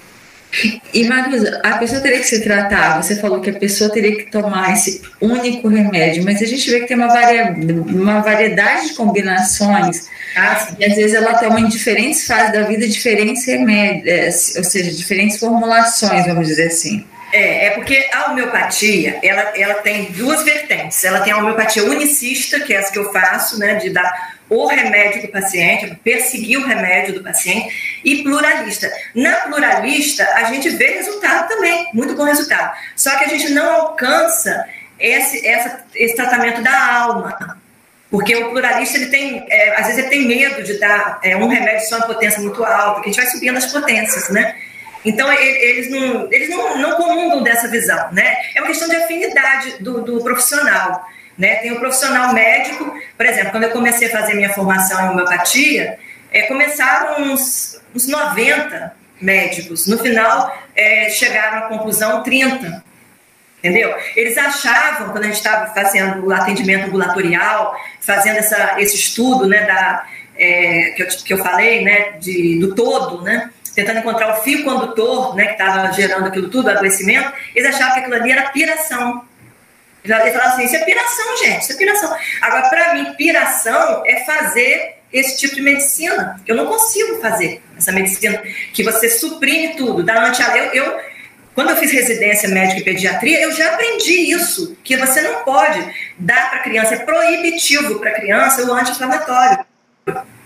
E, 0.94 1.03
Marusa, 1.06 1.60
a 1.64 1.77
pessoa 1.77 2.02
teria 2.02 2.19
que 2.19 2.27
se 2.27 2.41
tratar, 2.41 3.02
você 3.02 3.15
falou 3.15 3.41
que 3.41 3.49
a 3.49 3.53
pessoa 3.53 3.90
teria 3.90 4.15
que 4.15 4.32
tomar 4.32 4.73
esse 4.73 5.02
único 5.19 5.68
remédio, 5.68 6.23
mas 6.23 6.41
a 6.41 6.45
gente 6.45 6.69
vê 6.69 6.82
que 6.82 6.88
tem 6.88 6.98
uma, 6.98 7.07
uma 7.88 8.22
variedade 8.22 8.90
de 8.90 8.94
combinações, 8.94 10.07
ah, 10.36 10.68
e 10.80 10.86
às 10.86 10.95
vezes 10.95 11.14
ela 11.14 11.34
toma 11.36 11.60
em 11.60 11.68
diferentes 11.68 12.26
fases 12.26 12.53
da 12.53 12.64
vida 12.64 12.88
diferentes 12.88 13.45
remédios, 13.45 14.56
é, 14.56 14.60
ou 14.60 14.64
seja, 14.64 14.91
diferentes 14.91 15.38
formulações, 15.38 16.26
vamos 16.26 16.48
dizer 16.48 16.68
assim. 16.68 17.06
É, 17.34 17.65
é 17.65 17.69
porque 17.72 18.07
a 18.14 18.32
homeopatia, 18.32 19.19
ela, 19.22 19.52
ela 19.57 19.73
tem 19.76 20.06
duas 20.11 20.44
vertentes. 20.44 21.03
Ela 21.03 21.19
tem 21.19 21.34
a 21.34 21.38
homeopatia 21.38 21.84
unicista, 21.84 22.61
que 22.61 22.73
é 22.73 22.77
essa 22.77 22.94
que 22.94 22.99
eu 22.99 23.11
faço, 23.11 23.60
né, 23.60 23.76
de 23.76 23.90
dar 23.90 24.35
o 24.50 24.68
remédio 24.68 25.24
do 25.24 25.28
paciente, 25.30 25.98
perseguir 26.04 26.60
o 26.60 26.66
remédio 26.66 27.16
do 27.16 27.24
paciente, 27.24 28.02
e 28.04 28.24
pluralista. 28.24 28.92
Na 29.16 29.34
pluralista, 29.42 30.24
a 30.36 30.46
gente 30.46 30.70
vê 30.70 30.92
resultado 30.92 31.48
também, 31.48 31.90
muito 31.94 32.16
bom 32.16 32.24
resultado. 32.24 32.76
Só 32.96 33.18
que 33.18 33.26
a 33.26 33.28
gente 33.28 33.50
não 33.50 33.74
alcança 33.74 34.66
esse, 35.00 35.46
essa, 35.46 35.84
esse 35.96 36.16
tratamento 36.16 36.62
da 36.62 36.94
alma. 36.94 37.60
Porque 38.10 38.36
o 38.36 38.52
pluralista, 38.52 38.98
ele 38.98 39.08
tem, 39.08 39.46
é, 39.50 39.80
às 39.80 39.88
vezes, 39.88 39.98
ele 39.98 40.10
tem 40.10 40.28
medo 40.28 40.64
de 40.64 40.80
dar 40.80 41.20
é, 41.24 41.36
um 41.36 41.48
remédio 41.48 41.88
só 41.90 41.98
em 41.98 42.04
potência 42.04 42.40
muito 42.40 42.64
alta, 42.64 43.02
que 43.02 43.10
a 43.10 43.12
gente 43.12 43.22
vai 43.22 43.32
subindo 43.32 43.58
as 43.58 43.66
potências, 43.72 44.30
né? 44.30 44.56
Então, 45.04 45.32
eles 45.32 45.92
não, 45.92 46.32
eles 46.32 46.50
não, 46.50 46.78
não 46.78 46.96
comungam 46.96 47.44
dessa 47.44 47.68
visão, 47.68 48.12
né? 48.12 48.38
É 48.56 48.62
uma 48.62 48.68
questão 48.68 48.88
de 48.88 48.96
afinidade 48.96 49.84
do, 49.84 50.02
do 50.02 50.24
profissional, 50.24 51.08
né? 51.38 51.56
Tem 51.56 51.72
o 51.72 51.80
profissional 51.80 52.34
médico, 52.34 52.94
por 53.18 53.26
exemplo, 53.26 53.52
quando 53.52 53.64
eu 53.64 53.72
comecei 53.72 54.07
a 54.07 54.12
fazer 54.12 54.34
minha 54.36 54.49
formação 54.49 54.99
em 55.06 55.10
homeopatia, 55.10 55.98
é, 56.32 56.44
começaram 56.44 57.24
uns, 57.24 57.80
uns 57.94 58.07
90 58.07 58.94
médicos. 59.22 59.88
No 59.88 59.98
final, 59.98 60.56
é, 60.76 61.10
chegaram 61.10 61.60
à 61.60 61.62
conclusão 61.70 62.24
30. 62.24 62.84
Entendeu? 63.60 63.95
Eles 64.16 64.38
achavam, 64.38 65.10
quando 65.10 65.24
a 65.24 65.28
gente 65.28 65.38
estava 65.38 65.74
fazendo 65.74 66.28
o 66.28 66.32
atendimento 66.32 66.86
ambulatorial, 66.86 67.76
fazendo 67.99 68.38
essa, 68.38 68.80
esse 68.80 68.95
estudo 68.95 69.48
né, 69.48 69.66
da, 69.66 70.06
é, 70.38 70.94
que, 70.95 71.02
eu, 71.02 71.07
que 71.07 71.34
eu 71.34 71.38
falei, 71.40 71.84
né, 71.84 72.12
de, 72.20 72.60
do 72.60 72.76
todo, 72.76 73.24
né, 73.24 73.49
tentando 73.74 73.99
encontrar 73.99 74.38
o 74.38 74.44
fio 74.44 74.64
condutor 74.64 75.36
né, 75.36 75.48
que 75.48 75.52
estava 75.53 75.91
gerando 75.91 76.28
aquilo 76.28 76.49
tudo, 76.49 76.68
o 76.68 76.72
adoecimento, 76.72 77.34
eles 77.56 77.74
achavam 77.74 77.95
que 77.95 77.99
aquilo 78.02 78.16
ali 78.16 78.32
era 78.32 78.49
piração. 78.49 79.24
Eles 80.06 80.34
falavam 80.34 80.53
assim: 80.53 80.65
isso 80.65 80.76
é 80.76 80.80
piração, 80.80 81.38
gente, 81.38 81.61
isso 81.64 81.73
é 81.73 81.76
piração. 81.76 82.15
Agora, 82.41 82.69
para 82.69 82.94
mim, 82.94 83.14
piração 83.15 84.03
é 84.06 84.23
fazer 84.23 84.95
esse 85.11 85.38
tipo 85.38 85.56
de 85.56 85.61
medicina. 85.61 86.41
Eu 86.45 86.56
não 86.56 86.68
consigo 86.68 87.19
fazer 87.22 87.61
essa 87.77 87.91
medicina 87.91 88.41
que 88.73 88.84
você 88.84 89.10
suprime 89.10 89.76
tudo, 89.76 90.03
dá 90.03 90.23
anti 90.23 90.41
eu, 90.41 90.84
eu 90.84 91.15
quando 91.56 91.69
eu 91.69 91.77
fiz 91.77 91.90
residência 91.90 92.49
médica 92.49 92.82
e 92.82 92.84
pediatria, 92.84 93.41
eu 93.41 93.52
já 93.53 93.73
aprendi 93.73 94.30
isso, 94.30 94.77
que 94.84 94.98
você 94.98 95.22
não 95.22 95.45
pode 95.45 95.80
dar 96.19 96.49
para 96.49 96.60
criança, 96.60 96.95
é 96.95 96.98
proibitivo 96.98 97.98
para 97.98 98.11
criança 98.11 98.65
o 98.65 98.73
anti-inflamatório. 98.73 99.65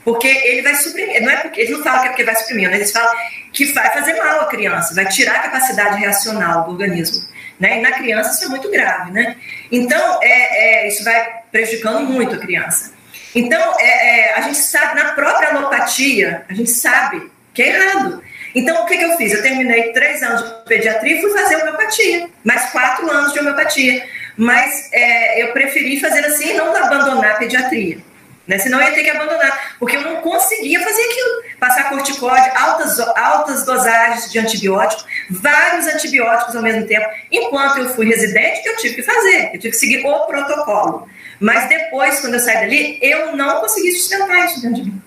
Porque 0.10 0.28
ele 0.28 0.64
vai 0.64 0.74
suprimir, 0.74 1.22
não 1.22 1.30
é 1.30 1.36
porque 1.36 1.62
eles 1.62 1.78
não 1.78 1.84
falam 1.84 2.02
que 2.02 2.08
é 2.08 2.10
porque 2.10 2.24
vai 2.24 2.36
suprimir, 2.36 2.68
mas 2.68 2.80
eles 2.80 2.92
falam 2.92 3.16
que 3.54 3.66
vai 3.74 3.94
fazer 3.94 4.14
mal 4.16 4.42
à 4.42 4.46
criança, 4.48 4.96
vai 4.96 5.08
tirar 5.08 5.36
a 5.36 5.40
capacidade 5.40 6.00
reacional 6.00 6.64
do 6.64 6.72
organismo. 6.72 7.30
Né? 7.60 7.78
E 7.78 7.82
na 7.82 7.92
criança 7.92 8.32
isso 8.32 8.46
é 8.46 8.48
muito 8.48 8.72
grave, 8.72 9.12
né? 9.12 9.36
Então, 9.72 10.20
é, 10.24 10.86
é 10.86 10.88
isso 10.88 11.04
vai 11.04 11.30
prejudicando 11.52 12.00
muito 12.08 12.34
a 12.34 12.40
criança. 12.40 12.92
Então, 13.36 13.76
é, 13.80 13.84
é, 13.86 14.34
a 14.34 14.42
gente 14.42 14.58
sabe, 14.58 15.00
na 15.00 15.12
própria 15.12 15.50
alopatia, 15.50 16.44
a 16.50 16.54
gente 16.56 16.72
sabe 16.72 17.30
que 17.54 17.62
é 17.62 17.68
errado. 17.68 18.24
Então, 18.56 18.82
o 18.82 18.88
que, 18.88 18.98
que 18.98 19.04
eu 19.04 19.16
fiz? 19.16 19.32
Eu 19.32 19.44
terminei 19.44 19.94
três 19.94 20.24
anos 20.24 20.44
de 20.44 20.66
pediatria 20.66 21.18
e 21.18 21.22
fui 21.22 21.30
fazer 21.38 21.58
homeopatia, 21.58 22.28
mais 22.44 22.72
quatro 22.72 23.12
anos 23.12 23.32
de 23.32 23.42
homeopatia. 23.42 24.04
Mas 24.36 24.90
é, 24.92 25.44
eu 25.44 25.54
preferi 25.54 26.00
fazer 26.00 26.26
assim 26.26 26.50
e 26.50 26.54
não 26.54 26.76
abandonar 26.76 27.34
a 27.34 27.36
pediatria. 27.36 28.09
Né? 28.50 28.58
Senão 28.58 28.82
eu 28.82 28.88
ia 28.88 28.96
ter 28.96 29.04
que 29.04 29.12
abandonar, 29.12 29.76
porque 29.78 29.96
eu 29.96 30.02
não 30.02 30.16
conseguia 30.24 30.80
fazer 30.80 31.04
aquilo. 31.04 31.44
Passar 31.60 31.90
corticóide, 31.90 32.50
altas, 32.58 33.00
altas 33.00 33.64
dosagens 33.64 34.32
de 34.32 34.40
antibiótico, 34.40 35.04
vários 35.30 35.86
antibióticos 35.86 36.56
ao 36.56 36.64
mesmo 36.64 36.88
tempo. 36.88 37.06
Enquanto 37.32 37.78
eu 37.78 37.90
fui 37.90 38.08
residente, 38.08 38.68
eu 38.68 38.76
tive 38.78 38.96
que 38.96 39.04
fazer, 39.04 39.52
eu 39.54 39.60
tive 39.60 39.70
que 39.70 39.76
seguir 39.78 40.04
o 40.04 40.26
protocolo. 40.26 41.08
Mas 41.40 41.70
depois, 41.70 42.22
quando 42.22 42.34
eu 42.34 42.40
saí 42.40 42.56
dali, 42.56 42.98
eu 43.04 43.36
não 43.36 43.62
consegui 43.62 43.92
sustentar 43.92 44.46
isso 44.46 44.62
dentro 44.64 44.84
de 44.84 44.90
mim. 44.90 45.02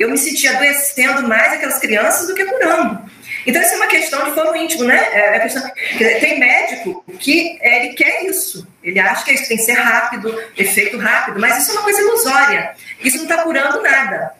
Eu 0.00 0.08
me 0.08 0.16
sentia 0.16 0.52
adoecendo 0.52 1.28
mais 1.28 1.52
aquelas 1.52 1.78
crianças 1.78 2.26
do 2.26 2.34
que 2.34 2.42
curando. 2.46 3.04
Então, 3.46 3.60
isso 3.60 3.74
é 3.74 3.76
uma 3.76 3.86
questão 3.86 4.24
de 4.24 4.30
foro 4.32 4.56
íntimo, 4.56 4.84
né? 4.84 4.96
É, 5.12 5.36
é 5.36 5.40
questão, 5.40 5.70
tem 5.98 6.40
médico 6.40 7.04
que 7.18 7.58
é, 7.60 7.84
ele 7.84 7.94
quer 7.94 8.24
isso. 8.24 8.66
Ele 8.82 8.98
acha 8.98 9.22
que 9.22 9.34
isso 9.34 9.46
tem 9.46 9.58
que 9.58 9.62
ser 9.62 9.74
rápido, 9.74 10.34
efeito 10.56 10.96
rápido, 10.96 11.38
mas 11.38 11.58
isso 11.58 11.72
é 11.72 11.74
uma 11.74 11.82
coisa 11.82 12.00
ilusória. 12.00 12.74
Isso 13.04 13.18
não 13.18 13.24
está 13.24 13.42
curando 13.42 13.82
nada. 13.82 14.32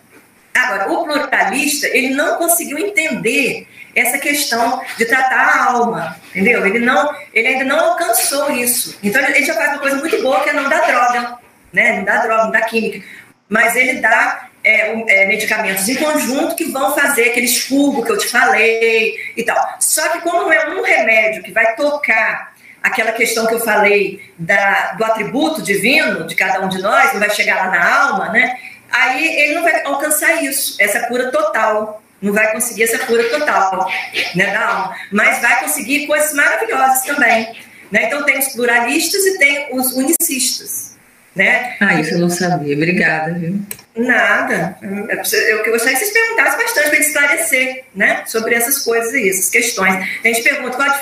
Agora, 0.55 0.91
o 0.91 1.05
pluralista, 1.05 1.89
ele 1.89 2.15
não 2.15 2.37
conseguiu 2.37 2.79
entender 2.79 3.69
essa 3.95 4.17
questão 4.17 4.83
de 4.97 5.05
tratar 5.05 5.45
a 5.45 5.65
alma, 5.73 6.17
entendeu? 6.31 6.67
Ele, 6.67 6.79
não, 6.79 7.15
ele 7.35 7.49
ainda 7.49 7.65
não 7.65 7.91
alcançou 7.91 8.51
isso. 8.51 8.99
Então, 9.03 9.23
ele 9.23 9.45
já 9.45 9.53
faz 9.53 9.73
uma 9.73 9.81
coisa 9.81 9.97
muito 9.97 10.23
boa, 10.23 10.43
que 10.43 10.49
é 10.49 10.53
não 10.55 10.71
dar 10.71 10.87
droga, 10.87 11.39
né? 11.71 11.99
Não 11.99 12.05
dá 12.05 12.17
droga, 12.23 12.45
não 12.45 12.51
dá 12.51 12.63
química. 12.63 13.07
Mas 13.47 13.77
ele 13.77 14.01
dá 14.01 14.50
é, 14.63 15.23
é, 15.23 15.27
medicamentos 15.27 15.89
em 15.89 15.97
conjunto 15.97 16.55
que 16.55 16.65
vão 16.65 16.95
fazer 16.95 17.31
aquele 17.31 17.47
expurgo 17.47 18.05
que 18.05 18.13
eu 18.13 18.19
te 18.19 18.29
falei 18.29 19.17
e 19.37 19.43
tal. 19.43 19.77
Só 19.81 20.07
que 20.11 20.21
como 20.21 20.53
é 20.53 20.69
um 20.71 20.83
remédio 20.83 21.43
que 21.43 21.53
vai 21.53 21.75
tocar 21.77 22.55
aquela 22.83 23.13
questão 23.13 23.47
que 23.47 23.55
eu 23.55 23.61
falei 23.61 24.33
da, 24.39 24.93
do 24.93 25.05
atributo 25.05 25.63
divino 25.63 26.27
de 26.27 26.35
cada 26.35 26.61
um 26.61 26.69
de 26.69 26.81
nós, 26.81 27.13
não 27.13 27.21
vai 27.21 27.31
chegar 27.31 27.57
lá 27.57 27.71
na 27.71 28.03
alma, 28.03 28.29
né? 28.31 28.59
Aí 28.91 29.25
ele 29.25 29.55
não 29.55 29.63
vai 29.63 29.85
alcançar 29.85 30.43
isso, 30.43 30.77
essa 30.81 31.07
cura 31.07 31.31
total. 31.31 32.03
Não 32.21 32.35
vai 32.35 32.53
conseguir 32.53 32.83
essa 32.83 32.99
cura 33.07 33.25
total 33.31 33.91
né, 34.35 34.53
da 34.53 34.67
alma. 34.67 34.97
Mas 35.11 35.41
vai 35.41 35.61
conseguir 35.61 36.07
coisas 36.07 36.35
maravilhosas 36.35 37.03
também. 37.03 37.57
Né? 37.91 38.05
Então 38.05 38.25
tem 38.25 38.39
os 38.39 38.49
pluralistas 38.49 39.25
e 39.25 39.39
tem 39.39 39.69
os 39.73 39.93
unicistas 39.93 40.90
né? 41.35 41.77
Ah, 41.81 42.01
isso 42.01 42.15
eu 42.15 42.19
não 42.19 42.31
sabia. 42.31 42.75
Obrigada, 42.75 43.33
viu? 43.35 43.61
Nada. 43.97 44.77
Eu, 44.83 44.89
eu 44.89 45.73
gostaria 45.73 45.99
que 45.99 46.05
vocês 46.05 46.13
perguntassem 46.13 46.59
bastante 46.59 46.91
para 46.91 46.99
esclarecer, 46.99 47.85
né? 47.95 48.23
Sobre 48.27 48.55
essas 48.55 48.79
coisas 48.79 49.13
e 49.13 49.29
essas 49.29 49.51
questões. 49.51 49.95
A 50.25 50.29
gente 50.29 50.43
pergunta 50.43 50.77
qual 50.77 50.89
a 50.89 51.01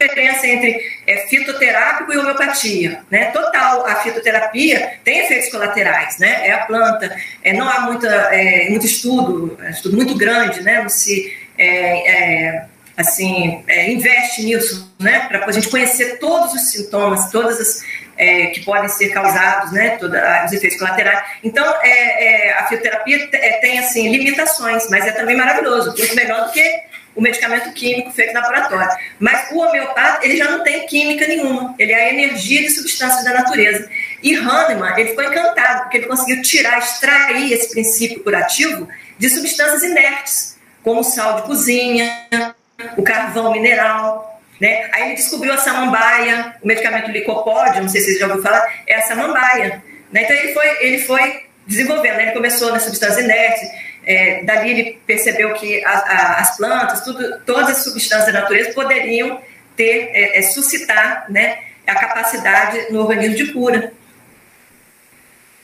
diferença 0.00 0.46
entre 0.46 0.80
é, 1.06 1.26
fitoterápico 1.28 2.12
e 2.12 2.16
homeopatia, 2.16 3.00
né? 3.10 3.26
Total, 3.26 3.86
a 3.86 3.96
fitoterapia 3.96 4.94
tem 5.04 5.20
efeitos 5.20 5.50
colaterais, 5.50 6.18
né? 6.18 6.48
É 6.48 6.52
a 6.52 6.64
planta, 6.64 7.14
é, 7.42 7.52
não 7.52 7.68
há 7.68 7.80
muita, 7.80 8.08
é, 8.08 8.68
muito 8.70 8.86
estudo, 8.86 9.58
é, 9.62 9.70
estudo 9.70 9.96
muito 9.96 10.16
grande, 10.16 10.62
né? 10.62 10.82
Não 10.82 10.88
se 10.88 11.32
é, 11.58 12.12
é, 12.12 12.64
assim, 12.96 13.62
é, 13.66 13.90
investe 13.90 14.42
nisso, 14.42 14.94
né? 14.98 15.26
Para 15.28 15.44
a 15.44 15.52
gente 15.52 15.68
conhecer 15.68 16.18
todos 16.18 16.54
os 16.54 16.70
sintomas, 16.70 17.30
todas 17.30 17.60
as 17.60 17.82
é, 18.18 18.46
que 18.46 18.64
podem 18.64 18.88
ser 18.88 19.10
causados, 19.10 19.72
né, 19.72 19.90
todos 19.90 20.18
os 20.46 20.52
efeitos 20.52 20.78
colaterais. 20.78 21.22
Então, 21.42 21.64
é, 21.82 22.48
é, 22.48 22.52
a 22.58 22.66
fitoterapia 22.66 23.28
é, 23.32 23.52
tem, 23.60 23.78
assim, 23.78 24.10
limitações, 24.10 24.90
mas 24.90 25.06
é 25.06 25.12
também 25.12 25.36
maravilhoso, 25.36 25.94
muito 25.96 26.14
melhor 26.16 26.46
do 26.46 26.52
que 26.52 26.88
o 27.14 27.20
medicamento 27.20 27.72
químico 27.72 28.12
feito 28.12 28.34
no 28.34 28.40
laboratório. 28.40 28.96
Mas 29.18 29.50
o 29.52 29.58
homeopata, 29.58 30.24
ele 30.24 30.36
já 30.36 30.50
não 30.50 30.62
tem 30.62 30.86
química 30.86 31.26
nenhuma, 31.26 31.74
ele 31.78 31.92
é 31.92 32.06
a 32.06 32.12
energia 32.12 32.62
de 32.62 32.70
substâncias 32.70 33.24
da 33.24 33.34
natureza. 33.34 33.88
E 34.22 34.34
Hahnemann, 34.36 34.98
ele 34.98 35.10
ficou 35.10 35.24
encantado, 35.24 35.82
porque 35.82 35.98
ele 35.98 36.06
conseguiu 36.06 36.42
tirar, 36.42 36.78
extrair 36.78 37.52
esse 37.52 37.70
princípio 37.70 38.22
curativo 38.22 38.88
de 39.16 39.28
substâncias 39.30 39.82
inertes, 39.82 40.58
como 40.82 41.00
o 41.00 41.04
sal 41.04 41.36
de 41.36 41.42
cozinha, 41.42 42.54
o 42.96 43.02
carvão 43.02 43.52
mineral, 43.52 44.37
né? 44.60 44.88
Aí 44.92 45.04
ele 45.04 45.14
descobriu 45.14 45.52
a 45.52 45.58
samambaia, 45.58 46.56
o 46.62 46.66
medicamento 46.66 47.10
licopódio, 47.10 47.82
não 47.82 47.88
sei 47.88 48.00
se 48.00 48.06
vocês 48.08 48.18
já 48.18 48.26
ouviram 48.26 48.42
falar, 48.42 48.82
é 48.86 48.96
a 48.96 49.02
samambaia. 49.02 49.82
Né? 50.12 50.22
Então 50.24 50.36
ele 50.36 50.52
foi, 50.52 50.84
ele 50.84 50.98
foi 50.98 51.42
desenvolvendo, 51.66 52.16
né? 52.16 52.22
ele 52.24 52.32
começou 52.32 52.72
na 52.72 52.80
substância 52.80 53.20
inerte, 53.20 53.66
é, 54.04 54.42
dali 54.44 54.70
ele 54.70 55.02
percebeu 55.06 55.52
que 55.54 55.84
a, 55.84 55.90
a, 55.90 56.40
as 56.40 56.56
plantas, 56.56 57.02
tudo, 57.02 57.40
todas 57.40 57.68
as 57.70 57.84
substâncias 57.84 58.32
da 58.32 58.40
natureza 58.40 58.72
poderiam 58.72 59.40
ter, 59.76 60.10
é, 60.12 60.38
é, 60.38 60.42
suscitar 60.42 61.26
né, 61.28 61.58
a 61.86 61.94
capacidade 61.94 62.90
no 62.90 63.00
organismo 63.00 63.36
de 63.36 63.52
cura. 63.52 63.92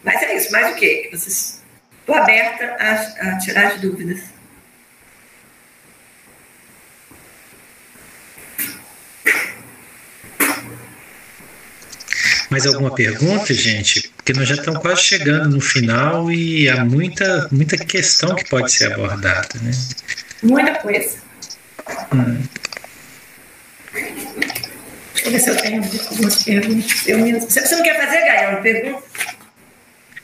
Mas 0.04 0.22
é 0.22 0.36
isso, 0.36 0.52
mais 0.52 0.72
o 0.72 0.78
quê? 0.78 1.10
Estou 1.12 2.14
aberta 2.14 2.76
a, 2.78 3.30
a 3.30 3.38
tirar 3.38 3.68
as 3.68 3.80
dúvidas. 3.80 4.33
Mais 12.54 12.66
alguma 12.66 12.94
pergunta, 12.94 13.52
gente? 13.52 14.12
Porque 14.16 14.32
nós 14.32 14.48
já 14.48 14.54
estamos 14.54 14.80
quase 14.80 15.02
chegando 15.02 15.56
no 15.56 15.60
final 15.60 16.30
e 16.30 16.68
há 16.68 16.84
muita, 16.84 17.48
muita 17.50 17.76
questão 17.76 18.32
que 18.36 18.48
pode 18.48 18.70
ser 18.70 18.92
abordada, 18.92 19.48
né? 19.60 19.72
Muita 20.40 20.76
coisa. 20.76 21.16
Hum. 22.12 22.42
Deixa 23.92 25.26
eu 25.26 25.32
ver 25.32 25.38
se 25.40 25.50
eu 25.50 25.56
tenho 25.56 25.82
algumas 25.82 26.44
perguntas. 26.44 27.08
Eu 27.08 27.18
mesmo. 27.18 27.50
Você 27.50 27.74
não 27.74 27.82
quer 27.82 28.06
fazer, 28.06 28.20
Gaia, 28.20 28.50
uma 28.50 28.60
pergunta? 28.60 29.02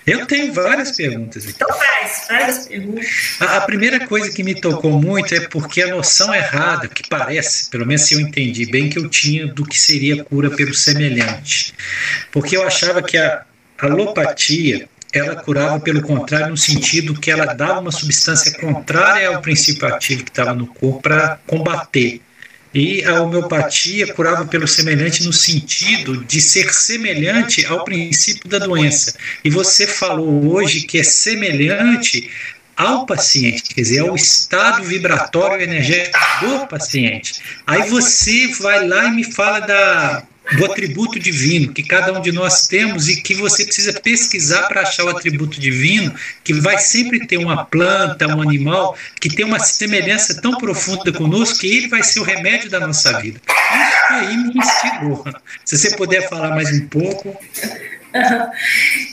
Eu 0.07 0.27
tenho 0.27 0.53
várias 0.53 0.93
perguntas 0.97 1.45
aqui. 1.45 1.55
Então 1.55 1.69
faz, 1.69 2.27
faz 2.27 2.59
as 2.59 2.69
perguntas. 2.69 3.07
A, 3.41 3.57
a, 3.59 3.61
primeira 3.61 4.07
coisa 4.07 4.31
que 4.31 4.43
me 4.43 4.55
tocou 4.55 5.01
muito 5.01 5.35
é 5.35 5.41
porque 5.41 5.83
a 5.83 5.95
noção 5.95 6.35
errada, 6.35 6.89
que 6.89 7.09
parece, 7.09 7.69
pelo 7.71 7.87
menos 7.87 8.03
se 8.03 8.15
eu 8.15 8.21
entendi 8.21 8.67
bem, 8.67 8.89
que 8.89 8.99
eu 8.99 9.09
tinha 9.09 9.47
do 9.47 9.65
que 9.65 9.79
seria 9.79 10.25
cura 10.25 10.51
pelo 10.51 10.75
semelhante. 10.75 11.75
Porque 12.33 12.57
eu 12.57 12.67
achava 12.67 13.03
que 13.03 13.19
a 13.19 13.45
alopatia 13.81 14.89
ela 15.13 15.37
curava 15.37 15.81
pelo 15.81 16.03
contrário, 16.03 16.51
no 16.51 16.57
sentido 16.57 17.19
que 17.19 17.31
ela 17.31 17.53
dava 17.53 17.81
uma 17.81 17.91
substância 17.91 18.59
contrária 18.59 19.29
ao 19.29 19.43
princípio 19.43 19.87
ativo 19.89 20.25
que 20.25 20.31
estava 20.31 20.55
no 20.55 20.67
corpo 20.69 21.03
para 21.03 21.39
combater. 21.47 22.21
E 22.73 23.05
a 23.05 23.23
homeopatia 23.23 24.15
curava 24.15 24.45
pelo 24.47 24.69
semelhante 24.69 25.25
no 25.25 25.33
sentido 25.33 26.25
de 26.25 26.41
ser 26.41 26.73
semelhante 26.73 27.67
ao 27.67 27.85
princípio 27.85 28.49
da 28.49 28.59
doença. 28.59 29.15
E 29.45 29.51
você 29.51 29.87
falou 29.87 30.53
hoje 30.53 30.83
que 30.83 30.99
é 30.99 31.03
semelhante 31.03 32.31
ao 32.77 33.05
paciente, 33.05 33.75
quer 33.75 33.83
dizer, 33.83 33.99
ao 33.99 34.15
estado 34.15 34.85
vibratório 34.85 35.63
energético 35.63 36.19
do 36.41 36.67
paciente. 36.67 37.41
Aí 37.67 37.91
você 37.91 38.47
vai 38.61 38.87
lá 38.87 39.07
e 39.07 39.11
me 39.11 39.25
fala 39.25 39.61
da 39.61 40.23
do 40.57 40.65
atributo 40.65 41.19
divino 41.19 41.73
que 41.73 41.83
cada 41.83 42.13
um 42.13 42.21
de 42.21 42.33
nós 42.33 42.67
temos 42.67 43.09
e 43.09 43.21
que 43.21 43.35
você 43.35 43.65
precisa 43.65 43.93
pesquisar 43.93 44.69
para 44.69 44.83
achar 44.83 45.05
o 45.05 45.09
atributo 45.09 45.61
divino, 45.61 46.15
que 46.43 46.55
vai 46.55 46.79
sempre 46.79 47.27
ter 47.27 47.37
uma 47.37 47.65
planta, 47.65 48.27
um 48.27 48.43
animal 48.43 48.97
que 49.21 49.29
tem 49.29 49.45
uma 49.45 49.59
semelhança 49.59 50.41
tão 50.41 50.57
profunda 50.59 51.13
conosco 51.13 51.61
que 51.61 51.67
ele 51.67 51.89
vai 51.89 52.03
ser 52.03 52.21
o 52.21 52.25
remédio 52.25 52.71
da 52.71 52.81
nossa 52.81 53.19
vida. 53.21 53.41
Isso 53.49 54.13
aí 54.13 54.37
me 54.37 54.53
instigou. 54.57 55.25
Se 55.65 55.79
você 55.79 55.97
puder 55.97 56.29
falar 56.29 56.51
mais 56.51 56.71
um 56.73 56.87
pouco. 56.87 57.39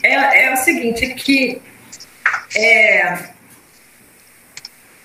É, 0.02 0.46
é 0.46 0.54
o 0.54 0.56
seguinte, 0.56 1.04
é 1.04 1.08
que 1.10 1.62
é, 2.56 3.18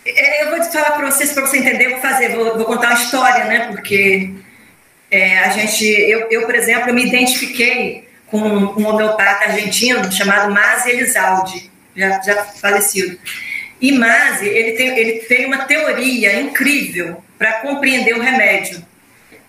é, 0.06 0.44
eu 0.44 0.58
vou 0.58 0.64
falar 0.64 0.92
para 0.92 1.12
vocês, 1.12 1.32
para 1.32 1.46
você 1.46 1.58
entender, 1.58 1.90
vou 1.90 2.02
fazer, 2.02 2.36
vou, 2.36 2.58
vou 2.58 2.66
contar 2.66 2.88
uma 2.88 3.02
história, 3.02 3.46
né? 3.46 3.68
Porque 3.68 4.34
é, 5.14 5.40
a 5.40 5.50
gente, 5.50 5.86
eu, 5.86 6.28
eu, 6.32 6.46
por 6.46 6.56
exemplo, 6.56 6.90
eu 6.90 6.94
me 6.94 7.06
identifiquei 7.06 8.08
com 8.26 8.40
um 8.40 8.88
homeopata 8.88 9.46
argentino 9.46 10.12
chamado 10.12 10.52
Masi 10.52 10.90
Elizalde, 10.90 11.72
já, 11.96 12.20
já 12.22 12.44
falecido. 12.46 13.20
E 13.80 13.92
Masi, 13.92 14.48
ele 14.48 14.72
tem, 14.72 14.98
ele 14.98 15.20
tem 15.20 15.46
uma 15.46 15.66
teoria 15.66 16.42
incrível 16.42 17.24
para 17.38 17.62
compreender 17.62 18.16
o 18.16 18.22
remédio. 18.22 18.84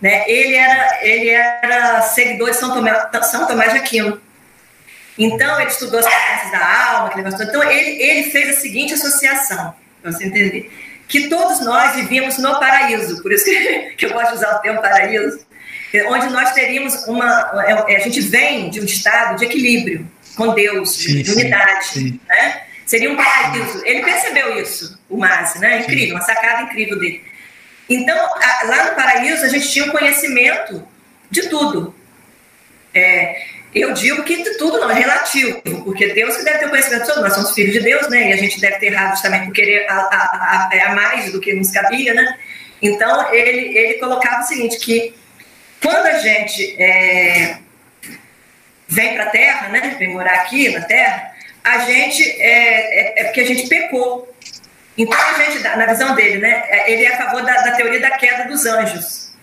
Né? 0.03 0.28
Ele, 0.28 0.55
era, 0.55 0.99
ele 1.01 1.31
era 1.31 2.03
seguidor 2.03 2.51
de 2.51 2.57
São 2.59 2.74
Tomás, 2.74 3.27
São 3.31 3.47
Tomás 3.47 3.73
de 3.73 3.78
Aquino. 3.78 4.20
Então, 5.16 5.59
ele 5.59 5.70
estudou 5.70 6.01
as 6.01 6.05
potências 6.05 6.53
da 6.53 6.91
alma, 6.91 7.07
aquele 7.07 7.24
negócio. 7.24 7.47
Então, 7.47 7.62
ele, 7.62 8.03
ele 8.03 8.31
fez 8.31 8.59
a 8.59 8.61
seguinte 8.61 8.93
associação, 8.93 9.74
para 10.03 10.12
você 10.12 10.27
entender. 10.27 10.70
Que 11.09 11.28
todos 11.28 11.65
nós 11.65 11.95
vivíamos 11.95 12.36
no 12.39 12.59
paraíso, 12.59 13.23
por 13.23 13.32
isso 13.32 13.45
que, 13.45 13.95
que 13.97 14.07
eu 14.07 14.12
gosto 14.12 14.31
de 14.31 14.35
usar 14.35 14.57
o 14.57 14.59
termo 14.59 14.82
paraíso, 14.82 15.43
onde 16.02 16.28
nós 16.30 16.52
teríamos 16.52 17.06
uma. 17.06 17.64
É, 17.66 17.94
é, 17.94 17.96
a 17.96 18.00
gente 18.00 18.20
vem 18.20 18.68
de 18.70 18.80
um 18.80 18.84
estado 18.84 19.38
de 19.38 19.44
equilíbrio 19.44 20.10
com 20.36 20.52
Deus, 20.54 20.96
sim, 20.96 21.22
de 21.22 21.32
unidade. 21.32 21.86
Sim. 21.86 22.20
Né? 22.28 22.62
Seria 22.84 23.10
um 23.10 23.16
paraíso. 23.16 23.82
Ele 23.84 24.02
percebeu 24.02 24.60
isso, 24.60 24.98
o 25.08 25.16
Masi, 25.16 25.58
né? 25.60 25.80
Incrível, 25.80 26.16
uma 26.16 26.24
sacada 26.24 26.62
incrível 26.62 26.98
dele. 26.98 27.22
Então, 27.88 28.16
lá 28.64 28.90
no 28.90 28.96
paraíso, 28.96 29.44
a 29.44 29.48
gente 29.48 29.70
tinha 29.70 29.84
o 29.84 29.88
um 29.88 29.92
conhecimento 29.92 30.86
de 31.30 31.48
tudo. 31.48 31.94
É, 32.92 33.42
eu 33.74 33.92
digo 33.92 34.22
que 34.22 34.42
de 34.42 34.56
tudo 34.56 34.78
não, 34.78 34.90
é 34.90 34.94
relativo, 34.94 35.60
porque 35.84 36.12
Deus 36.12 36.36
que 36.36 36.44
deve 36.44 36.58
ter 36.58 36.66
o 36.66 36.70
conhecimento 36.70 37.06
tudo, 37.06 37.22
nós 37.22 37.34
somos 37.34 37.52
filhos 37.52 37.72
de 37.72 37.80
Deus, 37.80 38.08
né? 38.08 38.30
E 38.30 38.32
a 38.32 38.36
gente 38.36 38.60
deve 38.60 38.76
ter 38.76 38.86
errado 38.86 39.20
também 39.20 39.44
por 39.44 39.52
querer 39.52 39.86
a, 39.88 39.94
a, 39.94 40.68
a, 40.72 40.90
a 40.90 40.94
mais 40.94 41.32
do 41.32 41.40
que 41.40 41.52
nos 41.54 41.70
cabia, 41.70 42.14
né? 42.14 42.38
Então, 42.80 43.32
ele, 43.32 43.76
ele 43.76 43.94
colocava 43.94 44.42
o 44.42 44.46
seguinte, 44.46 44.78
que 44.78 45.14
quando 45.82 46.06
a 46.06 46.18
gente 46.18 46.80
é, 46.80 47.59
vem 48.88 49.14
para 49.14 49.24
a 49.24 49.30
Terra, 49.30 49.68
né, 49.68 49.96
vem 49.98 50.12
morar 50.12 50.34
aqui 50.34 50.68
na 50.70 50.82
Terra, 50.82 51.32
a 51.62 51.78
gente 51.78 52.22
é, 52.40 53.20
é, 53.20 53.20
é, 53.20 53.24
porque 53.24 53.40
a 53.40 53.46
gente 53.46 53.68
pecou. 53.68 54.32
Então 54.96 55.18
a 55.18 55.42
gente, 55.42 55.62
na 55.62 55.86
visão 55.86 56.14
dele, 56.14 56.38
né, 56.38 56.64
é, 56.68 56.92
ele 56.92 57.05
é 57.05 57.14
a 57.14 57.16
favor 57.16 57.42
da, 57.42 57.62
da 57.62 57.72
teoria 57.72 58.01
da 58.01 58.10
queda 58.12 58.44
dos 58.44 58.64
anjos. 58.64 59.34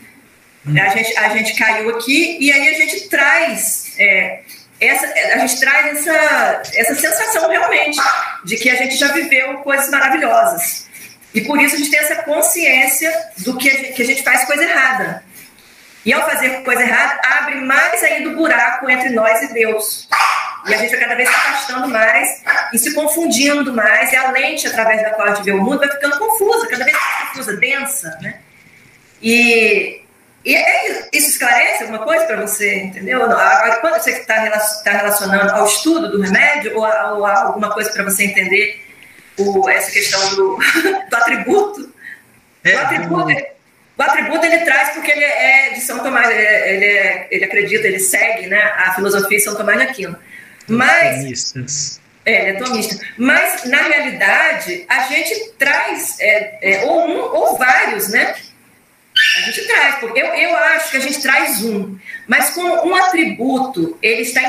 A 0.65 0.89
gente, 0.89 1.17
a 1.17 1.29
gente 1.29 1.55
caiu 1.55 1.89
aqui 1.89 2.37
e 2.39 2.51
aí 2.51 2.69
a 2.69 2.73
gente 2.73 3.09
traz 3.09 3.93
é, 3.97 4.41
essa, 4.81 5.05
a 5.07 5.37
gente 5.39 5.59
traz 5.59 5.97
essa, 5.97 6.61
essa 6.75 6.95
sensação 6.95 7.49
realmente 7.49 7.99
de 8.43 8.57
que 8.57 8.69
a 8.69 8.75
gente 8.75 8.95
já 8.95 9.11
viveu 9.11 9.59
coisas 9.59 9.89
maravilhosas. 9.89 10.87
E 11.33 11.41
por 11.41 11.61
isso 11.61 11.75
a 11.75 11.77
gente 11.77 11.91
tem 11.91 11.99
essa 11.99 12.15
consciência 12.23 13.11
do 13.37 13.57
que 13.57 13.69
a 13.69 13.73
gente, 13.73 13.93
que 13.93 14.01
a 14.01 14.05
gente 14.05 14.23
faz 14.23 14.43
coisa 14.45 14.63
errada. 14.63 15.23
E 16.05 16.13
ao 16.13 16.27
fazer 16.27 16.63
coisa 16.63 16.81
errada, 16.81 17.19
abre 17.37 17.55
mais 17.61 18.03
ainda 18.03 18.29
o 18.29 18.35
buraco 18.35 18.89
entre 18.89 19.09
nós 19.09 19.41
e 19.43 19.53
Deus. 19.53 20.07
E 20.67 20.73
a 20.73 20.77
gente 20.77 20.91
vai 20.91 20.99
cada 20.99 21.15
vez 21.15 21.29
se 21.29 21.35
afastando 21.35 21.87
mais 21.87 22.41
e 22.73 22.77
se 22.77 22.93
confundindo 22.93 23.73
mais, 23.73 24.11
e 24.11 24.15
a 24.15 24.31
lente 24.31 24.67
através 24.67 25.01
da 25.01 25.11
qual 25.11 25.27
a 25.27 25.35
gente 25.35 25.45
vê 25.45 25.51
o 25.51 25.61
mundo 25.61 25.79
vai 25.79 25.89
ficando 25.89 26.17
confusa, 26.17 26.67
cada 26.67 26.83
vez 26.83 26.95
mais 26.97 27.29
confusa, 27.29 27.57
densa, 27.57 28.17
né? 28.21 28.39
E, 29.21 30.01
e 30.43 30.55
é, 30.55 31.07
isso 31.13 31.29
esclarece 31.29 31.83
alguma 31.83 31.99
coisa 31.99 32.25
para 32.25 32.41
você, 32.41 32.83
entendeu? 32.83 33.23
Agora, 33.23 33.75
quando 33.77 34.01
você 34.01 34.11
está 34.11 34.35
tá 34.83 34.91
relacionando 34.91 35.51
ao 35.51 35.65
estudo 35.65 36.11
do 36.11 36.21
remédio 36.21 36.77
ou 36.77 36.85
a, 36.85 37.13
ou 37.13 37.25
a 37.25 37.43
alguma 37.43 37.71
coisa 37.71 37.91
para 37.91 38.03
você 38.03 38.25
entender 38.25 38.83
o, 39.37 39.69
essa 39.69 39.91
questão 39.91 40.35
do, 40.35 40.57
do 41.09 41.15
atributo? 41.15 41.93
É, 42.63 42.75
o 42.75 42.79
atributo... 42.79 43.60
O 44.01 44.03
atributo 44.03 44.43
ele 44.43 44.57
traz 44.65 44.89
porque 44.95 45.11
ele 45.11 45.23
é 45.23 45.73
de 45.75 45.81
São 45.81 45.99
Tomás, 45.99 46.27
ele, 46.27 46.41
é, 46.41 46.73
ele, 46.73 46.85
é, 46.85 47.27
ele 47.29 47.45
acredita, 47.45 47.87
ele 47.87 47.99
segue 47.99 48.47
né, 48.47 48.59
a 48.59 48.95
filosofia 48.95 49.37
de 49.37 49.43
São 49.43 49.53
Tomás 49.53 49.77
de 49.77 49.83
Aquino. 49.83 50.17
Mas. 50.67 51.99
É, 52.25 52.49
ele 52.49 52.57
é 52.57 52.59
tomista. 52.59 53.05
Mas, 53.15 53.63
na 53.65 53.77
realidade, 53.77 54.85
a 54.89 55.03
gente 55.03 55.51
traz 55.59 56.17
é, 56.19 56.57
é, 56.61 56.85
ou 56.85 57.07
um 57.07 57.19
ou 57.19 57.57
vários, 57.59 58.09
né? 58.09 58.35
A 59.37 59.41
gente 59.41 59.67
traz, 59.67 59.95
porque 59.99 60.19
eu, 60.19 60.25
eu 60.25 60.57
acho 60.57 60.91
que 60.91 60.97
a 60.97 61.01
gente 61.01 61.21
traz 61.21 61.63
um, 61.63 61.95
mas 62.27 62.51
como 62.51 62.87
um 62.87 62.95
atributo, 62.95 63.99
ele 64.01 64.21
está 64.21 64.41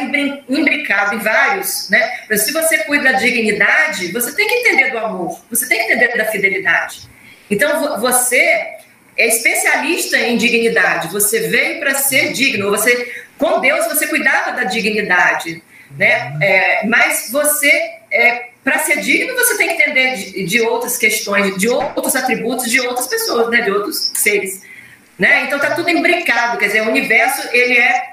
imbricado 0.49 1.17
em 1.17 1.19
vários, 1.19 1.91
né? 1.91 2.25
Se 2.39 2.53
você 2.53 2.79
cuida 2.85 3.13
da 3.13 3.19
dignidade, 3.19 4.13
você 4.13 4.35
tem 4.35 4.49
que 4.49 4.55
entender 4.55 4.91
do 4.93 4.99
amor, 4.99 5.45
você 5.51 5.69
tem 5.69 5.79
que 5.79 5.93
entender 5.93 6.17
da 6.17 6.25
fidelidade. 6.27 7.03
Então, 7.51 8.01
você 8.01 8.81
é 9.17 9.29
especialista 9.29 10.19
em 10.19 10.37
dignidade. 10.37 11.09
Você 11.09 11.49
veio 11.49 11.81
para 11.81 11.95
ser 11.95 12.33
digno. 12.33 12.71
Você, 12.71 13.13
com 13.39 13.61
Deus, 13.61 13.87
você 13.87 14.07
cuidava 14.07 14.53
da 14.53 14.65
dignidade, 14.65 15.63
né? 15.97 16.37
É, 16.41 16.87
mas 16.87 17.29
você, 17.31 17.71
é, 18.11 18.49
para 18.65 18.79
ser 18.79 19.01
digno, 19.01 19.35
você 19.35 19.57
tem 19.57 19.69
que 19.69 19.83
entender 19.83 20.17
de, 20.17 20.45
de, 20.45 20.61
outras 20.63 20.97
questões, 20.97 21.57
de 21.59 21.69
outros 21.69 22.17
atributos 22.17 22.71
de 22.71 22.81
outras 22.81 23.07
pessoas, 23.07 23.51
né? 23.51 23.61
De 23.61 23.71
outros 23.71 24.13
seres, 24.15 24.63
né? 25.19 25.45
Então 25.45 25.59
tá 25.59 25.75
tudo 25.75 25.91
imbricado. 25.91 26.59
Quer 26.59 26.67
dizer, 26.67 26.83
o 26.83 26.89
universo 26.89 27.49
ele 27.53 27.79
é 27.79 28.13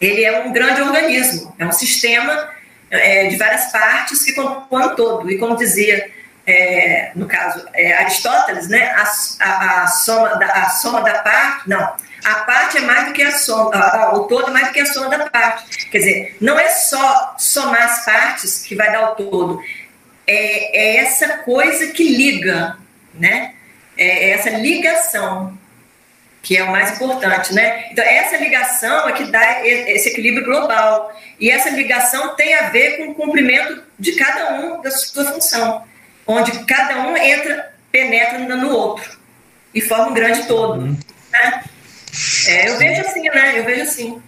ele 0.00 0.24
é 0.24 0.40
um 0.40 0.52
grande 0.52 0.80
organismo, 0.80 1.52
é 1.58 1.66
um 1.66 1.72
sistema 1.72 2.50
é, 2.88 3.26
de 3.26 3.36
várias 3.36 3.72
partes 3.72 4.22
que 4.24 4.32
compõem 4.32 4.94
todo. 4.94 5.28
E 5.30 5.38
como 5.38 5.56
dizia 5.56 6.08
é, 6.48 7.12
no 7.14 7.26
caso, 7.26 7.66
é, 7.74 7.92
Aristóteles, 7.98 8.68
né, 8.68 8.86
a, 8.86 9.02
a, 9.40 9.82
a, 9.82 9.86
soma 9.88 10.36
da, 10.36 10.46
a 10.46 10.70
soma 10.70 11.02
da 11.02 11.18
parte, 11.18 11.68
não, 11.68 11.94
a 12.24 12.34
parte 12.46 12.78
é 12.78 12.80
mais 12.80 13.06
do 13.06 13.12
que 13.12 13.22
a 13.22 13.32
soma, 13.32 13.74
a, 13.74 14.14
o 14.14 14.24
todo 14.24 14.48
é 14.48 14.50
mais 14.50 14.68
do 14.68 14.72
que 14.72 14.80
a 14.80 14.86
soma 14.86 15.10
da 15.10 15.28
parte. 15.28 15.86
Quer 15.90 15.98
dizer, 15.98 16.36
não 16.40 16.58
é 16.58 16.68
só 16.70 17.34
somar 17.38 17.82
as 17.82 18.04
partes 18.04 18.62
que 18.62 18.74
vai 18.74 18.90
dar 18.90 19.12
o 19.12 19.14
todo. 19.14 19.62
é, 20.26 20.96
é 20.96 20.96
essa 20.96 21.38
coisa 21.38 21.88
que 21.88 22.16
liga, 22.16 22.78
né? 23.12 23.54
É, 23.96 24.30
é 24.30 24.30
essa 24.30 24.50
ligação 24.50 25.58
que 26.40 26.56
é 26.56 26.64
o 26.64 26.70
mais 26.70 26.92
importante, 26.92 27.52
né? 27.52 27.88
Então, 27.90 28.02
essa 28.02 28.36
ligação 28.38 29.08
é 29.08 29.12
que 29.12 29.24
dá 29.24 29.66
esse 29.66 30.08
equilíbrio 30.10 30.44
global. 30.44 31.12
E 31.38 31.50
essa 31.50 31.68
ligação 31.68 32.34
tem 32.36 32.54
a 32.54 32.70
ver 32.70 32.96
com 32.96 33.10
o 33.10 33.14
cumprimento 33.14 33.82
de 33.98 34.12
cada 34.12 34.54
um 34.54 34.80
da 34.80 34.90
sua 34.90 35.24
função, 35.32 35.84
onde 36.28 36.52
cada 36.66 37.08
um 37.08 37.16
entra, 37.16 37.72
penetra 37.90 38.38
no 38.38 38.70
outro 38.70 39.18
e 39.74 39.80
forma 39.80 40.08
um 40.08 40.14
grande 40.14 40.46
todo. 40.46 40.80
Uhum. 40.80 40.96
Né? 41.32 41.64
É, 42.46 42.68
eu 42.68 42.78
vejo 42.78 43.00
assim, 43.00 43.22
né? 43.22 43.58
Eu 43.58 43.64
vejo 43.64 43.82
assim. 43.82 44.22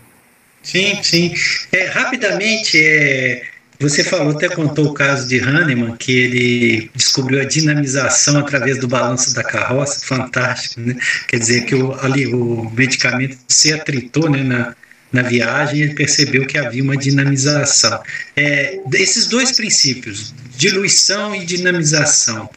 Sim, 0.63 1.03
sim. 1.03 1.35
É, 1.73 1.87
rapidamente, 1.87 2.79
é, 2.83 3.43
você 3.79 4.05
falou, 4.05 4.37
até 4.37 4.49
contou 4.49 4.87
o 4.87 4.95
caso 4.95 5.29
de 5.29 5.41
Hahnemann, 5.41 5.97
que 5.97 6.13
ele 6.13 6.91
descobriu 6.95 7.41
a 7.41 7.45
dinamização 7.45 8.39
através 8.39 8.79
do 8.79 8.89
balanço 8.89 9.35
da 9.35 9.43
carroça, 9.43 10.05
fantástico, 10.05 10.81
né? 10.81 10.97
Quer 11.29 11.39
dizer 11.39 11.65
que 11.65 11.75
o, 11.75 11.99
ali 12.01 12.27
o 12.27 12.71
medicamento 12.75 13.39
se 13.49 13.73
atritou 13.73 14.29
né, 14.29 14.43
na, 14.43 14.77
na 15.11 15.23
viagem 15.23 15.81
e 15.81 15.83
ele 15.83 15.95
percebeu 15.95 16.47
que 16.47 16.59
havia 16.59 16.83
uma 16.83 16.97
dinamização. 16.97 18.03
É, 18.37 18.79
esses 18.93 19.27
dois 19.27 19.53
princípios, 19.53 20.35
diluição 20.61 21.35
e 21.35 21.43
dinamização, 21.43 22.51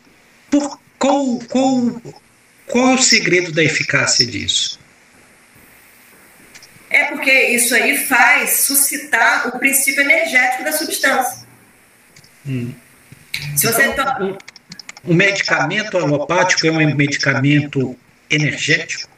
por, 0.51 0.77
qual, 0.99 1.39
qual, 1.49 2.01
qual 2.67 2.89
é 2.89 2.93
o 2.95 2.97
segredo 2.97 3.53
da 3.53 3.63
eficácia 3.63 4.27
disso? 4.27 4.77
É 6.89 7.05
porque 7.05 7.31
isso 7.31 7.73
aí 7.73 7.97
faz 8.05 8.57
suscitar 8.65 9.47
o 9.47 9.57
princípio 9.57 10.01
energético 10.01 10.65
da 10.65 10.73
substância. 10.73 11.47
Hum. 12.45 12.73
Se 13.55 13.67
você 13.67 13.85
então, 13.85 14.37
o, 15.05 15.11
o 15.11 15.13
medicamento 15.13 15.97
alopático 15.97 16.67
é 16.67 16.71
um 16.71 16.95
medicamento 16.95 17.97
energético? 18.29 19.09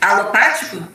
Alopático? 0.00 0.88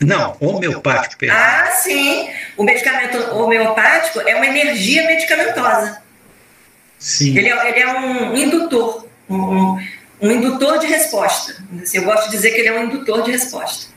Não, 0.00 0.36
homeopático. 0.40 1.18
Perdão. 1.18 1.36
Ah, 1.38 1.66
sim. 1.72 2.30
O 2.56 2.64
medicamento 2.64 3.18
homeopático 3.34 4.20
é 4.20 4.34
uma 4.34 4.46
energia 4.46 5.06
medicamentosa. 5.06 6.02
Sim. 6.98 7.36
Ele 7.36 7.48
é, 7.50 7.68
ele 7.68 7.80
é 7.80 7.98
um 7.98 8.36
indutor, 8.36 9.06
um, 9.28 9.78
um 10.20 10.30
indutor 10.30 10.78
de 10.78 10.86
resposta. 10.86 11.56
Eu 11.92 12.04
gosto 12.04 12.26
de 12.26 12.36
dizer 12.36 12.52
que 12.52 12.60
ele 12.60 12.68
é 12.68 12.72
um 12.72 12.84
indutor 12.84 13.22
de 13.22 13.30
resposta. 13.30 13.94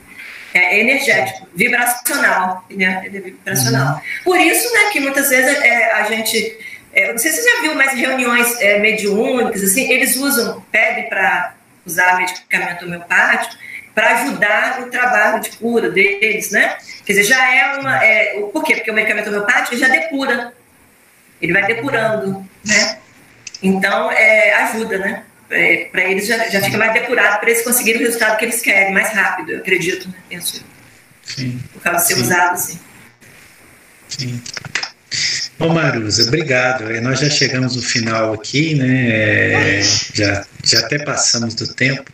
É 0.52 0.80
energético, 0.80 1.48
vibracional. 1.54 2.64
Né? 2.70 3.02
Ele 3.04 3.18
é 3.18 3.20
vibracional. 3.20 3.94
Uhum. 3.94 4.00
Por 4.24 4.40
isso 4.40 4.72
né, 4.74 4.90
que 4.90 5.00
muitas 5.00 5.30
vezes 5.30 5.58
é, 5.62 5.92
a 5.92 6.04
gente. 6.04 6.58
É, 6.92 7.12
não 7.12 7.18
sei 7.18 7.30
se 7.30 7.40
você 7.40 7.50
já 7.50 7.62
viu, 7.62 7.74
mas 7.76 7.92
reuniões 7.92 8.60
é, 8.60 8.80
mediúnicas, 8.80 9.62
assim, 9.62 9.90
eles 9.92 10.16
usam, 10.16 10.60
pedem 10.72 11.08
para 11.08 11.54
usar 11.86 12.16
medicamento 12.16 12.84
homeopático 12.84 13.56
para 14.00 14.22
ajudar 14.22 14.80
no 14.80 14.90
trabalho 14.90 15.42
de 15.42 15.50
cura 15.50 15.90
deles, 15.90 16.50
né? 16.50 16.78
Quer 17.04 17.12
dizer, 17.12 17.24
já 17.24 17.54
é 17.54 17.78
uma. 17.78 18.02
É, 18.02 18.40
por 18.52 18.64
quê? 18.64 18.76
Porque 18.76 18.90
o 18.90 18.94
medicamento 18.94 19.28
homeopático 19.28 19.76
já 19.76 19.88
depura. 19.88 20.54
Ele 21.42 21.52
vai 21.52 21.66
depurando, 21.66 22.48
né? 22.64 22.98
Então, 23.62 24.10
é, 24.10 24.54
ajuda, 24.54 24.98
né? 24.98 25.22
é, 25.50 25.88
para 25.90 26.04
eles 26.04 26.26
já, 26.26 26.48
já 26.48 26.62
fica 26.62 26.78
mais 26.78 26.92
depurado 26.92 27.40
para 27.40 27.50
eles 27.50 27.62
conseguirem 27.62 28.00
o 28.00 28.04
resultado 28.04 28.38
que 28.38 28.44
eles 28.44 28.60
querem, 28.60 28.94
mais 28.94 29.12
rápido, 29.12 29.52
eu 29.52 29.58
acredito, 29.58 30.08
né? 30.08 30.14
penso 30.28 30.64
Sim. 31.24 31.60
Por 31.72 31.82
causa 31.82 32.00
de 32.00 32.06
ser 32.06 32.14
Sim. 32.14 32.22
usado, 32.22 32.54
assim. 32.54 32.80
Sim. 34.08 34.42
Bom, 35.58 35.68
Marusa, 35.74 36.26
obrigado. 36.26 36.90
É, 36.90 37.00
nós 37.00 37.20
já 37.20 37.28
chegamos 37.28 37.76
no 37.76 37.82
final 37.82 38.32
aqui, 38.32 38.74
né? 38.74 39.78
É, 39.78 39.82
já, 40.14 40.44
já 40.64 40.80
até 40.80 40.98
passamos 40.98 41.54
do 41.54 41.72
tempo. 41.72 42.10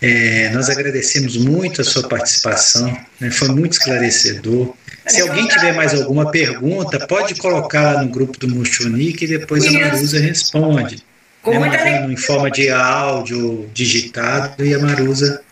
É, 0.00 0.48
nós 0.50 0.70
agradecemos 0.70 1.36
muito 1.36 1.80
a 1.80 1.84
sua 1.84 2.08
participação, 2.08 2.96
né? 3.18 3.30
foi 3.30 3.48
muito 3.48 3.72
esclarecedor. 3.72 4.74
Se 5.06 5.20
alguém 5.22 5.46
tiver 5.48 5.72
mais 5.72 5.94
alguma 5.94 6.30
pergunta, 6.30 7.04
pode 7.06 7.34
colocar 7.34 7.94
lá 7.94 8.02
no 8.02 8.08
grupo 8.08 8.38
do 8.38 8.48
Muxunique 8.48 9.24
e 9.24 9.38
depois 9.38 9.66
a 9.66 9.72
Marusa 9.72 10.20
responde. 10.20 11.02
Né, 11.46 11.58
muita 11.58 11.88
em 11.88 12.16
forma 12.16 12.50
de 12.50 12.68
áudio 12.68 13.70
digitado 13.72 14.64
e 14.64 14.74
a 14.74 14.78
Marusa 14.78 15.42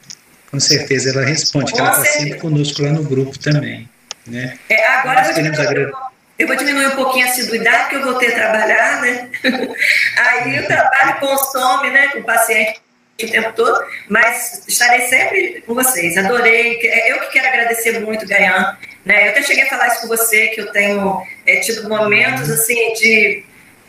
com 0.51 0.61
certeza 0.61 1.11
ela 1.11 1.25
responde, 1.25 1.73
que 1.73 1.81
ela 1.81 1.91
está 1.91 2.05
sempre 2.05 2.39
conosco 2.39 2.83
lá 2.83 2.91
no 2.91 3.03
grupo 3.03 3.39
também. 3.39 3.89
Né? 4.27 4.59
É, 4.69 4.87
agora 4.87 5.21
eu 5.21 5.25
vou, 5.25 5.35
diminuir, 5.35 5.93
eu 6.39 6.47
vou, 6.47 6.57
diminuir, 6.57 6.87
um 6.87 6.97
pouquinho 6.97 7.27
a 7.27 7.31
assiduidade, 7.31 7.83
porque 7.83 7.97
eu 7.97 8.05
vou 8.05 8.15
ter 8.15 8.27
que 8.27 8.33
trabalhar, 8.33 9.03
né? 9.03 9.29
Aí 10.17 10.61
o 10.61 10.67
trabalho 10.67 11.21
consome, 11.21 11.91
né, 11.91 12.09
com 12.09 12.21
o 12.21 12.25
paciente 12.25 12.81
o 13.25 13.31
tempo 13.31 13.53
todo, 13.55 13.85
mas 14.09 14.63
estarei 14.69 15.07
sempre 15.07 15.63
com 15.67 15.75
vocês. 15.75 16.17
Adorei. 16.19 16.79
Eu 17.09 17.21
que 17.21 17.33
quero 17.33 17.49
agradecer 17.49 18.01
muito, 18.01 18.27
Gayan. 18.27 18.77
Né? 19.05 19.27
Eu 19.27 19.31
até 19.31 19.43
cheguei 19.43 19.65
a 19.65 19.69
falar 19.69 19.89
isso 19.89 20.03
com 20.03 20.09
você, 20.09 20.49
que 20.49 20.61
eu 20.61 20.73
tenho 20.73 21.23
é, 21.47 21.61
tido 21.61 21.89
momentos 21.89 22.51
assim 22.51 22.93
de 22.95 23.45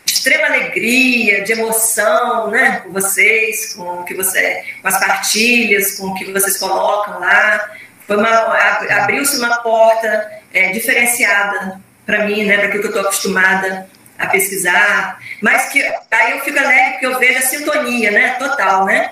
extrema 0.05 0.47
alegria, 0.47 1.43
de 1.43 1.51
emoção, 1.53 2.49
né, 2.49 2.81
com 2.83 2.91
vocês, 2.91 3.73
com 3.73 4.03
que 4.03 4.13
você, 4.13 4.63
com 4.81 4.87
as 4.87 4.99
partilhas, 4.99 5.97
com 5.97 6.07
o 6.07 6.15
que 6.15 6.31
vocês 6.31 6.57
colocam 6.57 7.19
lá. 7.19 7.71
Abriu-se 9.01 9.37
uma 9.37 9.57
porta 9.57 10.31
é, 10.53 10.71
diferenciada 10.71 11.81
para 12.05 12.25
mim, 12.25 12.45
né, 12.45 12.57
para 12.57 12.69
que 12.69 12.77
eu 12.77 12.85
estou 12.85 13.01
acostumada 13.01 13.89
a 14.17 14.27
pesquisar, 14.27 15.19
mas 15.41 15.69
que 15.69 15.81
aí 16.09 16.31
eu 16.31 16.39
fico 16.39 16.57
alegre 16.57 16.91
porque 16.93 17.05
eu 17.05 17.19
vejo 17.19 17.37
a 17.37 17.41
sintonia, 17.41 18.11
né, 18.11 18.35
total, 18.39 18.85
né? 18.85 19.11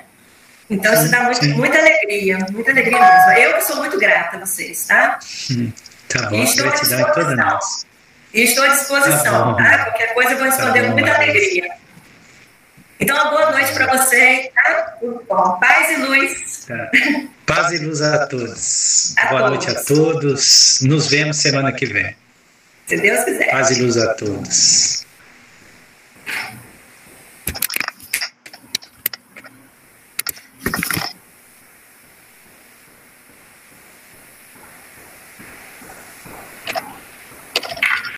Então 0.70 0.94
isso 0.94 1.12
dá 1.12 1.24
muito, 1.24 1.46
muita 1.50 1.78
alegria, 1.78 2.40
muita 2.52 2.72
alegria 2.72 3.00
mesmo. 3.00 3.32
Eu 3.32 3.54
que 3.54 3.62
sou 3.62 3.78
muito 3.78 4.00
grata 4.00 4.38
a 4.38 4.40
vocês, 4.40 4.86
tá? 4.86 5.20
Tá 6.08 6.30
bom, 6.30 6.56
gratidão 6.56 7.00
é 7.00 7.12
toda 7.12 7.36
nós. 7.36 7.86
E 8.34 8.42
estou 8.42 8.64
à 8.64 8.68
disposição, 8.68 9.56
tá? 9.56 9.64
tá? 9.64 9.84
Qualquer 9.86 10.14
coisa 10.14 10.32
eu 10.32 10.38
vou 10.38 10.46
responder 10.46 10.82
tá 10.82 10.88
com 10.88 10.94
muita 10.94 11.14
alegria. 11.14 11.70
Então, 13.00 13.16
uma 13.16 13.30
boa 13.30 13.52
noite 13.52 13.74
para 13.74 13.98
vocês, 13.98 14.50
tá? 14.54 14.98
Bom, 15.02 15.60
paz 15.60 15.90
e 15.92 16.02
luz. 16.02 16.66
Tá. 16.66 16.92
Paz 17.46 17.72
e 17.72 17.78
luz 17.78 18.02
a 18.02 18.26
todos. 18.28 19.14
A 19.18 19.28
boa 19.28 19.42
todos. 19.42 19.66
noite 19.66 19.70
a 19.70 19.84
todos. 19.84 20.80
Nos 20.82 21.08
vemos 21.08 21.38
semana 21.38 21.72
que 21.72 21.86
vem. 21.86 22.16
Se 22.88 22.98
Deus 22.98 23.24
quiser. 23.24 23.52
Paz 23.52 23.72
e 23.72 23.82
luz 23.82 23.98
a 23.98 24.14
todos. 24.16 25.06